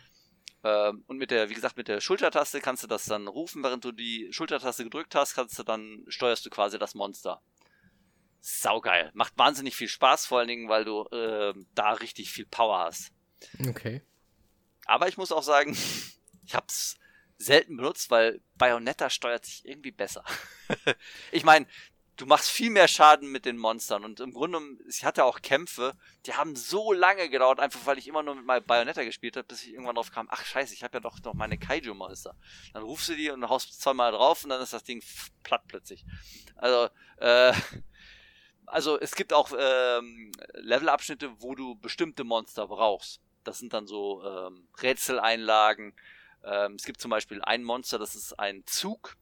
Ähm, 0.65 1.05
und 1.07 1.19
mit 1.19 1.31
der, 1.31 1.51
wie 1.51 1.55
gesagt, 1.55 1.77
mit 1.77 1.89
der 1.89 2.01
Schultertaste 2.01 2.61
kannst 2.61 2.83
du 2.83 2.87
das 2.87 3.05
dann 3.05 3.29
rufen, 3.29 3.63
während 3.63 3.85
du 3.85 3.93
die 3.93 4.29
Schultertaste 4.33 4.83
gedrückt 4.85 5.15
hast, 5.15 5.35
kannst 5.35 5.59
du 5.59 5.63
dann, 5.63 6.05
steuerst 6.09 6.45
du 6.47 6.51
quasi 6.51 6.79
das 6.79 6.95
Monster. 6.95 7.43
Saugeil. 8.41 9.11
Macht 9.15 9.37
wahnsinnig 9.39 9.77
viel 9.77 9.89
Spaß, 9.89 10.27
vor 10.27 10.39
allen 10.39 10.49
Dingen, 10.49 10.69
weil 10.69 10.85
du 10.85 11.05
äh, 11.13 11.55
da 11.75 11.93
richtig 11.93 12.31
viel 12.31 12.47
Power 12.47 12.79
hast. 12.81 13.13
Okay. 13.69 14.03
Aber 14.87 15.09
ich 15.09 15.17
muss 15.17 15.33
auch 15.33 15.43
sagen, 15.43 15.77
ich 16.45 16.55
hab's 16.55 16.99
selten 17.39 17.77
benutzt, 17.77 18.11
weil 18.11 18.41
Bayonetta 18.57 19.11
steuert 19.11 19.45
sich 19.45 19.67
irgendwie 19.67 19.91
besser. 19.91 20.25
ich 21.33 21.45
meine, 21.45 21.67
du 22.17 22.27
machst 22.27 22.51
viel 22.51 22.71
mehr 22.71 22.89
Schaden 22.89 23.31
mit 23.31 23.45
den 23.45 23.59
Monstern 23.59 24.05
und 24.05 24.21
im 24.21 24.33
Grunde, 24.33 24.61
ich 24.89 25.05
hatte 25.05 25.25
auch 25.25 25.43
Kämpfe, 25.43 25.95
die 26.27 26.35
haben 26.35 26.55
so 26.55 26.93
lange 26.93 27.29
gedauert, 27.29 27.61
einfach 27.61 27.87
weil 27.87 27.99
ich 27.99 28.07
immer 28.07 28.23
nur 28.23 28.37
mit 28.37 28.45
meinem 28.45 28.65
Bayonetta 28.65 29.03
gespielt 29.03 29.37
habe, 29.37 29.49
bis 29.49 29.65
ich 29.65 29.73
irgendwann 29.73 29.97
drauf 29.97 30.13
kam, 30.13 30.29
ach 30.31 30.45
scheiße, 30.45 30.75
ich 30.75 30.85
habe 30.85 30.97
ja 30.97 31.01
doch 31.01 31.21
noch 31.23 31.35
meine 31.35 31.59
Kaiju-Monster. 31.59 32.37
Dann 32.73 32.83
rufst 32.83 33.09
du 33.09 33.17
die 33.17 33.31
und 33.31 33.49
haust 33.49 33.81
zweimal 33.81 34.13
drauf 34.13 34.45
und 34.45 34.51
dann 34.51 34.63
ist 34.63 34.73
das 34.73 34.85
Ding 34.85 35.03
platt 35.43 35.63
plötzlich. 35.67 36.05
Also, 36.57 36.89
äh, 37.19 37.53
also 38.67 38.99
es 38.99 39.15
gibt 39.15 39.33
auch 39.33 39.53
ähm, 39.59 40.33
Levelabschnitte, 40.55 41.33
wo 41.41 41.55
du 41.55 41.75
bestimmte 41.77 42.25
Monster 42.25 42.69
brauchst. 42.69 43.21
Das 43.43 43.59
sind 43.59 43.73
dann 43.73 43.87
so 43.87 44.25
ähm, 44.25 44.69
Rätseleinlagen, 44.81 45.95
ähm, 46.45 46.75
es 46.75 46.85
gibt 46.85 47.01
zum 47.01 47.11
Beispiel 47.11 47.43
ein 47.43 47.63
Monster, 47.63 47.99
das 47.99 48.15
ist 48.15 48.39
ein 48.39 48.65
Zug. 48.67 49.17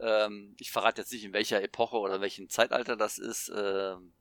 Ähm, 0.00 0.54
ich 0.58 0.70
verrate 0.70 1.00
jetzt 1.02 1.12
nicht, 1.12 1.24
in 1.24 1.32
welcher 1.32 1.62
Epoche 1.62 1.96
oder 1.96 2.20
welchem 2.20 2.48
Zeitalter 2.48 2.96
das 2.96 3.18
ist. 3.18 3.50
Ähm, 3.54 4.12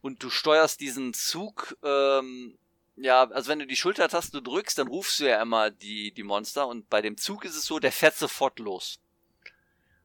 und 0.00 0.22
du 0.22 0.30
steuerst 0.30 0.80
diesen 0.80 1.14
Zug, 1.14 1.76
ähm, 1.82 2.58
ja, 2.96 3.22
also 3.30 3.50
wenn 3.50 3.60
du 3.60 3.66
die 3.66 3.76
Schultertaste 3.76 4.42
drückst, 4.42 4.78
dann 4.78 4.88
rufst 4.88 5.20
du 5.20 5.24
ja 5.24 5.40
immer 5.40 5.70
die, 5.70 6.12
die 6.12 6.24
Monster. 6.24 6.66
Und 6.66 6.90
bei 6.90 7.00
dem 7.00 7.16
Zug 7.16 7.44
ist 7.44 7.56
es 7.56 7.64
so, 7.64 7.78
der 7.78 7.92
fährt 7.92 8.16
sofort 8.16 8.58
los. 8.58 8.98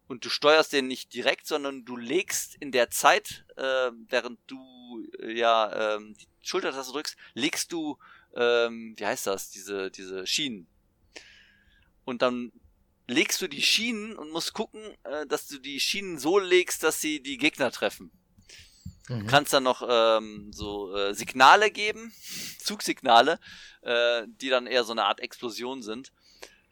Und 0.07 0.23
du 0.23 0.29
steuerst 0.29 0.71
den 0.71 0.87
nicht 0.87 1.13
direkt, 1.13 1.47
sondern 1.47 1.83
du 1.83 1.97
legst 1.97 2.55
in 2.55 2.71
der 2.71 2.89
Zeit, 2.89 3.45
äh, 3.57 3.91
während 4.07 4.39
du 4.47 5.05
äh, 5.19 5.33
ja 5.33 5.95
ähm, 5.95 6.15
die 6.15 6.27
Schultertaste 6.47 6.93
drückst, 6.93 7.17
legst 7.33 7.73
du 7.73 7.97
ähm, 8.37 8.93
wie 8.97 9.05
heißt 9.05 9.27
das, 9.27 9.49
diese, 9.49 9.91
diese 9.91 10.27
Schienen. 10.27 10.67
Und 12.05 12.21
dann 12.21 12.51
legst 13.07 13.41
du 13.41 13.47
die 13.47 13.61
Schienen 13.61 14.15
und 14.15 14.31
musst 14.31 14.53
gucken, 14.53 14.81
äh, 15.03 15.25
dass 15.25 15.47
du 15.47 15.57
die 15.57 15.79
Schienen 15.79 16.19
so 16.19 16.37
legst, 16.39 16.83
dass 16.83 17.01
sie 17.01 17.21
die 17.21 17.37
Gegner 17.37 17.71
treffen. 17.71 18.11
Mhm. 19.09 19.21
Du 19.21 19.25
kannst 19.25 19.53
dann 19.53 19.63
noch 19.63 19.85
ähm, 19.89 20.51
so 20.53 20.95
äh, 20.95 21.13
Signale 21.13 21.71
geben, 21.71 22.13
Zugsignale, 22.59 23.39
äh, 23.81 24.23
die 24.27 24.49
dann 24.49 24.67
eher 24.67 24.83
so 24.83 24.91
eine 24.91 25.05
Art 25.05 25.19
Explosion 25.19 25.81
sind. 25.81 26.11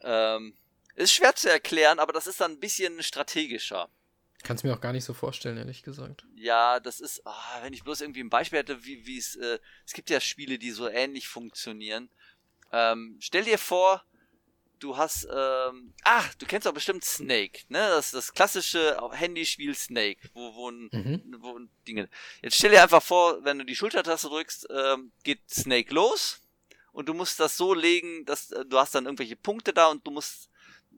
Ähm, 0.01 0.55
ist 0.95 1.13
schwer 1.13 1.35
zu 1.35 1.49
erklären, 1.49 1.99
aber 1.99 2.13
das 2.13 2.27
ist 2.27 2.39
dann 2.39 2.53
ein 2.53 2.59
bisschen 2.59 3.01
strategischer. 3.01 3.89
Kannst 4.45 4.63
mir 4.63 4.75
auch 4.75 4.81
gar 4.81 4.93
nicht 4.93 5.03
so 5.03 5.15
vorstellen, 5.15 5.57
ehrlich 5.57 5.81
gesagt. 5.81 6.23
Ja, 6.35 6.79
das 6.79 6.99
ist, 6.99 7.23
oh, 7.25 7.61
wenn 7.63 7.73
ich 7.73 7.83
bloß 7.83 8.01
irgendwie 8.01 8.21
ein 8.21 8.29
Beispiel 8.29 8.59
hätte, 8.59 8.85
wie 8.85 9.03
wie 9.07 9.17
es, 9.17 9.35
äh, 9.35 9.57
es 9.87 9.93
gibt 9.93 10.11
ja 10.11 10.19
Spiele, 10.19 10.59
die 10.59 10.69
so 10.69 10.87
ähnlich 10.87 11.27
funktionieren. 11.27 12.09
Ähm, 12.71 13.17
stell 13.19 13.43
dir 13.43 13.57
vor, 13.57 14.03
du 14.77 14.97
hast, 14.97 15.27
ähm, 15.33 15.95
ah, 16.03 16.23
du 16.37 16.45
kennst 16.45 16.67
doch 16.67 16.75
bestimmt 16.75 17.03
Snake, 17.03 17.61
ne? 17.69 17.79
Das 17.79 18.11
das 18.11 18.33
klassische 18.33 18.95
Handyspiel 19.13 19.73
Snake, 19.73 20.29
wo, 20.35 20.53
wo, 20.53 20.69
ein, 20.69 20.89
mhm. 20.91 21.35
wo 21.39 21.57
ein 21.57 21.69
Dinge. 21.87 22.07
Jetzt 22.43 22.57
stell 22.57 22.69
dir 22.69 22.83
einfach 22.83 23.01
vor, 23.01 23.43
wenn 23.43 23.57
du 23.57 23.65
die 23.65 23.75
Schultertaste 23.75 24.27
drückst, 24.27 24.67
ähm, 24.69 25.11
geht 25.23 25.39
Snake 25.49 25.91
los 25.91 26.39
und 26.91 27.09
du 27.09 27.15
musst 27.15 27.39
das 27.39 27.57
so 27.57 27.73
legen, 27.73 28.25
dass 28.25 28.51
äh, 28.51 28.63
du 28.63 28.77
hast 28.77 28.93
dann 28.93 29.05
irgendwelche 29.05 29.37
Punkte 29.37 29.73
da 29.73 29.87
und 29.87 30.05
du 30.05 30.11
musst 30.11 30.51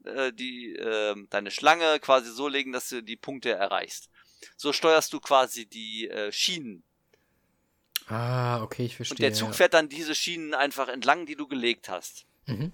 äh, 0.04 0.32
die, 0.32 0.74
äh, 0.74 1.14
deine 1.30 1.50
Schlange 1.50 1.98
quasi 2.00 2.30
so 2.30 2.48
legen, 2.48 2.72
dass 2.72 2.88
du 2.88 3.02
die 3.02 3.16
Punkte 3.16 3.50
erreichst. 3.50 4.08
So 4.56 4.72
steuerst 4.72 5.12
du 5.12 5.20
quasi 5.20 5.66
die 5.66 6.08
äh, 6.08 6.32
Schienen. 6.32 6.82
Ah, 8.06 8.62
okay, 8.62 8.86
ich 8.86 8.96
verstehe. 8.96 9.16
Und 9.16 9.20
der 9.22 9.32
Zug 9.34 9.54
fährt 9.54 9.74
dann 9.74 9.88
diese 9.88 10.14
Schienen 10.14 10.54
einfach 10.54 10.88
entlang, 10.88 11.26
die 11.26 11.36
du 11.36 11.46
gelegt 11.46 11.88
hast. 11.88 12.26
Mhm. 12.46 12.72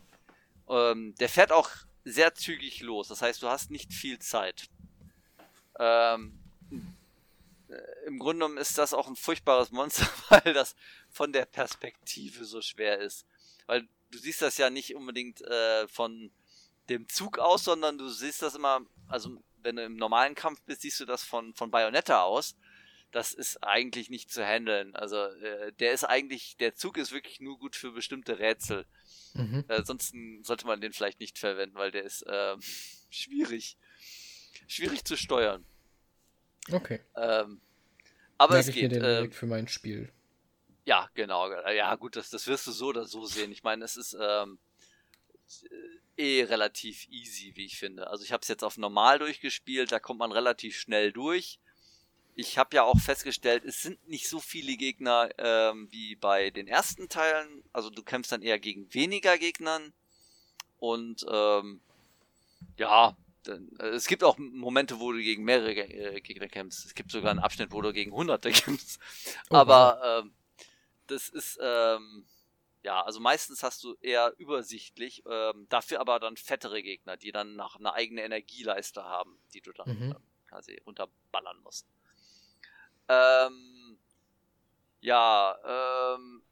Ähm, 0.68 1.14
der 1.16 1.28
fährt 1.28 1.52
auch 1.52 1.70
sehr 2.04 2.34
zügig 2.34 2.80
los. 2.80 3.08
Das 3.08 3.22
heißt, 3.22 3.42
du 3.42 3.48
hast 3.48 3.70
nicht 3.70 3.92
viel 3.92 4.18
Zeit. 4.18 4.68
Ähm, 5.78 6.38
äh, 7.68 8.06
Im 8.06 8.18
Grunde 8.18 8.44
genommen 8.44 8.58
ist 8.58 8.78
das 8.78 8.94
auch 8.94 9.08
ein 9.08 9.16
furchtbares 9.16 9.72
Monster, 9.72 10.08
weil 10.28 10.52
das 10.52 10.76
von 11.10 11.32
der 11.32 11.46
Perspektive 11.46 12.44
so 12.44 12.62
schwer 12.62 12.98
ist. 12.98 13.26
Weil 13.66 13.88
du 14.10 14.18
siehst 14.18 14.42
das 14.42 14.58
ja 14.58 14.70
nicht 14.70 14.94
unbedingt 14.94 15.40
äh, 15.42 15.88
von 15.88 16.30
dem 16.88 17.08
Zug 17.08 17.38
aus, 17.38 17.64
sondern 17.64 17.98
du 17.98 18.08
siehst 18.08 18.42
das 18.42 18.54
immer, 18.54 18.80
also 19.08 19.42
wenn 19.62 19.76
du 19.76 19.84
im 19.84 19.96
normalen 19.96 20.34
Kampf 20.34 20.62
bist, 20.62 20.82
siehst 20.82 21.00
du 21.00 21.04
das 21.04 21.24
von, 21.24 21.54
von 21.54 21.70
Bayonetta 21.70 22.22
aus. 22.22 22.56
Das 23.10 23.32
ist 23.32 23.62
eigentlich 23.62 24.10
nicht 24.10 24.30
zu 24.30 24.44
handeln. 24.44 24.94
Also 24.96 25.16
äh, 25.16 25.72
der 25.74 25.92
ist 25.92 26.04
eigentlich, 26.04 26.56
der 26.56 26.74
Zug 26.74 26.98
ist 26.98 27.12
wirklich 27.12 27.40
nur 27.40 27.58
gut 27.58 27.76
für 27.76 27.92
bestimmte 27.92 28.38
Rätsel. 28.38 28.86
Mhm. 29.34 29.64
Äh, 29.68 29.74
ansonsten 29.74 30.42
sollte 30.42 30.66
man 30.66 30.80
den 30.80 30.92
vielleicht 30.92 31.20
nicht 31.20 31.38
verwenden, 31.38 31.76
weil 31.76 31.90
der 31.90 32.02
ist 32.02 32.22
äh, 32.22 32.56
schwierig. 33.10 33.76
Schwierig 34.66 35.04
zu 35.04 35.16
steuern. 35.16 35.64
Okay. 36.72 37.00
Ähm, 37.16 37.60
aber 38.38 38.54
Merke 38.54 38.70
es 38.70 38.74
geht. 38.74 38.92
Ich 38.92 38.98
mir 38.98 39.20
den 39.20 39.30
äh, 39.30 39.30
für 39.30 39.46
mein 39.46 39.68
Spiel. 39.68 40.12
Ja, 40.84 41.08
genau. 41.14 41.50
Ja, 41.70 41.94
gut, 41.94 42.16
das, 42.16 42.30
das 42.30 42.46
wirst 42.46 42.66
du 42.66 42.72
so 42.72 42.88
oder 42.88 43.06
so 43.06 43.24
sehen. 43.24 43.52
Ich 43.52 43.62
meine, 43.62 43.84
es 43.84 43.96
ist 43.96 44.16
ähm, 44.20 44.58
eh 46.16 46.44
relativ 46.44 47.06
easy, 47.08 47.52
wie 47.54 47.66
ich 47.66 47.78
finde. 47.78 48.08
Also 48.08 48.24
ich 48.24 48.32
habe 48.32 48.42
es 48.42 48.48
jetzt 48.48 48.64
auf 48.64 48.76
normal 48.76 49.18
durchgespielt, 49.18 49.92
da 49.92 49.98
kommt 49.98 50.20
man 50.20 50.32
relativ 50.32 50.78
schnell 50.78 51.12
durch. 51.12 51.58
Ich 52.36 52.58
habe 52.58 52.74
ja 52.76 52.82
auch 52.82 52.98
festgestellt, 52.98 53.64
es 53.64 53.82
sind 53.82 54.08
nicht 54.08 54.28
so 54.28 54.40
viele 54.40 54.76
Gegner 54.76 55.30
ähm, 55.38 55.88
wie 55.92 56.16
bei 56.16 56.50
den 56.50 56.66
ersten 56.66 57.08
Teilen. 57.08 57.62
Also 57.72 57.90
du 57.90 58.02
kämpfst 58.02 58.32
dann 58.32 58.42
eher 58.42 58.58
gegen 58.58 58.92
weniger 58.92 59.38
Gegnern. 59.38 59.92
Und 60.78 61.24
ähm, 61.30 61.80
ja, 62.76 63.16
dann, 63.44 63.68
äh, 63.78 63.88
es 63.88 64.06
gibt 64.06 64.24
auch 64.24 64.36
Momente, 64.38 64.98
wo 64.98 65.12
du 65.12 65.18
gegen 65.18 65.44
mehrere 65.44 65.74
äh, 65.74 66.20
Gegner 66.20 66.48
kämpfst. 66.48 66.84
Es 66.84 66.94
gibt 66.94 67.12
sogar 67.12 67.30
einen 67.30 67.40
Abschnitt, 67.40 67.70
wo 67.72 67.80
du 67.80 67.92
gegen 67.92 68.12
hunderte 68.12 68.50
kämpfst. 68.52 69.00
Oh, 69.50 69.56
Aber 69.56 70.22
ähm, 70.24 70.32
das 71.06 71.28
ist 71.28 71.58
ähm, 71.62 72.24
ja, 72.84 73.02
also 73.02 73.18
meistens 73.18 73.62
hast 73.62 73.82
du 73.82 73.96
eher 74.02 74.34
übersichtlich, 74.36 75.22
ähm, 75.26 75.66
dafür 75.70 76.00
aber 76.00 76.20
dann 76.20 76.36
fettere 76.36 76.82
Gegner, 76.82 77.16
die 77.16 77.32
dann 77.32 77.56
nach 77.56 77.76
einer 77.76 77.94
eigenen 77.94 78.22
Energieleiste 78.22 79.02
haben, 79.02 79.38
die 79.54 79.62
du 79.62 79.72
dann 79.72 79.98
mhm. 79.98 80.12
äh, 80.12 80.48
quasi 80.48 80.80
runterballern 80.86 81.58
musst. 81.62 81.86
Ähm, 83.08 83.98
ja, 85.00 86.14
ähm, 86.14 86.42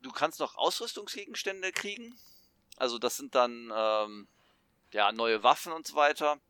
du 0.00 0.10
kannst 0.10 0.40
noch 0.40 0.56
Ausrüstungsgegenstände 0.56 1.70
kriegen. 1.70 2.18
Also 2.76 2.98
das 2.98 3.16
sind 3.16 3.36
dann 3.36 3.72
ähm, 3.74 4.28
ja 4.92 5.12
neue 5.12 5.44
Waffen 5.44 5.72
und 5.72 5.86
so 5.86 5.94
weiter. 5.94 6.40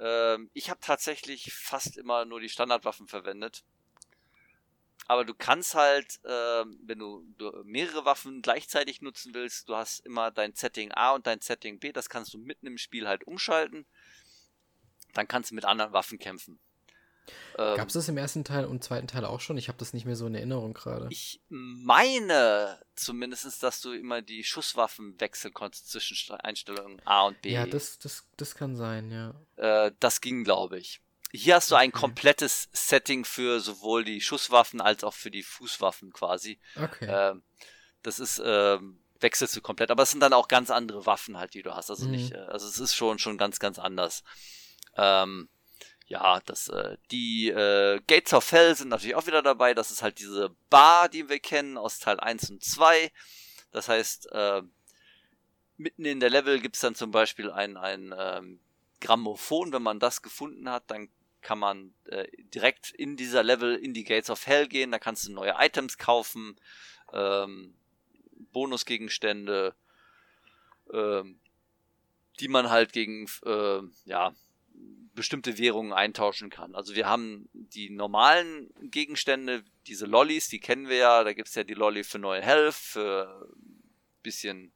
Ähm, 0.00 0.50
ich 0.54 0.70
habe 0.70 0.80
tatsächlich 0.80 1.52
fast 1.52 1.96
immer 1.96 2.24
nur 2.24 2.40
die 2.40 2.48
Standardwaffen 2.48 3.06
verwendet. 3.06 3.64
Aber 5.08 5.24
du 5.24 5.34
kannst 5.34 5.74
halt, 5.74 6.20
äh, 6.24 6.64
wenn 6.84 6.98
du, 6.98 7.24
du, 7.38 7.50
mehrere 7.64 8.04
Waffen 8.04 8.42
gleichzeitig 8.42 9.00
nutzen 9.00 9.32
willst, 9.32 9.68
du 9.68 9.74
hast 9.74 10.00
immer 10.00 10.30
dein 10.30 10.54
Setting 10.54 10.92
A 10.92 11.12
und 11.12 11.26
dein 11.26 11.40
Setting 11.40 11.78
B, 11.80 11.92
das 11.92 12.10
kannst 12.10 12.34
du 12.34 12.38
mitten 12.38 12.66
im 12.66 12.76
Spiel 12.76 13.08
halt 13.08 13.26
umschalten. 13.26 13.86
Dann 15.14 15.26
kannst 15.26 15.50
du 15.50 15.54
mit 15.54 15.64
anderen 15.64 15.94
Waffen 15.94 16.18
kämpfen. 16.18 16.60
Ähm, 17.58 17.76
Gab 17.76 17.88
es 17.88 17.94
das 17.94 18.08
im 18.08 18.18
ersten 18.18 18.44
Teil 18.44 18.66
und 18.66 18.84
zweiten 18.84 19.06
Teil 19.06 19.24
auch 19.24 19.40
schon? 19.40 19.56
Ich 19.56 19.68
habe 19.68 19.78
das 19.78 19.94
nicht 19.94 20.04
mehr 20.04 20.14
so 20.14 20.26
in 20.26 20.34
Erinnerung 20.34 20.74
gerade. 20.74 21.08
Ich 21.10 21.40
meine 21.48 22.78
zumindest, 22.94 23.62
dass 23.62 23.80
du 23.80 23.92
immer 23.92 24.20
die 24.20 24.44
Schusswaffen 24.44 25.18
wechseln 25.20 25.54
konntest 25.54 25.90
zwischen 25.90 26.34
Einstellungen 26.36 27.00
A 27.06 27.26
und 27.26 27.40
B. 27.40 27.50
Ja, 27.50 27.66
das, 27.66 27.98
das, 27.98 28.26
das 28.36 28.54
kann 28.54 28.76
sein, 28.76 29.10
ja. 29.10 29.34
Äh, 29.56 29.92
das 30.00 30.20
ging, 30.20 30.44
glaube 30.44 30.78
ich. 30.78 31.00
Hier 31.30 31.56
hast 31.56 31.70
du 31.70 31.76
ein 31.76 31.92
komplettes 31.92 32.68
Setting 32.72 33.24
für 33.24 33.60
sowohl 33.60 34.04
die 34.04 34.20
Schusswaffen 34.20 34.80
als 34.80 35.04
auch 35.04 35.14
für 35.14 35.30
die 35.30 35.42
Fußwaffen 35.42 36.12
quasi. 36.12 36.58
Okay. 36.76 37.06
Ähm, 37.08 37.42
das 38.02 38.18
ist, 38.18 38.40
ähm, 38.44 39.00
wechselst 39.20 39.54
du 39.56 39.60
komplett. 39.60 39.90
Aber 39.90 40.04
es 40.04 40.10
sind 40.10 40.20
dann 40.20 40.32
auch 40.32 40.48
ganz 40.48 40.70
andere 40.70 41.04
Waffen 41.06 41.36
halt, 41.36 41.54
die 41.54 41.62
du 41.62 41.74
hast. 41.74 41.90
Also 41.90 42.06
mhm. 42.06 42.12
nicht, 42.12 42.32
äh, 42.32 42.38
also 42.38 42.66
es 42.66 42.78
ist 42.78 42.94
schon, 42.94 43.18
schon 43.18 43.36
ganz, 43.36 43.58
ganz 43.58 43.78
anders. 43.78 44.24
Ähm, 44.96 45.48
ja, 46.06 46.40
das, 46.46 46.68
äh, 46.68 46.96
die 47.10 47.50
äh, 47.50 48.00
Gates 48.06 48.32
of 48.32 48.50
Hell 48.50 48.74
sind 48.74 48.88
natürlich 48.88 49.14
auch 49.14 49.26
wieder 49.26 49.42
dabei. 49.42 49.74
Das 49.74 49.90
ist 49.90 50.02
halt 50.02 50.18
diese 50.18 50.56
Bar, 50.70 51.10
die 51.10 51.28
wir 51.28 51.38
kennen 51.38 51.76
aus 51.76 51.98
Teil 51.98 52.18
1 52.18 52.50
und 52.50 52.64
2. 52.64 53.12
Das 53.70 53.88
heißt, 53.88 54.32
äh, 54.32 54.62
mitten 55.76 56.06
in 56.06 56.20
der 56.20 56.30
Level 56.30 56.60
gibt's 56.60 56.80
dann 56.80 56.94
zum 56.94 57.10
Beispiel 57.10 57.50
ein, 57.50 57.76
ein 57.76 58.14
ähm, 58.16 58.60
Grammophon. 59.00 59.72
Wenn 59.72 59.82
man 59.82 60.00
das 60.00 60.22
gefunden 60.22 60.70
hat, 60.70 60.84
dann 60.86 61.10
kann 61.40 61.58
man 61.58 61.94
äh, 62.06 62.26
direkt 62.54 62.90
in 62.90 63.16
dieser 63.16 63.42
Level 63.42 63.76
in 63.76 63.94
die 63.94 64.04
Gates 64.04 64.30
of 64.30 64.46
Hell 64.46 64.68
gehen. 64.68 64.90
Da 64.90 64.98
kannst 64.98 65.26
du 65.26 65.32
neue 65.32 65.54
Items 65.58 65.98
kaufen, 65.98 66.58
ähm, 67.12 67.74
Bonusgegenstände, 68.52 69.74
ähm, 70.92 71.40
die 72.40 72.48
man 72.48 72.70
halt 72.70 72.92
gegen 72.92 73.26
äh, 73.44 73.80
ja 74.04 74.34
bestimmte 75.14 75.58
Währungen 75.58 75.92
eintauschen 75.92 76.48
kann. 76.48 76.76
Also 76.76 76.94
wir 76.94 77.08
haben 77.08 77.48
die 77.52 77.90
normalen 77.90 78.70
Gegenstände, 78.80 79.64
diese 79.88 80.06
Lollis, 80.06 80.48
die 80.48 80.60
kennen 80.60 80.88
wir 80.88 80.96
ja. 80.96 81.24
Da 81.24 81.32
gibt's 81.32 81.56
ja 81.56 81.64
die 81.64 81.74
Lolly 81.74 82.04
für 82.04 82.20
neue 82.20 82.40
Health, 82.40 82.74
für 82.74 83.52
bisschen 84.22 84.72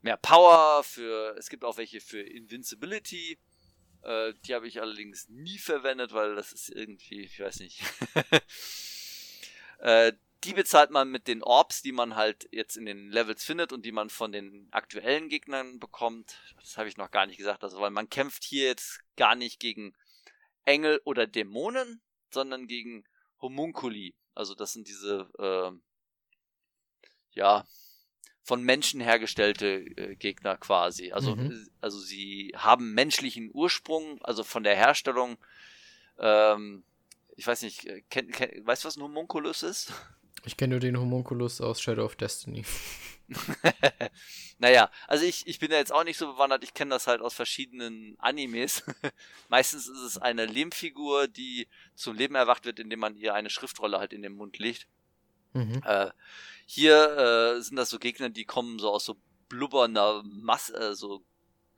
mehr 0.00 0.16
Power, 0.16 0.82
für 0.82 1.36
es 1.38 1.48
gibt 1.48 1.64
auch 1.64 1.76
welche 1.76 2.00
für 2.00 2.20
Invincibility. 2.20 3.38
Äh, 4.02 4.34
die 4.44 4.54
habe 4.54 4.66
ich 4.66 4.80
allerdings 4.80 5.28
nie 5.28 5.58
verwendet, 5.58 6.12
weil 6.12 6.34
das 6.34 6.52
ist 6.52 6.68
irgendwie, 6.70 7.22
ich 7.22 7.38
weiß 7.38 7.60
nicht. 7.60 7.82
äh, 9.78 10.12
die 10.44 10.54
bezahlt 10.54 10.90
man 10.90 11.08
mit 11.10 11.28
den 11.28 11.42
Orbs, 11.42 11.82
die 11.82 11.92
man 11.92 12.16
halt 12.16 12.48
jetzt 12.50 12.76
in 12.76 12.84
den 12.84 13.10
Levels 13.10 13.44
findet 13.44 13.72
und 13.72 13.84
die 13.84 13.92
man 13.92 14.10
von 14.10 14.32
den 14.32 14.68
aktuellen 14.72 15.28
Gegnern 15.28 15.78
bekommt. 15.78 16.36
Das 16.60 16.76
habe 16.76 16.88
ich 16.88 16.96
noch 16.96 17.12
gar 17.12 17.26
nicht 17.26 17.36
gesagt, 17.36 17.62
also 17.62 17.80
weil 17.80 17.90
man 17.90 18.10
kämpft 18.10 18.42
hier 18.42 18.66
jetzt 18.66 19.00
gar 19.16 19.36
nicht 19.36 19.60
gegen 19.60 19.94
Engel 20.64 21.00
oder 21.04 21.28
Dämonen, 21.28 22.00
sondern 22.30 22.66
gegen 22.66 23.04
Homunculi. 23.40 24.14
Also 24.34 24.54
das 24.54 24.72
sind 24.72 24.88
diese 24.88 25.30
äh, 25.38 25.70
ja 27.34 27.64
von 28.42 28.62
Menschen 28.62 29.00
hergestellte 29.00 29.66
äh, 29.96 30.16
Gegner 30.16 30.56
quasi. 30.56 31.12
Also 31.12 31.36
mhm. 31.36 31.68
also 31.80 31.98
sie 31.98 32.52
haben 32.56 32.94
menschlichen 32.94 33.50
Ursprung, 33.52 34.20
also 34.22 34.44
von 34.44 34.64
der 34.64 34.76
Herstellung. 34.76 35.38
Ähm, 36.18 36.82
ich 37.36 37.46
weiß 37.46 37.62
nicht, 37.62 37.86
äh, 37.86 38.02
kenn, 38.10 38.30
kenn, 38.30 38.66
weißt 38.66 38.84
du, 38.84 38.88
was 38.88 38.96
ein 38.96 39.02
Homunculus 39.02 39.62
ist? 39.62 39.92
Ich 40.44 40.56
kenne 40.56 40.72
nur 40.72 40.80
den 40.80 40.98
Homunculus 40.98 41.60
aus 41.60 41.80
Shadow 41.80 42.04
of 42.04 42.16
Destiny. 42.16 42.64
naja, 44.58 44.90
also 45.06 45.24
ich, 45.24 45.46
ich 45.46 45.60
bin 45.60 45.70
ja 45.70 45.76
jetzt 45.76 45.92
auch 45.92 46.02
nicht 46.02 46.18
so 46.18 46.32
bewandert, 46.32 46.64
ich 46.64 46.74
kenne 46.74 46.90
das 46.90 47.06
halt 47.06 47.20
aus 47.20 47.34
verschiedenen 47.34 48.16
Animes. 48.18 48.82
Meistens 49.48 49.86
ist 49.86 50.00
es 50.00 50.18
eine 50.18 50.46
Lehmfigur, 50.46 51.28
die 51.28 51.68
zum 51.94 52.16
Leben 52.16 52.34
erwacht 52.34 52.64
wird, 52.64 52.80
indem 52.80 52.98
man 52.98 53.14
ihr 53.14 53.34
eine 53.34 53.50
Schriftrolle 53.50 54.00
halt 54.00 54.12
in 54.12 54.22
den 54.22 54.34
Mund 54.34 54.58
legt. 54.58 54.88
Mhm. 55.52 55.82
Äh, 55.84 56.10
hier 56.66 57.56
äh, 57.56 57.60
sind 57.60 57.76
das 57.76 57.90
so 57.90 57.98
Gegner, 57.98 58.30
die 58.30 58.44
kommen 58.44 58.78
so 58.78 58.90
aus 58.90 59.04
so 59.04 59.16
blubbernder 59.48 60.22
Masse, 60.24 60.74
äh, 60.74 60.94
so 60.94 61.24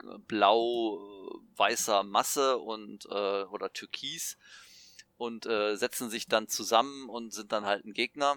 äh, 0.03 0.19
blau-weißer 0.29 2.03
Masse 2.05 2.59
und 2.59 3.07
äh, 3.07 3.45
oder 3.45 3.73
Türkis 3.73 4.37
und 5.17 5.47
äh, 5.47 5.77
setzen 5.77 6.11
sich 6.11 6.29
dann 6.29 6.49
zusammen 6.49 7.09
und 7.09 7.33
sind 7.33 7.53
dann 7.53 7.65
halt 7.65 7.85
ein 7.85 7.93
Gegner. 7.93 8.37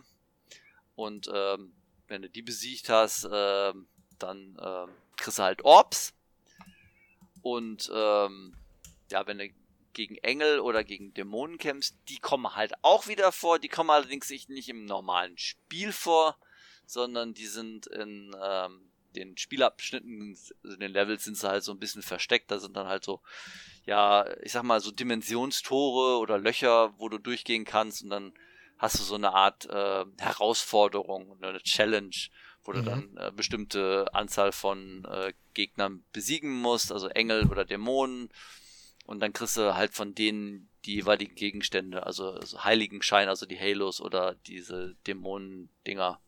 Und 0.96 1.30
ähm, 1.34 1.74
wenn 2.08 2.22
du 2.24 2.30
die 2.30 2.42
besiegt 2.42 2.90
hast, 2.90 3.26
äh, 3.26 3.74
dann 4.18 4.56
äh, 4.60 4.88
kriegst 5.18 5.40
du 5.40 5.44
halt 5.44 5.64
Orbs. 5.64 6.14
Und 7.42 7.92
ähm, 7.94 8.56
ja, 9.12 9.26
wenn 9.28 9.38
du 9.38 9.50
gegen 9.98 10.16
Engel 10.18 10.60
oder 10.60 10.84
gegen 10.84 11.12
Dämonen 11.16 11.58
kämpfst, 11.58 11.98
die 12.08 12.20
kommen 12.20 12.56
halt 12.56 12.74
auch 12.84 13.08
wieder 13.08 13.32
vor. 13.32 13.58
Die 13.58 13.68
kommen 13.68 13.90
allerdings 13.90 14.30
nicht 14.30 14.70
im 14.70 14.86
normalen 14.86 15.38
Spiel 15.40 15.92
vor, 15.92 16.38
sondern 16.86 17.34
die 17.34 17.48
sind 17.48 17.88
in 17.88 18.32
ähm, 18.40 18.92
den 19.16 19.36
Spielabschnitten, 19.38 20.38
in 20.64 20.80
den 20.80 20.92
Levels 20.92 21.24
sind 21.24 21.36
sie 21.36 21.50
halt 21.50 21.64
so 21.64 21.72
ein 21.72 21.80
bisschen 21.80 22.04
versteckt. 22.04 22.52
Da 22.52 22.60
sind 22.60 22.78
dann 22.78 22.88
halt 22.88 23.04
so, 23.04 23.22
ja, 23.86 24.28
ich 24.44 24.52
sag 24.52 24.62
mal, 24.62 24.80
so 24.82 24.92
Dimensionstore 24.92 26.20
oder 26.20 26.38
Löcher, 26.38 26.94
wo 27.00 27.10
du 27.10 27.18
durchgehen 27.18 27.66
kannst 27.66 28.04
und 28.04 28.12
dann 28.12 28.34
hast 28.78 29.00
du 29.00 29.04
so 29.04 29.16
eine 29.16 29.34
Art 29.34 29.66
äh, 29.66 30.06
Herausforderung 30.20 31.32
oder 31.32 31.50
eine 31.50 31.64
Challenge, 31.64 32.16
wo 32.64 32.72
du 32.72 32.82
mhm. 32.82 32.86
dann 32.86 33.18
äh, 33.18 33.32
bestimmte 33.32 34.06
Anzahl 34.14 34.52
von 34.52 35.06
äh, 35.06 35.34
Gegnern 35.56 36.04
besiegen 36.14 36.52
musst, 36.52 36.92
also 36.92 37.08
Engel 37.08 37.48
oder 37.48 37.66
Dämonen. 37.66 38.30
Und 39.08 39.22
dann 39.22 39.34
kriegst 39.34 39.58
du 39.58 39.74
halt 39.74 39.94
von 39.94 40.14
denen 40.14 40.70
die 40.86 40.96
jeweiligen 40.96 41.34
Gegenstände, 41.34 42.06
also, 42.06 42.32
also 42.32 42.64
Heiligenschein, 42.64 43.30
also 43.30 43.46
die 43.46 43.60
Halos 43.60 44.02
oder 44.02 44.36
diese 44.46 44.96
Dämonen-Dinger. 45.08 46.20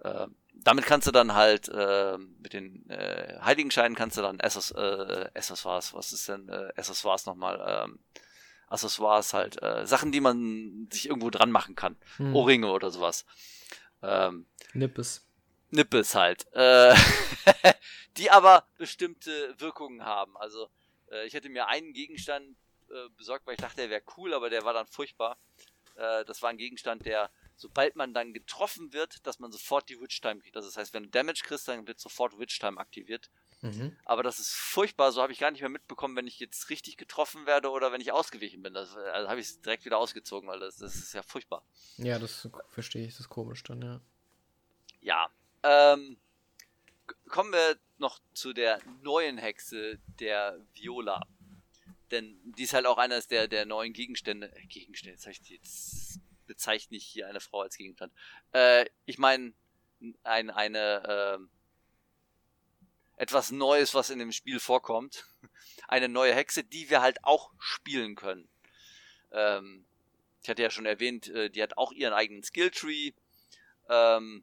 Äh, 0.00 0.26
damit 0.52 0.84
kannst 0.84 1.06
du 1.06 1.10
dann 1.10 1.34
halt 1.34 1.68
äh, 1.70 2.18
mit 2.18 2.52
den 2.52 2.88
äh, 2.90 3.38
Heiligenscheinen 3.40 3.96
kannst 3.96 4.18
du 4.18 4.22
dann 4.22 4.40
Essos, 4.40 4.72
äh, 4.72 5.30
Accessoires, 5.34 5.94
was 5.94 6.12
ist 6.12 6.28
denn 6.28 6.50
äh, 6.50 6.70
Accessoires 6.76 7.24
nochmal? 7.24 7.62
Ähm, 7.66 7.98
Accessoires 8.68 9.32
halt, 9.32 9.62
äh, 9.62 9.86
Sachen, 9.86 10.12
die 10.12 10.20
man 10.20 10.86
sich 10.92 11.08
irgendwo 11.08 11.30
dran 11.30 11.50
machen 11.50 11.76
kann. 11.76 11.96
Hm. 12.18 12.36
Ohrringe 12.36 12.70
oder 12.70 12.90
sowas. 12.90 13.24
Ähm, 14.02 14.46
Nippes. 14.74 15.26
Nippes 15.70 16.14
halt. 16.14 16.46
Äh, 16.52 16.94
die 18.18 18.30
aber 18.30 18.64
bestimmte 18.76 19.54
Wirkungen 19.58 20.04
haben. 20.04 20.36
Also 20.36 20.68
äh, 21.10 21.26
ich 21.26 21.34
hätte 21.34 21.48
mir 21.48 21.68
einen 21.68 21.92
Gegenstand 21.92 22.56
äh, 22.90 23.08
besorgt, 23.16 23.46
weil 23.46 23.54
ich 23.54 23.60
dachte, 23.60 23.76
der 23.76 23.90
wäre 23.90 24.02
cool, 24.16 24.34
aber 24.34 24.50
der 24.50 24.64
war 24.64 24.72
dann 24.72 24.86
furchtbar. 24.86 25.38
Äh, 25.96 26.24
das 26.24 26.42
war 26.42 26.50
ein 26.50 26.58
Gegenstand, 26.58 27.06
der 27.06 27.30
sobald 27.60 27.94
man 27.94 28.14
dann 28.14 28.32
getroffen 28.32 28.92
wird, 28.92 29.26
dass 29.26 29.38
man 29.38 29.52
sofort 29.52 29.88
die 29.88 30.00
Witch 30.00 30.20
Time 30.20 30.40
kriegt. 30.40 30.56
Das 30.56 30.76
heißt, 30.76 30.94
wenn 30.94 31.04
du 31.04 31.08
Damage 31.10 31.42
kriegst, 31.44 31.68
dann 31.68 31.86
wird 31.86 32.00
sofort 32.00 32.38
Witch 32.38 32.58
Time 32.58 32.78
aktiviert. 32.78 33.30
Mhm. 33.60 33.94
Aber 34.06 34.22
das 34.22 34.40
ist 34.40 34.54
furchtbar, 34.54 35.12
so 35.12 35.20
habe 35.20 35.32
ich 35.32 35.38
gar 35.38 35.50
nicht 35.50 35.60
mehr 35.60 35.68
mitbekommen, 35.68 36.16
wenn 36.16 36.26
ich 36.26 36.40
jetzt 36.40 36.70
richtig 36.70 36.96
getroffen 36.96 37.44
werde 37.44 37.70
oder 37.70 37.92
wenn 37.92 38.00
ich 38.00 38.12
ausgewichen 38.12 38.62
bin. 38.62 38.72
Das, 38.72 38.96
also 38.96 39.28
habe 39.28 39.40
ich 39.40 39.48
es 39.48 39.60
direkt 39.60 39.84
wieder 39.84 39.98
ausgezogen, 39.98 40.48
weil 40.48 40.58
das, 40.58 40.76
das 40.76 40.94
ist 40.94 41.12
ja 41.12 41.22
furchtbar. 41.22 41.62
Ja, 41.98 42.18
das 42.18 42.48
verstehe 42.68 43.04
ich, 43.04 43.12
das 43.12 43.20
ist 43.20 43.28
komisch 43.28 43.62
dann, 43.62 43.82
ja. 43.82 44.00
Ja. 45.02 45.30
Ähm, 45.62 46.16
kommen 47.30 47.52
wir 47.52 47.78
noch 47.98 48.20
zu 48.34 48.52
der 48.52 48.80
neuen 49.02 49.38
Hexe, 49.38 49.98
der 50.18 50.60
Viola. 50.74 51.22
Denn 52.10 52.38
die 52.56 52.64
ist 52.64 52.74
halt 52.74 52.86
auch 52.86 52.98
eines 52.98 53.28
der, 53.28 53.46
der 53.48 53.66
neuen 53.66 53.92
Gegenstände. 53.92 54.52
Gegenstände, 54.68 55.14
jetzt, 55.14 55.26
ich, 55.26 55.48
jetzt 55.48 56.20
bezeichne 56.46 56.96
ich 56.96 57.06
hier 57.06 57.28
eine 57.28 57.40
Frau 57.40 57.60
als 57.62 57.76
Gegenstand. 57.76 58.12
Äh, 58.52 58.86
ich 59.06 59.18
meine, 59.18 59.52
ein, 60.24 60.50
eine, 60.50 61.38
äh, 61.38 61.38
etwas 63.20 63.50
Neues, 63.50 63.94
was 63.94 64.10
in 64.10 64.18
dem 64.18 64.32
Spiel 64.32 64.58
vorkommt. 64.58 65.26
Eine 65.88 66.08
neue 66.08 66.34
Hexe, 66.34 66.64
die 66.64 66.88
wir 66.88 67.02
halt 67.02 67.22
auch 67.22 67.52
spielen 67.58 68.14
können. 68.14 68.48
Ähm, 69.30 69.84
ich 70.42 70.48
hatte 70.48 70.62
ja 70.62 70.70
schon 70.70 70.86
erwähnt, 70.86 71.28
äh, 71.28 71.50
die 71.50 71.62
hat 71.62 71.76
auch 71.76 71.92
ihren 71.92 72.14
eigenen 72.14 72.42
Skilltree. 72.42 73.12
Ähm, 73.90 74.42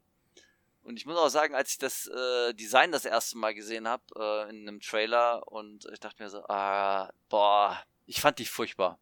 und 0.87 0.95
ich 0.95 1.05
muss 1.05 1.17
auch 1.17 1.27
sagen, 1.27 1.53
als 1.53 1.71
ich 1.71 1.77
das 1.79 2.07
äh, 2.07 2.53
Design 2.53 2.93
das 2.93 3.03
erste 3.03 3.37
Mal 3.37 3.53
gesehen 3.53 3.89
habe 3.89 4.03
äh, 4.15 4.49
in 4.49 4.67
einem 4.67 4.79
Trailer 4.79 5.45
und 5.51 5.85
ich 5.91 5.99
dachte 5.99 6.23
mir 6.23 6.29
so, 6.29 6.45
ah, 6.47 7.11
boah, 7.27 7.77
ich 8.05 8.21
fand 8.21 8.39
die 8.39 8.45
furchtbar. 8.45 8.97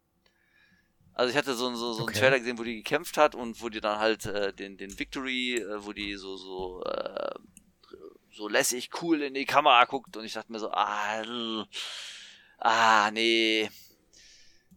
Also 1.14 1.30
ich 1.30 1.38
hatte 1.38 1.53
so, 1.53 1.74
so, 1.76 1.94
so 1.94 2.02
okay. 2.02 2.14
einen 2.14 2.20
Trailer 2.20 2.40
gesehen, 2.40 2.57
wo 2.57 2.64
die 2.64 2.78
gekämpft 2.78 3.18
hat 3.18 3.36
und 3.36 3.62
wo 3.62 3.70
die 3.70 3.82
dann 3.82 3.99
halt 3.99 4.26
äh, 4.26 4.52
den, 4.52 4.78
den 4.78 4.98
Victory, 4.98 5.57
äh, 5.57 5.86
wo 5.86 5.94
die 5.94 6.16
so, 6.16 6.36
so 6.38 6.84
äh, 6.86 7.36
so 8.32 8.48
lässig 8.48 8.90
cool 9.03 9.22
in 9.22 9.36
die 9.36 9.45
Kamera 9.45 9.86
guckt 9.86 10.18
und 10.18 10.26
ich 10.26 10.34
dachte 10.34 10.52
mir 10.52 10.60
so, 10.60 10.72
ah, 10.72 11.24
ah, 12.57 13.12
nee. 13.12 13.70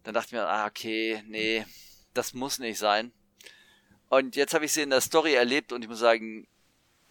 Dann 0.03 0.13
dachte 0.13 0.27
ich 0.27 0.33
mir, 0.33 0.47
ah, 0.47 0.67
okay, 0.67 1.23
nee, 1.25 1.65
das 2.13 2.35
muss 2.35 2.59
nicht 2.59 2.77
sein. 2.77 3.11
Und 4.09 4.35
jetzt 4.35 4.53
habe 4.53 4.65
ich 4.65 4.73
sie 4.73 4.83
in 4.83 4.91
der 4.91 5.01
Story 5.01 5.33
erlebt 5.33 5.73
und 5.73 5.81
ich 5.81 5.89
muss 5.89 5.99
sagen, 5.99 6.47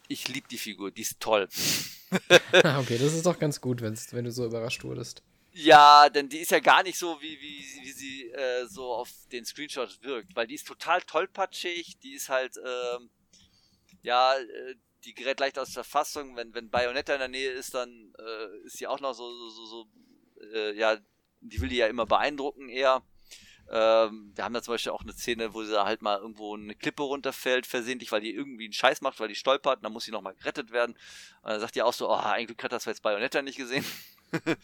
ich 0.09 0.29
liebe 0.29 0.49
die 0.49 0.59
Figur, 0.59 0.91
die 0.91 1.03
ist 1.03 1.21
toll. 1.21 1.49
okay, 2.53 2.99
das 2.99 3.13
ist 3.13 3.27
doch 3.27 3.39
ganz 3.39 3.61
gut, 3.61 3.81
wenn's, 3.83 4.13
wenn 4.13 4.25
du 4.25 4.33
so 4.33 4.47
überrascht 4.47 4.83
wurdest. 4.85 5.23
Ja, 5.53 6.09
denn 6.09 6.29
die 6.29 6.39
ist 6.39 6.51
ja 6.51 6.61
gar 6.61 6.83
nicht 6.83 6.99
so, 6.99 7.21
wie, 7.21 7.39
wie, 7.41 7.65
wie 7.83 7.93
sie 7.93 8.31
äh, 8.31 8.67
so 8.67 8.93
auf 8.93 9.11
den 9.33 9.45
Screenshots 9.45 10.03
wirkt, 10.03 10.37
weil 10.37 10.47
die 10.47 10.55
ist 10.55 10.67
total 10.67 11.03
tollpatschig, 11.03 11.99
die 11.99 12.15
ist 12.15 12.29
halt, 12.29 12.57
ähm, 12.57 13.11
ja, 14.03 14.37
äh, 14.37 14.75
die 15.05 15.15
gerät 15.15 15.41
leicht 15.41 15.59
aus 15.59 15.73
der 15.73 15.85
Fassung. 15.85 16.37
Wenn, 16.37 16.55
wenn 16.55 16.71
Bayonetta 16.71 17.15
in 17.15 17.21
der 17.21 17.29
Nähe 17.29 17.51
ist, 17.51 17.75
dann 17.75 18.15
äh, 18.19 18.67
ist 18.67 18.79
sie 18.79 18.87
auch 18.87 19.01
noch 19.01 19.15
so, 19.15 19.29
so, 19.31 19.51
so, 19.51 19.67
so 19.67 19.89
äh, 20.55 20.77
ja, 20.77 20.97
die 21.41 21.61
will 21.61 21.69
die 21.69 21.77
ja 21.77 21.87
immer 21.87 22.07
beeindrucken 22.07 22.69
eher. 22.69 23.03
Ähm, 23.70 24.32
wir 24.35 24.45
haben 24.45 24.55
da 24.55 24.62
zum 24.62 24.74
Beispiel 24.74 24.93
auch 24.93 25.03
eine 25.03 25.12
Szene, 25.12 25.53
wo 25.53 25.62
sie 25.62 25.85
halt 25.85 26.01
mal 26.01 26.19
irgendwo 26.19 26.57
eine 26.57 26.74
Klippe 26.74 27.03
runterfällt, 27.03 27.66
versehentlich, 27.66 28.12
weil 28.12 28.23
die 28.23 28.35
irgendwie 28.35 28.65
einen 28.65 28.73
Scheiß 28.73 29.03
macht, 29.03 29.20
weil 29.20 29.28
die 29.28 29.35
stolpert, 29.35 29.78
und 29.78 29.85
dann 29.85 29.93
muss 29.93 30.05
sie 30.05 30.11
nochmal 30.11 30.35
gerettet 30.35 30.70
werden. 30.70 30.97
Und 31.43 31.51
dann 31.51 31.61
sagt 31.61 31.74
die 31.74 31.82
auch 31.82 31.93
so, 31.93 32.09
oh, 32.09 32.15
eigentlich 32.15 32.62
hat 32.62 32.73
das 32.73 32.86
jetzt 32.86 33.03
Bayonetta 33.03 33.43
nicht 33.43 33.59
gesehen. 33.59 33.85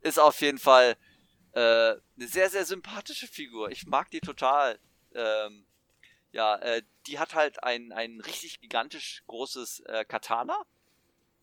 ist 0.00 0.18
auf 0.18 0.40
jeden 0.40 0.58
Fall 0.58 0.96
äh, 1.52 1.60
eine 1.60 2.28
sehr, 2.28 2.50
sehr 2.50 2.66
sympathische 2.66 3.26
Figur. 3.26 3.70
Ich 3.70 3.86
mag 3.86 4.10
die 4.10 4.20
total. 4.20 4.78
Ähm, 5.14 5.64
ja, 6.32 6.56
äh, 6.56 6.82
die 7.06 7.18
hat 7.18 7.34
halt 7.34 7.62
ein, 7.62 7.92
ein 7.92 8.20
richtig 8.20 8.60
gigantisch 8.60 9.22
großes 9.26 9.80
äh, 9.80 10.04
Katana, 10.04 10.60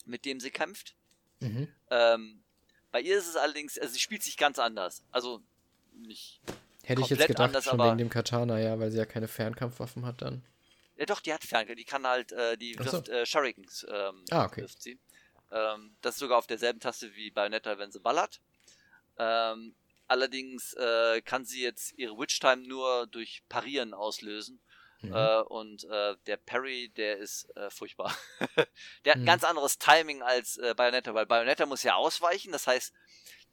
mit 0.06 0.26
dem 0.26 0.40
sie 0.40 0.52
kämpft. 0.52 0.96
Mhm. 1.40 1.68
Ähm, 1.90 2.44
bei 2.92 3.02
ihr 3.02 3.18
ist 3.18 3.28
es 3.28 3.36
allerdings, 3.36 3.80
also 3.80 3.92
sie 3.92 4.00
spielt 4.00 4.22
sich 4.22 4.38
ganz 4.38 4.60
anders. 4.60 5.04
Also 5.12 5.42
nicht. 5.94 6.40
Hätte 6.84 7.02
ich 7.02 7.10
jetzt 7.10 7.28
gedacht, 7.28 7.48
anders, 7.48 7.64
schon 7.66 7.80
wegen 7.80 7.98
dem 7.98 8.10
Katana, 8.10 8.60
ja, 8.60 8.78
weil 8.80 8.92
sie 8.92 8.98
ja 8.98 9.06
keine 9.06 9.28
Fernkampfwaffen 9.28 10.06
hat 10.06 10.22
dann. 10.22 10.44
Ja 10.98 11.06
doch, 11.06 11.22
die 11.22 11.34
hat 11.34 11.44
Fernkampf, 11.44 11.78
die 11.78 11.86
kann 11.86 12.06
halt, 12.06 12.32
äh, 12.34 12.58
die 12.58 12.74
so. 12.74 12.86
wirft 12.86 13.10
äh, 13.10 13.26
Shurikens, 13.26 13.86
ähm, 13.90 14.26
ah, 14.32 14.46
okay. 14.46 14.62
wirft 14.62 14.82
sie. 14.82 15.00
Ähm, 15.52 15.96
das 16.02 16.16
ist 16.16 16.20
sogar 16.20 16.38
auf 16.38 16.48
derselben 16.48 16.80
Taste 16.80 17.16
wie 17.16 17.32
Bayonetta, 17.32 17.78
wenn 17.78 17.92
sie 17.92 18.00
ballert. 18.00 18.42
Ähm, 19.18 19.76
allerdings 20.08 20.74
äh, 20.74 21.22
kann 21.22 21.46
sie 21.46 21.62
jetzt 21.62 21.94
ihre 21.98 22.18
Witch 22.18 22.40
Time 22.40 22.68
nur 22.68 23.08
durch 23.08 23.44
Parieren 23.48 23.94
auslösen. 23.94 24.60
Mhm. 25.02 25.14
Äh, 25.14 25.42
und 25.42 25.84
äh, 25.86 26.16
der 26.26 26.38
Parry, 26.38 26.90
der 26.90 27.18
ist 27.18 27.50
äh, 27.56 27.70
furchtbar. 27.70 28.16
der 29.06 29.14
hat 29.14 29.18
ein 29.18 29.22
mhm. 29.22 29.26
ganz 29.26 29.44
anderes 29.44 29.78
Timing 29.78 30.22
als 30.22 30.58
äh, 30.58 30.74
Bayonetta, 30.76 31.14
weil 31.14 31.26
Bayonetta 31.26 31.66
muss 31.66 31.84
ja 31.84 31.96
ausweichen. 31.96 32.52
Das 32.52 32.68
heißt, 32.68 32.94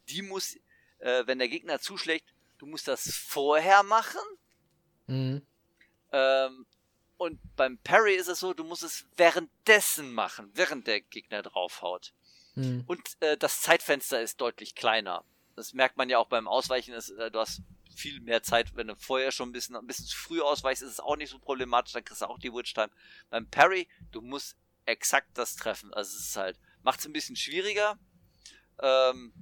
die 0.09 0.23
muss, 0.23 0.57
äh, 0.99 1.27
wenn 1.27 1.39
der 1.39 1.49
Gegner 1.49 1.81
zuschlägt, 1.81 2.33
du 2.61 2.67
musst 2.67 2.87
das 2.87 3.11
vorher 3.15 3.83
machen. 3.83 4.21
Mhm. 5.07 5.43
Ähm, 6.13 6.67
und 7.17 7.41
beim 7.57 7.79
Parry 7.79 8.15
ist 8.15 8.29
es 8.29 8.41
so, 8.41 8.55
du 8.55 8.65
musst 8.65 8.83
es 8.83 9.07
währenddessen 9.17 10.13
machen, 10.13 10.51
während 10.55 10.87
der 10.87 11.01
Gegner 11.01 11.43
draufhaut. 11.43 12.13
Mhm. 12.55 12.85
Und 12.87 13.01
äh, 13.21 13.37
das 13.37 13.63
Zeitfenster 13.63 14.21
ist 14.21 14.41
deutlich 14.41 14.75
kleiner. 14.75 15.25
Das 15.57 15.73
merkt 15.73 15.97
man 15.97 16.09
ja 16.09 16.19
auch 16.19 16.29
beim 16.29 16.49
Ausweichen. 16.49 16.95
Ist, 16.95 17.11
äh, 17.11 17.31
du 17.31 17.39
hast 17.41 17.63
viel 17.95 18.21
mehr 18.21 18.43
Zeit, 18.43 18.75
wenn 18.77 18.87
du 18.89 18.97
vorher 18.97 19.33
schon 19.33 19.49
ein 19.49 19.53
bisschen, 19.53 19.77
ein 19.77 19.87
bisschen 19.87 20.07
zu 20.07 20.17
früh 20.17 20.41
ausweichst, 20.41 20.83
ist 20.83 20.93
es 20.93 21.01
auch 21.01 21.17
nicht 21.17 21.31
so 21.31 21.39
problematisch, 21.39 21.93
dann 21.93 22.05
kriegst 22.05 22.23
du 22.23 22.27
auch 22.27 22.39
die 22.39 22.53
Witch 22.53 22.75
Time. 22.75 22.91
Beim 23.29 23.49
Parry, 23.49 23.89
du 24.13 24.21
musst 24.21 24.57
exakt 24.87 25.29
das 25.35 25.57
treffen. 25.57 25.93
Also 25.93 26.17
es 26.17 26.29
ist 26.29 26.37
halt, 26.37 26.59
macht 26.83 27.01
es 27.01 27.07
ein 27.07 27.13
bisschen 27.13 27.37
schwieriger, 27.37 27.99
ähm, 28.81 29.33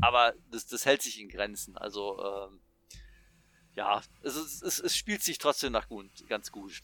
aber 0.00 0.34
das, 0.50 0.66
das 0.66 0.86
hält 0.86 1.02
sich 1.02 1.20
in 1.20 1.28
Grenzen. 1.28 1.76
Also, 1.76 2.22
ähm, 2.22 2.60
ja, 3.74 4.02
es, 4.22 4.36
es, 4.36 4.80
es 4.80 4.96
spielt 4.96 5.22
sich 5.22 5.38
trotzdem 5.38 5.72
nach 5.72 5.88
gut, 5.88 6.10
ganz 6.28 6.52
gut. 6.52 6.82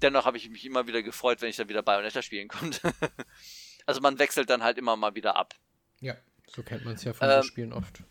Dennoch 0.00 0.24
habe 0.24 0.36
ich 0.36 0.48
mich 0.48 0.64
immer 0.64 0.86
wieder 0.86 1.02
gefreut, 1.02 1.40
wenn 1.40 1.50
ich 1.50 1.56
dann 1.56 1.68
wieder 1.68 1.82
Bayonetta 1.82 2.22
spielen 2.22 2.48
konnte. 2.48 2.92
also 3.86 4.00
man 4.00 4.18
wechselt 4.18 4.50
dann 4.50 4.62
halt 4.62 4.78
immer 4.78 4.96
mal 4.96 5.14
wieder 5.14 5.36
ab. 5.36 5.54
Ja, 6.00 6.16
so 6.46 6.62
kennt 6.62 6.84
man 6.84 6.94
es 6.94 7.04
ja 7.04 7.12
von 7.12 7.28
ähm, 7.28 7.40
den 7.40 7.44
Spielen 7.44 7.72
oft. 7.72 8.02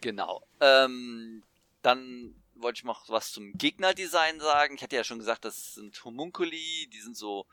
Genau. 0.00 0.44
Ähm, 0.60 1.42
dann 1.82 2.34
wollte 2.54 2.78
ich 2.78 2.84
noch 2.84 3.08
was 3.08 3.32
zum 3.32 3.52
Gegnerdesign 3.52 4.40
sagen. 4.40 4.74
Ich 4.74 4.82
hatte 4.82 4.96
ja 4.96 5.04
schon 5.04 5.18
gesagt, 5.18 5.44
das 5.44 5.74
sind 5.74 6.04
Homunculi, 6.04 6.88
die 6.92 7.00
sind 7.00 7.16
so 7.16 7.46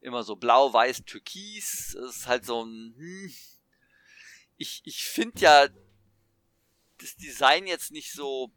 immer 0.00 0.22
so 0.22 0.36
blau, 0.36 0.72
weiß, 0.72 1.04
türkis. 1.04 1.96
Das 1.98 2.16
ist 2.16 2.26
halt 2.26 2.44
so 2.44 2.64
ein. 2.64 2.94
Hm. 2.96 3.34
Ich, 4.56 4.82
ich 4.84 5.04
finde 5.04 5.40
ja 5.40 5.68
das 6.98 7.16
Design 7.16 7.66
jetzt 7.66 7.90
nicht 7.90 8.12
so. 8.12 8.52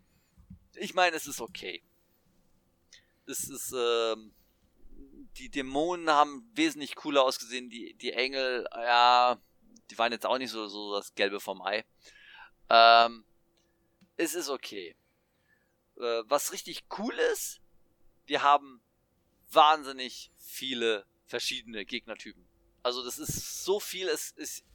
Ich 0.79 0.93
meine, 0.93 1.15
es 1.15 1.27
ist 1.27 1.41
okay. 1.41 1.83
Es 3.25 3.49
ist. 3.49 3.73
Ähm, 3.75 4.33
die 5.37 5.49
Dämonen 5.49 6.09
haben 6.09 6.49
wesentlich 6.53 6.95
cooler 6.95 7.23
ausgesehen. 7.23 7.69
Die, 7.69 7.93
die 7.95 8.13
Engel, 8.13 8.67
ja, 8.73 9.39
die 9.89 9.97
waren 9.97 10.11
jetzt 10.11 10.25
auch 10.25 10.37
nicht 10.37 10.49
so, 10.49 10.67
so 10.67 10.95
das 10.95 11.13
Gelbe 11.13 11.39
vom 11.39 11.61
Ei. 11.61 11.85
Ähm, 12.69 13.23
es 14.15 14.33
ist 14.33 14.49
okay. 14.49 14.95
Äh, 15.97 16.23
was 16.25 16.51
richtig 16.51 16.85
cool 16.97 17.13
ist, 17.33 17.61
wir 18.25 18.41
haben 18.41 18.81
wahnsinnig 19.51 20.31
viele 20.37 21.05
verschiedene 21.25 21.85
Gegnertypen. 21.85 22.47
Also 22.83 23.03
das 23.03 23.19
ist 23.19 23.63
so 23.63 23.79
viel, 23.79 24.07
es 24.07 24.31
ist 24.31 24.65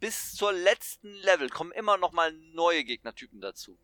bis 0.00 0.34
zur 0.34 0.52
letzten 0.52 1.12
Level 1.12 1.48
kommen 1.48 1.72
immer 1.72 1.96
noch 1.96 2.12
mal 2.12 2.32
neue 2.32 2.84
Gegnertypen 2.84 3.40
dazu. 3.40 3.78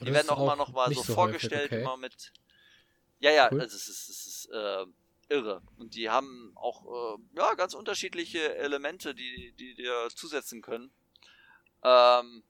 Die 0.00 0.12
werden 0.12 0.30
auch, 0.30 0.38
auch 0.38 0.42
immer 0.44 0.56
noch 0.56 0.72
mal 0.72 0.92
so, 0.92 1.02
so 1.02 1.14
vorgestellt, 1.14 1.70
häufig, 1.70 1.72
okay. 1.72 1.82
immer 1.82 1.96
mit. 1.96 2.32
Ja, 3.20 3.30
ja, 3.30 3.48
cool. 3.52 3.60
also 3.60 3.76
es 3.76 3.88
ist, 3.88 4.08
es 4.08 4.26
ist 4.26 4.50
äh, 4.52 4.86
irre. 5.28 5.62
Und 5.76 5.94
die 5.94 6.10
haben 6.10 6.52
auch 6.56 7.16
äh, 7.16 7.22
ja 7.36 7.54
ganz 7.54 7.74
unterschiedliche 7.74 8.56
Elemente, 8.56 9.14
die 9.14 9.52
die 9.58 9.74
dir 9.74 10.08
zusetzen 10.14 10.62
können. 10.62 10.90
Ähm, 11.82 12.42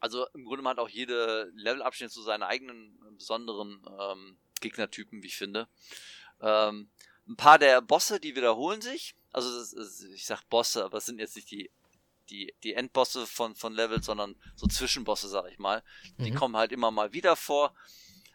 also 0.00 0.26
im 0.34 0.44
Grunde 0.44 0.68
hat 0.68 0.78
auch 0.78 0.88
jede 0.88 1.50
Levelabschnitt 1.54 2.10
so 2.10 2.22
seine 2.22 2.46
eigenen 2.46 2.98
äh, 3.06 3.12
besonderen 3.12 3.84
ähm, 3.98 4.36
Gegnertypen, 4.60 5.22
wie 5.22 5.28
ich 5.28 5.36
finde. 5.36 5.68
Ähm, 6.40 6.90
ein 7.28 7.36
paar 7.36 7.58
der 7.58 7.80
Bosse, 7.80 8.20
die 8.20 8.36
wiederholen 8.36 8.80
sich. 8.80 9.14
Also 9.32 9.48
ist, 9.60 10.04
ich 10.04 10.26
sag 10.26 10.42
Bosse, 10.48 10.84
aber 10.84 10.98
es 10.98 11.06
sind 11.06 11.18
jetzt 11.18 11.36
nicht 11.36 11.50
die 11.50 11.70
die, 12.30 12.54
die 12.62 12.74
Endbosse 12.74 13.26
von, 13.26 13.54
von 13.54 13.72
Level, 13.72 14.02
sondern 14.02 14.36
so 14.54 14.66
Zwischenbosse, 14.66 15.28
sag 15.28 15.50
ich 15.50 15.58
mal. 15.58 15.82
Die 16.18 16.30
mhm. 16.30 16.36
kommen 16.36 16.56
halt 16.56 16.72
immer 16.72 16.90
mal 16.90 17.12
wieder 17.12 17.36
vor. 17.36 17.74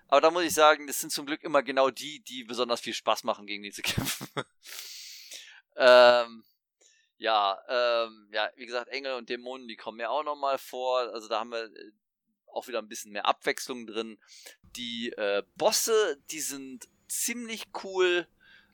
Aber 0.07 0.21
da 0.21 0.31
muss 0.31 0.43
ich 0.43 0.53
sagen, 0.53 0.87
das 0.87 0.99
sind 0.99 1.11
zum 1.11 1.25
Glück 1.25 1.41
immer 1.43 1.63
genau 1.63 1.89
die, 1.89 2.19
die 2.19 2.43
besonders 2.43 2.81
viel 2.81 2.93
Spaß 2.93 3.23
machen, 3.23 3.47
gegen 3.47 3.63
die 3.63 3.71
zu 3.71 3.81
kämpfen. 3.83 4.27
ähm, 5.77 6.43
ja, 7.17 7.59
ähm, 7.69 8.27
ja, 8.31 8.49
wie 8.55 8.65
gesagt, 8.65 8.89
Engel 8.89 9.13
und 9.13 9.29
Dämonen, 9.29 9.67
die 9.67 9.77
kommen 9.77 9.99
ja 9.99 10.09
auch 10.09 10.23
nochmal 10.23 10.57
vor. 10.57 10.99
Also 11.13 11.27
da 11.27 11.39
haben 11.39 11.51
wir 11.51 11.65
äh, 11.65 11.91
auch 12.47 12.67
wieder 12.67 12.79
ein 12.79 12.87
bisschen 12.87 13.11
mehr 13.11 13.25
Abwechslung 13.25 13.87
drin. 13.87 14.19
Die 14.75 15.11
äh, 15.13 15.43
Bosse, 15.55 16.21
die 16.31 16.41
sind 16.41 16.89
ziemlich 17.07 17.67
cool. 17.83 18.27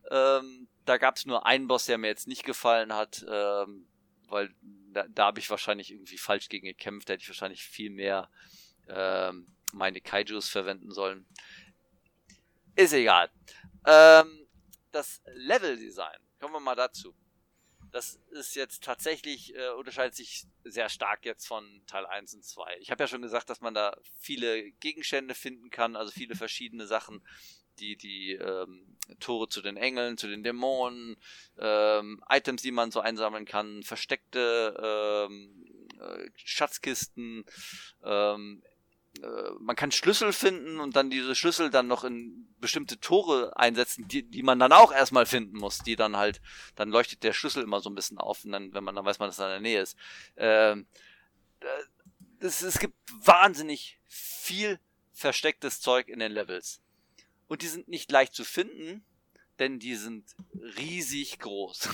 Ähm, 0.10 0.68
da 0.86 0.98
gab 0.98 1.18
es 1.18 1.26
nur 1.26 1.46
einen 1.46 1.68
Boss, 1.68 1.86
der 1.86 1.98
mir 1.98 2.08
jetzt 2.08 2.28
nicht 2.28 2.46
gefallen 2.46 2.94
hat, 2.94 3.26
ähm, 3.30 3.88
weil 4.28 4.54
da, 4.98 5.08
da 5.08 5.26
habe 5.28 5.40
ich 5.40 5.50
wahrscheinlich 5.50 5.92
irgendwie 5.92 6.18
falsch 6.18 6.50
gegen 6.50 6.66
gekämpft. 6.66 7.08
Da 7.10 7.14
hätte 7.14 7.24
ich 7.24 7.30
wahrscheinlich 7.30 7.64
viel 7.64 7.90
mehr 7.90 8.30
ähm, 8.88 9.48
meine 9.74 10.02
Kaijus 10.02 10.50
verwenden 10.50 10.92
sollen. 10.92 11.26
Ist 12.76 12.94
egal. 12.94 13.30
Ähm, 13.86 14.48
das 14.92 15.22
Level-Design, 15.34 16.18
kommen 16.40 16.54
wir 16.54 16.60
mal 16.60 16.76
dazu 16.76 17.16
das 17.92 18.20
ist 18.32 18.56
jetzt 18.56 18.84
tatsächlich, 18.84 19.56
äh, 19.56 19.70
unterscheidet 19.70 20.16
sich 20.16 20.46
sehr 20.64 20.90
stark 20.90 21.26
jetzt 21.26 21.48
von 21.48 21.82
Teil 21.88 22.06
1 22.06 22.34
und 22.36 22.44
2. 22.44 22.78
Ich 22.80 22.92
habe 22.92 23.04
ja 23.04 23.08
schon 23.08 23.22
gesagt, 23.22 23.50
dass 23.50 23.62
man 23.62 23.74
da 23.74 23.98
viele 24.20 24.72
Gegenstände 24.74 25.34
finden 25.34 25.70
kann, 25.70 25.96
also 25.96 26.12
viele 26.12 26.36
verschiedene 26.36 26.88
Sachen, 26.88 27.26
die, 27.80 27.96
die 27.96 28.34
ähm, 28.34 28.98
Tore 29.20 29.48
zu 29.48 29.62
den 29.62 29.78
Engeln, 29.78 30.18
zu 30.18 30.28
den 30.28 30.44
Dämonen, 30.44 31.18
ähm, 31.58 32.22
Items, 32.30 32.62
die 32.62 32.72
man 32.72 32.92
so 32.92 33.00
einsammeln 33.00 33.46
kann, 33.46 33.84
versteckte 33.84 35.28
ähm, 35.30 35.66
äh, 36.00 36.30
Schatzkisten, 36.36 37.46
ähm, 38.04 38.62
äh, 39.22 39.52
man 39.60 39.76
kann 39.76 39.92
Schlüssel 39.92 40.34
finden 40.34 40.80
und 40.80 40.96
dann 40.96 41.10
diese 41.10 41.36
Schlüssel 41.36 41.70
dann 41.70 41.88
noch 41.88 42.04
in 42.04 42.48
bestimmte 42.60 43.00
Tore 43.00 43.56
einsetzen, 43.56 44.08
die, 44.08 44.24
die 44.24 44.44
man 44.44 44.60
dann 44.60 44.72
auch 44.72 44.92
erstmal 44.92 45.26
finden 45.26 45.58
muss, 45.58 45.80
die 45.80 45.96
dann 45.96 46.18
halt, 46.18 46.42
dann 46.76 46.90
leuchtet 46.90 47.24
der 47.24 47.34
Schlüssel 47.34 47.64
immer 47.64 47.82
so 47.82 47.90
ein 47.90 47.96
bisschen 47.96 48.18
auf 48.18 48.44
und 48.46 48.52
dann, 48.52 48.74
wenn 48.74 48.84
man, 48.84 48.96
dann 48.96 49.06
weiß 49.06 49.20
man, 49.20 49.30
dass 49.30 49.40
er 49.40 49.48
in 49.48 49.64
der 49.64 49.72
Nähe 49.72 49.82
ist. 49.82 49.98
Ähm, 50.36 50.88
es, 52.40 52.62
es 52.62 52.80
gibt 52.80 52.96
wahnsinnig 53.24 54.00
viel 54.06 54.80
verstecktes 55.14 55.82
Zeug 55.82 56.08
in 56.08 56.20
den 56.20 56.32
Levels. 56.32 56.82
Und 57.48 57.62
die 57.62 57.68
sind 57.68 57.88
nicht 57.88 58.12
leicht 58.12 58.34
zu 58.34 58.44
finden, 58.44 59.04
denn 59.60 59.80
die 59.80 59.96
sind 59.96 60.36
riesig 60.78 61.40
groß. 61.40 61.90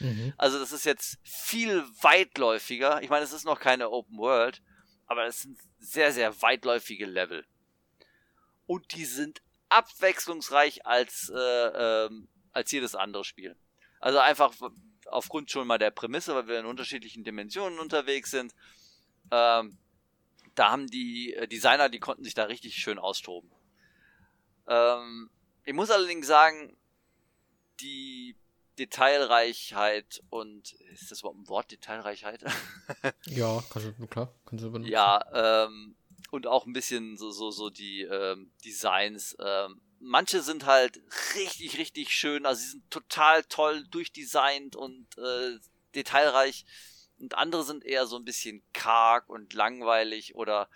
Mhm. 0.00 0.32
Also 0.36 0.58
das 0.58 0.72
ist 0.72 0.84
jetzt 0.84 1.18
viel 1.24 1.84
weitläufiger. 2.02 3.02
Ich 3.02 3.10
meine, 3.10 3.24
es 3.24 3.32
ist 3.32 3.44
noch 3.44 3.60
keine 3.60 3.90
Open 3.90 4.18
World, 4.18 4.62
aber 5.06 5.26
es 5.26 5.42
sind 5.42 5.58
sehr, 5.78 6.12
sehr 6.12 6.40
weitläufige 6.42 7.06
Level. 7.06 7.44
Und 8.66 8.94
die 8.94 9.04
sind 9.04 9.42
abwechslungsreich 9.68 10.86
als, 10.86 11.30
äh, 11.34 12.06
ähm, 12.06 12.28
als 12.52 12.70
jedes 12.72 12.94
andere 12.94 13.24
Spiel. 13.24 13.56
Also 14.00 14.18
einfach 14.18 14.52
aufgrund 15.06 15.50
schon 15.50 15.66
mal 15.66 15.78
der 15.78 15.90
Prämisse, 15.90 16.34
weil 16.34 16.48
wir 16.48 16.60
in 16.60 16.66
unterschiedlichen 16.66 17.24
Dimensionen 17.24 17.78
unterwegs 17.78 18.30
sind. 18.30 18.54
Ähm, 19.30 19.78
da 20.54 20.70
haben 20.70 20.86
die 20.86 21.34
äh, 21.34 21.46
Designer, 21.46 21.88
die 21.88 22.00
konnten 22.00 22.24
sich 22.24 22.34
da 22.34 22.44
richtig 22.44 22.76
schön 22.76 22.98
austoben. 22.98 23.50
Ähm, 24.68 25.30
ich 25.64 25.74
muss 25.74 25.90
allerdings 25.90 26.26
sagen, 26.26 26.76
die 27.80 28.36
Detailreichheit 28.78 30.22
und 30.30 30.72
ist 30.92 31.10
das 31.10 31.20
überhaupt 31.20 31.40
ein 31.40 31.48
Wort, 31.48 31.70
Detailreichheit? 31.70 32.44
ja, 33.26 33.62
kannst 33.70 33.88
du, 33.98 34.06
klar, 34.06 34.32
kannst 34.46 34.64
du 34.64 34.70
benutzen. 34.70 34.92
Ja, 34.92 35.64
ähm, 35.64 35.96
und 36.30 36.46
auch 36.46 36.66
ein 36.66 36.72
bisschen 36.72 37.16
so, 37.16 37.30
so, 37.30 37.50
so 37.50 37.70
die 37.70 38.02
ähm, 38.02 38.52
Designs. 38.64 39.36
Ähm, 39.40 39.80
manche 39.98 40.42
sind 40.42 40.66
halt 40.66 41.00
richtig, 41.34 41.78
richtig 41.78 42.10
schön, 42.10 42.46
also 42.46 42.60
sie 42.60 42.70
sind 42.70 42.90
total 42.90 43.44
toll 43.44 43.84
durchdesignt 43.90 44.76
und 44.76 45.06
äh, 45.18 45.58
detailreich 45.94 46.64
und 47.18 47.34
andere 47.34 47.64
sind 47.64 47.84
eher 47.84 48.06
so 48.06 48.16
ein 48.16 48.24
bisschen 48.24 48.62
karg 48.72 49.28
und 49.28 49.52
langweilig 49.54 50.34
oder 50.34 50.68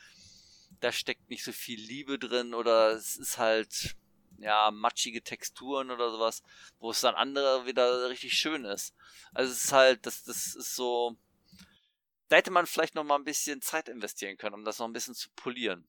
da 0.82 0.90
steckt 0.90 1.30
nicht 1.30 1.44
so 1.44 1.52
viel 1.52 1.80
Liebe 1.80 2.18
drin 2.18 2.54
oder 2.54 2.90
es 2.90 3.16
ist 3.16 3.38
halt, 3.38 3.96
ja, 4.38 4.70
matschige 4.72 5.22
Texturen 5.22 5.92
oder 5.92 6.10
sowas, 6.10 6.42
wo 6.80 6.90
es 6.90 7.00
dann 7.00 7.14
andere 7.14 7.66
wieder 7.66 8.08
richtig 8.08 8.34
schön 8.34 8.64
ist. 8.64 8.92
Also 9.32 9.52
es 9.52 9.64
ist 9.64 9.72
halt, 9.72 10.04
das, 10.06 10.24
das 10.24 10.56
ist 10.56 10.74
so, 10.74 11.16
da 12.28 12.36
hätte 12.36 12.50
man 12.50 12.66
vielleicht 12.66 12.96
noch 12.96 13.04
mal 13.04 13.14
ein 13.14 13.24
bisschen 13.24 13.62
Zeit 13.62 13.88
investieren 13.88 14.36
können, 14.36 14.54
um 14.54 14.64
das 14.64 14.80
noch 14.80 14.86
ein 14.86 14.92
bisschen 14.92 15.14
zu 15.14 15.30
polieren. 15.36 15.86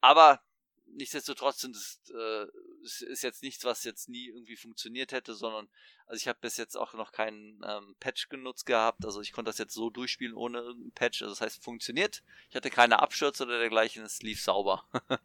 Aber 0.00 0.42
nichtsdestotrotz 0.86 1.60
sind 1.60 1.76
es, 1.76 2.00
äh, 2.08 2.46
es 2.84 3.00
ist 3.00 3.22
jetzt 3.22 3.42
nichts, 3.42 3.64
was 3.64 3.84
jetzt 3.84 4.08
nie 4.08 4.28
irgendwie 4.28 4.56
funktioniert 4.56 5.12
hätte, 5.12 5.34
sondern 5.34 5.68
also 6.06 6.20
ich 6.20 6.28
habe 6.28 6.38
bis 6.40 6.56
jetzt 6.56 6.76
auch 6.76 6.92
noch 6.94 7.12
keinen 7.12 7.60
ähm, 7.66 7.96
Patch 7.98 8.28
genutzt 8.28 8.66
gehabt. 8.66 9.04
Also 9.04 9.20
ich 9.20 9.32
konnte 9.32 9.48
das 9.48 9.58
jetzt 9.58 9.74
so 9.74 9.90
durchspielen 9.90 10.34
ohne 10.34 10.58
irgendeinen 10.58 10.92
Patch. 10.92 11.22
Also 11.22 11.32
das 11.32 11.40
heißt, 11.40 11.64
funktioniert. 11.64 12.22
Ich 12.50 12.56
hatte 12.56 12.70
keine 12.70 13.00
Abstürze 13.00 13.44
oder 13.44 13.58
dergleichen. 13.58 14.04
Es 14.04 14.22
lief 14.22 14.42
sauber. 14.42 14.84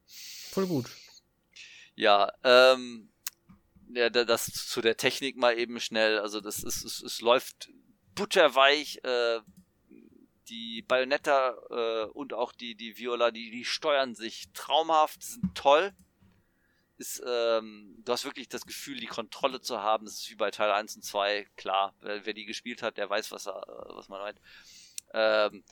Voll 0.52 0.68
gut. 0.68 0.86
Ja, 1.96 2.32
ähm, 2.44 3.10
ja, 3.90 4.10
das 4.10 4.46
zu 4.46 4.82
der 4.82 4.98
Technik 4.98 5.36
mal 5.36 5.58
eben 5.58 5.80
schnell. 5.80 6.20
Also 6.20 6.40
das 6.40 6.64
ist, 6.64 6.86
es, 6.86 7.02
es 7.02 7.22
läuft 7.22 7.70
butterweich. 8.16 9.00
Äh, 9.04 9.42
die 10.50 10.82
Bayonetta 10.82 11.56
äh, 11.70 12.06
und 12.12 12.34
auch 12.34 12.52
die, 12.52 12.76
die 12.76 12.98
Viola, 12.98 13.32
die, 13.32 13.52
die 13.52 13.66
steuern 13.66 14.16
sich 14.16 14.50
traumhaft, 14.54 15.24
sind 15.24 15.56
toll. 15.56 15.94
Ist, 17.00 17.24
ähm, 17.26 17.96
du 18.04 18.12
hast 18.12 18.26
wirklich 18.26 18.50
das 18.50 18.66
Gefühl, 18.66 19.00
die 19.00 19.08
Kontrolle 19.08 19.62
zu 19.62 19.80
haben. 19.80 20.06
Das 20.06 20.16
ist 20.16 20.30
wie 20.30 20.36
bei 20.36 20.52
Teil 20.52 20.72
1 20.72 20.98
und 20.98 21.02
2, 21.02 21.48
klar. 21.56 21.96
Wer, 22.02 22.26
wer 22.26 22.34
die 22.34 22.46
gespielt 22.46 22.84
hat, 22.84 22.98
der 22.98 23.10
weiß, 23.10 23.32
was, 23.32 23.48
er, 23.48 23.64
äh, 23.68 23.96
was 23.96 24.10
man 24.10 24.20
meint. 24.20 24.42
Ähm, 25.14 25.64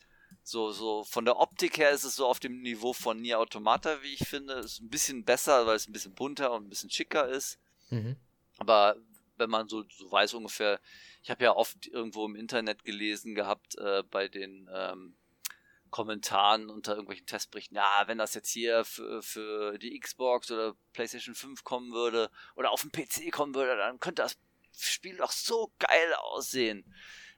so, 0.41 0.71
so 0.71 1.03
von 1.03 1.25
der 1.25 1.37
Optik 1.37 1.77
her 1.77 1.91
ist 1.91 2.05
es 2.05 2.15
so 2.15 2.25
auf 2.25 2.39
dem 2.39 2.61
Niveau 2.61 2.93
von 2.93 3.19
Nier 3.19 3.39
Automata, 3.39 4.01
wie 4.01 4.13
ich 4.13 4.27
finde. 4.27 4.53
Ist 4.53 4.79
ein 4.79 4.89
bisschen 4.89 5.25
besser, 5.25 5.67
weil 5.67 5.75
es 5.75 5.89
ein 5.89 5.91
bisschen 5.91 6.15
bunter 6.15 6.53
und 6.53 6.65
ein 6.65 6.69
bisschen 6.69 6.89
schicker 6.89 7.27
ist. 7.27 7.59
Mhm. 7.89 8.15
Aber 8.57 8.95
wenn 9.35 9.49
man 9.49 9.67
so, 9.67 9.83
so 9.89 10.09
weiß 10.09 10.33
ungefähr, 10.33 10.79
ich 11.23 11.29
habe 11.29 11.43
ja 11.43 11.53
oft 11.53 11.87
irgendwo 11.87 12.25
im 12.25 12.37
Internet 12.37 12.85
gelesen 12.85 13.35
gehabt 13.35 13.77
äh, 13.77 14.03
bei 14.09 14.29
den 14.29 14.69
ähm, 14.73 15.17
Kommentaren 15.89 16.69
unter 16.69 16.93
irgendwelchen 16.93 17.25
Testberichten, 17.25 17.75
ja, 17.77 18.03
wenn 18.07 18.17
das 18.17 18.33
jetzt 18.33 18.49
hier 18.49 18.85
für, 18.85 19.21
für 19.21 19.77
die 19.77 19.99
Xbox 19.99 20.51
oder 20.51 20.75
PlayStation 20.93 21.35
5 21.35 21.63
kommen 21.63 21.91
würde 21.91 22.29
oder 22.55 22.71
auf 22.71 22.81
dem 22.81 22.91
PC 22.91 23.31
kommen 23.31 23.55
würde, 23.55 23.77
dann 23.77 23.99
könnte 23.99 24.21
das 24.21 24.37
Spiel 24.77 25.17
doch 25.17 25.31
so 25.31 25.73
geil 25.79 26.13
aussehen. 26.15 26.85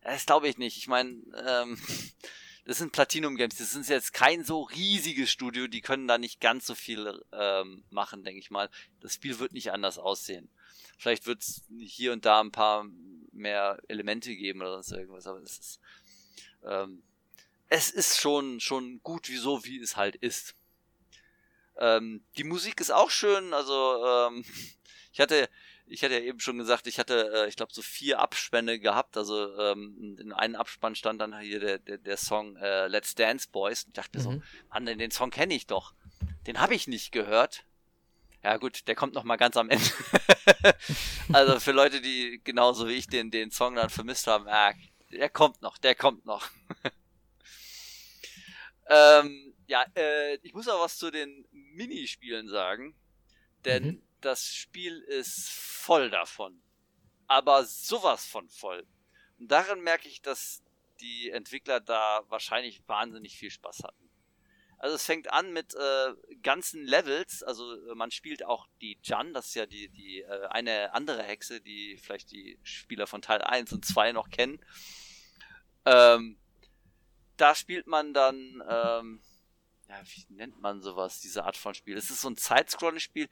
Das 0.02 0.26
glaube 0.26 0.48
ich 0.48 0.58
nicht. 0.58 0.78
Ich 0.78 0.88
meine, 0.88 1.22
ähm, 1.46 1.78
das 2.66 2.78
sind 2.78 2.92
Platinum 2.92 3.36
Games. 3.36 3.58
Das 3.58 3.72
sind 3.72 3.88
jetzt 3.88 4.14
kein 4.14 4.44
so 4.44 4.64
riesiges 4.64 5.32
Studio. 5.32 5.68
Die 5.68 5.82
können 5.82 6.08
da 6.08 6.18
nicht 6.18 6.40
ganz 6.40 6.66
so 6.66 6.76
viel 6.76 7.22
ähm, 7.32 7.84
machen, 7.90 8.24
denke 8.24 8.40
ich 8.40 8.52
mal. 8.52 8.70
Das 9.00 9.14
Spiel 9.14 9.40
wird 9.40 9.54
nicht 9.54 9.72
anders 9.72 9.98
aussehen. 9.98 10.50
Vielleicht 10.98 11.26
wird 11.28 11.42
es 11.42 11.64
hier 11.80 12.12
und 12.12 12.26
da 12.26 12.42
ein 12.42 12.52
paar 12.52 12.86
mehr 13.32 13.80
Elemente 13.88 14.36
geben 14.36 14.62
oder 14.62 14.74
sonst 14.74 14.92
irgendwas, 14.92 15.28
aber 15.28 15.40
es 15.40 15.58
ist, 15.58 15.80
ähm, 16.64 17.04
es 17.70 17.92
ist 17.92 18.20
schon, 18.20 18.60
schon 18.60 19.02
gut, 19.04 19.30
wie 19.30 19.38
so, 19.38 19.64
wie 19.64 19.80
es 19.80 19.96
halt 19.96 20.16
ist. 20.16 20.56
Ähm, 21.78 22.24
die 22.38 22.44
Musik 22.44 22.82
ist 22.82 22.92
auch 22.92 23.10
schön, 23.10 23.54
also 23.54 24.06
ähm, 24.06 24.44
ich 25.14 25.20
hatte, 25.20 25.50
ich 25.86 26.04
hatte 26.04 26.16
ja 26.16 26.22
eben 26.22 26.40
schon 26.40 26.58
gesagt, 26.58 26.88
ich 26.88 27.00
hatte, 27.00 27.32
äh, 27.34 27.48
ich 27.48 27.56
glaube, 27.56 27.74
so 27.74 27.82
vier 27.82 28.20
Abspänne 28.20 28.80
gehabt. 28.80 29.18
Also 29.18 29.58
ähm, 29.58 30.18
in 30.20 30.34
einem 30.34 30.56
Abspann 30.56 30.96
stand 30.96 31.22
dann 31.22 31.38
hier 31.40 31.60
der, 31.60 31.80
der, 31.80 31.98
der 31.98 32.18
Song 32.18 32.56
äh, 32.58 32.88
Let's 32.88 33.16
Dance 33.16 33.48
Boys. 33.52 33.84
Und 33.84 33.90
ich 33.90 33.94
dachte 33.94 34.20
mhm. 34.20 34.24
so, 34.24 34.42
Mann, 34.70 34.86
den 34.86 35.12
Song 35.12 35.32
kenne 35.32 35.54
ich 35.54 35.68
doch. 35.68 35.94
Den 36.48 36.60
habe 36.60 36.76
ich 36.76 36.88
nicht 36.88 37.12
gehört. 37.12 37.64
Ja 38.44 38.58
gut, 38.58 38.88
der 38.88 38.96
kommt 38.96 39.16
noch 39.16 39.24
mal 39.24 39.36
ganz 39.36 39.58
am 39.58 39.70
Ende. 39.70 39.86
also 41.34 41.60
für 41.60 41.72
Leute, 41.72 42.02
die 42.02 42.40
genauso 42.44 42.88
wie 42.88 42.94
ich 42.94 43.08
den, 43.08 43.32
den 43.32 43.52
Song 43.52 43.76
dann 43.76 43.90
vermisst 43.90 44.28
haben, 44.28 44.48
ah, 44.48 44.74
der 45.12 45.30
kommt 45.30 45.62
noch, 45.62 45.78
der 45.78 45.96
kommt 45.96 46.26
noch. 46.26 46.50
ähm, 48.90 49.54
ja, 49.68 49.86
äh, 49.96 50.36
ich 50.42 50.54
muss 50.54 50.68
auch 50.68 50.82
was 50.84 50.98
zu 50.98 51.12
den 51.12 51.48
Minispielen 51.52 52.48
sagen, 52.48 52.96
denn 53.66 53.86
mhm. 53.86 54.04
das 54.22 54.54
Spiel 54.54 55.00
ist 55.02 55.50
voll 55.50 56.10
davon. 56.10 56.62
Aber 57.28 57.64
sowas 57.64 58.26
von 58.26 58.50
voll. 58.50 58.86
Und 59.38 59.52
darin 59.52 59.82
merke 59.82 60.08
ich, 60.08 60.22
dass 60.22 60.64
die 61.00 61.30
Entwickler 61.30 61.80
da 61.80 62.24
wahrscheinlich 62.30 62.82
wahnsinnig 62.88 63.38
viel 63.38 63.52
Spaß 63.52 63.84
hatten. 63.84 64.10
Also 64.80 64.96
es 64.96 65.04
fängt 65.04 65.32
an 65.32 65.52
mit 65.52 65.76
äh, 65.76 66.14
ganzen 66.42 66.86
Levels, 66.86 67.44
also 67.44 67.74
äh, 67.92 67.96
man 67.96 68.12
spielt 68.12 68.46
auch 68.46 68.66
die 68.82 68.98
Jan, 69.04 69.34
das 69.34 69.48
ist 69.48 69.56
ja 69.56 69.66
die, 69.66 69.90
die 69.90 70.22
äh, 70.22 70.48
eine 70.48 70.94
andere 70.94 71.22
Hexe, 71.22 71.60
die 71.60 71.98
vielleicht 71.98 72.32
die 72.32 72.58
Spieler 72.64 73.06
von 73.06 73.22
Teil 73.22 73.42
1 73.42 73.74
und 73.74 73.84
2 73.84 74.14
noch 74.14 74.30
kennen. 74.30 74.64
Ähm, 75.86 76.38
da 77.40 77.56
spielt 77.56 77.88
man 77.88 78.14
dann, 78.14 78.64
ähm, 78.68 79.22
ja, 79.88 80.02
wie 80.04 80.34
nennt 80.34 80.60
man 80.60 80.82
sowas, 80.82 81.20
diese 81.20 81.44
Art 81.46 81.58
von 81.58 81.74
Spiel? 81.74 81.98
Es 81.98 82.10
ist 82.10 82.22
so 82.22 82.30
ein 82.30 82.36
Side-Scrolling-Spiel. 82.36 83.30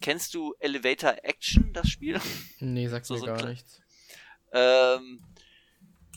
Kennst 0.00 0.34
du 0.34 0.54
Elevator 0.60 1.16
Action, 1.22 1.72
das 1.72 1.88
Spiel? 1.88 2.20
Nee, 2.60 2.86
sagt 2.86 3.06
so, 3.06 3.14
mir 3.14 3.20
so 3.20 3.26
gar 3.26 3.46
nichts. 3.46 3.80
Ähm, 4.52 5.22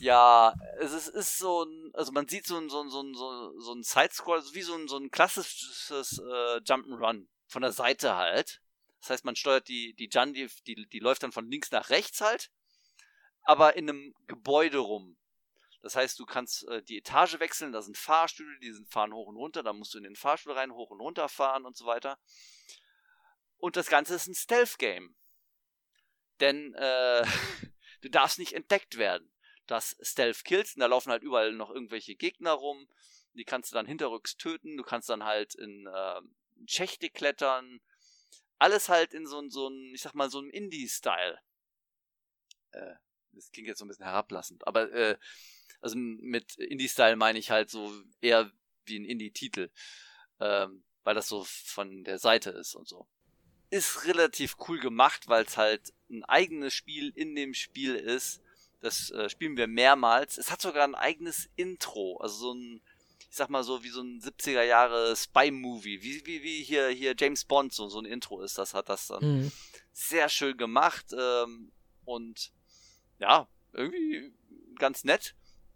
ja, 0.00 0.54
es 0.80 0.92
ist, 0.92 1.08
ist 1.08 1.38
so 1.38 1.64
ein, 1.64 1.90
also 1.94 2.12
man 2.12 2.26
sieht 2.28 2.46
so 2.46 2.58
ein, 2.58 2.68
so 2.68 2.82
ein, 2.82 2.90
so 2.90 3.02
ein, 3.02 3.14
so 3.14 3.74
ein 3.74 3.82
Sidescroll, 3.82 4.42
wie 4.52 4.62
so 4.62 4.74
ein, 4.74 4.88
so 4.88 4.96
ein 4.96 5.10
klassisches 5.10 6.18
äh, 6.18 6.58
Jump'n'Run. 6.58 7.26
Von 7.46 7.62
der 7.62 7.72
Seite 7.72 8.16
halt. 8.16 8.62
Das 9.00 9.10
heißt, 9.10 9.24
man 9.24 9.36
steuert 9.36 9.68
die, 9.68 9.94
die 9.94 10.08
Jan, 10.10 10.32
die, 10.32 10.48
die, 10.66 10.86
die 10.86 10.98
läuft 11.00 11.22
dann 11.22 11.32
von 11.32 11.50
links 11.50 11.70
nach 11.70 11.90
rechts 11.90 12.20
halt, 12.20 12.50
aber 13.42 13.76
in 13.76 13.90
einem 13.90 14.14
Gebäude 14.28 14.78
rum. 14.78 15.16
Das 15.82 15.96
heißt, 15.96 16.18
du 16.18 16.26
kannst 16.26 16.66
äh, 16.68 16.82
die 16.82 16.98
Etage 16.98 17.38
wechseln, 17.40 17.72
da 17.72 17.82
sind 17.82 17.98
Fahrstühle, 17.98 18.58
die 18.60 18.72
sind 18.72 18.88
fahren 18.88 19.12
hoch 19.12 19.26
und 19.26 19.36
runter, 19.36 19.62
da 19.62 19.72
musst 19.72 19.94
du 19.94 19.98
in 19.98 20.04
den 20.04 20.16
Fahrstuhl 20.16 20.52
rein, 20.52 20.72
hoch 20.72 20.90
und 20.90 21.00
runter 21.00 21.28
fahren 21.28 21.66
und 21.66 21.76
so 21.76 21.86
weiter. 21.86 22.18
Und 23.58 23.76
das 23.76 23.88
Ganze 23.88 24.14
ist 24.14 24.26
ein 24.26 24.34
Stealth-Game. 24.34 25.14
Denn 26.40 26.74
äh, 26.74 27.24
du 28.00 28.08
darfst 28.08 28.38
nicht 28.38 28.52
entdeckt 28.52 28.96
werden 28.96 29.32
das 29.66 29.96
Stealth 30.02 30.44
Kills 30.44 30.74
und 30.74 30.80
da 30.80 30.86
laufen 30.86 31.10
halt 31.10 31.22
überall 31.22 31.52
noch 31.52 31.70
irgendwelche 31.70 32.14
Gegner 32.14 32.52
rum. 32.52 32.88
Die 33.34 33.44
kannst 33.44 33.70
du 33.70 33.74
dann 33.74 33.86
hinterrücks 33.86 34.36
töten. 34.36 34.76
Du 34.76 34.82
kannst 34.82 35.08
dann 35.08 35.24
halt 35.24 35.54
in 35.54 35.86
äh, 35.86 36.20
Schächte 36.66 37.08
klettern. 37.08 37.80
Alles 38.58 38.88
halt 38.88 39.14
in 39.14 39.26
so, 39.26 39.48
so 39.48 39.68
ein, 39.68 39.94
ich 39.94 40.02
sag 40.02 40.14
mal, 40.14 40.30
so 40.30 40.38
einem 40.38 40.50
Indie-Style. 40.50 41.38
Äh, 42.72 42.94
das 43.32 43.50
klingt 43.50 43.68
jetzt 43.68 43.78
so 43.78 43.84
ein 43.86 43.88
bisschen 43.88 44.04
herablassend, 44.04 44.66
aber 44.66 44.92
äh, 44.92 45.18
also 45.82 45.96
mit 45.96 46.56
Indie-Style 46.56 47.16
meine 47.16 47.38
ich 47.38 47.50
halt 47.50 47.70
so 47.70 47.92
eher 48.20 48.50
wie 48.86 48.98
ein 48.98 49.04
Indie-Titel. 49.04 49.70
Ähm, 50.40 50.82
weil 51.04 51.14
das 51.14 51.28
so 51.28 51.44
von 51.44 52.04
der 52.04 52.18
Seite 52.18 52.50
ist 52.50 52.74
und 52.74 52.88
so. 52.88 53.06
Ist 53.70 54.06
relativ 54.06 54.56
cool 54.68 54.78
gemacht, 54.78 55.28
weil 55.28 55.44
es 55.44 55.56
halt 55.56 55.92
ein 56.10 56.24
eigenes 56.24 56.72
Spiel 56.74 57.12
in 57.14 57.34
dem 57.34 57.54
Spiel 57.54 57.96
ist 57.96 58.40
das 58.82 59.10
äh, 59.10 59.30
spielen 59.30 59.56
wir 59.56 59.66
mehrmals. 59.66 60.36
Es 60.36 60.50
hat 60.50 60.60
sogar 60.60 60.84
ein 60.84 60.94
eigenes 60.94 61.48
Intro, 61.56 62.18
also 62.18 62.34
so 62.34 62.54
ein, 62.54 62.82
ich 63.30 63.36
sag 63.36 63.48
mal 63.48 63.62
so 63.62 63.82
wie 63.82 63.88
so 63.88 64.02
ein 64.02 64.20
70er 64.20 64.64
Jahre 64.64 65.16
Spy-Movie, 65.16 66.02
wie, 66.02 66.26
wie, 66.26 66.42
wie 66.42 66.62
hier, 66.62 66.88
hier 66.88 67.14
James 67.16 67.44
Bond, 67.44 67.72
so, 67.72 67.88
so 67.88 68.00
ein 68.00 68.04
Intro 68.04 68.42
ist, 68.42 68.58
das 68.58 68.74
hat 68.74 68.88
das 68.88 69.06
dann 69.06 69.24
mhm. 69.24 69.52
sehr 69.92 70.28
schön 70.28 70.56
gemacht 70.56 71.06
ähm, 71.16 71.70
und 72.04 72.52
ja, 73.20 73.48
irgendwie 73.72 74.34
ganz 74.78 75.04
nett. 75.04 75.34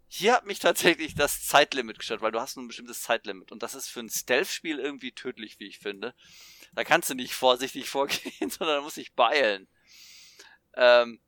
Hier 0.09 0.33
hat 0.33 0.45
mich 0.45 0.59
tatsächlich 0.59 1.15
das 1.15 1.45
Zeitlimit 1.45 1.99
gestört, 1.99 2.21
weil 2.21 2.31
du 2.31 2.39
hast 2.39 2.55
ein 2.55 2.67
bestimmtes 2.67 3.01
Zeitlimit 3.01 3.51
und 3.51 3.61
das 3.61 3.75
ist 3.75 3.89
für 3.89 3.99
ein 3.99 4.09
Stealth-Spiel 4.09 4.79
irgendwie 4.79 5.11
tödlich, 5.11 5.59
wie 5.59 5.67
ich 5.67 5.79
finde. 5.79 6.15
Da 6.73 6.83
kannst 6.83 7.09
du 7.09 7.13
nicht 7.13 7.33
vorsichtig 7.33 7.89
vorgehen, 7.89 8.49
sondern 8.49 8.83
musst 8.83 8.97
dich 8.97 9.13
beeilen. 9.13 9.67
Ähm, 10.75 11.19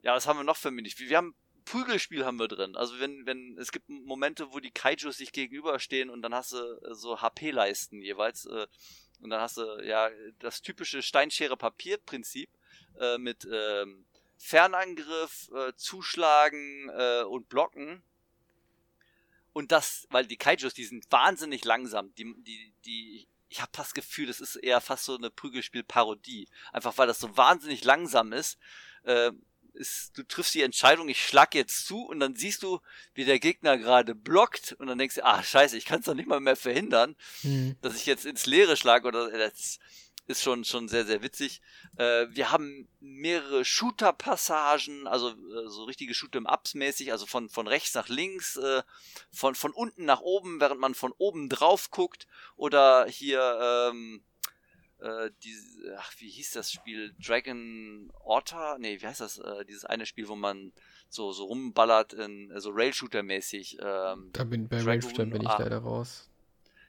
ja, 0.00 0.14
was 0.14 0.26
haben 0.26 0.38
wir 0.38 0.44
noch 0.44 0.56
für 0.56 0.70
Minispiele? 0.70 1.10
Wir 1.10 1.16
haben 1.18 1.34
Prügelspiel 1.64 2.24
haben 2.24 2.38
wir 2.38 2.48
drin. 2.48 2.76
Also 2.76 2.98
wenn, 2.98 3.24
wenn, 3.26 3.56
es 3.58 3.72
gibt 3.72 3.88
Momente, 3.88 4.52
wo 4.52 4.60
die 4.60 4.70
Kaijus 4.70 5.18
sich 5.18 5.32
gegenüberstehen 5.32 6.10
und 6.10 6.22
dann 6.22 6.34
hast 6.34 6.52
du 6.52 6.58
äh, 6.58 6.94
so 6.94 7.20
HP-Leisten 7.20 8.00
jeweils. 8.02 8.46
Äh, 8.46 8.66
und 9.20 9.30
dann 9.30 9.40
hast 9.40 9.56
du 9.56 9.80
ja 9.84 10.10
das 10.40 10.62
typische 10.62 11.00
Steinschere-Papier-Prinzip 11.00 12.50
äh, 12.98 13.18
mit 13.18 13.46
ähm, 13.50 14.04
Fernangriff, 14.36 15.48
äh, 15.54 15.72
Zuschlagen 15.76 16.88
äh, 16.88 17.22
und 17.22 17.48
Blocken. 17.48 18.02
Und 19.52 19.72
das, 19.72 20.06
weil 20.10 20.26
die 20.26 20.36
Kaijus, 20.36 20.74
die 20.74 20.84
sind 20.84 21.04
wahnsinnig 21.10 21.64
langsam. 21.64 22.14
Die, 22.14 22.34
die, 22.42 22.72
die, 22.84 23.28
ich 23.48 23.60
habe 23.60 23.72
das 23.74 23.92
Gefühl, 23.92 24.26
das 24.26 24.40
ist 24.40 24.56
eher 24.56 24.80
fast 24.80 25.04
so 25.04 25.16
eine 25.16 25.30
Prügelspiel-Parodie. 25.30 26.48
Einfach 26.72 26.96
weil 26.98 27.06
das 27.06 27.18
so 27.18 27.36
wahnsinnig 27.36 27.84
langsam 27.84 28.32
ist. 28.32 28.58
Äh, 29.04 29.32
ist, 29.74 30.12
du 30.16 30.22
triffst 30.22 30.54
die 30.54 30.62
Entscheidung, 30.62 31.08
ich 31.08 31.24
schlag 31.24 31.54
jetzt 31.54 31.86
zu 31.86 32.04
und 32.04 32.20
dann 32.20 32.36
siehst 32.36 32.62
du, 32.62 32.80
wie 33.14 33.24
der 33.24 33.38
Gegner 33.38 33.78
gerade 33.78 34.14
blockt 34.14 34.72
und 34.78 34.86
dann 34.86 34.98
denkst 34.98 35.16
du, 35.16 35.24
ah, 35.24 35.42
scheiße, 35.42 35.76
ich 35.76 35.86
kann 35.86 36.00
es 36.00 36.06
doch 36.06 36.14
nicht 36.14 36.28
mal 36.28 36.40
mehr 36.40 36.56
verhindern, 36.56 37.16
mhm. 37.42 37.76
dass 37.80 37.96
ich 37.96 38.06
jetzt 38.06 38.26
ins 38.26 38.46
Leere 38.46 38.76
schlage 38.76 39.08
oder 39.08 39.32
äh, 39.32 39.50
das 39.50 39.78
ist 40.32 40.42
schon, 40.42 40.64
schon 40.64 40.88
sehr, 40.88 41.04
sehr 41.04 41.22
witzig. 41.22 41.60
Äh, 41.96 42.26
wir 42.30 42.50
haben 42.50 42.88
mehrere 43.00 43.64
Shooter-Passagen, 43.64 45.06
also 45.06 45.30
äh, 45.30 45.68
so 45.68 45.84
richtige 45.84 46.14
Shoot'em-Ups 46.14 46.74
mäßig, 46.74 47.12
also 47.12 47.26
von, 47.26 47.48
von 47.48 47.66
rechts 47.66 47.94
nach 47.94 48.08
links, 48.08 48.56
äh, 48.56 48.82
von, 49.30 49.54
von 49.54 49.72
unten 49.72 50.04
nach 50.04 50.20
oben, 50.20 50.60
während 50.60 50.80
man 50.80 50.94
von 50.94 51.12
oben 51.18 51.48
drauf 51.48 51.90
guckt 51.90 52.26
oder 52.56 53.06
hier, 53.06 53.90
ähm, 53.90 54.22
äh, 54.98 55.30
diese, 55.42 55.96
ach, 55.98 56.12
wie 56.18 56.30
hieß 56.30 56.52
das 56.52 56.72
Spiel? 56.72 57.14
Dragon 57.18 58.10
Orta? 58.20 58.76
Nee, 58.78 59.00
wie 59.00 59.06
heißt 59.06 59.20
das? 59.20 59.38
Äh, 59.38 59.64
dieses 59.64 59.84
eine 59.84 60.06
Spiel, 60.06 60.28
wo 60.28 60.36
man 60.36 60.72
so, 61.08 61.32
so 61.32 61.44
rumballert 61.44 62.12
in 62.12 62.48
so 62.48 62.54
also 62.54 62.70
Rail-Shooter-mäßig. 62.70 63.78
Ähm, 63.80 64.30
da 64.32 64.44
bin, 64.44 64.68
bei 64.68 64.82
Rail-Shooter 64.82 65.26
bin 65.26 65.42
ich 65.42 65.48
ah, 65.48 65.58
leider 65.60 65.78
raus. 65.78 66.30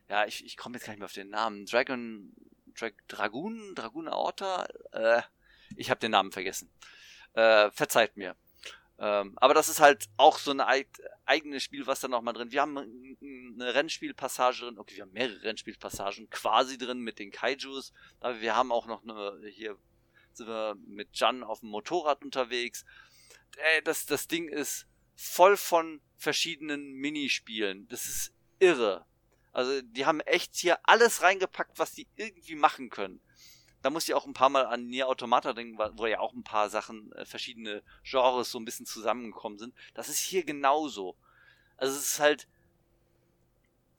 Ja, 0.10 0.26
ich, 0.26 0.46
ich 0.46 0.58
komme 0.58 0.76
jetzt 0.76 0.86
gar 0.86 0.94
nicht 0.94 1.00
mehr 1.00 1.08
auf 1.08 1.14
den 1.14 1.30
Namen. 1.30 1.66
Dragon, 1.66 2.32
Dra 2.78 2.90
Dragoon, 3.08 3.76
Dragoon 3.76 4.08
Orta? 4.08 4.68
Äh, 4.92 5.22
ich 5.76 5.90
habe 5.90 6.00
den 6.00 6.12
Namen 6.12 6.32
vergessen. 6.32 6.70
Äh, 7.34 7.72
verzeiht 7.72 8.18
mir. 8.18 8.36
Ähm, 9.00 9.34
aber 9.38 9.54
das 9.54 9.70
ist 9.70 9.80
halt 9.80 10.08
auch 10.18 10.38
so 10.38 10.52
ein 10.52 10.86
eigenes 11.26 11.64
Spiel, 11.64 11.88
was 11.88 12.00
da 12.00 12.08
nochmal 12.08 12.34
drin. 12.34 12.52
Wir 12.52 12.62
haben 12.62 12.78
eine 12.78 13.74
Rennspielpassage 13.74 14.62
drin, 14.62 14.78
okay, 14.78 14.96
wir 14.96 15.04
haben 15.04 15.14
mehrere 15.14 15.42
Rennspielpassagen 15.44 16.30
quasi 16.30 16.78
drin 16.78 17.00
mit 17.00 17.20
den 17.20 17.32
Kaijus, 17.32 17.92
aber 18.20 18.40
wir 18.42 18.56
haben 18.56 18.72
auch 18.72 18.86
noch 18.86 19.04
eine, 19.04 19.40
hier 19.50 19.78
sind 20.34 20.48
wir 20.48 20.76
mit 20.86 21.10
Jan 21.14 21.44
auf 21.44 21.62
dem 21.62 21.70
Motorrad 21.70 22.24
unterwegs. 22.24 22.86
Ey, 23.58 23.84
das, 23.84 24.06
das 24.06 24.28
Ding 24.28 24.48
ist 24.48 24.88
voll 25.16 25.58
von 25.58 26.02
verschiedenen 26.18 26.94
Minispielen. 26.94 27.88
Das 27.88 28.06
ist 28.06 28.34
irre. 28.60 29.06
Also, 29.54 29.82
die 29.82 30.06
haben 30.06 30.20
echt 30.20 30.56
hier 30.56 30.78
alles 30.84 31.22
reingepackt, 31.22 31.80
was 31.80 31.94
die 31.94 32.08
irgendwie 32.18 32.56
machen 32.56 32.90
können 32.90 33.22
da 33.84 33.90
muss 33.90 34.08
ich 34.08 34.14
auch 34.14 34.26
ein 34.26 34.34
paar 34.34 34.50
Mal 34.50 34.66
an 34.66 34.88
Nier 34.88 35.10
Automata 35.10 35.54
denken, 35.54 35.78
wo 35.78 36.08
ja 36.08 36.20
auch 36.20 36.34
ein 36.34 36.44
paar 36.44 36.70
Sachen, 36.70 37.12
äh, 37.12 37.26
verschiedene 37.26 37.84
Genres 38.04 38.50
so 38.50 38.58
ein 38.58 38.66
bisschen 38.66 38.86
zusammengekommen 38.86 39.60
sind. 39.60 39.76
Das 39.94 40.10
ist 40.10 40.20
hier 40.20 40.46
genauso. 40.46 41.18
Also 41.76 41.96
es 41.98 42.14
ist 42.14 42.20
halt, 42.20 42.48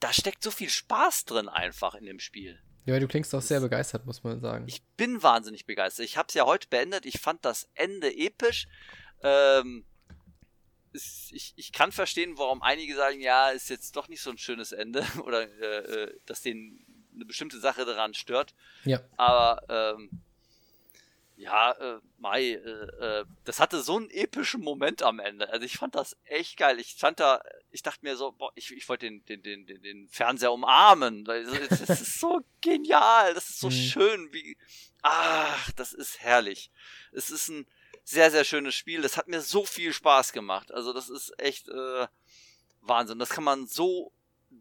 da 0.01 0.13
steckt 0.13 0.43
so 0.43 0.51
viel 0.51 0.71
Spaß 0.71 1.27
drin 1.27 1.51
einfach 1.51 1.95
in 1.95 2.07
dem 2.07 2.19
Spiel. 2.19 2.59
Ja, 2.87 2.99
du 2.99 3.07
klingst 3.07 3.35
auch 3.35 3.43
sehr 3.43 3.61
begeistert, 3.61 4.07
muss 4.07 4.25
man 4.25 4.41
sagen. 4.41 4.65
Ich 4.69 4.83
bin 4.97 5.23
wahnsinnig 5.23 5.67
begeistert. 5.67 6.07
Ich 6.07 6.17
habe 6.17 6.29
es 6.29 6.35
ja 6.35 6.47
heute 6.47 6.69
beendet. 6.69 7.05
Ich 7.05 7.21
fand 7.21 7.45
das 7.45 7.69
Ende 7.75 8.15
episch. 8.15 8.67
Ähm, 9.23 9.85
ich, 10.95 11.53
ich 11.57 11.73
kann 11.73 11.93
verstehen, 11.93 12.39
warum 12.39 12.63
einige 12.63 12.95
sagen, 12.95 13.21
ja, 13.21 13.51
ist 13.51 13.69
jetzt 13.69 13.97
doch 13.97 14.09
nicht 14.09 14.23
so 14.23 14.31
ein 14.31 14.39
schönes 14.39 14.73
Ende 14.73 15.05
oder 15.25 15.43
äh, 15.61 16.05
äh 16.05 16.21
dass 16.27 16.43
den 16.43 16.85
eine 17.15 17.25
bestimmte 17.25 17.59
Sache 17.61 17.85
daran 17.85 18.15
stört. 18.15 18.55
Ja. 18.85 19.01
Aber 19.17 19.63
ähm, 19.69 20.23
ja, 21.37 21.73
äh, 21.73 22.01
Mai, 22.19 22.53
äh, 22.53 23.21
äh, 23.21 23.25
das 23.45 23.59
hatte 23.59 23.83
so 23.83 23.97
einen 23.97 24.11
epischen 24.11 24.61
Moment 24.61 25.03
am 25.03 25.19
Ende. 25.19 25.49
Also 25.51 25.67
ich 25.67 25.79
fand 25.79 25.95
das 25.95 26.17
echt 26.25 26.57
geil. 26.57 26.79
Ich 26.79 26.91
stand 26.91 27.19
da, 27.19 27.43
ich 27.71 27.83
dachte 27.83 28.01
mir 28.03 28.17
so, 28.17 28.33
boah, 28.33 28.53
ich, 28.55 28.71
ich 28.73 28.89
wollte 28.89 29.07
den, 29.07 29.25
den, 29.25 29.43
den, 29.43 29.67
den, 29.67 29.83
den 29.83 30.09
Fernseher 30.09 30.53
umarmen. 30.53 31.25
Das 31.25 31.91
ist 31.91 32.21
so 32.21 32.41
genial, 32.61 33.35
das 33.35 33.51
ist 33.51 33.61
so 33.61 33.69
mhm. 33.69 33.73
schön, 33.73 34.33
wie. 34.33 34.57
Ach, 35.03 35.73
das 35.73 35.93
ist 35.93 36.21
herrlich. 36.21 36.71
Es 37.13 37.31
ist 37.31 37.49
ein 37.49 37.67
sehr, 38.05 38.31
sehr 38.31 38.45
schönes 38.45 38.75
Spiel. 38.75 39.03
Das 39.03 39.17
hat 39.17 39.29
mir 39.29 39.41
so 39.41 39.65
viel 39.65 39.93
Spaß 39.93 40.33
gemacht. 40.33 40.73
Also 40.73 40.93
das 40.93 41.09
ist 41.09 41.33
echt 41.39 41.69
äh, 41.69 42.07
Wahnsinn. 42.83 43.19
Das 43.19 43.31
kann 43.31 43.45
man 43.45 43.67
so 43.67 44.13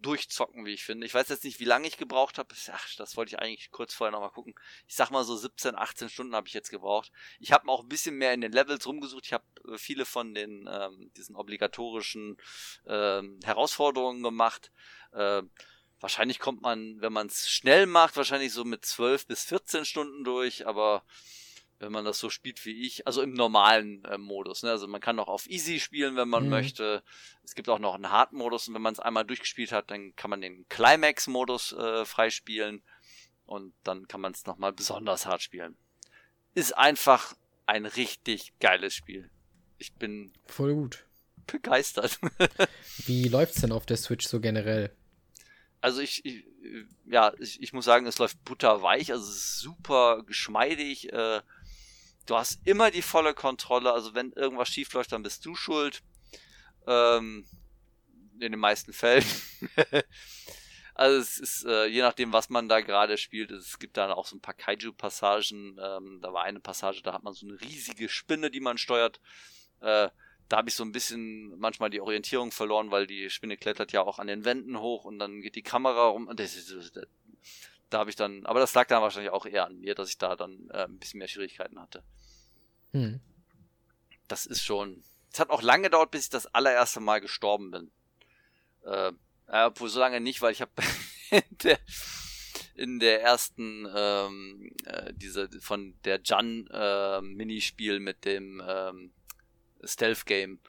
durchzocken, 0.01 0.65
wie 0.65 0.73
ich 0.73 0.83
finde. 0.83 1.05
Ich 1.05 1.13
weiß 1.13 1.29
jetzt 1.29 1.43
nicht, 1.43 1.59
wie 1.59 1.65
lange 1.65 1.87
ich 1.87 1.97
gebraucht 1.97 2.37
habe. 2.37 2.55
Ach, 2.71 2.95
das 2.97 3.15
wollte 3.15 3.35
ich 3.35 3.39
eigentlich 3.39 3.71
kurz 3.71 3.93
vorher 3.93 4.11
nochmal 4.11 4.31
gucken. 4.31 4.55
Ich 4.87 4.95
sag 4.95 5.11
mal 5.11 5.23
so 5.23 5.35
17, 5.35 5.75
18 5.75 6.09
Stunden 6.09 6.35
habe 6.35 6.47
ich 6.47 6.53
jetzt 6.53 6.69
gebraucht. 6.69 7.11
Ich 7.39 7.51
habe 7.51 7.67
auch 7.69 7.81
ein 7.81 7.89
bisschen 7.89 8.15
mehr 8.15 8.33
in 8.33 8.41
den 8.41 8.51
Levels 8.51 8.87
rumgesucht. 8.87 9.25
Ich 9.25 9.33
habe 9.33 9.45
äh, 9.67 9.77
viele 9.77 10.05
von 10.05 10.33
den 10.33 10.67
ähm, 10.71 11.11
diesen 11.15 11.35
obligatorischen 11.35 12.37
ähm, 12.87 13.39
Herausforderungen 13.43 14.23
gemacht. 14.23 14.71
Äh, 15.11 15.43
wahrscheinlich 15.99 16.39
kommt 16.39 16.61
man, 16.61 16.99
wenn 17.01 17.13
man 17.13 17.27
es 17.27 17.49
schnell 17.49 17.85
macht, 17.85 18.17
wahrscheinlich 18.17 18.51
so 18.51 18.65
mit 18.65 18.85
12 18.85 19.27
bis 19.27 19.45
14 19.45 19.85
Stunden 19.85 20.23
durch, 20.23 20.67
aber 20.67 21.03
wenn 21.79 21.91
man 21.91 22.05
das 22.05 22.19
so 22.19 22.29
spielt 22.29 22.63
wie 22.65 22.85
ich, 22.85 23.05
also 23.07 23.21
im 23.21 23.33
normalen 23.33 24.03
äh, 24.05 24.17
Modus. 24.17 24.63
Ne? 24.63 24.71
Also 24.71 24.87
man 24.87 25.01
kann 25.01 25.19
auch 25.19 25.27
auf 25.27 25.49
Easy 25.49 25.79
spielen, 25.79 26.15
wenn 26.15 26.29
man 26.29 26.45
mhm. 26.45 26.49
möchte. 26.49 27.03
Es 27.43 27.55
gibt 27.55 27.69
auch 27.69 27.79
noch 27.79 27.95
einen 27.95 28.09
Hard-Modus 28.09 28.67
und 28.67 28.73
wenn 28.73 28.81
man 28.81 28.93
es 28.93 28.99
einmal 28.99 29.25
durchgespielt 29.25 29.71
hat, 29.71 29.91
dann 29.91 30.15
kann 30.15 30.29
man 30.29 30.41
den 30.41 30.67
Climax-Modus 30.69 31.73
äh, 31.73 32.05
freispielen 32.05 32.81
und 33.45 33.73
dann 33.83 34.07
kann 34.07 34.21
man 34.21 34.31
es 34.31 34.45
nochmal 34.45 34.73
besonders 34.73 35.25
hart 35.25 35.41
spielen. 35.41 35.75
Ist 36.53 36.77
einfach 36.77 37.35
ein 37.65 37.85
richtig 37.85 38.53
geiles 38.59 38.93
Spiel. 38.93 39.29
Ich 39.77 39.93
bin 39.93 40.31
voll 40.45 40.73
gut 40.73 41.05
begeistert. 41.47 42.19
wie 43.05 43.27
läuft's 43.27 43.61
denn 43.61 43.71
auf 43.71 43.85
der 43.85 43.97
Switch 43.97 44.27
so 44.27 44.39
generell? 44.39 44.95
Also 45.81 45.99
ich, 45.99 46.23
ich 46.23 46.45
ja, 47.05 47.33
ich, 47.39 47.61
ich, 47.61 47.73
muss 47.73 47.85
sagen, 47.85 48.05
es 48.05 48.17
läuft 48.17 48.43
butterweich, 48.45 49.11
also 49.11 49.23
es 49.29 49.35
ist 49.35 49.59
super 49.59 50.23
geschmeidig. 50.25 51.11
Äh, 51.11 51.41
du 52.25 52.35
hast 52.35 52.59
immer 52.65 52.91
die 52.91 53.01
volle 53.01 53.33
Kontrolle, 53.33 53.91
also 53.91 54.13
wenn 54.13 54.31
irgendwas 54.33 54.69
schief 54.69 54.93
läuft, 54.93 55.11
dann 55.11 55.23
bist 55.23 55.45
du 55.45 55.55
schuld. 55.55 56.01
Ähm, 56.87 57.45
in 58.39 58.51
den 58.51 58.59
meisten 58.59 58.93
Fällen. 58.93 59.25
also 60.95 61.19
es 61.19 61.37
ist, 61.37 61.65
äh, 61.65 61.85
je 61.85 62.01
nachdem, 62.01 62.33
was 62.33 62.49
man 62.49 62.67
da 62.67 62.81
gerade 62.81 63.17
spielt, 63.17 63.51
es 63.51 63.79
gibt 63.79 63.97
dann 63.97 64.11
auch 64.11 64.27
so 64.27 64.35
ein 64.35 64.41
paar 64.41 64.53
Kaiju-Passagen. 64.53 65.79
Ähm, 65.81 66.19
da 66.21 66.33
war 66.33 66.43
eine 66.43 66.59
Passage, 66.59 67.01
da 67.03 67.13
hat 67.13 67.23
man 67.23 67.33
so 67.33 67.47
eine 67.47 67.59
riesige 67.61 68.09
Spinne, 68.09 68.51
die 68.51 68.59
man 68.59 68.77
steuert. 68.77 69.21
Äh, 69.79 70.09
da 70.49 70.57
habe 70.57 70.69
ich 70.69 70.75
so 70.75 70.83
ein 70.83 70.91
bisschen 70.91 71.57
manchmal 71.57 71.89
die 71.89 72.01
Orientierung 72.01 72.51
verloren, 72.51 72.91
weil 72.91 73.07
die 73.07 73.29
Spinne 73.29 73.57
klettert 73.57 73.91
ja 73.91 74.01
auch 74.01 74.19
an 74.19 74.27
den 74.27 74.45
Wänden 74.45 74.79
hoch 74.79 75.05
und 75.05 75.19
dann 75.19 75.41
geht 75.41 75.55
die 75.55 75.63
Kamera 75.63 76.07
rum. 76.07 76.29
Das, 76.35 76.53
das, 76.53 76.91
das, 76.91 77.07
da 77.93 77.99
habe 77.99 78.09
ich 78.09 78.15
dann, 78.15 78.45
aber 78.45 78.59
das 78.59 78.73
lag 78.73 78.87
dann 78.87 79.03
wahrscheinlich 79.03 79.31
auch 79.31 79.45
eher 79.45 79.67
an 79.67 79.79
mir, 79.79 79.93
dass 79.93 80.09
ich 80.09 80.17
da 80.17 80.35
dann 80.35 80.67
äh, 80.71 80.85
ein 80.85 80.97
bisschen 80.97 81.19
mehr 81.19 81.27
Schwierigkeiten 81.27 81.79
hatte. 81.79 82.03
Hm. 82.91 83.21
Das 84.27 84.45
ist 84.45 84.63
schon. 84.63 85.03
Es 85.31 85.39
hat 85.39 85.49
auch 85.49 85.61
lange 85.61 85.83
gedauert, 85.83 86.11
bis 86.11 86.23
ich 86.23 86.29
das 86.29 86.47
allererste 86.47 86.99
Mal 86.99 87.21
gestorben 87.21 87.71
bin. 87.71 87.91
Äh, 88.83 89.11
obwohl 89.47 89.89
so 89.89 89.99
lange 89.99 90.21
nicht, 90.21 90.41
weil 90.41 90.51
ich 90.51 90.61
habe 90.61 90.71
in 91.29 91.57
der, 91.63 91.79
in 92.75 92.99
der 92.99 93.21
ersten 93.21 93.87
ähm, 93.95 94.75
äh, 94.85 95.13
diese 95.13 95.49
von 95.61 95.95
der 96.03 96.19
Jan 96.23 96.67
äh, 96.71 97.21
Minispiel 97.21 97.99
mit 97.99 98.25
dem 98.25 98.61
ähm, 98.67 99.13
Stealth 99.83 100.25
Game, 100.25 100.59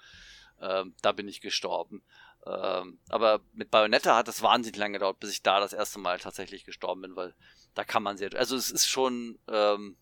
äh, 0.61 0.85
da 1.01 1.13
bin 1.13 1.29
ich 1.29 1.41
gestorben. 1.41 2.03
Ähm, 2.47 2.99
aber 3.09 3.41
mit 3.53 3.71
Bayonetta 3.71 4.17
hat 4.17 4.29
es 4.29 4.43
wahnsinnig 4.43 4.79
lange 4.79 4.95
gedauert, 4.95 5.21
bis 5.21 5.31
ich 5.31 5.43
da 5.43 5.61
das 5.61 5.73
erste 5.73 5.99
Mal 5.99 6.19
tatsächlich 6.19 6.65
gestorben 6.65 7.03
bin, 7.03 7.17
weil 7.17 7.35
da 7.75 7.85
kann 7.85 8.03
man 8.03 8.17
sehr. 8.17 8.35
Also 8.35 8.57
es 8.57 8.71
ist 8.71 8.87
schon, 8.87 9.39
ähm, 9.49 9.97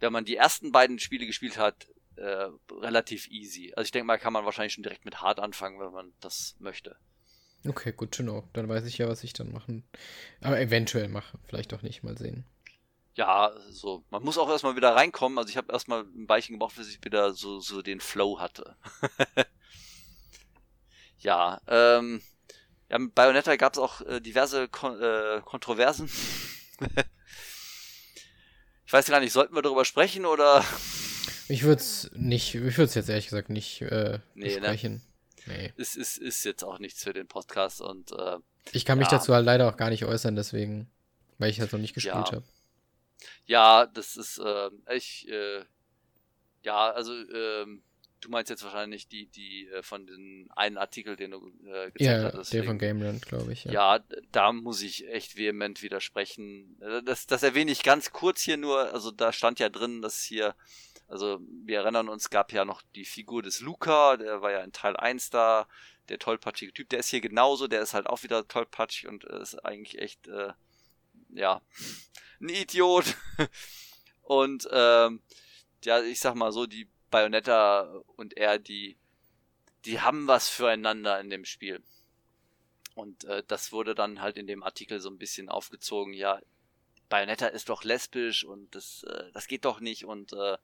wenn 0.00 0.12
man 0.12 0.24
die 0.24 0.36
ersten 0.36 0.72
beiden 0.72 0.98
Spiele 0.98 1.26
gespielt 1.26 1.58
hat, 1.58 1.86
äh, 2.16 2.48
relativ 2.70 3.28
easy. 3.28 3.72
Also 3.76 3.86
ich 3.86 3.92
denke 3.92 4.06
mal, 4.06 4.18
kann 4.18 4.32
man 4.32 4.44
wahrscheinlich 4.44 4.72
schon 4.72 4.82
direkt 4.82 5.04
mit 5.04 5.20
hart 5.20 5.38
anfangen, 5.38 5.78
wenn 5.80 5.92
man 5.92 6.12
das 6.20 6.56
möchte. 6.58 6.96
Okay, 7.66 7.92
gut 7.92 8.12
to 8.12 8.22
know. 8.22 8.48
Dann 8.52 8.68
weiß 8.68 8.84
ich 8.86 8.98
ja, 8.98 9.08
was 9.08 9.24
ich 9.24 9.32
dann 9.32 9.52
machen. 9.52 9.84
Aber 10.40 10.60
eventuell 10.60 11.08
mache. 11.08 11.38
Vielleicht 11.46 11.74
auch 11.74 11.82
nicht. 11.82 12.02
Mal 12.02 12.16
sehen. 12.16 12.44
Ja, 13.14 13.52
so. 13.70 14.04
Man 14.10 14.22
muss 14.22 14.38
auch 14.38 14.48
erstmal 14.48 14.76
wieder 14.76 14.94
reinkommen. 14.94 15.38
Also 15.38 15.50
ich 15.50 15.56
habe 15.56 15.72
erstmal 15.72 16.02
ein 16.02 16.28
Weilchen 16.28 16.54
gebraucht, 16.54 16.76
bis 16.76 16.88
ich 16.88 17.04
wieder 17.04 17.32
so, 17.32 17.60
so 17.60 17.82
den 17.82 18.00
Flow 18.00 18.38
hatte. 18.38 18.76
ja, 21.26 21.60
ähm, 21.66 22.22
ja, 22.88 22.98
mit 23.00 23.16
Bayonetta 23.16 23.56
gab 23.56 23.72
es 23.72 23.80
auch 23.80 24.00
äh, 24.02 24.20
diverse 24.20 24.68
Kon 24.68 25.02
äh, 25.02 25.42
Kontroversen. 25.44 26.08
ich 28.86 28.92
weiß 28.92 29.06
gar 29.08 29.18
nicht, 29.18 29.32
sollten 29.32 29.56
wir 29.56 29.62
darüber 29.62 29.84
sprechen 29.84 30.24
oder? 30.24 30.64
Ich 31.48 31.64
würde 31.64 31.82
es 31.82 32.12
nicht, 32.14 32.54
ich 32.54 32.62
würde 32.62 32.84
es 32.84 32.94
jetzt 32.94 33.08
ehrlich 33.08 33.26
gesagt 33.26 33.50
nicht 33.50 33.82
äh, 33.82 34.20
nee, 34.34 34.54
ne? 34.54 34.60
besprechen. 34.60 35.02
Ne? 35.46 35.56
Nee. 35.58 35.72
Es 35.76 35.96
ist, 35.96 36.16
ist 36.18 36.44
jetzt 36.44 36.62
auch 36.62 36.78
nichts 36.78 37.02
für 37.02 37.12
den 37.12 37.26
Podcast 37.26 37.80
und 37.80 38.12
äh, 38.12 38.36
ich 38.70 38.84
kann 38.84 38.98
mich 38.98 39.10
ja. 39.10 39.18
dazu 39.18 39.34
halt 39.34 39.46
leider 39.46 39.68
auch 39.68 39.76
gar 39.76 39.90
nicht 39.90 40.04
äußern, 40.04 40.36
deswegen, 40.36 40.88
weil 41.38 41.50
ich 41.50 41.60
halt 41.60 41.72
noch 41.72 41.80
nicht 41.80 41.94
gespielt 41.94 42.14
ja. 42.14 42.32
habe. 42.32 42.44
Ja, 43.46 43.86
das 43.86 44.16
ist, 44.16 44.38
äh, 44.38 44.70
ich, 44.94 45.28
äh, 45.28 45.64
ja, 46.62 46.92
also, 46.92 47.12
ähm, 47.12 47.82
Du 48.26 48.32
meinst 48.32 48.50
jetzt 48.50 48.64
wahrscheinlich 48.64 49.06
die, 49.06 49.26
die 49.26 49.68
äh, 49.68 49.84
von 49.84 50.04
den 50.04 50.48
einen 50.56 50.78
Artikel, 50.78 51.14
den 51.14 51.30
du 51.30 51.46
äh, 51.64 51.92
gezeigt 51.92 52.00
ja, 52.00 52.24
hattest. 52.24 52.52
Der 52.52 52.64
von 52.64 52.76
GameRant, 52.76 53.24
glaube 53.24 53.52
ich. 53.52 53.62
Ja. 53.66 53.98
ja, 53.98 54.04
da 54.32 54.50
muss 54.50 54.82
ich 54.82 55.06
echt 55.08 55.36
vehement 55.36 55.80
widersprechen. 55.80 56.76
Äh, 56.82 57.04
das, 57.04 57.28
das 57.28 57.44
erwähne 57.44 57.70
ich 57.70 57.84
ganz 57.84 58.10
kurz 58.10 58.40
hier 58.40 58.56
nur. 58.56 58.92
Also 58.92 59.12
da 59.12 59.32
stand 59.32 59.60
ja 59.60 59.68
drin, 59.68 60.02
dass 60.02 60.24
hier 60.24 60.56
Also 61.06 61.38
wir 61.64 61.78
erinnern 61.78 62.08
uns, 62.08 62.28
gab 62.28 62.52
ja 62.52 62.64
noch 62.64 62.82
die 62.96 63.04
Figur 63.04 63.44
des 63.44 63.60
Luca, 63.60 64.16
der 64.16 64.42
war 64.42 64.50
ja 64.50 64.64
in 64.64 64.72
Teil 64.72 64.96
1 64.96 65.30
da, 65.30 65.68
der 66.08 66.18
tollpatschige 66.18 66.72
Typ, 66.72 66.88
der 66.88 66.98
ist 66.98 67.10
hier 67.10 67.20
genauso, 67.20 67.68
der 67.68 67.80
ist 67.80 67.94
halt 67.94 68.08
auch 68.08 68.24
wieder 68.24 68.48
tollpatschig 68.48 69.06
und 69.06 69.22
ist 69.22 69.54
eigentlich 69.64 69.98
echt, 70.00 70.26
äh, 70.26 70.52
ja, 71.28 71.62
ein 72.40 72.48
Idiot. 72.48 73.04
und 74.22 74.68
ähm, 74.72 75.22
ja, 75.84 76.02
ich 76.02 76.18
sag 76.18 76.34
mal 76.34 76.50
so, 76.50 76.66
die 76.66 76.88
Bayonetta 77.16 78.02
und 78.16 78.36
er, 78.36 78.58
die, 78.58 78.98
die 79.86 80.02
haben 80.02 80.28
was 80.28 80.50
füreinander 80.50 81.18
in 81.18 81.30
dem 81.30 81.46
Spiel. 81.46 81.82
Und 82.94 83.24
äh, 83.24 83.42
das 83.48 83.72
wurde 83.72 83.94
dann 83.94 84.20
halt 84.20 84.36
in 84.36 84.46
dem 84.46 84.62
Artikel 84.62 85.00
so 85.00 85.08
ein 85.08 85.16
bisschen 85.16 85.48
aufgezogen, 85.48 86.12
ja, 86.12 86.38
Bayonetta 87.08 87.46
ist 87.46 87.70
doch 87.70 87.84
lesbisch 87.84 88.44
und 88.44 88.74
das, 88.74 89.02
äh, 89.04 89.32
das 89.32 89.46
geht 89.46 89.64
doch 89.64 89.80
nicht. 89.80 90.04
Und 90.04 90.34
äh, 90.34 90.58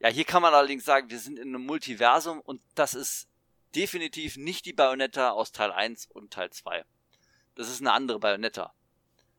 ja, 0.00 0.08
hier 0.08 0.24
kann 0.24 0.42
man 0.42 0.52
allerdings 0.52 0.84
sagen, 0.84 1.10
wir 1.10 1.20
sind 1.20 1.38
in 1.38 1.54
einem 1.54 1.64
Multiversum 1.64 2.40
und 2.40 2.60
das 2.74 2.94
ist 2.94 3.28
definitiv 3.76 4.36
nicht 4.36 4.66
die 4.66 4.72
Bayonetta 4.72 5.30
aus 5.30 5.52
Teil 5.52 5.70
1 5.70 6.06
und 6.06 6.32
Teil 6.32 6.50
2. 6.50 6.84
Das 7.54 7.68
ist 7.68 7.80
eine 7.80 7.92
andere 7.92 8.18
Bayonetta. 8.18 8.74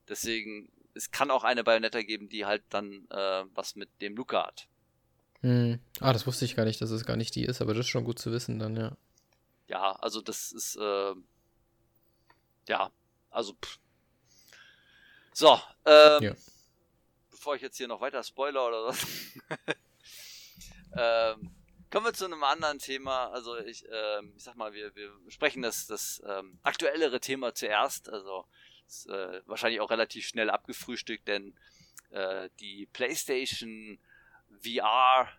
Deswegen, 0.07 0.71
es 0.93 1.11
kann 1.11 1.31
auch 1.31 1.43
eine 1.43 1.65
Bayonetta 1.65 2.01
geben, 2.01 2.29
die 2.29 2.45
halt 2.45 2.63
dann 2.69 3.09
äh, 3.09 3.43
was 3.53 3.75
mit 3.75 3.89
dem 4.01 4.15
Luca 4.15 4.47
hat. 4.47 4.69
Hm. 5.43 5.79
Ah, 5.99 6.13
das 6.13 6.25
wusste 6.25 6.45
ich 6.45 6.55
gar 6.55 6.65
nicht, 6.65 6.81
dass 6.81 6.89
es 6.89 7.05
gar 7.05 7.17
nicht 7.17 7.35
die 7.35 7.43
ist, 7.43 7.61
aber 7.61 7.73
das 7.73 7.85
ist 7.85 7.89
schon 7.89 8.05
gut 8.05 8.17
zu 8.17 8.31
wissen 8.31 8.59
dann, 8.59 8.75
ja. 8.75 8.97
Ja, 9.67 9.91
also 9.93 10.21
das 10.21 10.51
ist, 10.51 10.75
äh, 10.77 11.13
ja, 12.67 12.91
also, 13.29 13.53
pff. 13.53 13.79
so, 15.33 15.59
ähm, 15.85 16.23
ja. 16.23 16.33
bevor 17.29 17.55
ich 17.55 17.61
jetzt 17.61 17.77
hier 17.77 17.87
noch 17.87 18.01
weiter 18.01 18.23
spoiler 18.23 18.67
oder 18.67 18.85
was, 18.85 19.05
ähm, 20.97 21.51
Kommen 21.93 22.07
wir 22.07 22.13
zu 22.13 22.25
einem 22.25 22.43
anderen 22.43 22.79
Thema. 22.79 23.27
Also 23.27 23.55
ich, 23.55 23.85
ähm, 23.87 24.33
ich 24.35 24.43
sag 24.43 24.55
mal, 24.55 24.73
wir, 24.73 24.95
wir 24.95 25.11
sprechen 25.27 25.61
das, 25.61 25.85
das 25.85 26.23
ähm, 26.25 26.57
aktuellere 26.63 27.19
Thema 27.19 27.53
zuerst. 27.53 28.09
Also 28.09 28.47
ist, 28.87 29.07
äh, 29.09 29.43
wahrscheinlich 29.45 29.79
auch 29.79 29.91
relativ 29.91 30.25
schnell 30.25 30.49
abgefrühstückt, 30.49 31.27
denn 31.27 31.53
äh, 32.09 32.49
die 32.59 32.87
PlayStation 32.87 33.99
VR 34.63 35.29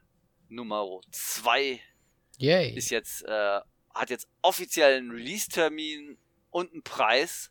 Nummer 0.48 1.00
2 1.10 1.80
ist 2.38 2.90
jetzt, 2.90 3.22
äh, 3.24 3.60
hat 3.94 4.10
jetzt 4.10 4.28
offiziell 4.42 4.98
einen 4.98 5.10
Release-Termin 5.10 6.18
und 6.50 6.72
einen 6.72 6.82
Preis. 6.82 7.50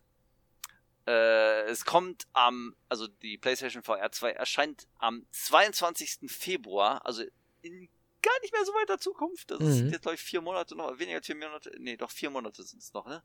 Äh, 1.08 1.64
es 1.64 1.86
kommt 1.86 2.28
am, 2.34 2.76
also 2.90 3.08
die 3.08 3.38
PlayStation 3.38 3.84
VR 3.84 4.12
2 4.12 4.32
erscheint 4.32 4.88
am 4.98 5.26
22. 5.32 6.30
Februar, 6.32 7.06
also 7.06 7.24
in 7.62 7.90
gar 8.24 8.40
nicht 8.42 8.54
mehr 8.54 8.66
so 8.66 8.72
weiter 8.74 8.98
Zukunft. 8.98 9.52
Das 9.52 9.60
mhm. 9.60 9.68
ist 9.68 9.92
jetzt, 9.92 10.02
glaube 10.02 10.16
ich, 10.16 10.22
vier 10.22 10.42
Monate 10.42 10.76
noch, 10.76 10.98
weniger 10.98 11.18
als 11.18 11.28
vier 11.28 11.36
Monate, 11.36 11.72
nee, 11.78 11.98
doch 11.98 12.10
vier 12.10 12.30
Monate 12.30 12.64
sind 12.64 12.82
es 12.82 12.94
noch, 12.94 13.06
ne? 13.06 13.22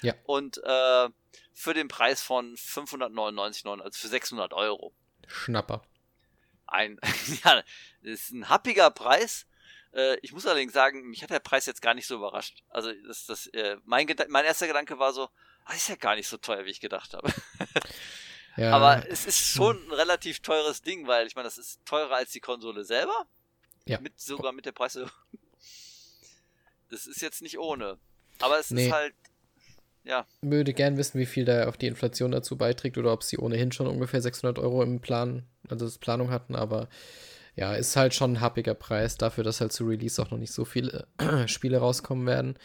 Ja. 0.00 0.14
Und 0.24 0.58
äh, 0.64 1.08
für 1.52 1.74
den 1.74 1.88
Preis 1.88 2.22
von 2.22 2.56
599,9, 2.56 3.80
also 3.80 3.98
für 4.00 4.08
600 4.08 4.52
Euro. 4.54 4.94
Schnapper. 5.28 5.82
Ein, 6.72 6.98
ja, 7.44 7.62
das 8.02 8.12
ist 8.20 8.30
ein 8.32 8.48
happiger 8.48 8.90
Preis. 8.90 9.46
Äh, 9.94 10.18
ich 10.20 10.32
muss 10.32 10.46
allerdings 10.46 10.72
sagen, 10.72 11.08
mich 11.08 11.22
hat 11.22 11.30
der 11.30 11.40
Preis 11.40 11.66
jetzt 11.66 11.82
gar 11.82 11.94
nicht 11.94 12.06
so 12.06 12.16
überrascht. 12.16 12.62
Also, 12.70 12.92
das, 13.06 13.26
das, 13.26 13.46
äh, 13.48 13.76
mein, 13.84 14.06
mein 14.28 14.44
erster 14.44 14.66
Gedanke 14.66 14.98
war 14.98 15.12
so, 15.12 15.28
das 15.66 15.76
ist 15.76 15.88
ja 15.88 15.96
gar 15.96 16.16
nicht 16.16 16.28
so 16.28 16.36
teuer, 16.36 16.64
wie 16.64 16.70
ich 16.70 16.80
gedacht 16.80 17.14
habe. 17.14 17.32
Ja. 18.56 18.72
Aber 18.72 19.08
es 19.08 19.24
ist 19.24 19.38
schon 19.38 19.82
ein 19.86 19.92
relativ 19.92 20.40
teures 20.40 20.82
Ding, 20.82 21.06
weil 21.06 21.26
ich 21.26 21.34
meine, 21.34 21.46
das 21.46 21.58
ist 21.58 21.84
teurer 21.86 22.16
als 22.16 22.32
die 22.32 22.40
Konsole 22.40 22.84
selber. 22.84 23.26
Ja. 23.86 23.98
Mit, 23.98 24.20
sogar 24.20 24.52
mit 24.52 24.66
der 24.66 24.72
Preise. 24.72 25.10
Das 26.90 27.06
ist 27.06 27.22
jetzt 27.22 27.40
nicht 27.40 27.58
ohne. 27.58 27.98
Aber 28.40 28.58
es 28.58 28.70
nee. 28.70 28.86
ist 28.86 28.92
halt. 28.92 29.14
Ja. 30.04 30.26
Würde 30.40 30.72
gern 30.72 30.96
wissen, 30.96 31.20
wie 31.20 31.26
viel 31.26 31.44
da 31.44 31.68
auf 31.68 31.76
die 31.76 31.86
Inflation 31.86 32.32
dazu 32.32 32.56
beiträgt 32.56 32.98
oder 32.98 33.12
ob 33.12 33.22
sie 33.22 33.38
ohnehin 33.38 33.72
schon 33.72 33.86
ungefähr 33.86 34.20
600 34.20 34.58
Euro 34.58 34.82
im 34.82 35.00
Plan, 35.00 35.46
also 35.68 35.84
das 35.84 35.98
Planung 35.98 36.30
hatten, 36.30 36.56
aber 36.56 36.88
ja, 37.54 37.74
ist 37.74 37.96
halt 37.96 38.14
schon 38.14 38.32
ein 38.32 38.40
happiger 38.40 38.74
Preis 38.74 39.16
dafür, 39.16 39.44
dass 39.44 39.60
halt 39.60 39.72
zu 39.72 39.84
Release 39.84 40.20
auch 40.20 40.30
noch 40.30 40.38
nicht 40.38 40.52
so 40.52 40.64
viele 40.64 41.06
Spiele 41.46 41.78
rauskommen 41.78 42.26
werden. 42.26 42.58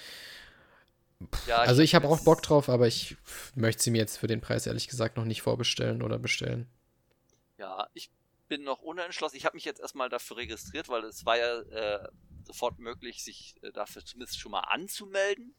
Ja, 1.47 1.57
also 1.57 1.81
ich 1.81 1.95
habe 1.95 2.07
auch 2.07 2.23
Bock 2.23 2.41
drauf, 2.41 2.69
aber 2.69 2.87
ich 2.87 3.17
möchte 3.55 3.83
sie 3.83 3.91
mir 3.91 3.97
jetzt 3.97 4.17
für 4.17 4.27
den 4.27 4.39
Preis 4.39 4.67
ehrlich 4.67 4.87
gesagt 4.87 5.17
noch 5.17 5.25
nicht 5.25 5.41
vorbestellen 5.41 6.01
oder 6.01 6.19
bestellen. 6.19 6.67
Ja, 7.57 7.87
ich 7.93 8.11
bin 8.47 8.63
noch 8.63 8.81
unentschlossen. 8.81 9.35
Ich 9.35 9.45
habe 9.45 9.55
mich 9.55 9.65
jetzt 9.65 9.79
erstmal 9.79 10.09
dafür 10.09 10.37
registriert, 10.37 10.89
weil 10.89 11.03
es 11.05 11.25
war 11.25 11.37
ja 11.37 11.59
äh, 11.59 12.07
sofort 12.45 12.79
möglich, 12.79 13.23
sich 13.23 13.55
äh, 13.61 13.71
dafür 13.71 14.05
zumindest 14.05 14.39
schon 14.39 14.51
mal 14.51 14.61
anzumelden. 14.61 15.55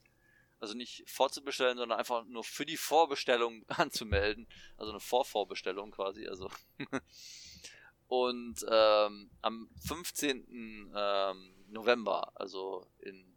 Also 0.60 0.74
nicht 0.74 1.09
vorzubestellen, 1.09 1.78
sondern 1.78 1.98
einfach 1.98 2.24
nur 2.24 2.44
für 2.44 2.66
die 2.66 2.76
Vorbestellung 2.76 3.64
anzumelden. 3.68 4.48
Also 4.76 4.93
eine 4.93 5.01
Vorvorbestellung 5.01 5.90
quasi. 5.90 6.26
Also 6.26 6.51
und 8.09 8.64
ähm, 8.68 9.30
am 9.43 9.70
15. 9.86 10.93
Ähm, 10.94 11.55
November, 11.68 12.32
also 12.35 12.86
in 13.01 13.36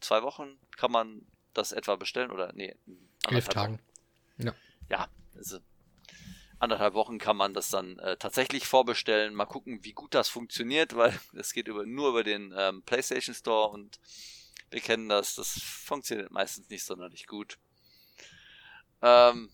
zwei 0.00 0.22
Wochen, 0.22 0.58
kann 0.76 0.92
man 0.92 1.26
das 1.54 1.72
etwa 1.72 1.96
bestellen 1.96 2.30
oder 2.30 2.52
nee, 2.52 2.76
in 2.86 3.08
elf 3.30 3.48
Tagen. 3.48 3.80
Ja. 4.38 4.54
Ja, 4.88 5.08
also 5.36 5.58
anderthalb 6.58 6.94
Wochen 6.94 7.18
kann 7.18 7.36
man 7.36 7.54
das 7.54 7.70
dann 7.70 7.98
äh, 7.98 8.16
tatsächlich 8.16 8.66
vorbestellen. 8.66 9.34
Mal 9.34 9.46
gucken, 9.46 9.84
wie 9.84 9.92
gut 9.92 10.14
das 10.14 10.28
funktioniert, 10.28 10.96
weil 10.96 11.18
es 11.34 11.52
geht 11.52 11.68
über, 11.68 11.86
nur 11.86 12.10
über 12.10 12.24
den 12.24 12.54
ähm, 12.56 12.82
PlayStation 12.82 13.34
Store 13.34 13.70
und 13.70 14.00
wir 14.70 14.80
kennen 14.80 15.08
das, 15.08 15.34
das 15.34 15.60
funktioniert 15.60 16.30
meistens 16.30 16.68
nicht 16.68 16.84
sonderlich 16.84 17.26
gut. 17.26 17.58
Ähm, 19.02 19.48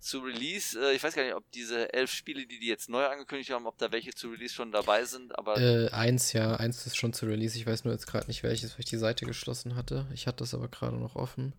zu 0.00 0.20
Release, 0.20 0.80
äh, 0.80 0.94
ich 0.94 1.02
weiß 1.02 1.14
gar 1.14 1.22
nicht, 1.22 1.34
ob 1.34 1.50
diese 1.52 1.92
elf 1.92 2.10
Spiele, 2.10 2.46
die 2.46 2.58
die 2.58 2.66
jetzt 2.66 2.88
neu 2.88 3.04
angekündigt 3.04 3.50
haben, 3.50 3.66
ob 3.66 3.76
da 3.78 3.92
welche 3.92 4.12
zu 4.14 4.30
Release 4.30 4.54
schon 4.54 4.72
dabei 4.72 5.04
sind, 5.04 5.38
aber. 5.38 5.58
Äh, 5.58 5.90
eins, 5.90 6.32
ja, 6.32 6.56
eins 6.56 6.86
ist 6.86 6.96
schon 6.96 7.12
zu 7.12 7.26
Release. 7.26 7.56
Ich 7.56 7.66
weiß 7.66 7.84
nur 7.84 7.92
jetzt 7.92 8.06
gerade 8.06 8.26
nicht 8.26 8.42
welches, 8.42 8.72
weil 8.72 8.80
ich 8.80 8.86
die 8.86 8.96
Seite 8.96 9.26
geschlossen 9.26 9.76
hatte. 9.76 10.06
Ich 10.14 10.26
hatte 10.26 10.38
das 10.38 10.54
aber 10.54 10.68
gerade 10.68 10.96
noch 10.96 11.16
offen. 11.16 11.52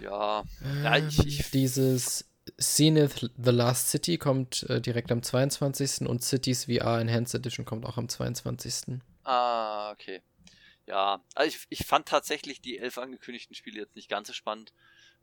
Ja, 0.00 0.44
ähm, 0.64 0.84
ja 0.84 0.96
ich, 0.96 1.26
ich, 1.26 1.50
Dieses 1.50 2.24
Zenith 2.58 3.30
The 3.36 3.50
Last 3.50 3.90
City 3.90 4.18
kommt 4.18 4.62
äh, 4.64 4.80
direkt 4.80 5.10
am 5.10 5.22
22. 5.22 6.08
und 6.08 6.22
Cities 6.22 6.66
VR 6.66 7.00
Enhanced 7.00 7.34
Edition 7.34 7.64
kommt 7.64 7.84
auch 7.84 7.98
am 7.98 8.08
22. 8.08 9.00
Ah, 9.24 9.90
okay. 9.92 10.22
Ja, 10.92 11.24
also 11.34 11.56
ich, 11.56 11.66
ich 11.70 11.86
fand 11.86 12.06
tatsächlich 12.06 12.60
die 12.60 12.76
elf 12.76 12.98
angekündigten 12.98 13.56
Spiele 13.56 13.80
jetzt 13.80 13.96
nicht 13.96 14.10
ganz 14.10 14.28
so 14.28 14.34
spannend. 14.34 14.74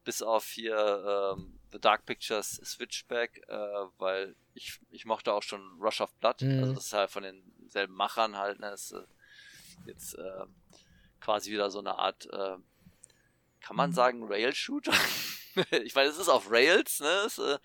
Bis 0.04 0.24
auf 0.24 0.46
hier 0.46 1.36
ähm, 1.38 1.60
The 1.72 1.80
Dark 1.80 2.08
Pictures 2.08 2.60
Switchback, 2.66 3.44
äh, 3.48 3.56
weil 4.00 4.36
ich, 4.56 4.80
ich 4.90 5.06
mochte 5.06 5.32
auch 5.32 5.44
schon 5.44 5.62
Rush 5.80 6.02
of 6.02 6.12
Blood. 6.16 6.42
Mhm. 6.42 6.60
Also 6.60 6.74
das 6.74 6.86
ist 6.86 6.94
halt 6.94 7.12
von 7.12 7.22
denselben 7.22 7.94
Machern 7.94 8.36
halt. 8.36 8.60
Ne? 8.60 8.72
Das 8.72 8.86
ist 8.86 8.94
äh, 8.94 9.06
jetzt 9.86 10.14
äh, 10.16 10.46
quasi 11.22 11.52
wieder 11.52 11.70
so 11.70 11.78
eine 11.78 12.00
Art, 12.00 12.26
äh, 12.34 12.58
kann 13.62 13.76
man 13.76 13.92
mhm. 13.92 13.96
sagen, 13.96 14.24
Rail-Shooter? 14.28 14.94
ich 15.84 15.94
meine, 15.94 16.10
es 16.10 16.18
ist 16.18 16.30
auf 16.30 16.50
Rails, 16.50 17.00
ne? 17.00 17.26
Es, 17.28 17.38
äh, 17.38 17.60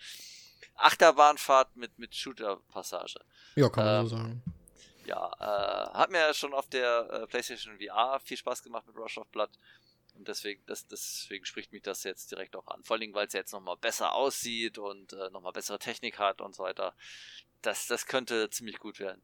Achterbahnfahrt 0.74 1.74
mit, 1.76 1.98
mit 1.98 2.14
Shooter-Passage. 2.14 3.20
Ja, 3.54 3.70
kann 3.70 3.86
man 3.86 4.00
ähm, 4.00 4.06
so 4.08 4.16
sagen. 4.16 4.42
Ja, 5.04 5.32
äh, 5.38 5.98
hat 5.98 6.10
mir 6.10 6.32
schon 6.34 6.54
auf 6.54 6.68
der 6.68 7.08
äh, 7.10 7.26
PlayStation 7.26 7.78
VR 7.78 8.20
viel 8.20 8.36
Spaß 8.36 8.62
gemacht 8.62 8.86
mit 8.86 8.96
Rush 8.96 9.18
of 9.18 9.28
Blood. 9.28 9.50
Und 10.14 10.28
deswegen, 10.28 10.62
das, 10.66 10.86
deswegen 10.86 11.44
spricht 11.44 11.72
mich 11.72 11.82
das 11.82 12.04
jetzt 12.04 12.30
direkt 12.30 12.54
auch 12.56 12.66
an. 12.68 12.84
Vor 12.84 12.96
allem, 12.96 13.12
weil 13.14 13.26
es 13.26 13.32
jetzt 13.32 13.52
nochmal 13.52 13.76
besser 13.76 14.14
aussieht 14.14 14.78
und 14.78 15.12
äh, 15.12 15.30
nochmal 15.30 15.52
bessere 15.52 15.78
Technik 15.78 16.18
hat 16.18 16.40
und 16.40 16.54
so 16.54 16.62
weiter. 16.62 16.94
Das, 17.62 17.86
das 17.86 18.06
könnte 18.06 18.48
ziemlich 18.50 18.78
gut 18.78 19.00
werden. 19.00 19.22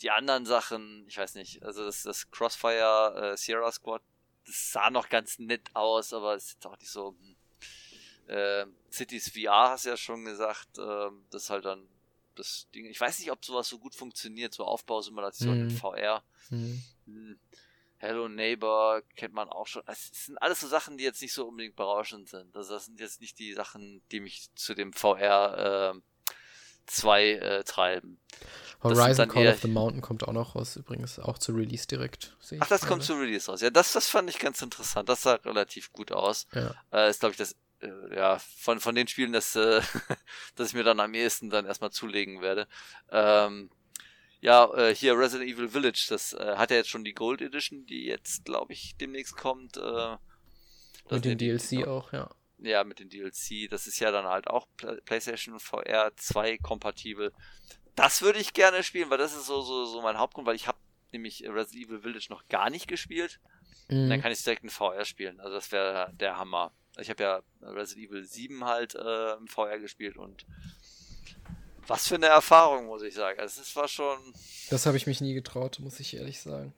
Die 0.00 0.10
anderen 0.10 0.46
Sachen, 0.46 1.06
ich 1.08 1.18
weiß 1.18 1.34
nicht, 1.34 1.62
also 1.64 1.84
das, 1.84 2.04
das 2.04 2.30
Crossfire 2.30 3.32
äh, 3.32 3.36
Sierra 3.36 3.72
Squad, 3.72 4.02
das 4.46 4.72
sah 4.72 4.90
noch 4.90 5.08
ganz 5.08 5.38
nett 5.40 5.68
aus, 5.74 6.12
aber 6.12 6.34
es 6.34 6.50
ist 6.50 6.66
auch 6.66 6.78
nicht 6.78 6.90
so. 6.90 7.16
Hm, 7.18 7.36
äh, 8.28 8.66
Cities 8.90 9.32
VR 9.32 9.70
hast 9.70 9.86
du 9.86 9.90
ja 9.90 9.96
schon 9.96 10.24
gesagt, 10.24 10.78
äh, 10.78 11.10
das 11.30 11.44
ist 11.44 11.50
halt 11.50 11.64
dann 11.64 11.88
das 12.38 12.68
Ding. 12.74 12.86
Ich 12.86 13.00
weiß 13.00 13.18
nicht, 13.18 13.30
ob 13.30 13.44
sowas 13.44 13.68
so 13.68 13.78
gut 13.78 13.94
funktioniert, 13.94 14.54
so 14.54 14.64
Aufbausimulation 14.64 15.56
mhm. 15.56 15.68
in 15.68 15.70
VR. 15.70 16.22
Mhm. 16.50 16.82
Hm. 17.06 17.40
Hello 18.00 18.28
Neighbor 18.28 19.02
kennt 19.16 19.34
man 19.34 19.48
auch 19.48 19.66
schon. 19.66 19.82
Es 19.86 20.10
sind 20.26 20.40
alles 20.40 20.60
so 20.60 20.68
Sachen, 20.68 20.98
die 20.98 21.04
jetzt 21.04 21.20
nicht 21.20 21.32
so 21.32 21.48
unbedingt 21.48 21.74
berauschend 21.74 22.28
sind. 22.28 22.54
Also 22.56 22.74
das 22.74 22.86
sind 22.86 23.00
jetzt 23.00 23.20
nicht 23.20 23.38
die 23.40 23.52
Sachen, 23.54 24.02
die 24.12 24.20
mich 24.20 24.54
zu 24.54 24.74
dem 24.74 24.92
VR 24.92 25.94
äh, 25.96 26.00
2 26.86 27.30
äh, 27.30 27.64
treiben. 27.64 28.20
Horizon 28.82 29.28
Call 29.28 29.48
of 29.48 29.60
the 29.60 29.68
Mountain 29.68 30.00
kommt 30.00 30.22
auch 30.22 30.32
noch 30.32 30.54
raus, 30.54 30.76
übrigens 30.76 31.18
auch 31.18 31.38
zu 31.38 31.52
Release 31.52 31.88
direkt. 31.88 32.36
Ach, 32.60 32.68
das 32.68 32.86
kommt 32.86 33.02
zu 33.02 33.14
Release 33.14 33.50
raus. 33.50 33.60
Ja, 33.60 33.70
das, 33.70 33.92
das 33.92 34.08
fand 34.08 34.30
ich 34.30 34.38
ganz 34.38 34.62
interessant. 34.62 35.08
Das 35.08 35.22
sah 35.22 35.34
relativ 35.34 35.92
gut 35.92 36.12
aus. 36.12 36.46
Ja. 36.52 36.74
Äh, 36.92 37.10
ist, 37.10 37.18
glaube 37.20 37.32
ich, 37.32 37.38
das 37.38 37.56
äh, 37.80 38.16
ja, 38.16 38.38
von, 38.38 38.80
von 38.80 38.94
den 38.94 39.08
Spielen, 39.08 39.32
das, 39.32 39.56
äh, 39.56 39.80
dass 40.56 40.68
ich 40.68 40.74
mir 40.74 40.84
dann 40.84 41.00
am 41.00 41.14
ehesten 41.14 41.50
dann 41.50 41.66
erstmal 41.66 41.90
zulegen 41.90 42.40
werde. 42.40 42.66
Ähm, 43.10 43.70
Ja, 44.40 44.72
äh, 44.74 44.94
hier 44.94 45.18
Resident 45.18 45.50
Evil 45.50 45.68
Village, 45.68 46.06
das 46.10 46.32
äh, 46.32 46.54
hat 46.56 46.70
ja 46.70 46.76
jetzt 46.76 46.90
schon 46.90 47.04
die 47.04 47.12
Gold 47.12 47.42
Edition, 47.42 47.86
die 47.86 48.04
jetzt, 48.04 48.44
glaube 48.44 48.72
ich, 48.72 48.96
demnächst 48.96 49.36
kommt. 49.36 49.76
Äh, 49.76 50.16
mit 51.10 51.24
dem 51.24 51.38
DLC 51.38 51.86
auch, 51.86 52.12
ja. 52.12 52.30
Ja, 52.58 52.84
mit 52.84 52.98
dem 53.00 53.08
DLC. 53.08 53.68
Das 53.70 53.86
ist 53.86 53.98
ja 53.98 54.10
dann 54.10 54.26
halt 54.26 54.46
auch 54.48 54.66
PlayStation 55.04 55.58
VR 55.58 56.12
2 56.16 56.58
kompatibel. 56.58 57.32
Das 57.94 58.22
würde 58.22 58.38
ich 58.38 58.52
gerne 58.52 58.82
spielen, 58.82 59.10
weil 59.10 59.18
das 59.18 59.34
ist 59.34 59.46
so, 59.46 59.60
so, 59.60 59.84
so 59.86 60.02
mein 60.02 60.18
Hauptgrund, 60.18 60.46
weil 60.46 60.56
ich 60.56 60.68
habe 60.68 60.78
nämlich 61.12 61.42
Resident 61.48 61.86
Evil 61.86 62.00
Village 62.00 62.26
noch 62.30 62.46
gar 62.48 62.70
nicht 62.70 62.86
gespielt. 62.86 63.40
Mhm. 63.88 64.10
dann 64.10 64.20
kann 64.20 64.32
ich 64.32 64.42
direkt 64.44 64.62
in 64.62 64.70
VR 64.70 65.04
spielen. 65.04 65.40
Also 65.40 65.54
das 65.54 65.72
wäre 65.72 66.12
der 66.14 66.38
Hammer. 66.38 66.72
Ich 66.98 67.10
habe 67.10 67.22
ja 67.22 67.42
Resident 67.62 68.08
Evil 68.08 68.24
7 68.24 68.64
halt 68.64 68.94
äh, 68.94 69.34
im 69.34 69.46
VR 69.48 69.78
gespielt 69.78 70.16
und 70.16 70.44
was 71.86 72.06
für 72.06 72.16
eine 72.16 72.26
Erfahrung, 72.26 72.86
muss 72.86 73.02
ich 73.02 73.14
sagen. 73.14 73.40
Also 73.40 73.62
es 73.62 73.74
war 73.74 73.88
schon. 73.88 74.18
Das 74.70 74.86
habe 74.86 74.96
ich 74.96 75.06
mich 75.06 75.20
nie 75.20 75.34
getraut, 75.34 75.78
muss 75.80 75.98
ich 76.00 76.14
ehrlich 76.14 76.40
sagen. 76.40 76.74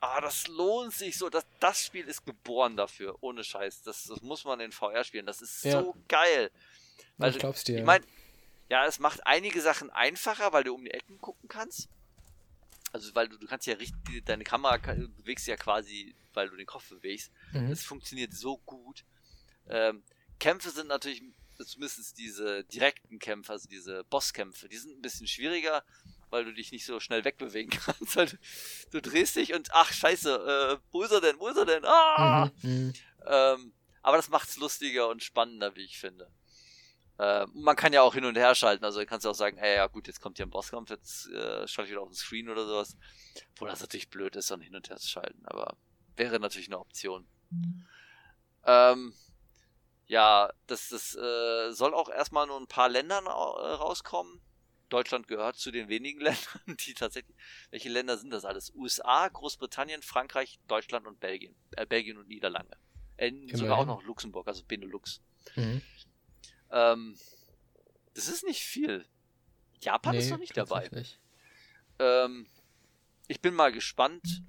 Ah, 0.00 0.20
das 0.20 0.46
lohnt 0.48 0.92
sich 0.92 1.16
so. 1.16 1.30
Das, 1.30 1.46
das 1.60 1.84
Spiel 1.84 2.06
ist 2.06 2.24
geboren 2.24 2.76
dafür, 2.76 3.16
ohne 3.20 3.44
Scheiß. 3.44 3.82
Das, 3.82 4.04
das 4.04 4.20
muss 4.22 4.44
man 4.44 4.60
in 4.60 4.72
VR 4.72 5.04
spielen. 5.04 5.26
Das 5.26 5.40
ist 5.40 5.64
ja. 5.64 5.82
so 5.82 5.94
geil. 6.08 6.50
Weil 7.16 7.30
ich 7.30 7.38
glaub's 7.38 7.64
dir. 7.64 7.78
Ich 7.78 7.84
meine, 7.84 8.04
ja, 8.68 8.86
es 8.86 8.98
macht 8.98 9.26
einige 9.26 9.60
Sachen 9.60 9.90
einfacher, 9.90 10.52
weil 10.52 10.64
du 10.64 10.74
um 10.74 10.84
die 10.84 10.90
Ecken 10.90 11.20
gucken 11.20 11.48
kannst. 11.48 11.88
Also, 12.92 13.14
weil 13.14 13.28
du, 13.28 13.38
du 13.38 13.46
kannst 13.46 13.66
ja 13.66 13.74
richtig, 13.74 14.24
deine 14.24 14.44
Kamera 14.44 14.76
bewegst 14.76 15.46
ja 15.46 15.56
quasi, 15.56 16.14
weil 16.32 16.48
du 16.48 16.56
den 16.56 16.66
Kopf 16.66 16.88
bewegst. 16.88 17.32
Mhm. 17.52 17.70
Das 17.70 17.82
funktioniert 17.82 18.32
so 18.32 18.58
gut. 18.58 19.04
Ähm, 19.68 20.02
Kämpfe 20.38 20.70
sind 20.70 20.88
natürlich 20.88 21.22
zumindest 21.62 22.18
diese 22.18 22.64
direkten 22.64 23.18
Kämpfe, 23.18 23.52
also 23.52 23.68
diese 23.68 24.04
Bosskämpfe, 24.04 24.68
die 24.68 24.76
sind 24.76 24.98
ein 24.98 25.02
bisschen 25.02 25.26
schwieriger, 25.26 25.84
weil 26.30 26.44
du 26.44 26.52
dich 26.52 26.72
nicht 26.72 26.84
so 26.84 26.98
schnell 27.00 27.24
wegbewegen 27.24 27.70
kannst. 27.84 28.16
Weil 28.16 28.26
du, 28.26 28.36
du 28.90 29.00
drehst 29.00 29.36
dich 29.36 29.54
und 29.54 29.70
ach 29.72 29.92
scheiße, 29.92 30.78
äh, 30.80 30.84
wo 30.90 31.02
ist 31.02 31.12
er 31.12 31.20
denn? 31.20 31.38
Wo 31.38 31.48
ist 31.48 31.56
er 31.56 31.66
denn? 31.66 31.84
Ah! 31.84 32.50
Mhm, 32.62 32.70
mhm. 32.70 32.92
ähm, 33.26 33.72
aber 34.02 34.16
das 34.16 34.28
macht 34.28 34.48
es 34.48 34.56
lustiger 34.56 35.08
und 35.08 35.22
spannender, 35.22 35.74
wie 35.76 35.84
ich 35.84 35.98
finde. 35.98 36.30
Äh, 37.18 37.46
man 37.54 37.76
kann 37.76 37.92
ja 37.92 38.02
auch 38.02 38.14
hin 38.14 38.24
und 38.24 38.36
her 38.36 38.54
schalten, 38.54 38.84
also 38.84 38.98
du 39.00 39.06
kannst 39.06 39.24
ja 39.24 39.30
auch 39.30 39.36
sagen, 39.36 39.56
ey, 39.58 39.76
ja 39.76 39.86
gut, 39.86 40.08
jetzt 40.08 40.20
kommt 40.20 40.36
hier 40.36 40.46
ein 40.46 40.50
Bosskampf, 40.50 40.90
jetzt 40.90 41.28
äh, 41.28 41.66
schalte 41.68 41.88
ich 41.88 41.90
wieder 41.92 42.02
auf 42.02 42.08
den 42.08 42.16
Screen 42.16 42.48
oder 42.48 42.66
sowas. 42.66 42.96
Wo 43.56 43.66
das 43.66 43.80
natürlich 43.80 44.10
blöd 44.10 44.34
ist, 44.36 44.50
dann 44.50 44.60
hin 44.60 44.74
und 44.74 44.90
her 44.90 44.96
zu 44.96 45.08
schalten, 45.08 45.46
aber 45.46 45.76
wäre 46.16 46.40
natürlich 46.40 46.68
eine 46.68 46.80
Option. 46.80 47.26
Mhm. 47.50 47.86
Ähm, 48.66 49.14
ja, 50.06 50.50
das, 50.66 50.88
das 50.88 51.14
äh, 51.14 51.72
soll 51.72 51.94
auch 51.94 52.08
erstmal 52.08 52.46
nur 52.46 52.58
ein 52.58 52.66
paar 52.66 52.88
Ländern 52.88 53.26
äh, 53.26 53.30
rauskommen. 53.30 54.40
Deutschland 54.90 55.26
gehört 55.26 55.56
zu 55.56 55.70
den 55.70 55.88
wenigen 55.88 56.20
Ländern, 56.22 56.76
die 56.86 56.94
tatsächlich. 56.94 57.36
Welche 57.70 57.88
Länder 57.88 58.16
sind 58.18 58.30
das 58.30 58.44
alles? 58.44 58.72
USA, 58.74 59.28
Großbritannien, 59.28 60.02
Frankreich, 60.02 60.60
Deutschland 60.68 61.06
und 61.06 61.20
Belgien. 61.20 61.54
Äh, 61.72 61.86
Belgien 61.86 62.18
und 62.18 62.28
Niederlande. 62.28 62.76
Äh, 63.16 63.32
sogar 63.52 63.78
auch 63.78 63.86
noch 63.86 64.02
Luxemburg, 64.02 64.46
also 64.46 64.64
Benelux. 64.64 65.20
Mhm. 65.56 65.82
Ähm, 66.70 67.18
das 68.14 68.28
ist 68.28 68.44
nicht 68.44 68.62
viel. 68.62 69.04
Japan 69.80 70.14
nee, 70.14 70.20
ist 70.20 70.30
noch 70.30 70.38
nicht 70.38 70.56
dabei. 70.56 70.90
Ähm, 71.98 72.46
ich 73.28 73.40
bin 73.40 73.54
mal 73.54 73.72
gespannt, 73.72 74.42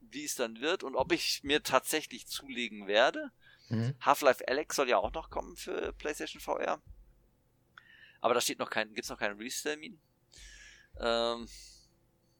wie 0.00 0.24
es 0.24 0.34
dann 0.34 0.60
wird 0.60 0.82
und 0.82 0.94
ob 0.94 1.12
ich 1.12 1.42
mir 1.42 1.62
tatsächlich 1.62 2.26
zulegen 2.26 2.86
werde. 2.86 3.32
Mhm. 3.68 3.94
Half-Life 4.00 4.46
Alex 4.46 4.76
soll 4.76 4.88
ja 4.88 4.98
auch 4.98 5.12
noch 5.12 5.30
kommen 5.30 5.56
für 5.56 5.92
PlayStation 5.94 6.40
VR. 6.40 6.82
Aber 8.20 8.34
da 8.34 8.40
steht 8.40 8.58
noch 8.58 8.70
kein, 8.70 8.94
gibt's 8.94 9.10
noch 9.10 9.18
keinen 9.18 9.36
Release-Termin. 9.36 10.00
Ähm, 11.00 11.48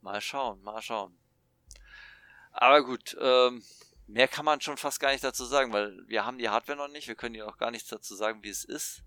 mal 0.00 0.20
schauen, 0.20 0.62
mal 0.62 0.80
schauen. 0.80 1.16
Aber 2.52 2.84
gut, 2.84 3.16
ähm, 3.20 3.62
mehr 4.06 4.28
kann 4.28 4.44
man 4.44 4.60
schon 4.60 4.76
fast 4.76 5.00
gar 5.00 5.12
nicht 5.12 5.24
dazu 5.24 5.44
sagen, 5.44 5.72
weil 5.72 6.06
wir 6.06 6.24
haben 6.24 6.38
die 6.38 6.48
Hardware 6.48 6.78
noch 6.78 6.88
nicht, 6.88 7.08
wir 7.08 7.16
können 7.16 7.34
ja 7.34 7.46
auch 7.46 7.58
gar 7.58 7.70
nichts 7.70 7.88
dazu 7.88 8.14
sagen, 8.14 8.42
wie 8.42 8.48
es 8.48 8.64
ist. 8.64 9.02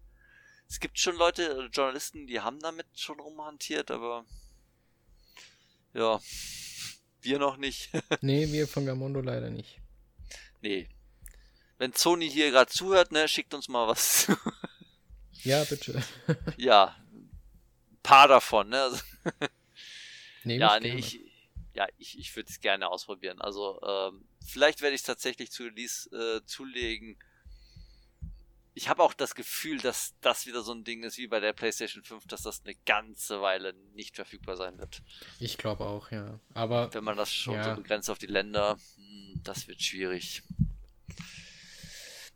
Es 0.69 0.80
gibt 0.80 0.99
schon 0.99 1.15
Leute, 1.15 1.69
Journalisten, 1.72 2.27
die 2.27 2.41
haben 2.41 2.60
damit 2.60 2.88
schon 2.95 3.19
rumhantiert, 3.19 3.89
aber 3.89 4.26
ja, 5.94 6.19
wir 7.22 7.39
noch 7.39 7.57
nicht. 7.57 7.91
nee, 8.22 8.52
wir 8.52 8.68
von 8.68 8.85
Gamondo 8.85 9.22
leider 9.22 9.49
nicht. 9.49 9.80
Nee, 10.61 10.89
wenn 11.77 11.93
Sony 11.93 12.29
hier 12.29 12.51
gerade 12.51 12.71
zuhört, 12.71 13.11
ne, 13.11 13.27
schickt 13.27 13.53
uns 13.53 13.67
mal 13.67 13.87
was. 13.87 14.27
ja, 15.43 15.63
bitte. 15.63 16.01
ja, 16.57 16.95
ein 17.11 17.99
paar 18.03 18.27
davon, 18.27 18.69
ne? 18.69 18.81
Also 18.81 18.97
nee, 20.43 20.57
ja, 20.57 20.79
nee, 20.79 20.95
ich, 20.95 21.19
ja, 21.73 21.87
ich, 21.97 22.17
ich 22.17 22.35
würde 22.35 22.49
es 22.49 22.59
gerne 22.59 22.89
ausprobieren. 22.89 23.39
Also, 23.39 23.79
ähm, 23.83 24.25
vielleicht 24.45 24.81
werde 24.81 24.95
ich 24.95 25.01
es 25.01 25.05
tatsächlich 25.05 25.51
zu 25.51 25.63
Release 25.63 26.09
äh, 26.09 26.43
zulegen. 26.45 27.17
Ich 28.73 28.89
habe 28.89 29.01
auch 29.01 29.13
das 29.13 29.33
Gefühl, 29.33 29.79
dass 29.79 30.13
das 30.21 30.45
wieder 30.45 30.61
so 30.61 30.71
ein 30.71 30.83
Ding 30.83 31.03
ist 31.03 31.17
wie 31.17 31.27
bei 31.27 31.39
der 31.39 31.53
PlayStation 31.53 32.03
5, 32.03 32.27
dass 32.27 32.43
das 32.43 32.61
eine 32.63 32.75
ganze 32.85 33.41
Weile 33.41 33.73
nicht 33.93 34.15
verfügbar 34.15 34.55
sein 34.55 34.77
wird. 34.77 35.01
Ich 35.39 35.57
glaube 35.57 35.85
auch, 35.85 36.11
ja. 36.11 36.39
Aber 36.53 36.93
wenn 36.93 37.03
man 37.03 37.17
das 37.17 37.33
schon 37.33 37.55
ja. 37.55 37.63
so 37.63 37.81
begrenzt 37.81 38.09
auf 38.11 38.19
die 38.19 38.27
Länder, 38.27 38.77
hm, 38.95 39.41
das 39.43 39.67
wird 39.67 39.81
schwierig. 39.81 40.43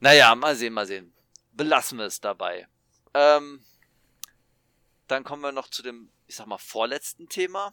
Naja, 0.01 0.33
mal 0.35 0.55
sehen, 0.55 0.73
mal 0.73 0.87
sehen. 0.87 1.13
Belassen 1.53 1.99
wir 1.99 2.05
es 2.05 2.19
dabei. 2.19 2.67
Ähm, 3.13 3.63
dann 5.07 5.23
kommen 5.23 5.43
wir 5.43 5.51
noch 5.51 5.69
zu 5.69 5.83
dem, 5.83 6.11
ich 6.25 6.35
sag 6.35 6.47
mal, 6.47 6.57
vorletzten 6.57 7.29
Thema. 7.29 7.71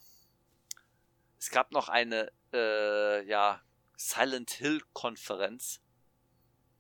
Es 1.39 1.51
gab 1.51 1.73
noch 1.73 1.89
eine, 1.89 2.31
äh, 2.53 3.27
ja, 3.27 3.63
Silent 3.97 4.51
Hill 4.51 4.83
Konferenz. 4.93 5.81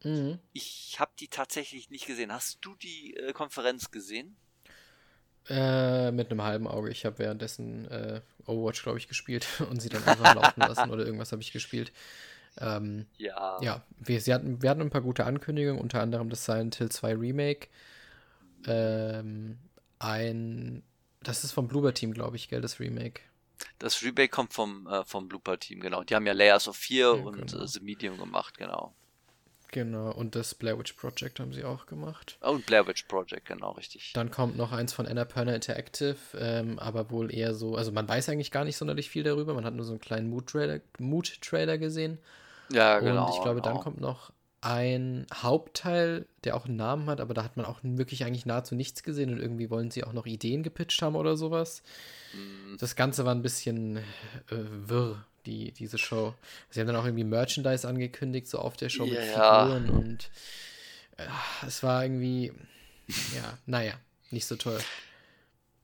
Mhm. 0.04 0.38
Ich 0.52 0.96
habe 1.00 1.12
die 1.18 1.28
tatsächlich 1.28 1.88
nicht 1.88 2.06
gesehen. 2.06 2.32
Hast 2.32 2.58
du 2.60 2.76
die 2.76 3.16
äh, 3.16 3.32
Konferenz 3.32 3.90
gesehen? 3.90 4.36
Äh, 5.48 6.12
mit 6.12 6.30
einem 6.30 6.42
halben 6.42 6.68
Auge. 6.68 6.90
Ich 6.90 7.06
habe 7.06 7.18
währenddessen 7.20 7.90
äh, 7.90 8.20
Overwatch, 8.44 8.82
glaube 8.82 8.98
ich, 8.98 9.08
gespielt 9.08 9.46
und 9.70 9.80
sie 9.80 9.88
dann 9.88 10.04
einfach 10.04 10.34
laufen 10.34 10.60
lassen 10.60 10.90
oder 10.90 11.06
irgendwas 11.06 11.32
habe 11.32 11.40
ich 11.40 11.52
gespielt. 11.52 11.90
Ähm, 12.60 13.06
ja. 13.16 13.58
Ja, 13.60 13.82
wir, 13.98 14.20
sie 14.20 14.34
hatten, 14.34 14.62
wir 14.62 14.70
hatten 14.70 14.80
ein 14.80 14.90
paar 14.90 15.02
gute 15.02 15.24
Ankündigungen, 15.24 15.80
unter 15.80 16.00
anderem 16.00 16.30
das 16.30 16.44
Silent 16.44 16.76
Hill 16.76 16.90
2 16.90 17.14
Remake. 17.14 17.68
Ähm, 18.66 19.58
ein, 19.98 20.82
das 21.22 21.44
ist 21.44 21.52
vom 21.52 21.68
Bloober 21.68 21.94
Team, 21.94 22.12
glaube 22.12 22.36
ich, 22.36 22.48
gell, 22.48 22.60
das 22.60 22.80
Remake. 22.80 23.22
Das 23.78 24.02
Remake 24.02 24.28
kommt 24.28 24.52
vom, 24.52 24.86
äh, 24.86 25.04
vom 25.04 25.28
Blooper 25.28 25.58
Team, 25.58 25.80
genau. 25.80 26.04
Die 26.04 26.14
haben 26.14 26.26
ja 26.26 26.32
Layers 26.32 26.68
of 26.68 26.76
Fear 26.76 27.16
ja, 27.16 27.22
und 27.24 27.50
genau. 27.50 27.64
äh, 27.64 27.68
The 27.68 27.80
Medium 27.80 28.18
gemacht, 28.18 28.58
genau. 28.58 28.94
Genau, 29.70 30.10
und 30.12 30.34
das 30.34 30.54
Blair 30.54 30.78
Witch 30.78 30.94
Project 30.94 31.40
haben 31.40 31.52
sie 31.52 31.64
auch 31.64 31.84
gemacht. 31.86 32.38
Oh, 32.40 32.52
und 32.52 32.64
Blair 32.64 32.86
Witch 32.86 33.02
Project, 33.04 33.46
genau, 33.46 33.72
richtig. 33.72 34.12
Dann 34.14 34.30
kommt 34.30 34.56
noch 34.56 34.72
eins 34.72 34.94
von 34.94 35.06
Annapurna 35.06 35.54
Interactive, 35.54 36.16
ähm, 36.38 36.78
aber 36.78 37.10
wohl 37.10 37.34
eher 37.34 37.54
so, 37.54 37.76
also 37.76 37.92
man 37.92 38.08
weiß 38.08 38.30
eigentlich 38.30 38.50
gar 38.50 38.64
nicht 38.64 38.78
sonderlich 38.78 39.10
viel 39.10 39.24
darüber, 39.24 39.52
man 39.52 39.66
hat 39.66 39.74
nur 39.74 39.84
so 39.84 39.92
einen 39.92 40.00
kleinen 40.00 40.30
Mood-Trailer 40.30 40.80
Mood 40.98 41.28
-Trailer 41.28 41.76
gesehen. 41.76 42.18
Ja, 42.70 43.00
genau. 43.00 43.26
Und 43.26 43.34
ich 43.34 43.42
glaube, 43.42 43.60
genau. 43.60 43.74
dann 43.74 43.82
kommt 43.82 44.00
noch 44.00 44.32
ein 44.60 45.26
Hauptteil, 45.32 46.26
der 46.44 46.56
auch 46.56 46.66
einen 46.66 46.76
Namen 46.76 47.08
hat, 47.08 47.20
aber 47.20 47.32
da 47.32 47.44
hat 47.44 47.56
man 47.56 47.64
auch 47.64 47.78
wirklich 47.82 48.24
eigentlich 48.24 48.44
nahezu 48.44 48.74
nichts 48.74 49.02
gesehen 49.02 49.30
und 49.30 49.38
irgendwie 49.38 49.70
wollen 49.70 49.90
sie 49.90 50.02
auch 50.02 50.12
noch 50.12 50.26
Ideen 50.26 50.62
gepitcht 50.62 51.00
haben 51.00 51.14
oder 51.14 51.36
sowas. 51.36 51.82
Mhm. 52.34 52.76
Das 52.78 52.96
Ganze 52.96 53.24
war 53.24 53.34
ein 53.34 53.42
bisschen 53.42 53.98
äh, 53.98 54.00
wirr, 54.50 55.24
die, 55.46 55.70
diese 55.72 55.96
Show. 55.96 56.34
Sie 56.70 56.80
haben 56.80 56.88
dann 56.88 56.96
auch 56.96 57.04
irgendwie 57.04 57.24
Merchandise 57.24 57.86
angekündigt, 57.86 58.48
so 58.48 58.58
auf 58.58 58.76
der 58.76 58.88
Show 58.88 59.06
mit 59.06 59.14
ja. 59.14 59.66
Figuren 59.66 59.90
und 59.90 60.30
äh, 61.16 61.26
es 61.66 61.82
war 61.84 62.02
irgendwie, 62.02 62.52
ja, 63.06 63.58
naja, 63.66 63.94
nicht 64.30 64.46
so 64.46 64.56
toll. 64.56 64.80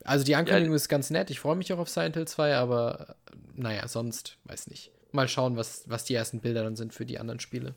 Also 0.05 0.23
die 0.23 0.35
Ankündigung 0.35 0.71
ja, 0.71 0.75
ist 0.75 0.87
ganz 0.87 1.09
nett, 1.09 1.29
ich 1.31 1.39
freue 1.39 1.55
mich 1.55 1.73
auch 1.73 1.79
auf 1.79 1.89
Silent 1.89 2.15
Hill 2.15 2.27
2, 2.27 2.55
aber 2.55 3.15
naja, 3.55 3.87
sonst, 3.87 4.37
weiß 4.45 4.67
nicht. 4.67 4.91
Mal 5.11 5.27
schauen, 5.27 5.57
was, 5.57 5.83
was 5.87 6.05
die 6.05 6.13
ersten 6.13 6.41
Bilder 6.41 6.63
dann 6.63 6.75
sind 6.75 6.93
für 6.93 7.05
die 7.05 7.19
anderen 7.19 7.39
Spiele. 7.39 7.75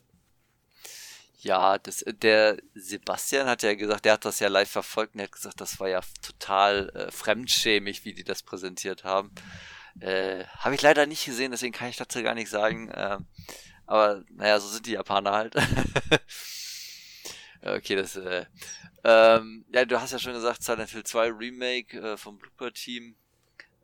Ja, 1.40 1.78
das, 1.78 2.04
der 2.20 2.58
Sebastian 2.74 3.46
hat 3.46 3.62
ja 3.62 3.74
gesagt, 3.74 4.04
der 4.04 4.14
hat 4.14 4.24
das 4.24 4.40
ja 4.40 4.48
live 4.48 4.68
verfolgt 4.68 5.14
und 5.14 5.20
er 5.20 5.24
hat 5.24 5.32
gesagt, 5.32 5.60
das 5.60 5.78
war 5.78 5.88
ja 5.88 6.00
total 6.20 6.90
äh, 6.90 7.10
fremdschämig, 7.12 8.04
wie 8.04 8.12
die 8.12 8.24
das 8.24 8.42
präsentiert 8.42 9.04
haben. 9.04 9.30
Äh, 10.00 10.44
Habe 10.58 10.74
ich 10.74 10.82
leider 10.82 11.06
nicht 11.06 11.24
gesehen, 11.24 11.52
deswegen 11.52 11.72
kann 11.72 11.88
ich 11.88 11.96
dazu 11.96 12.22
gar 12.22 12.34
nichts 12.34 12.50
sagen. 12.50 12.88
Äh, 12.88 13.18
aber 13.86 14.24
naja, 14.30 14.58
so 14.58 14.68
sind 14.68 14.86
die 14.86 14.92
Japaner 14.92 15.32
halt. 15.32 15.54
okay, 17.62 17.96
das. 17.96 18.16
Äh, 18.16 18.46
ähm, 19.04 19.64
ja, 19.72 19.84
du 19.84 20.00
hast 20.00 20.12
ja 20.12 20.18
schon 20.18 20.32
gesagt, 20.32 20.62
Silent 20.62 20.90
Hill 20.90 21.04
2 21.04 21.28
Remake 21.30 21.98
äh, 21.98 22.16
vom 22.16 22.38
Blooper 22.38 22.72
Team. 22.72 23.16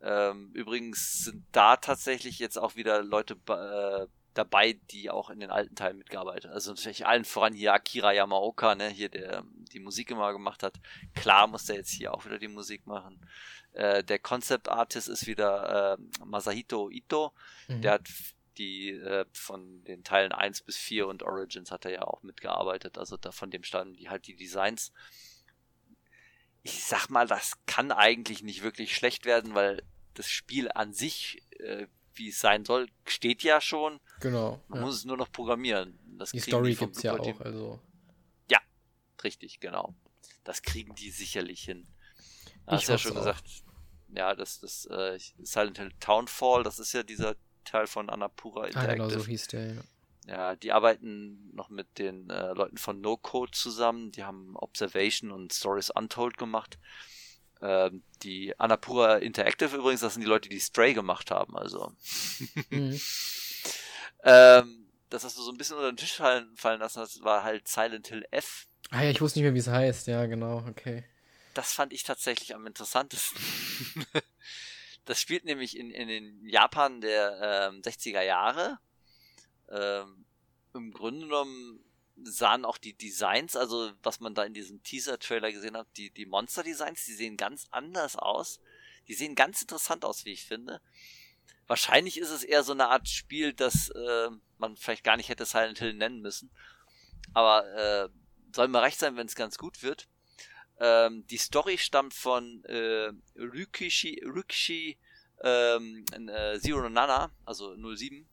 Ähm, 0.01 0.51
übrigens 0.53 1.25
sind 1.25 1.43
da 1.51 1.77
tatsächlich 1.77 2.39
jetzt 2.39 2.57
auch 2.57 2.75
wieder 2.75 3.01
Leute 3.01 3.35
äh, 3.49 4.07
dabei, 4.35 4.77
die 4.91 5.09
auch 5.09 5.29
in 5.29 5.39
den 5.39 5.49
alten 5.49 5.75
Teilen 5.75 5.97
mitgearbeitet. 5.97 6.51
Also 6.51 6.71
natürlich 6.71 7.07
allen 7.07 7.25
voran 7.25 7.53
hier 7.53 7.73
Akira 7.73 8.11
Yamaoka, 8.13 8.75
ne, 8.75 8.89
hier 8.89 9.09
der 9.09 9.43
die 9.73 9.79
Musik 9.79 10.11
immer 10.11 10.31
gemacht 10.31 10.63
hat. 10.63 10.75
Klar 11.15 11.47
muss 11.47 11.65
der 11.65 11.77
jetzt 11.77 11.91
hier 11.91 12.13
auch 12.13 12.25
wieder 12.25 12.37
die 12.37 12.47
Musik 12.47 12.85
machen. 12.85 13.19
Äh, 13.73 14.03
der 14.03 14.19
Concept 14.19 14.69
Artist 14.69 15.09
ist 15.09 15.27
wieder 15.27 15.97
äh, 15.97 16.25
Masahito 16.25 16.89
Ito. 16.89 17.33
Mhm. 17.67 17.81
Der 17.81 17.91
hat 17.93 18.07
die 18.57 18.91
äh, 18.91 19.25
von 19.33 19.83
den 19.83 20.03
Teilen 20.03 20.31
1 20.31 20.61
bis 20.61 20.77
4 20.77 21.07
und 21.07 21.23
Origins 21.23 21.71
hat 21.71 21.85
er 21.85 21.91
ja 21.91 22.01
auch 22.03 22.23
mitgearbeitet. 22.23 22.97
Also 22.97 23.17
da 23.17 23.31
von 23.31 23.51
dem 23.51 23.63
standen 23.63 23.95
die 23.95 24.09
halt 24.09 24.27
die 24.27 24.35
Designs. 24.35 24.91
Ich 26.63 26.83
sag 26.83 27.09
mal, 27.09 27.27
das 27.27 27.53
kann 27.65 27.91
eigentlich 27.91 28.43
nicht 28.43 28.63
wirklich 28.63 28.95
schlecht 28.95 29.25
werden, 29.25 29.53
weil 29.53 29.83
das 30.13 30.27
Spiel 30.29 30.71
an 30.71 30.93
sich, 30.93 31.43
äh, 31.59 31.87
wie 32.13 32.29
es 32.29 32.39
sein 32.39 32.65
soll, 32.65 32.89
steht 33.05 33.43
ja 33.43 33.61
schon. 33.61 33.99
Genau. 34.21 34.63
Man 34.67 34.79
ja. 34.79 34.85
muss 34.85 34.95
es 34.95 35.05
nur 35.05 35.17
noch 35.17 35.31
programmieren. 35.31 35.99
Das 36.17 36.31
die 36.31 36.39
Story 36.39 36.71
die 36.71 36.77
gibt's 36.77 37.03
ja 37.03 37.17
auch, 37.17 37.41
also. 37.41 37.81
Ja, 38.49 38.59
richtig, 39.23 39.59
genau. 39.59 39.93
Das 40.43 40.61
kriegen 40.61 40.95
die 40.95 41.11
sicherlich 41.11 41.63
hin. 41.63 41.87
Hast 42.65 42.83
ich 42.83 42.89
ja 42.89 42.97
schon 42.97 43.11
auch. 43.11 43.17
gesagt, 43.17 43.43
ja, 44.09 44.33
das, 44.33 44.59
das 44.59 44.85
äh, 44.85 45.19
Silent 45.39 45.77
Hill 45.77 45.91
Townfall, 45.99 46.63
das 46.63 46.79
ist 46.79 46.93
ja 46.93 47.03
dieser 47.03 47.35
Teil 47.65 47.87
von 47.87 48.09
Annapura 48.09 48.67
Interactive. 48.67 49.03
Ah, 49.03 49.07
genau, 49.07 49.09
so 49.09 49.25
hieß 49.25 49.47
der, 49.47 49.73
ja. 49.75 49.81
Ja, 50.27 50.55
die 50.55 50.71
arbeiten 50.71 51.51
noch 51.53 51.69
mit 51.69 51.99
den 51.99 52.29
äh, 52.29 52.53
Leuten 52.53 52.77
von 52.77 52.99
No 52.99 53.15
Code 53.15 53.51
zusammen. 53.51 54.11
Die 54.11 54.23
haben 54.23 54.55
Observation 54.55 55.31
und 55.31 55.53
Stories 55.53 55.91
Untold 55.91 56.37
gemacht. 56.37 56.79
Ähm, 57.61 58.03
die 58.23 58.59
Annapura 58.59 59.17
Interactive 59.17 59.75
übrigens, 59.75 60.01
das 60.01 60.13
sind 60.13 60.21
die 60.21 60.27
Leute, 60.27 60.49
die 60.49 60.59
Stray 60.59 60.93
gemacht 60.93 61.29
haben. 61.29 61.55
Also. 61.55 61.91
mhm. 62.69 62.99
ähm, 64.23 64.85
das 65.09 65.23
hast 65.23 65.37
du 65.37 65.43
so 65.43 65.51
ein 65.51 65.57
bisschen 65.57 65.75
unter 65.77 65.91
den 65.91 65.97
Tisch 65.97 66.13
fallen, 66.13 66.55
fallen 66.55 66.79
lassen, 66.79 66.99
das 66.99 67.21
war 67.21 67.43
halt 67.43 67.67
Silent 67.67 68.07
Hill 68.07 68.25
F. 68.31 68.67
Ah 68.89 69.03
ja, 69.03 69.11
ich 69.11 69.21
wusste 69.21 69.39
nicht 69.39 69.45
mehr, 69.45 69.53
wie 69.53 69.59
es 69.59 69.67
heißt. 69.67 70.07
Ja, 70.07 70.25
genau, 70.25 70.65
okay. 70.67 71.03
Das 71.53 71.71
fand 71.71 71.93
ich 71.93 72.03
tatsächlich 72.03 72.53
am 72.53 72.65
interessantesten. 72.67 73.39
Das 75.05 75.21
spielt 75.21 75.45
nämlich 75.45 75.77
in, 75.77 75.91
in 75.91 76.07
den 76.07 76.47
Japan 76.47 76.99
der 76.99 77.69
ähm, 77.71 77.81
60er 77.81 78.21
Jahre. 78.21 78.79
Ähm, 79.69 80.25
Im 80.73 80.91
Grunde 80.91 81.27
genommen 81.27 81.79
sahen 82.23 82.65
auch 82.65 82.77
die 82.77 82.97
Designs, 82.97 83.55
also 83.55 83.91
was 84.01 84.19
man 84.19 84.33
da 84.33 84.43
in 84.43 84.53
diesem 84.53 84.81
Teaser-Trailer 84.83 85.51
gesehen 85.51 85.77
hat, 85.77 85.87
die, 85.97 86.11
die 86.11 86.25
Monster-Designs, 86.25 87.05
die 87.05 87.13
sehen 87.13 87.37
ganz 87.37 87.67
anders 87.71 88.15
aus. 88.15 88.59
Die 89.07 89.13
sehen 89.13 89.35
ganz 89.35 89.61
interessant 89.61 90.03
aus, 90.05 90.25
wie 90.25 90.31
ich 90.31 90.45
finde. 90.45 90.81
Wahrscheinlich 91.67 92.17
ist 92.17 92.31
es 92.31 92.43
eher 92.43 92.63
so 92.63 92.71
eine 92.71 92.87
Art 92.87 93.07
Spiel, 93.07 93.53
das 93.53 93.89
äh, 93.89 94.29
man 94.57 94.77
vielleicht 94.77 95.03
gar 95.03 95.17
nicht 95.17 95.29
hätte 95.29 95.45
Silent 95.45 95.79
Hill 95.79 95.93
nennen 95.93 96.21
müssen. 96.21 96.51
Aber 97.33 97.65
äh, 97.75 98.09
soll 98.53 98.67
mir 98.67 98.81
recht 98.81 98.99
sein, 98.99 99.15
wenn 99.17 99.27
es 99.27 99.35
ganz 99.35 99.57
gut 99.57 99.83
wird. 99.83 100.07
Ähm, 100.79 101.25
die 101.27 101.37
Story 101.37 101.77
stammt 101.77 102.13
von 102.13 102.63
äh, 102.65 103.11
Ryukishi, 103.37 104.21
Ryukishi 104.25 104.97
ähm, 105.43 106.05
äh, 106.11 106.59
Zero 106.59 106.89
Nana, 106.89 107.31
also 107.45 107.75
07. 107.75 108.27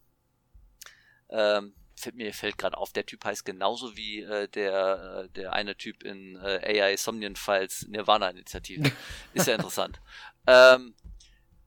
Ähm, 1.31 1.74
fällt, 1.97 2.16
mir 2.16 2.35
fällt 2.35 2.59
gerade 2.59 2.77
auf, 2.77 2.93
der 2.93 3.06
Typ 3.06 3.24
heißt 3.24 3.44
genauso 3.44 3.97
wie 3.97 4.20
äh, 4.20 4.48
der, 4.48 5.24
äh, 5.24 5.28
der 5.31 5.52
eine 5.52 5.77
Typ 5.77 6.02
in 6.02 6.36
äh, 6.36 6.82
AI 6.82 6.97
Somnian 6.97 7.36
Files 7.36 7.86
Nirvana 7.89 8.31
Initiative. 8.31 8.90
Ist 9.35 9.47
ja 9.47 9.55
interessant. 9.55 10.01
ähm, 10.47 10.94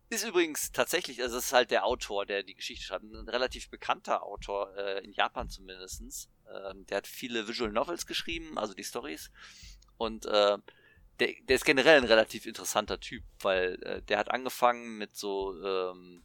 ist 0.09 0.23
übrigens 0.23 0.71
tatsächlich, 0.71 1.21
also 1.23 1.37
es 1.37 1.45
ist 1.45 1.53
halt 1.53 1.71
der 1.71 1.83
Autor, 1.83 2.27
der 2.27 2.43
die 2.43 2.53
Geschichte 2.53 2.85
schreibt, 2.85 3.03
ein 3.03 3.27
relativ 3.27 3.69
bekannter 3.69 4.23
Autor, 4.23 4.75
äh, 4.77 5.03
in 5.03 5.11
Japan 5.11 5.49
zumindestens. 5.49 6.29
Ähm, 6.69 6.85
der 6.85 6.97
hat 6.97 7.07
viele 7.07 7.47
Visual 7.47 7.71
Novels 7.71 8.05
geschrieben, 8.05 8.57
also 8.57 8.75
die 8.75 8.83
Stories. 8.83 9.31
Und 9.97 10.25
äh, 10.25 10.57
der, 11.19 11.29
der 11.47 11.55
ist 11.55 11.65
generell 11.65 11.97
ein 11.97 12.07
relativ 12.07 12.45
interessanter 12.45 12.99
Typ, 12.99 13.23
weil 13.41 13.81
äh, 13.83 14.01
der 14.03 14.17
hat 14.17 14.31
angefangen 14.31 14.97
mit 14.97 15.15
so 15.15 15.55
ähm, 15.63 16.23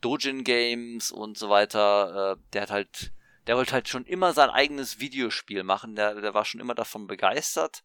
Dojin 0.00 0.44
Games 0.44 1.12
und 1.12 1.38
so 1.38 1.48
weiter. 1.48 2.32
Äh, 2.32 2.42
der 2.52 2.62
hat 2.62 2.70
halt, 2.70 3.12
der 3.46 3.56
wollte 3.56 3.72
halt 3.72 3.88
schon 3.88 4.04
immer 4.04 4.32
sein 4.32 4.50
eigenes 4.50 4.98
Videospiel 5.00 5.62
machen. 5.62 5.94
Der, 5.94 6.20
der 6.20 6.34
war 6.34 6.44
schon 6.44 6.60
immer 6.60 6.74
davon 6.74 7.06
begeistert. 7.06 7.84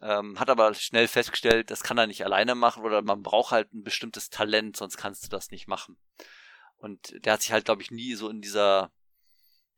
Ähm, 0.00 0.38
hat 0.38 0.50
aber 0.50 0.74
schnell 0.74 1.08
festgestellt, 1.08 1.70
das 1.70 1.82
kann 1.82 1.98
er 1.98 2.06
nicht 2.06 2.24
alleine 2.24 2.54
machen 2.54 2.82
oder 2.84 3.00
man 3.00 3.22
braucht 3.22 3.52
halt 3.52 3.72
ein 3.72 3.84
bestimmtes 3.84 4.28
Talent, 4.28 4.76
sonst 4.76 4.96
kannst 4.96 5.24
du 5.24 5.28
das 5.28 5.50
nicht 5.50 5.68
machen. 5.68 5.96
Und 6.76 7.14
der 7.24 7.34
hat 7.34 7.42
sich 7.42 7.52
halt, 7.52 7.64
glaube 7.64 7.80
ich, 7.80 7.90
nie 7.90 8.14
so 8.14 8.28
in 8.28 8.42
dieser 8.42 8.90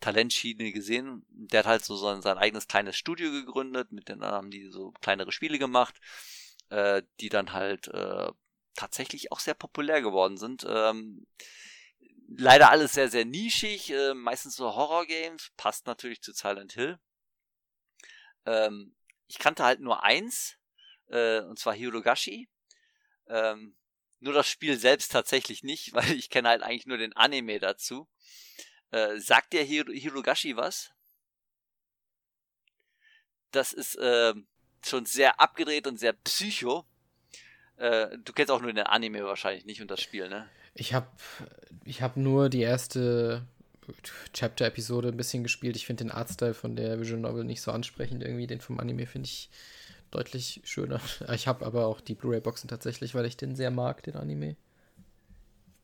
Talentschiene 0.01 0.73
gesehen. 0.73 1.24
Der 1.28 1.60
hat 1.60 1.66
halt 1.66 1.85
so 1.85 1.97
sein, 1.97 2.23
sein 2.23 2.39
eigenes 2.39 2.68
kleines 2.68 2.97
Studio 2.97 3.31
gegründet, 3.31 3.93
mit 3.93 4.09
denen 4.09 4.23
haben 4.23 4.51
die 4.51 4.68
so 4.70 4.93
kleinere 5.01 5.32
Spiele 5.32 5.59
gemacht, 5.59 5.94
äh, 6.70 7.02
die 7.20 7.28
dann 7.28 7.52
halt 7.52 7.89
äh, 7.89 8.31
tatsächlich 8.74 9.32
auch 9.32 9.40
sehr 9.40 9.55
populär 9.55 10.02
geworden 10.02 10.36
sind. 10.36 10.64
Ähm, 10.68 11.27
leider 12.28 12.70
alles 12.70 12.93
sehr, 12.93 13.09
sehr 13.09 13.24
nischig, 13.24 13.90
äh, 13.90 14.14
meistens 14.14 14.56
so 14.56 14.74
Horror-Games, 14.74 15.52
passt 15.56 15.86
natürlich 15.86 16.23
zu 16.23 16.32
Silent 16.32 16.73
Hill. 16.73 16.98
Ähm, 18.44 18.94
ich 19.28 19.39
kannte 19.39 19.64
halt 19.64 19.81
nur 19.81 20.05
eins, 20.05 20.56
äh, 21.09 21.40
und 21.40 21.59
zwar 21.59 21.74
Hirogashi. 21.74 22.48
Ähm, 23.28 23.77
nur 24.20 24.32
das 24.32 24.48
Spiel 24.48 24.77
selbst 24.77 25.12
tatsächlich 25.12 25.62
nicht, 25.62 25.93
weil 25.94 26.12
ich 26.12 26.31
kenne 26.31 26.48
halt 26.48 26.62
eigentlich 26.62 26.86
nur 26.86 26.98
den 26.98 27.14
Anime 27.14 27.59
dazu. 27.59 28.09
Äh, 28.91 29.19
sagt 29.19 29.53
der 29.53 29.65
Hiro 29.65 29.91
Hirogashi 29.91 30.57
was? 30.57 30.93
Das 33.51 33.73
ist 33.73 33.97
äh, 33.97 34.35
schon 34.85 35.07
sehr 35.07 35.41
abgedreht 35.41 35.87
und 35.87 35.99
sehr 35.99 36.13
psycho. 36.13 36.85
Äh, 37.77 38.19
du 38.19 38.33
kennst 38.33 38.51
auch 38.51 38.61
nur 38.61 38.73
den 38.73 38.87
Anime 38.87 39.25
wahrscheinlich 39.25 39.65
nicht 39.65 39.83
und 39.83 39.91
das 39.91 40.01
Spiel, 40.01 40.29
ne? 40.29 40.49
Ich 40.75 40.95
habe 40.95 41.09
ich 41.85 42.03
hab 42.03 42.17
nur 42.17 42.49
die 42.49 42.61
erste 42.61 43.47
Chapter-Episode 44.33 45.09
ein 45.09 45.17
bisschen 45.17 45.43
gespielt. 45.43 45.77
Ich 45.77 45.87
finde 45.87 46.05
den 46.05 46.11
Artstyle 46.11 46.55
von 46.55 46.77
der 46.77 47.01
Visual 47.01 47.21
Novel 47.21 47.45
nicht 47.45 47.63
so 47.63 47.71
ansprechend 47.71 48.23
irgendwie. 48.23 48.47
Den 48.47 48.61
vom 48.61 48.79
Anime 48.81 49.07
finde 49.07 49.27
ich 49.27 49.51
deutlich 50.11 50.61
schöner. 50.65 51.01
Ich 51.35 51.47
habe 51.47 51.65
aber 51.65 51.87
auch 51.87 52.01
die 52.01 52.15
Blu-ray-Boxen 52.15 52.69
tatsächlich, 52.69 53.15
weil 53.15 53.27
ich 53.27 53.37
den 53.37 53.57
sehr 53.57 53.71
mag, 53.71 54.03
den 54.03 54.17
Anime. 54.17 54.57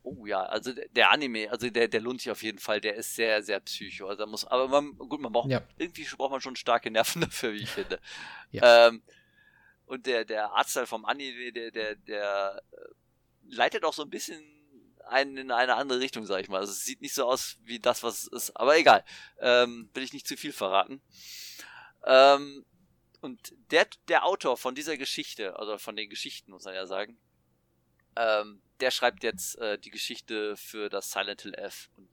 Oh 0.04 0.26
ja, 0.26 0.42
also 0.42 0.72
der 0.90 1.10
Anime, 1.10 1.50
also 1.50 1.70
der, 1.70 1.86
der 1.86 2.00
lohnt 2.00 2.20
sich 2.20 2.30
auf 2.30 2.42
jeden 2.42 2.58
Fall, 2.58 2.80
der 2.80 2.96
ist 2.96 3.14
sehr, 3.14 3.42
sehr 3.42 3.60
psycho. 3.60 4.08
Also 4.08 4.26
muss, 4.26 4.44
aber 4.44 4.66
man, 4.66 4.96
gut, 4.96 5.20
man 5.20 5.32
braucht, 5.32 5.50
ja. 5.50 5.62
irgendwie 5.78 6.04
braucht 6.16 6.32
man 6.32 6.40
schon 6.40 6.56
starke 6.56 6.90
Nerven 6.90 7.20
dafür, 7.22 7.52
wie 7.52 7.62
ich 7.62 7.70
finde. 7.70 8.00
Ja. 8.50 8.88
Ähm, 8.88 9.02
und 9.86 10.06
der, 10.06 10.24
der 10.24 10.52
Artstyle 10.52 10.86
vom 10.86 11.04
Anime, 11.04 11.52
der, 11.52 11.70
der, 11.70 11.94
der 11.96 12.62
äh, 12.72 12.76
leitet 13.48 13.84
auch 13.84 13.92
so 13.92 14.02
ein 14.02 14.10
bisschen 14.10 14.42
einen 15.06 15.36
in 15.36 15.50
eine 15.50 15.74
andere 15.74 16.00
Richtung, 16.00 16.26
sag 16.26 16.40
ich 16.40 16.48
mal. 16.48 16.58
Also 16.58 16.72
es 16.72 16.84
sieht 16.84 17.00
nicht 17.00 17.14
so 17.14 17.26
aus 17.26 17.58
wie 17.62 17.78
das, 17.78 18.02
was 18.02 18.20
es 18.20 18.26
ist. 18.28 18.56
Aber 18.56 18.76
egal. 18.76 19.04
Ähm, 19.40 19.90
will 19.94 20.02
ich 20.02 20.12
nicht 20.12 20.26
zu 20.26 20.36
viel 20.36 20.52
verraten. 20.52 21.02
Ähm, 22.04 22.64
und 23.20 23.54
der, 23.70 23.86
der 24.08 24.24
Autor 24.24 24.56
von 24.56 24.74
dieser 24.74 24.96
Geschichte, 24.96 25.58
also 25.58 25.78
von 25.78 25.96
den 25.96 26.10
Geschichten, 26.10 26.50
muss 26.50 26.64
man 26.64 26.74
ja 26.74 26.86
sagen, 26.86 27.18
ähm, 28.16 28.62
der 28.82 28.90
schreibt 28.90 29.22
jetzt 29.22 29.56
äh, 29.58 29.78
die 29.78 29.90
Geschichte 29.90 30.56
für 30.56 30.88
das 30.88 31.12
Silent 31.12 31.42
Hill 31.42 31.54
F. 31.54 31.88
Und 31.96 32.08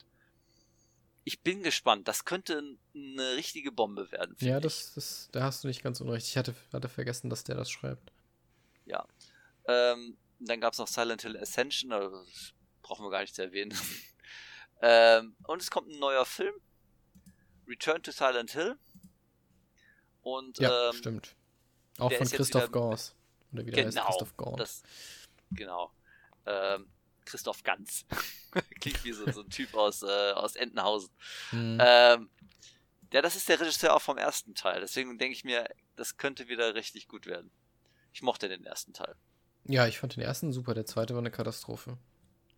ich 1.23 1.41
bin 1.41 1.63
gespannt. 1.63 2.07
Das 2.07 2.25
könnte 2.25 2.77
eine 2.93 3.35
richtige 3.35 3.71
Bombe 3.71 4.11
werden. 4.11 4.35
Ja, 4.39 4.59
das, 4.59 4.93
das, 4.93 5.29
da 5.31 5.41
hast 5.41 5.63
du 5.63 5.67
nicht 5.67 5.81
ganz 5.81 5.99
unrecht. 5.99 6.27
Ich 6.27 6.37
hatte, 6.37 6.53
hatte 6.71 6.87
vergessen, 6.87 7.31
dass 7.31 7.43
der 7.43 7.55
das 7.55 7.71
schreibt. 7.71 8.11
Ja. 8.85 9.07
Ähm, 9.67 10.15
dann 10.39 10.61
gab 10.61 10.73
es 10.73 10.79
noch 10.79 10.87
Silent 10.87 11.23
Hill 11.23 11.37
Ascension, 11.37 11.91
also 11.91 12.23
brauchen 12.83 13.03
wir 13.03 13.09
gar 13.09 13.21
nicht 13.21 13.33
zu 13.33 13.41
erwähnen. 13.41 13.75
ähm, 14.83 15.35
und 15.47 15.63
es 15.63 15.71
kommt 15.71 15.89
ein 15.89 15.99
neuer 15.99 16.25
Film. 16.25 16.53
Return 17.67 18.03
to 18.03 18.11
Silent 18.11 18.51
Hill. 18.51 18.77
Und, 20.21 20.59
ja, 20.59 20.89
ähm, 20.89 20.95
stimmt. 20.95 21.35
Auch 21.97 22.13
von 22.13 22.29
Christoph 22.29 22.71
Gans. 22.71 23.15
Oder 23.53 23.65
wie 23.65 23.71
der 23.71 23.85
genau, 23.85 24.07
heißt, 24.07 24.19
Christoph. 24.19 24.55
Das, 24.57 24.83
genau 25.49 25.91
ähm, 26.45 26.89
Christoph 27.25 27.63
Ganz. 27.63 28.05
Klingt 28.81 29.03
wie 29.03 29.13
so, 29.13 29.29
so, 29.31 29.41
ein 29.41 29.49
Typ 29.49 29.73
aus, 29.75 30.03
äh, 30.03 30.31
aus 30.31 30.55
Entenhausen. 30.55 31.11
Mhm. 31.51 31.77
Ähm, 31.79 32.29
ja, 33.11 33.21
das 33.21 33.35
ist 33.35 33.49
der 33.49 33.59
Regisseur 33.59 33.95
auch 33.95 34.01
vom 34.01 34.17
ersten 34.17 34.55
Teil. 34.55 34.81
Deswegen 34.81 35.17
denke 35.17 35.33
ich 35.33 35.43
mir, 35.43 35.67
das 35.95 36.17
könnte 36.17 36.47
wieder 36.47 36.75
richtig 36.75 37.07
gut 37.07 37.25
werden. 37.25 37.51
Ich 38.13 38.21
mochte 38.21 38.49
den 38.49 38.65
ersten 38.65 38.93
Teil. 38.93 39.15
Ja, 39.65 39.87
ich 39.87 39.99
fand 39.99 40.15
den 40.15 40.23
ersten 40.23 40.51
super. 40.51 40.73
Der 40.73 40.85
zweite 40.85 41.13
war 41.13 41.21
eine 41.21 41.31
Katastrophe. 41.31 41.97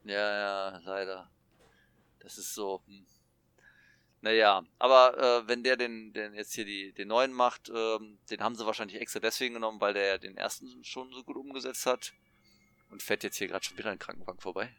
Ja, 0.04 0.14
ja, 0.14 0.82
leider. 0.84 1.30
Das 2.20 2.38
ist 2.38 2.54
so. 2.54 2.82
Hm. 2.88 3.06
Naja, 4.22 4.64
aber 4.78 5.18
äh, 5.18 5.48
wenn 5.48 5.64
der 5.64 5.78
den, 5.78 6.14
den 6.14 6.36
jetzt 6.36 6.54
hier 6.54 6.66
die, 6.66 6.94
den 6.94 7.08
neuen 7.08 7.34
macht, 7.34 7.70
ähm, 7.70 8.20
den 8.30 8.42
haben 8.42 8.56
sie 8.56 8.66
wahrscheinlich 8.68 9.02
extra 9.02 9.20
deswegen 9.20 9.56
genommen, 9.56 9.82
weil 9.82 9.96
der 9.96 10.06
ja 10.06 10.18
den 10.20 10.38
ersten 10.38 10.84
schon 10.84 11.12
so 11.12 11.24
gut 11.24 11.38
umgesetzt 11.38 11.88
hat. 11.88 12.14
Und 12.92 13.02
fährt 13.02 13.24
jetzt 13.24 13.38
hier 13.38 13.48
gerade 13.48 13.66
schon 13.66 13.78
wieder 13.78 13.90
ein 13.90 14.00
Krankenwagen 14.00 14.42
vorbei. 14.42 14.76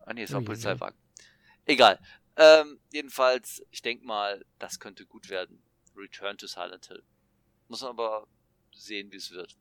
Ah 0.00 0.12
nee, 0.12 0.24
es 0.24 0.32
war 0.32 0.40
ein 0.40 0.44
Polizeiwagen. 0.44 0.98
Egal. 1.64 1.98
Ähm, 2.36 2.80
jedenfalls, 2.92 3.64
ich 3.70 3.82
denke 3.82 4.04
mal, 4.04 4.44
das 4.58 4.80
könnte 4.80 5.06
gut 5.06 5.28
werden. 5.28 5.62
Return 5.96 6.36
to 6.36 6.46
Silent 6.46 6.86
Hill. 6.86 7.04
Muss 7.68 7.82
man 7.82 7.90
aber 7.90 8.26
sehen, 8.72 9.12
wie 9.12 9.16
es 9.16 9.30
wird. 9.30 9.56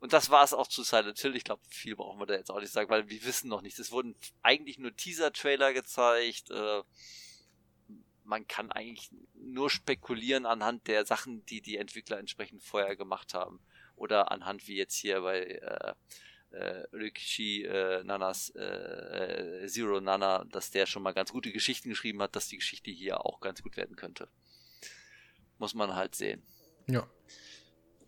Und 0.00 0.12
das 0.12 0.28
war 0.28 0.42
es 0.44 0.52
auch 0.52 0.66
zu 0.66 0.82
Silent 0.82 1.18
Hill. 1.20 1.36
Ich 1.36 1.44
glaube, 1.44 1.62
viel 1.68 1.94
brauchen 1.94 2.18
wir 2.18 2.26
da 2.26 2.34
jetzt 2.34 2.50
auch 2.50 2.60
nicht 2.60 2.72
sagen, 2.72 2.90
weil 2.90 3.08
wir 3.08 3.24
wissen 3.24 3.48
noch 3.48 3.62
nichts. 3.62 3.78
Es 3.78 3.92
wurden 3.92 4.16
eigentlich 4.42 4.78
nur 4.78 4.94
Teaser-Trailer 4.94 5.72
gezeigt. 5.72 6.50
Äh, 6.50 6.82
man 8.24 8.46
kann 8.48 8.72
eigentlich 8.72 9.10
nur 9.34 9.70
spekulieren 9.70 10.46
anhand 10.46 10.88
der 10.88 11.06
Sachen, 11.06 11.44
die 11.46 11.60
die 11.60 11.76
Entwickler 11.76 12.18
entsprechend 12.18 12.62
vorher 12.62 12.96
gemacht 12.96 13.34
haben. 13.34 13.60
Oder 13.96 14.30
anhand 14.30 14.66
wie 14.68 14.76
jetzt 14.76 14.96
hier 14.96 15.20
bei 15.20 15.42
äh, 15.42 15.94
äh, 16.54 16.86
Rikishi 16.92 17.64
äh, 17.64 18.02
Nanas 18.04 18.50
äh, 18.50 19.66
Zero 19.66 20.00
Nana, 20.00 20.44
dass 20.44 20.70
der 20.70 20.86
schon 20.86 21.02
mal 21.02 21.12
ganz 21.12 21.32
gute 21.32 21.52
Geschichten 21.52 21.88
geschrieben 21.88 22.22
hat, 22.22 22.36
dass 22.36 22.48
die 22.48 22.58
Geschichte 22.58 22.90
hier 22.90 23.24
auch 23.24 23.40
ganz 23.40 23.62
gut 23.62 23.76
werden 23.76 23.96
könnte. 23.96 24.28
Muss 25.58 25.74
man 25.74 25.94
halt 25.94 26.14
sehen. 26.14 26.42
Ja. 26.88 27.08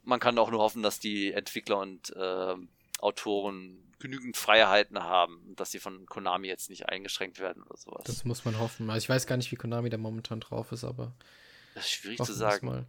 Man 0.02 0.20
kann 0.20 0.38
auch 0.38 0.50
nur 0.50 0.60
hoffen, 0.60 0.82
dass 0.82 1.00
die 1.00 1.32
Entwickler 1.32 1.78
und 1.78 2.14
äh, 2.14 2.54
Autoren 3.00 3.92
genügend 3.98 4.36
Freiheiten 4.36 5.02
haben, 5.02 5.54
dass 5.56 5.70
sie 5.70 5.80
von 5.80 6.06
Konami 6.06 6.48
jetzt 6.48 6.70
nicht 6.70 6.88
eingeschränkt 6.88 7.40
werden 7.40 7.62
oder 7.62 7.76
sowas. 7.76 8.04
Das 8.04 8.24
muss 8.24 8.44
man 8.44 8.58
hoffen. 8.58 8.90
Also 8.90 9.04
ich 9.04 9.08
weiß 9.08 9.26
gar 9.26 9.36
nicht, 9.36 9.50
wie 9.50 9.56
Konami 9.56 9.88
da 9.88 9.96
momentan 9.96 10.40
drauf 10.40 10.72
ist, 10.72 10.84
aber. 10.84 11.16
Das 11.74 11.86
ist 11.86 11.92
schwierig 11.92 12.22
zu 12.22 12.32
sagen. 12.32 12.86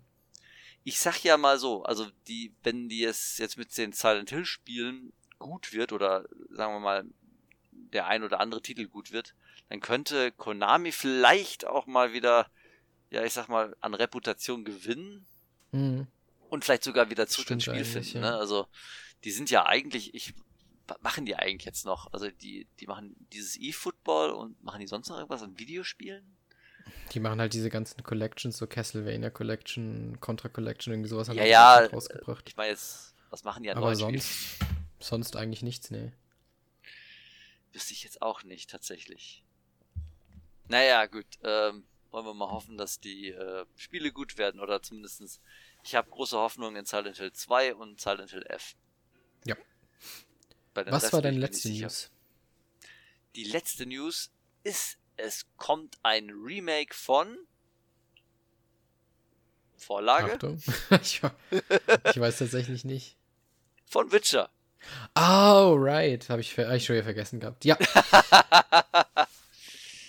Ich 0.88 1.02
sag 1.02 1.22
ja 1.22 1.36
mal 1.36 1.60
so, 1.60 1.84
also 1.84 2.08
die, 2.30 2.54
wenn 2.64 2.88
die 2.88 3.04
es 3.04 3.40
jetzt 3.40 3.58
mit 3.58 3.78
den 3.78 3.92
Silent 3.92 4.30
Hill 4.30 4.46
Spielen 4.46 5.12
gut 5.38 5.74
wird 5.74 5.92
oder 5.92 6.24
sagen 6.50 6.76
wir 6.76 6.80
mal 6.80 7.04
der 7.72 8.08
ein 8.08 8.24
oder 8.24 8.40
andere 8.40 8.62
Titel 8.62 8.88
gut 8.88 9.12
wird, 9.12 9.36
dann 9.68 9.82
könnte 9.82 10.32
Konami 10.32 10.94
vielleicht 10.94 11.68
auch 11.68 11.88
mal 11.88 12.14
wieder, 12.14 12.50
ja 13.10 13.26
ich 13.26 13.34
sag 13.34 13.50
mal, 13.50 13.76
an 13.82 13.96
Reputation 13.96 14.64
gewinnen 14.64 15.26
mhm. 15.74 16.08
und 16.48 16.64
vielleicht 16.64 16.86
sogar 16.86 17.10
wieder 17.10 17.28
zurück 17.28 17.52
ins 17.52 17.66
Spiel 17.66 17.84
finden. 17.84 18.20
Ja. 18.20 18.22
Ne? 18.22 18.38
Also 18.38 18.68
die 19.26 19.32
sind 19.32 19.50
ja 19.50 19.66
eigentlich, 19.66 20.14
ich 20.14 20.36
was 20.88 21.02
machen 21.02 21.26
die 21.26 21.36
eigentlich 21.36 21.66
jetzt 21.66 21.86
noch? 21.86 22.14
Also 22.14 22.30
die, 22.30 22.66
die 22.80 22.88
machen 22.88 23.14
dieses 23.34 23.58
E-Football 23.58 24.32
und 24.32 24.64
machen 24.64 24.80
die 24.80 24.88
sonst 24.88 25.10
noch 25.10 25.18
irgendwas 25.18 25.44
an 25.44 25.60
Videospielen? 25.60 26.37
Die 27.14 27.20
machen 27.20 27.40
halt 27.40 27.54
diese 27.54 27.70
ganzen 27.70 28.04
Collections, 28.04 28.58
so 28.58 28.68
Castlevania 28.68 29.30
Collection, 29.30 30.18
Contra 30.20 30.50
Collection, 30.50 30.94
irgendwie 30.94 31.10
sowas 31.10 31.30
haben 31.30 31.38
ja, 31.38 31.46
ja, 31.46 31.86
rausgebracht. 31.86 32.48
Ich 32.48 32.58
meine 32.58 32.72
jetzt, 32.72 33.16
was 33.30 33.44
machen 33.44 33.64
die 33.64 33.72
an 33.72 33.78
Aber 33.78 33.96
sonst, 33.96 34.58
sonst 35.00 35.36
eigentlich 35.36 35.64
nichts, 35.64 35.92
nee. 35.92 36.12
Wüsste 37.74 37.94
ich 37.94 38.04
jetzt 38.04 38.22
auch 38.22 38.44
nicht, 38.44 38.70
tatsächlich. 38.70 39.44
Naja, 40.68 41.06
gut, 41.06 41.26
ähm, 41.44 41.86
wollen 42.12 42.26
wir 42.26 42.34
mal 42.34 42.52
hoffen, 42.52 42.78
dass 42.78 43.00
die 43.00 43.30
äh, 43.30 43.66
Spiele 43.76 44.12
gut 44.12 44.38
werden 44.38 44.60
oder 44.60 44.82
zumindestens 44.82 45.40
ich 45.88 45.96
habe 45.96 46.10
große 46.10 46.38
Hoffnung 46.38 46.76
in 46.76 46.86
Silent 46.86 47.18
Hill 47.18 47.32
2 47.32 47.76
und 47.76 48.02
Silent 48.02 48.32
Hill 48.32 48.46
F. 48.50 48.76
Ja. 49.46 49.56
Was 50.74 51.04
Rest 51.04 51.14
war 51.14 51.22
deine 51.22 51.38
letzte 51.38 51.70
News? 51.70 52.12
Die 53.36 53.46
letzte 53.46 53.86
News 53.86 54.30
ist, 54.64 54.98
es 55.18 55.46
kommt 55.58 55.98
ein 56.04 56.30
Remake 56.30 56.94
von 56.94 57.38
Vorlage. 59.78 60.34
Achtung. 60.34 60.62
ich, 61.02 61.22
ich 61.52 62.20
weiß 62.20 62.40
tatsächlich 62.40 62.84
nicht. 62.86 63.18
Von 63.86 64.12
Witcher. 64.12 64.50
Oh, 65.16 65.76
right. 65.78 66.28
Habe 66.30 66.42
ich, 66.42 66.58
hab 66.58 66.74
ich 66.74 66.86
schon 66.86 66.96
wieder 66.96 67.04
vergessen 67.04 67.40
gehabt. 67.40 67.66
Ja. 67.66 67.78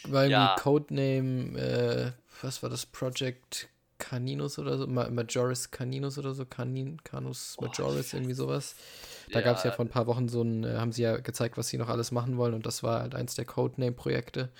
Weil 0.04 0.30
ja. 0.30 0.56
Codename, 0.58 1.58
äh, 1.58 2.12
was 2.42 2.62
war 2.62 2.70
das? 2.70 2.86
Project 2.86 3.68
Caninus 3.98 4.58
oder 4.58 4.78
so? 4.78 4.86
Majoris 4.86 5.70
Caninus 5.70 6.18
oder 6.18 6.32
so? 6.34 6.46
Canin, 6.46 7.02
Canus 7.04 7.56
Majoris, 7.60 8.14
oh, 8.14 8.16
irgendwie 8.16 8.34
sowas. 8.34 8.76
Da 9.32 9.40
ja. 9.40 9.44
gab 9.44 9.58
es 9.58 9.64
ja 9.64 9.72
vor 9.72 9.84
ein 9.84 9.90
paar 9.90 10.06
Wochen 10.06 10.28
so 10.28 10.42
ein, 10.42 10.64
äh, 10.64 10.76
haben 10.76 10.92
sie 10.92 11.02
ja 11.02 11.18
gezeigt, 11.18 11.58
was 11.58 11.68
sie 11.68 11.78
noch 11.78 11.88
alles 11.88 12.12
machen 12.12 12.36
wollen 12.36 12.54
und 12.54 12.64
das 12.64 12.82
war 12.82 13.00
halt 13.00 13.14
eins 13.14 13.34
der 13.34 13.44
Codename-Projekte. 13.44 14.50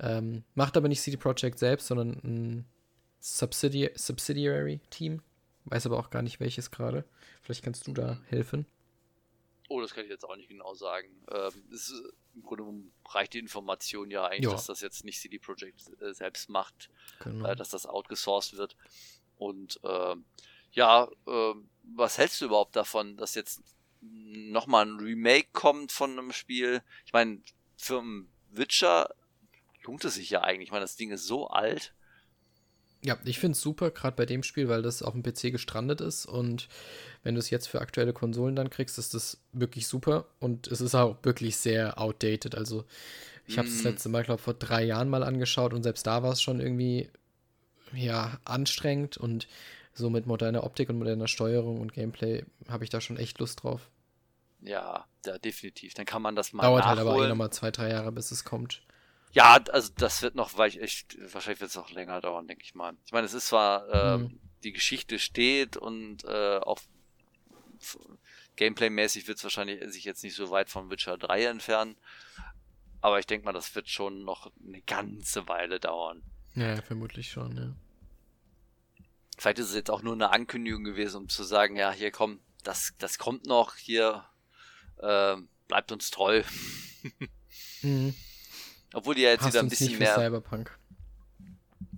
Ähm, 0.00 0.44
macht 0.54 0.76
aber 0.76 0.88
nicht 0.88 1.02
CD 1.02 1.16
Projekt 1.16 1.58
selbst, 1.58 1.86
sondern 1.86 2.20
ein 2.24 2.64
Subsidi 3.20 3.90
Subsidiary-Team. 3.94 5.22
Weiß 5.66 5.86
aber 5.86 5.98
auch 5.98 6.10
gar 6.10 6.22
nicht 6.22 6.40
welches 6.40 6.70
gerade. 6.70 7.04
Vielleicht 7.42 7.64
kannst 7.64 7.86
du 7.86 7.92
da 7.92 8.20
helfen. 8.28 8.66
Oh, 9.68 9.80
das 9.80 9.94
kann 9.94 10.04
ich 10.04 10.10
jetzt 10.10 10.24
auch 10.24 10.36
nicht 10.36 10.48
genau 10.48 10.74
sagen. 10.74 11.08
Ähm, 11.30 11.52
ist, 11.70 11.92
Im 12.34 12.42
Grunde 12.42 12.64
reicht 13.08 13.32
die 13.32 13.38
Information 13.38 14.10
ja 14.10 14.26
eigentlich, 14.26 14.44
ja. 14.44 14.50
dass 14.50 14.66
das 14.66 14.80
jetzt 14.80 15.04
nicht 15.04 15.20
CD 15.20 15.38
Projekt 15.38 15.90
äh, 16.02 16.12
selbst 16.12 16.50
macht, 16.50 16.90
genau. 17.20 17.48
äh, 17.48 17.56
dass 17.56 17.70
das 17.70 17.86
outgesourced 17.86 18.58
wird. 18.58 18.76
Und 19.36 19.80
äh, 19.82 20.16
ja, 20.72 21.08
ähm, 21.26 21.70
was 21.82 22.18
hältst 22.18 22.40
du 22.40 22.46
überhaupt 22.46 22.76
davon, 22.76 23.16
dass 23.16 23.34
jetzt 23.34 23.62
nochmal 24.00 24.86
ein 24.86 24.98
Remake 24.98 25.48
kommt 25.52 25.92
von 25.92 26.18
einem 26.18 26.32
Spiel? 26.32 26.82
Ich 27.06 27.12
meine, 27.12 27.40
für 27.76 28.00
einen 28.00 28.30
Witcher 28.50 29.14
lohnt 29.84 30.04
es 30.04 30.14
sich 30.14 30.30
ja 30.30 30.42
eigentlich. 30.42 30.68
Ich 30.68 30.72
meine, 30.72 30.84
das 30.84 30.96
Ding 30.96 31.10
ist 31.10 31.26
so 31.26 31.48
alt. 31.48 31.92
Ja, 33.02 33.18
ich 33.24 33.38
finde 33.38 33.52
es 33.52 33.60
super, 33.60 33.90
gerade 33.90 34.16
bei 34.16 34.24
dem 34.24 34.42
Spiel, 34.42 34.68
weil 34.68 34.80
das 34.80 35.02
auf 35.02 35.12
dem 35.12 35.22
PC 35.22 35.52
gestrandet 35.52 36.00
ist 36.00 36.24
und 36.24 36.68
wenn 37.22 37.34
du 37.34 37.38
es 37.38 37.50
jetzt 37.50 37.66
für 37.66 37.82
aktuelle 37.82 38.14
Konsolen 38.14 38.56
dann 38.56 38.70
kriegst, 38.70 38.98
ist 38.98 39.12
das 39.12 39.42
wirklich 39.52 39.86
super 39.86 40.26
und 40.40 40.68
es 40.68 40.80
ist 40.80 40.94
auch 40.94 41.18
wirklich 41.22 41.58
sehr 41.58 42.00
outdated. 42.00 42.54
Also 42.54 42.86
ich 43.46 43.58
habe 43.58 43.68
es 43.68 43.74
mm. 43.74 43.76
das 43.76 43.84
letzte 43.84 44.08
Mal, 44.08 44.24
glaube 44.24 44.40
vor 44.40 44.54
drei 44.54 44.84
Jahren 44.84 45.10
mal 45.10 45.22
angeschaut 45.22 45.74
und 45.74 45.82
selbst 45.82 46.06
da 46.06 46.22
war 46.22 46.32
es 46.32 46.40
schon 46.40 46.60
irgendwie 46.60 47.10
ja 47.92 48.38
anstrengend 48.44 49.18
und 49.18 49.48
so 49.92 50.08
mit 50.08 50.26
moderner 50.26 50.64
Optik 50.64 50.88
und 50.88 50.96
moderner 50.96 51.28
Steuerung 51.28 51.82
und 51.82 51.92
Gameplay 51.92 52.44
habe 52.68 52.84
ich 52.84 52.90
da 52.90 53.02
schon 53.02 53.18
echt 53.18 53.38
Lust 53.38 53.62
drauf. 53.62 53.90
Ja, 54.62 55.04
ja, 55.26 55.38
definitiv. 55.38 55.92
Dann 55.92 56.06
kann 56.06 56.22
man 56.22 56.34
das 56.34 56.54
mal 56.54 56.62
Dauert 56.62 56.84
nachholen. 56.84 56.98
halt 56.98 57.08
aber 57.08 57.26
eh 57.26 57.28
nochmal 57.28 57.50
zwei, 57.50 57.70
drei 57.70 57.90
Jahre, 57.90 58.12
bis 58.12 58.30
es 58.30 58.44
kommt. 58.44 58.82
Ja, 59.34 59.60
also 59.72 59.92
das 59.96 60.22
wird 60.22 60.36
noch, 60.36 60.56
weil 60.56 60.68
ich 60.68 60.80
echt, 60.80 61.18
wahrscheinlich 61.32 61.60
wird 61.60 61.70
es 61.70 61.76
auch 61.76 61.90
länger 61.90 62.20
dauern, 62.20 62.46
denke 62.46 62.62
ich 62.64 62.76
mal. 62.76 62.96
Ich 63.04 63.12
meine, 63.12 63.26
es 63.26 63.34
ist 63.34 63.48
zwar, 63.48 63.88
äh, 63.88 64.18
mhm. 64.18 64.38
die 64.62 64.72
Geschichte 64.72 65.18
steht 65.18 65.76
und 65.76 66.24
äh, 66.24 66.58
auch 66.58 66.80
Gameplay-mäßig 68.54 69.26
wird 69.26 69.38
es 69.38 69.44
wahrscheinlich 69.44 69.82
sich 69.92 70.04
jetzt 70.04 70.22
nicht 70.22 70.36
so 70.36 70.50
weit 70.50 70.70
von 70.70 70.88
Witcher 70.88 71.18
3 71.18 71.46
entfernen. 71.46 71.96
Aber 73.00 73.18
ich 73.18 73.26
denke 73.26 73.44
mal, 73.44 73.52
das 73.52 73.74
wird 73.74 73.88
schon 73.88 74.24
noch 74.24 74.52
eine 74.66 74.80
ganze 74.82 75.48
Weile 75.48 75.80
dauern. 75.80 76.22
Ja, 76.54 76.80
vermutlich 76.82 77.32
schon, 77.32 77.56
ja. 77.56 77.74
Vielleicht 79.36 79.58
ist 79.58 79.70
es 79.70 79.74
jetzt 79.74 79.90
auch 79.90 80.02
nur 80.02 80.12
eine 80.12 80.30
Ankündigung 80.30 80.84
gewesen, 80.84 81.22
um 81.22 81.28
zu 81.28 81.42
sagen, 81.42 81.74
ja, 81.74 81.90
hier 81.90 82.12
komm, 82.12 82.38
das, 82.62 82.94
das 82.98 83.18
kommt 83.18 83.46
noch, 83.46 83.74
hier 83.74 84.24
äh, 84.98 85.36
bleibt 85.66 85.90
uns 85.90 86.12
treu. 86.12 86.44
mhm. 87.82 88.14
Obwohl 88.94 89.14
die 89.14 89.22
ja 89.22 89.30
jetzt 89.30 89.42
Hast 89.42 89.52
wieder 89.52 89.62
ein 89.62 89.68
bisschen 89.68 89.98
mehr. 89.98 90.14
Cyberpunk. 90.14 90.78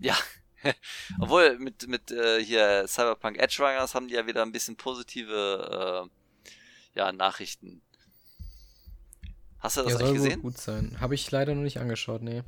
Ja. 0.01 0.17
Obwohl 1.21 1.59
mit, 1.59 1.87
mit 1.87 2.11
äh, 2.11 2.43
hier 2.43 2.87
Cyberpunk 2.89 3.39
Edge 3.39 3.57
Runners 3.59 3.95
haben 3.95 4.09
die 4.09 4.15
ja 4.15 4.27
wieder 4.27 4.43
ein 4.43 4.53
bisschen 4.53 4.77
positive 4.77 6.09
äh, 6.95 6.99
ja, 6.99 7.13
Nachrichten. 7.13 7.83
Hast 9.59 9.77
du 9.77 9.83
das 9.83 9.93
ja, 9.93 9.99
soll 9.99 10.15
gesehen? 10.15 10.43
Gut 10.43 10.59
sein. 10.59 10.97
Habe 11.01 11.15
ich 11.15 11.31
leider 11.31 11.55
noch 11.55 11.63
nicht 11.63 11.79
angeschaut, 11.79 12.23
nee. 12.23 12.43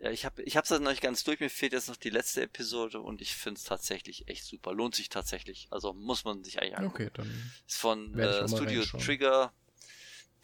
Ja, 0.00 0.10
ich 0.10 0.24
habe 0.24 0.42
ich 0.42 0.56
hab's 0.56 0.70
noch 0.70 0.80
nicht 0.80 1.02
ganz 1.02 1.24
durch. 1.24 1.40
Mir 1.40 1.50
fehlt 1.50 1.72
jetzt 1.74 1.88
noch 1.88 1.96
die 1.96 2.08
letzte 2.08 2.42
Episode 2.42 3.00
und 3.00 3.20
ich 3.20 3.34
finde 3.34 3.58
es 3.58 3.64
tatsächlich 3.64 4.28
echt 4.28 4.44
super. 4.44 4.72
Lohnt 4.72 4.94
sich 4.94 5.10
tatsächlich. 5.10 5.68
Also 5.70 5.92
muss 5.92 6.24
man 6.24 6.42
sich 6.42 6.60
eigentlich 6.60 6.78
angucken. 6.78 7.02
Okay, 7.02 7.10
dann. 7.12 7.52
Ist 7.66 7.76
von 7.76 8.18
äh, 8.18 8.48
Studio 8.48 8.82
Trigger. 8.84 9.52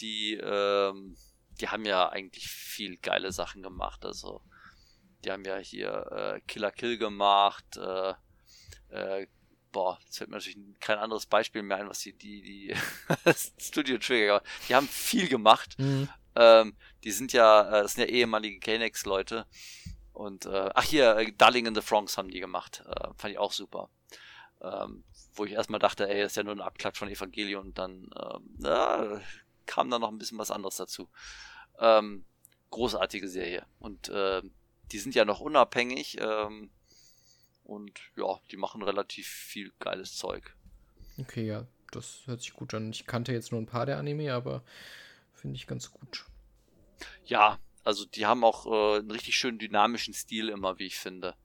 Die 0.01 0.35
ähm, 0.35 1.17
die 1.61 1.69
haben 1.69 1.85
ja 1.85 2.09
eigentlich 2.09 2.49
viel 2.49 2.97
geile 2.99 3.33
Sachen 3.33 3.63
gemacht. 3.63 4.05
Also, 4.05 4.43
die 5.25 5.31
haben 5.31 5.45
ja 5.45 5.57
hier 5.57 6.07
äh, 6.13 6.41
Killer 6.47 6.71
Kill 6.71 6.99
gemacht. 6.99 7.77
Äh, 7.77 8.15
äh, 8.91 9.27
boah, 9.73 9.99
jetzt 10.05 10.19
fällt 10.19 10.31
mir 10.31 10.37
natürlich 10.37 10.59
kein 10.81 10.99
anderes 10.99 11.27
Beispiel 11.27 11.63
mehr 11.63 11.79
ein, 11.79 11.89
was 11.89 12.01
die, 12.01 12.13
die, 12.13 12.43
die 12.43 12.75
Studio 13.59 13.99
Trigger, 13.99 14.43
die 14.69 14.75
haben 14.75 14.89
viel 14.89 15.29
gemacht. 15.29 15.79
Mhm. 15.79 16.09
Ähm, 16.35 16.77
die 17.05 17.11
sind 17.11 17.33
ja, 17.33 17.69
äh, 17.69 17.83
das 17.83 17.95
sind 17.95 18.09
ja 18.09 18.15
ehemalige 18.15 18.59
Gainax-Leute. 18.59 19.47
Und, 20.13 20.47
äh, 20.47 20.71
ach 20.75 20.85
hier, 20.85 21.17
äh, 21.17 21.33
Darling 21.33 21.67
in 21.67 21.75
the 21.75 21.83
Franks 21.83 22.17
haben 22.17 22.31
die 22.31 22.41
gemacht. 22.41 22.83
Äh, 22.87 23.09
fand 23.17 23.33
ich 23.33 23.39
auch 23.39 23.53
super. 23.53 23.91
Ähm, 24.63 25.05
wo 25.35 25.45
ich 25.45 25.53
erstmal 25.53 25.81
dachte, 25.81 26.09
ey, 26.09 26.23
das 26.23 26.33
ist 26.33 26.37
ja 26.37 26.43
nur 26.43 26.55
ein 26.55 26.63
Abklatsch 26.63 26.99
von 26.99 27.11
Evangelion 27.11 27.67
und 27.67 27.79
dann, 27.79 28.09
ähm, 28.19 28.65
äh, 28.65 29.21
kam 29.67 29.91
da 29.91 29.99
noch 29.99 30.11
ein 30.11 30.19
bisschen 30.19 30.39
was 30.39 30.51
anderes 30.51 30.77
dazu. 30.77 31.09
Ähm, 31.79 32.25
großartige 32.71 33.29
Serie. 33.29 33.67
Und 33.79 34.09
äh, 34.09 34.43
die 34.93 34.99
sind 34.99 35.15
ja 35.15 35.25
noch 35.25 35.41
unabhängig. 35.41 36.19
Ähm, 36.21 36.71
und 37.65 38.01
ja, 38.17 38.41
die 38.51 38.57
machen 38.57 38.83
relativ 38.83 39.27
viel 39.27 39.73
geiles 39.81 40.17
Zeug. 40.17 40.55
Okay, 41.19 41.47
ja, 41.47 41.67
das 41.91 42.23
hört 42.27 42.41
sich 42.41 42.53
gut 42.53 42.75
an. 42.75 42.91
Ich 42.91 43.07
kannte 43.07 43.33
jetzt 43.33 43.51
nur 43.53 43.61
ein 43.61 43.67
paar 43.67 43.87
der 43.87 43.99
Anime, 43.99 44.33
aber 44.33 44.63
finde 45.35 45.57
ich 45.57 45.67
ganz 45.67 45.91
gut. 45.91 46.25
Ja, 47.25 47.59
Also 47.87 48.05
die 48.05 48.27
haben 48.27 48.43
auch 48.43 48.67
äh, 48.67 48.99
einen 48.99 49.13
richtig 49.13 49.37
schönen 49.37 49.61
dynamischen 49.61 50.13
Stil 50.13 50.49
immer, 50.49 50.81
wie 50.81 50.87
ich 50.87 50.99
finde. 50.99 51.37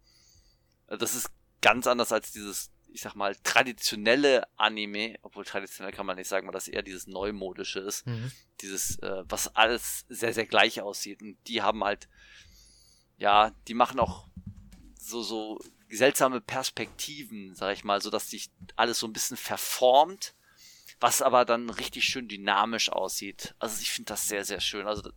Äh, 0.88 0.98
das 0.98 1.14
ist 1.14 1.30
ganz 1.62 1.86
anders 1.86 2.12
als 2.12 2.32
dieses, 2.32 2.71
ich 2.92 3.02
sag 3.02 3.16
mal, 3.16 3.36
traditionelle 3.44 4.48
Anime, 4.58 5.18
obwohl 5.22 5.46
traditionell 5.46 5.94
kann 5.94 6.06
man 6.06 6.18
nicht 6.18 6.28
sagen, 6.28 6.48
weil 6.48 6.54
das 6.54 6.68
eher 6.68 6.82
dieses 6.82 7.08
neumodische 7.08 7.80
ist. 7.80 8.06
Mhm. 8.06 8.32
Dieses, 8.62 9.00
äh, 9.00 9.24
was 9.28 9.56
alles 9.56 10.06
sehr, 10.10 10.34
sehr 10.34 10.46
gleich 10.46 10.82
aussieht. 10.82 11.22
Und 11.22 11.38
die 11.48 11.62
haben 11.62 11.84
halt, 11.84 12.10
ja, 13.18 13.52
die 13.68 13.74
machen 13.74 14.00
auch 14.00 14.28
so, 15.00 15.22
so 15.22 15.60
seltsame 15.90 16.42
Perspektiven, 16.42 17.56
sag 17.56 17.74
ich 17.74 17.84
mal, 17.84 18.02
so 18.02 18.10
dass 18.10 18.30
sich 18.30 18.50
alles 18.76 19.00
so 19.00 19.08
ein 19.08 19.14
bisschen 19.14 19.38
verformt, 19.38 20.34
was 21.00 21.22
aber 21.22 21.46
dann 21.46 21.70
richtig 21.70 22.06
schön 22.06 22.28
dynamisch 22.28 22.90
aussieht. 22.90 23.56
Also 23.60 23.82
ich 23.82 23.92
finde 23.92 24.10
das 24.10 24.28
sehr, 24.28 24.46
sehr 24.46 24.62
schön. 24.62 24.88
Also, 24.88 25.12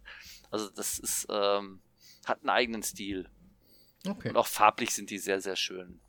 also 0.50 0.70
das 0.70 0.98
ist, 0.98 1.26
ähm, 1.28 1.80
hat 2.24 2.40
einen 2.40 2.50
eigenen 2.50 2.82
Stil. 2.82 3.28
Okay. 4.06 4.30
Und 4.30 4.36
auch 4.36 4.46
farblich 4.46 4.94
sind 4.94 5.10
die 5.10 5.18
sehr, 5.18 5.40
sehr 5.40 5.56
schön. 5.56 6.00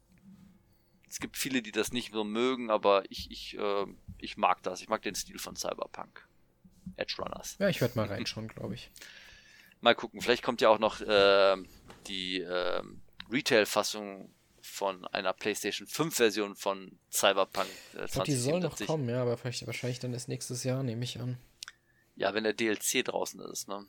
Es 1.15 1.21
gibt 1.21 1.37
viele, 1.37 1.61
die 1.61 1.71
das 1.71 1.93
nicht 1.93 2.11
so 2.11 2.25
mögen, 2.25 2.69
aber 2.69 3.05
ich, 3.07 3.31
ich, 3.31 3.57
äh, 3.57 3.85
ich 4.17 4.35
mag 4.35 4.61
das. 4.63 4.81
Ich 4.81 4.89
mag 4.89 5.01
den 5.01 5.15
Stil 5.15 5.39
von 5.39 5.55
Cyberpunk. 5.55 6.27
Edge 6.97 7.15
Runners. 7.19 7.55
Ja, 7.57 7.69
ich 7.69 7.79
werde 7.79 7.95
mal 7.97 8.07
reinschauen, 8.07 8.49
glaube 8.49 8.75
ich. 8.75 8.91
Mal 9.79 9.95
gucken. 9.95 10.19
Vielleicht 10.19 10.43
kommt 10.43 10.59
ja 10.59 10.67
auch 10.67 10.77
noch 10.77 10.99
äh, 10.99 11.55
die 12.07 12.41
äh, 12.41 12.81
Retail-Fassung 13.31 14.29
von 14.59 15.07
einer 15.07 15.31
PlayStation 15.31 15.87
5-Version 15.87 16.57
von 16.57 16.99
Cyberpunk 17.09 17.69
äh, 17.93 18.07
2077. 18.09 18.25
Die 18.25 18.35
soll 18.35 18.59
noch 18.59 18.77
kommen, 18.85 19.07
ja, 19.07 19.21
aber 19.21 19.37
vielleicht, 19.37 19.65
wahrscheinlich 19.65 19.99
dann 19.99 20.11
erst 20.11 20.27
nächstes 20.27 20.65
Jahr, 20.65 20.83
nehme 20.83 21.05
ich 21.05 21.17
an. 21.21 21.37
Ja, 22.17 22.33
wenn 22.33 22.43
der 22.43 22.51
DLC 22.51 23.05
draußen 23.05 23.39
ist, 23.39 23.69
ne? 23.69 23.85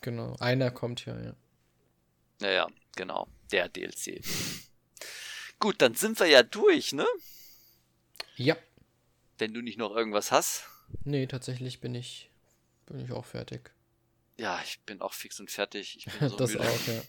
Genau, 0.00 0.34
einer 0.40 0.72
kommt 0.72 1.06
ja, 1.06 1.16
ja. 1.22 1.36
Naja, 2.40 2.66
genau, 2.96 3.28
der 3.52 3.68
DLC. 3.68 4.24
Gut, 5.58 5.80
dann 5.80 5.94
sind 5.94 6.18
wir 6.20 6.26
ja 6.26 6.42
durch, 6.42 6.92
ne? 6.92 7.06
Ja. 8.36 8.56
Wenn 9.38 9.54
du 9.54 9.60
nicht 9.62 9.78
noch 9.78 9.94
irgendwas 9.94 10.30
hast. 10.32 10.64
Nee, 11.04 11.26
tatsächlich 11.26 11.80
bin 11.80 11.94
ich, 11.94 12.30
bin 12.86 13.00
ich 13.00 13.12
auch 13.12 13.24
fertig. 13.24 13.70
Ja, 14.36 14.60
ich 14.64 14.80
bin 14.80 15.00
auch 15.00 15.12
fix 15.14 15.40
und 15.40 15.50
fertig. 15.50 15.96
Ich 15.96 16.06
bin 16.06 16.28
so 16.28 16.36
das 16.36 16.50
müde. 16.52 16.64
auch, 16.68 16.86
ja. 16.86 17.02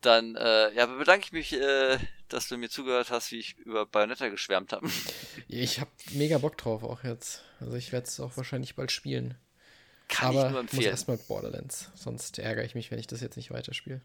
Dann 0.00 0.36
äh, 0.36 0.72
ja, 0.74 0.86
bedanke 0.86 1.24
ich 1.26 1.32
mich, 1.32 1.52
äh, 1.54 1.98
dass 2.28 2.46
du 2.46 2.56
mir 2.56 2.70
zugehört 2.70 3.10
hast, 3.10 3.32
wie 3.32 3.40
ich 3.40 3.56
über 3.58 3.84
Bayonetta 3.86 4.28
geschwärmt 4.28 4.72
habe. 4.72 4.88
Ich 5.50 5.80
habe 5.80 5.90
mega 6.10 6.36
Bock 6.38 6.58
drauf 6.58 6.82
auch 6.84 7.04
jetzt. 7.04 7.42
Also 7.58 7.74
ich 7.74 7.90
werde 7.90 8.06
es 8.06 8.20
auch 8.20 8.36
wahrscheinlich 8.36 8.74
bald 8.74 8.92
spielen. 8.92 9.34
Kann 10.08 10.36
Aber 10.36 10.44
ich 10.46 10.50
nur 10.50 10.60
empfehlen. 10.60 10.82
muss 10.82 10.90
erstmal 10.90 11.16
Borderlands, 11.16 11.90
sonst 11.94 12.38
ärgere 12.38 12.64
ich 12.64 12.74
mich, 12.74 12.90
wenn 12.90 12.98
ich 12.98 13.06
das 13.06 13.22
jetzt 13.22 13.36
nicht 13.36 13.50
weiterspiele. 13.50 14.02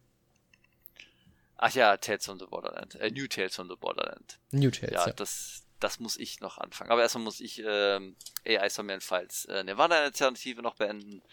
Ach 1.65 1.73
ja, 1.73 1.95
Tales 1.95 2.25
from 2.25 2.39
the 2.39 2.45
Borderland. 2.45 2.95
Äh, 2.95 3.09
New 3.09 3.25
Tales 3.25 3.55
from 3.55 3.69
the 3.69 3.77
Borderland. 3.77 4.37
New 4.51 4.69
Tales, 4.69 4.91
ja. 4.91 5.07
ja. 5.07 5.13
Das, 5.13 5.63
das 5.79 5.97
muss 5.97 6.17
ich 6.17 6.41
noch 6.41 6.57
anfangen. 6.57 6.91
Aber 6.91 7.01
erstmal 7.01 7.23
muss 7.23 7.39
ich 7.39 7.63
ähm, 7.65 8.17
AI 8.45 8.67
Summon 8.67 8.99
Files 8.99 9.45
äh, 9.45 9.63
Nirvana-Initiative 9.63 10.61
noch 10.61 10.75
beenden. 10.75 11.23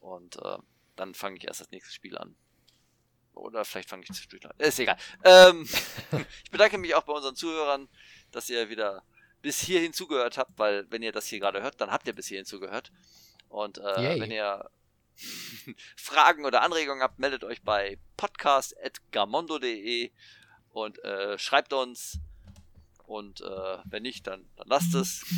Und 0.00 0.34
äh, 0.42 0.58
dann 0.96 1.14
fange 1.14 1.36
ich 1.36 1.46
erst 1.46 1.60
das 1.60 1.70
nächste 1.70 1.94
Spiel 1.94 2.18
an. 2.18 2.34
Oder 3.34 3.64
vielleicht 3.64 3.88
fange 3.88 4.02
ich 4.02 4.08
zwischendurch 4.08 4.46
an. 4.46 4.58
Ist 4.58 4.80
egal. 4.80 4.96
Ähm, 5.22 5.62
ich 6.44 6.50
bedanke 6.50 6.76
mich 6.76 6.96
auch 6.96 7.04
bei 7.04 7.12
unseren 7.12 7.36
Zuhörern, 7.36 7.88
dass 8.32 8.50
ihr 8.50 8.70
wieder 8.70 9.04
bis 9.42 9.60
hierhin 9.60 9.92
zugehört 9.92 10.38
habt, 10.38 10.58
weil 10.58 10.90
wenn 10.90 11.04
ihr 11.04 11.12
das 11.12 11.26
hier 11.28 11.38
gerade 11.38 11.62
hört, 11.62 11.80
dann 11.80 11.92
habt 11.92 12.08
ihr 12.08 12.16
bis 12.16 12.26
hierhin 12.26 12.46
zugehört. 12.46 12.90
Und 13.48 13.78
äh, 13.78 14.18
wenn 14.18 14.32
ihr 14.32 14.68
Fragen 15.96 16.44
oder 16.44 16.62
Anregungen 16.62 17.02
habt, 17.02 17.18
meldet 17.18 17.44
euch 17.44 17.62
bei 17.62 17.98
podcast.gamondo.de 18.16 20.10
und 20.70 21.04
äh, 21.04 21.38
schreibt 21.38 21.72
uns. 21.72 22.18
Und 23.04 23.40
äh, 23.40 23.78
wenn 23.84 24.02
nicht, 24.02 24.26
dann, 24.26 24.44
dann 24.56 24.68
lasst 24.68 24.94
es. 24.94 25.24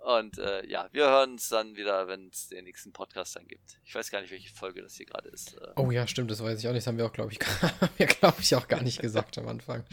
Und 0.00 0.38
äh, 0.38 0.66
ja, 0.66 0.88
wir 0.92 1.04
hören 1.08 1.32
uns 1.32 1.50
dann 1.50 1.76
wieder, 1.76 2.08
wenn 2.08 2.28
es 2.28 2.48
den 2.48 2.64
nächsten 2.64 2.90
Podcast 2.90 3.36
dann 3.36 3.46
gibt. 3.46 3.78
Ich 3.84 3.94
weiß 3.94 4.10
gar 4.10 4.22
nicht, 4.22 4.30
welche 4.30 4.48
Folge 4.48 4.80
das 4.80 4.94
hier 4.94 5.04
gerade 5.04 5.28
ist. 5.28 5.58
Äh. 5.58 5.72
Oh 5.76 5.90
ja, 5.90 6.06
stimmt, 6.06 6.30
das 6.30 6.42
weiß 6.42 6.58
ich 6.58 6.66
auch 6.66 6.72
nicht. 6.72 6.84
Das 6.84 6.86
haben 6.86 6.96
wir 6.96 7.04
auch, 7.04 7.12
glaube 7.12 7.32
ich, 7.32 7.38
mir 7.98 8.06
glaube 8.06 8.40
ich 8.40 8.54
auch 8.54 8.66
gar 8.66 8.82
nicht 8.82 9.00
gesagt 9.02 9.36
am 9.36 9.48
Anfang. 9.48 9.84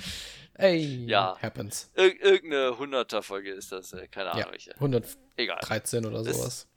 Ey, 0.54 1.06
ja. 1.06 1.38
happens. 1.42 1.92
Ir 1.96 2.22
irgendeine 2.22 2.70
100er 2.70 3.22
Folge 3.22 3.52
ist 3.52 3.74
das, 3.74 3.92
äh, 3.92 4.08
keine 4.08 4.32
Ahnung 4.32 4.46
ja, 4.46 4.52
welche. 4.52 4.74
113 4.76 5.18
Egal. 5.36 6.06
oder 6.06 6.24
sowas. 6.24 6.48
Ist, 6.48 6.68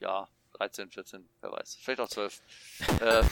ja, 0.00 0.28
13, 0.58 0.90
14, 0.90 1.28
wer 1.40 1.52
weiß. 1.52 1.78
Vielleicht 1.80 2.00
auch 2.00 2.08
12. 2.08 2.40
äh, 3.00 3.22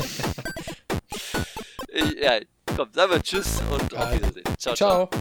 ja, 2.22 2.40
komm, 2.76 2.92
sagen 2.92 3.12
wir 3.12 3.22
Tschüss 3.22 3.60
und 3.70 3.94
auf 3.94 4.12
Wiedersehen. 4.12 4.44
Ciao, 4.58 4.74
ciao. 4.74 5.08
ciao. 5.08 5.20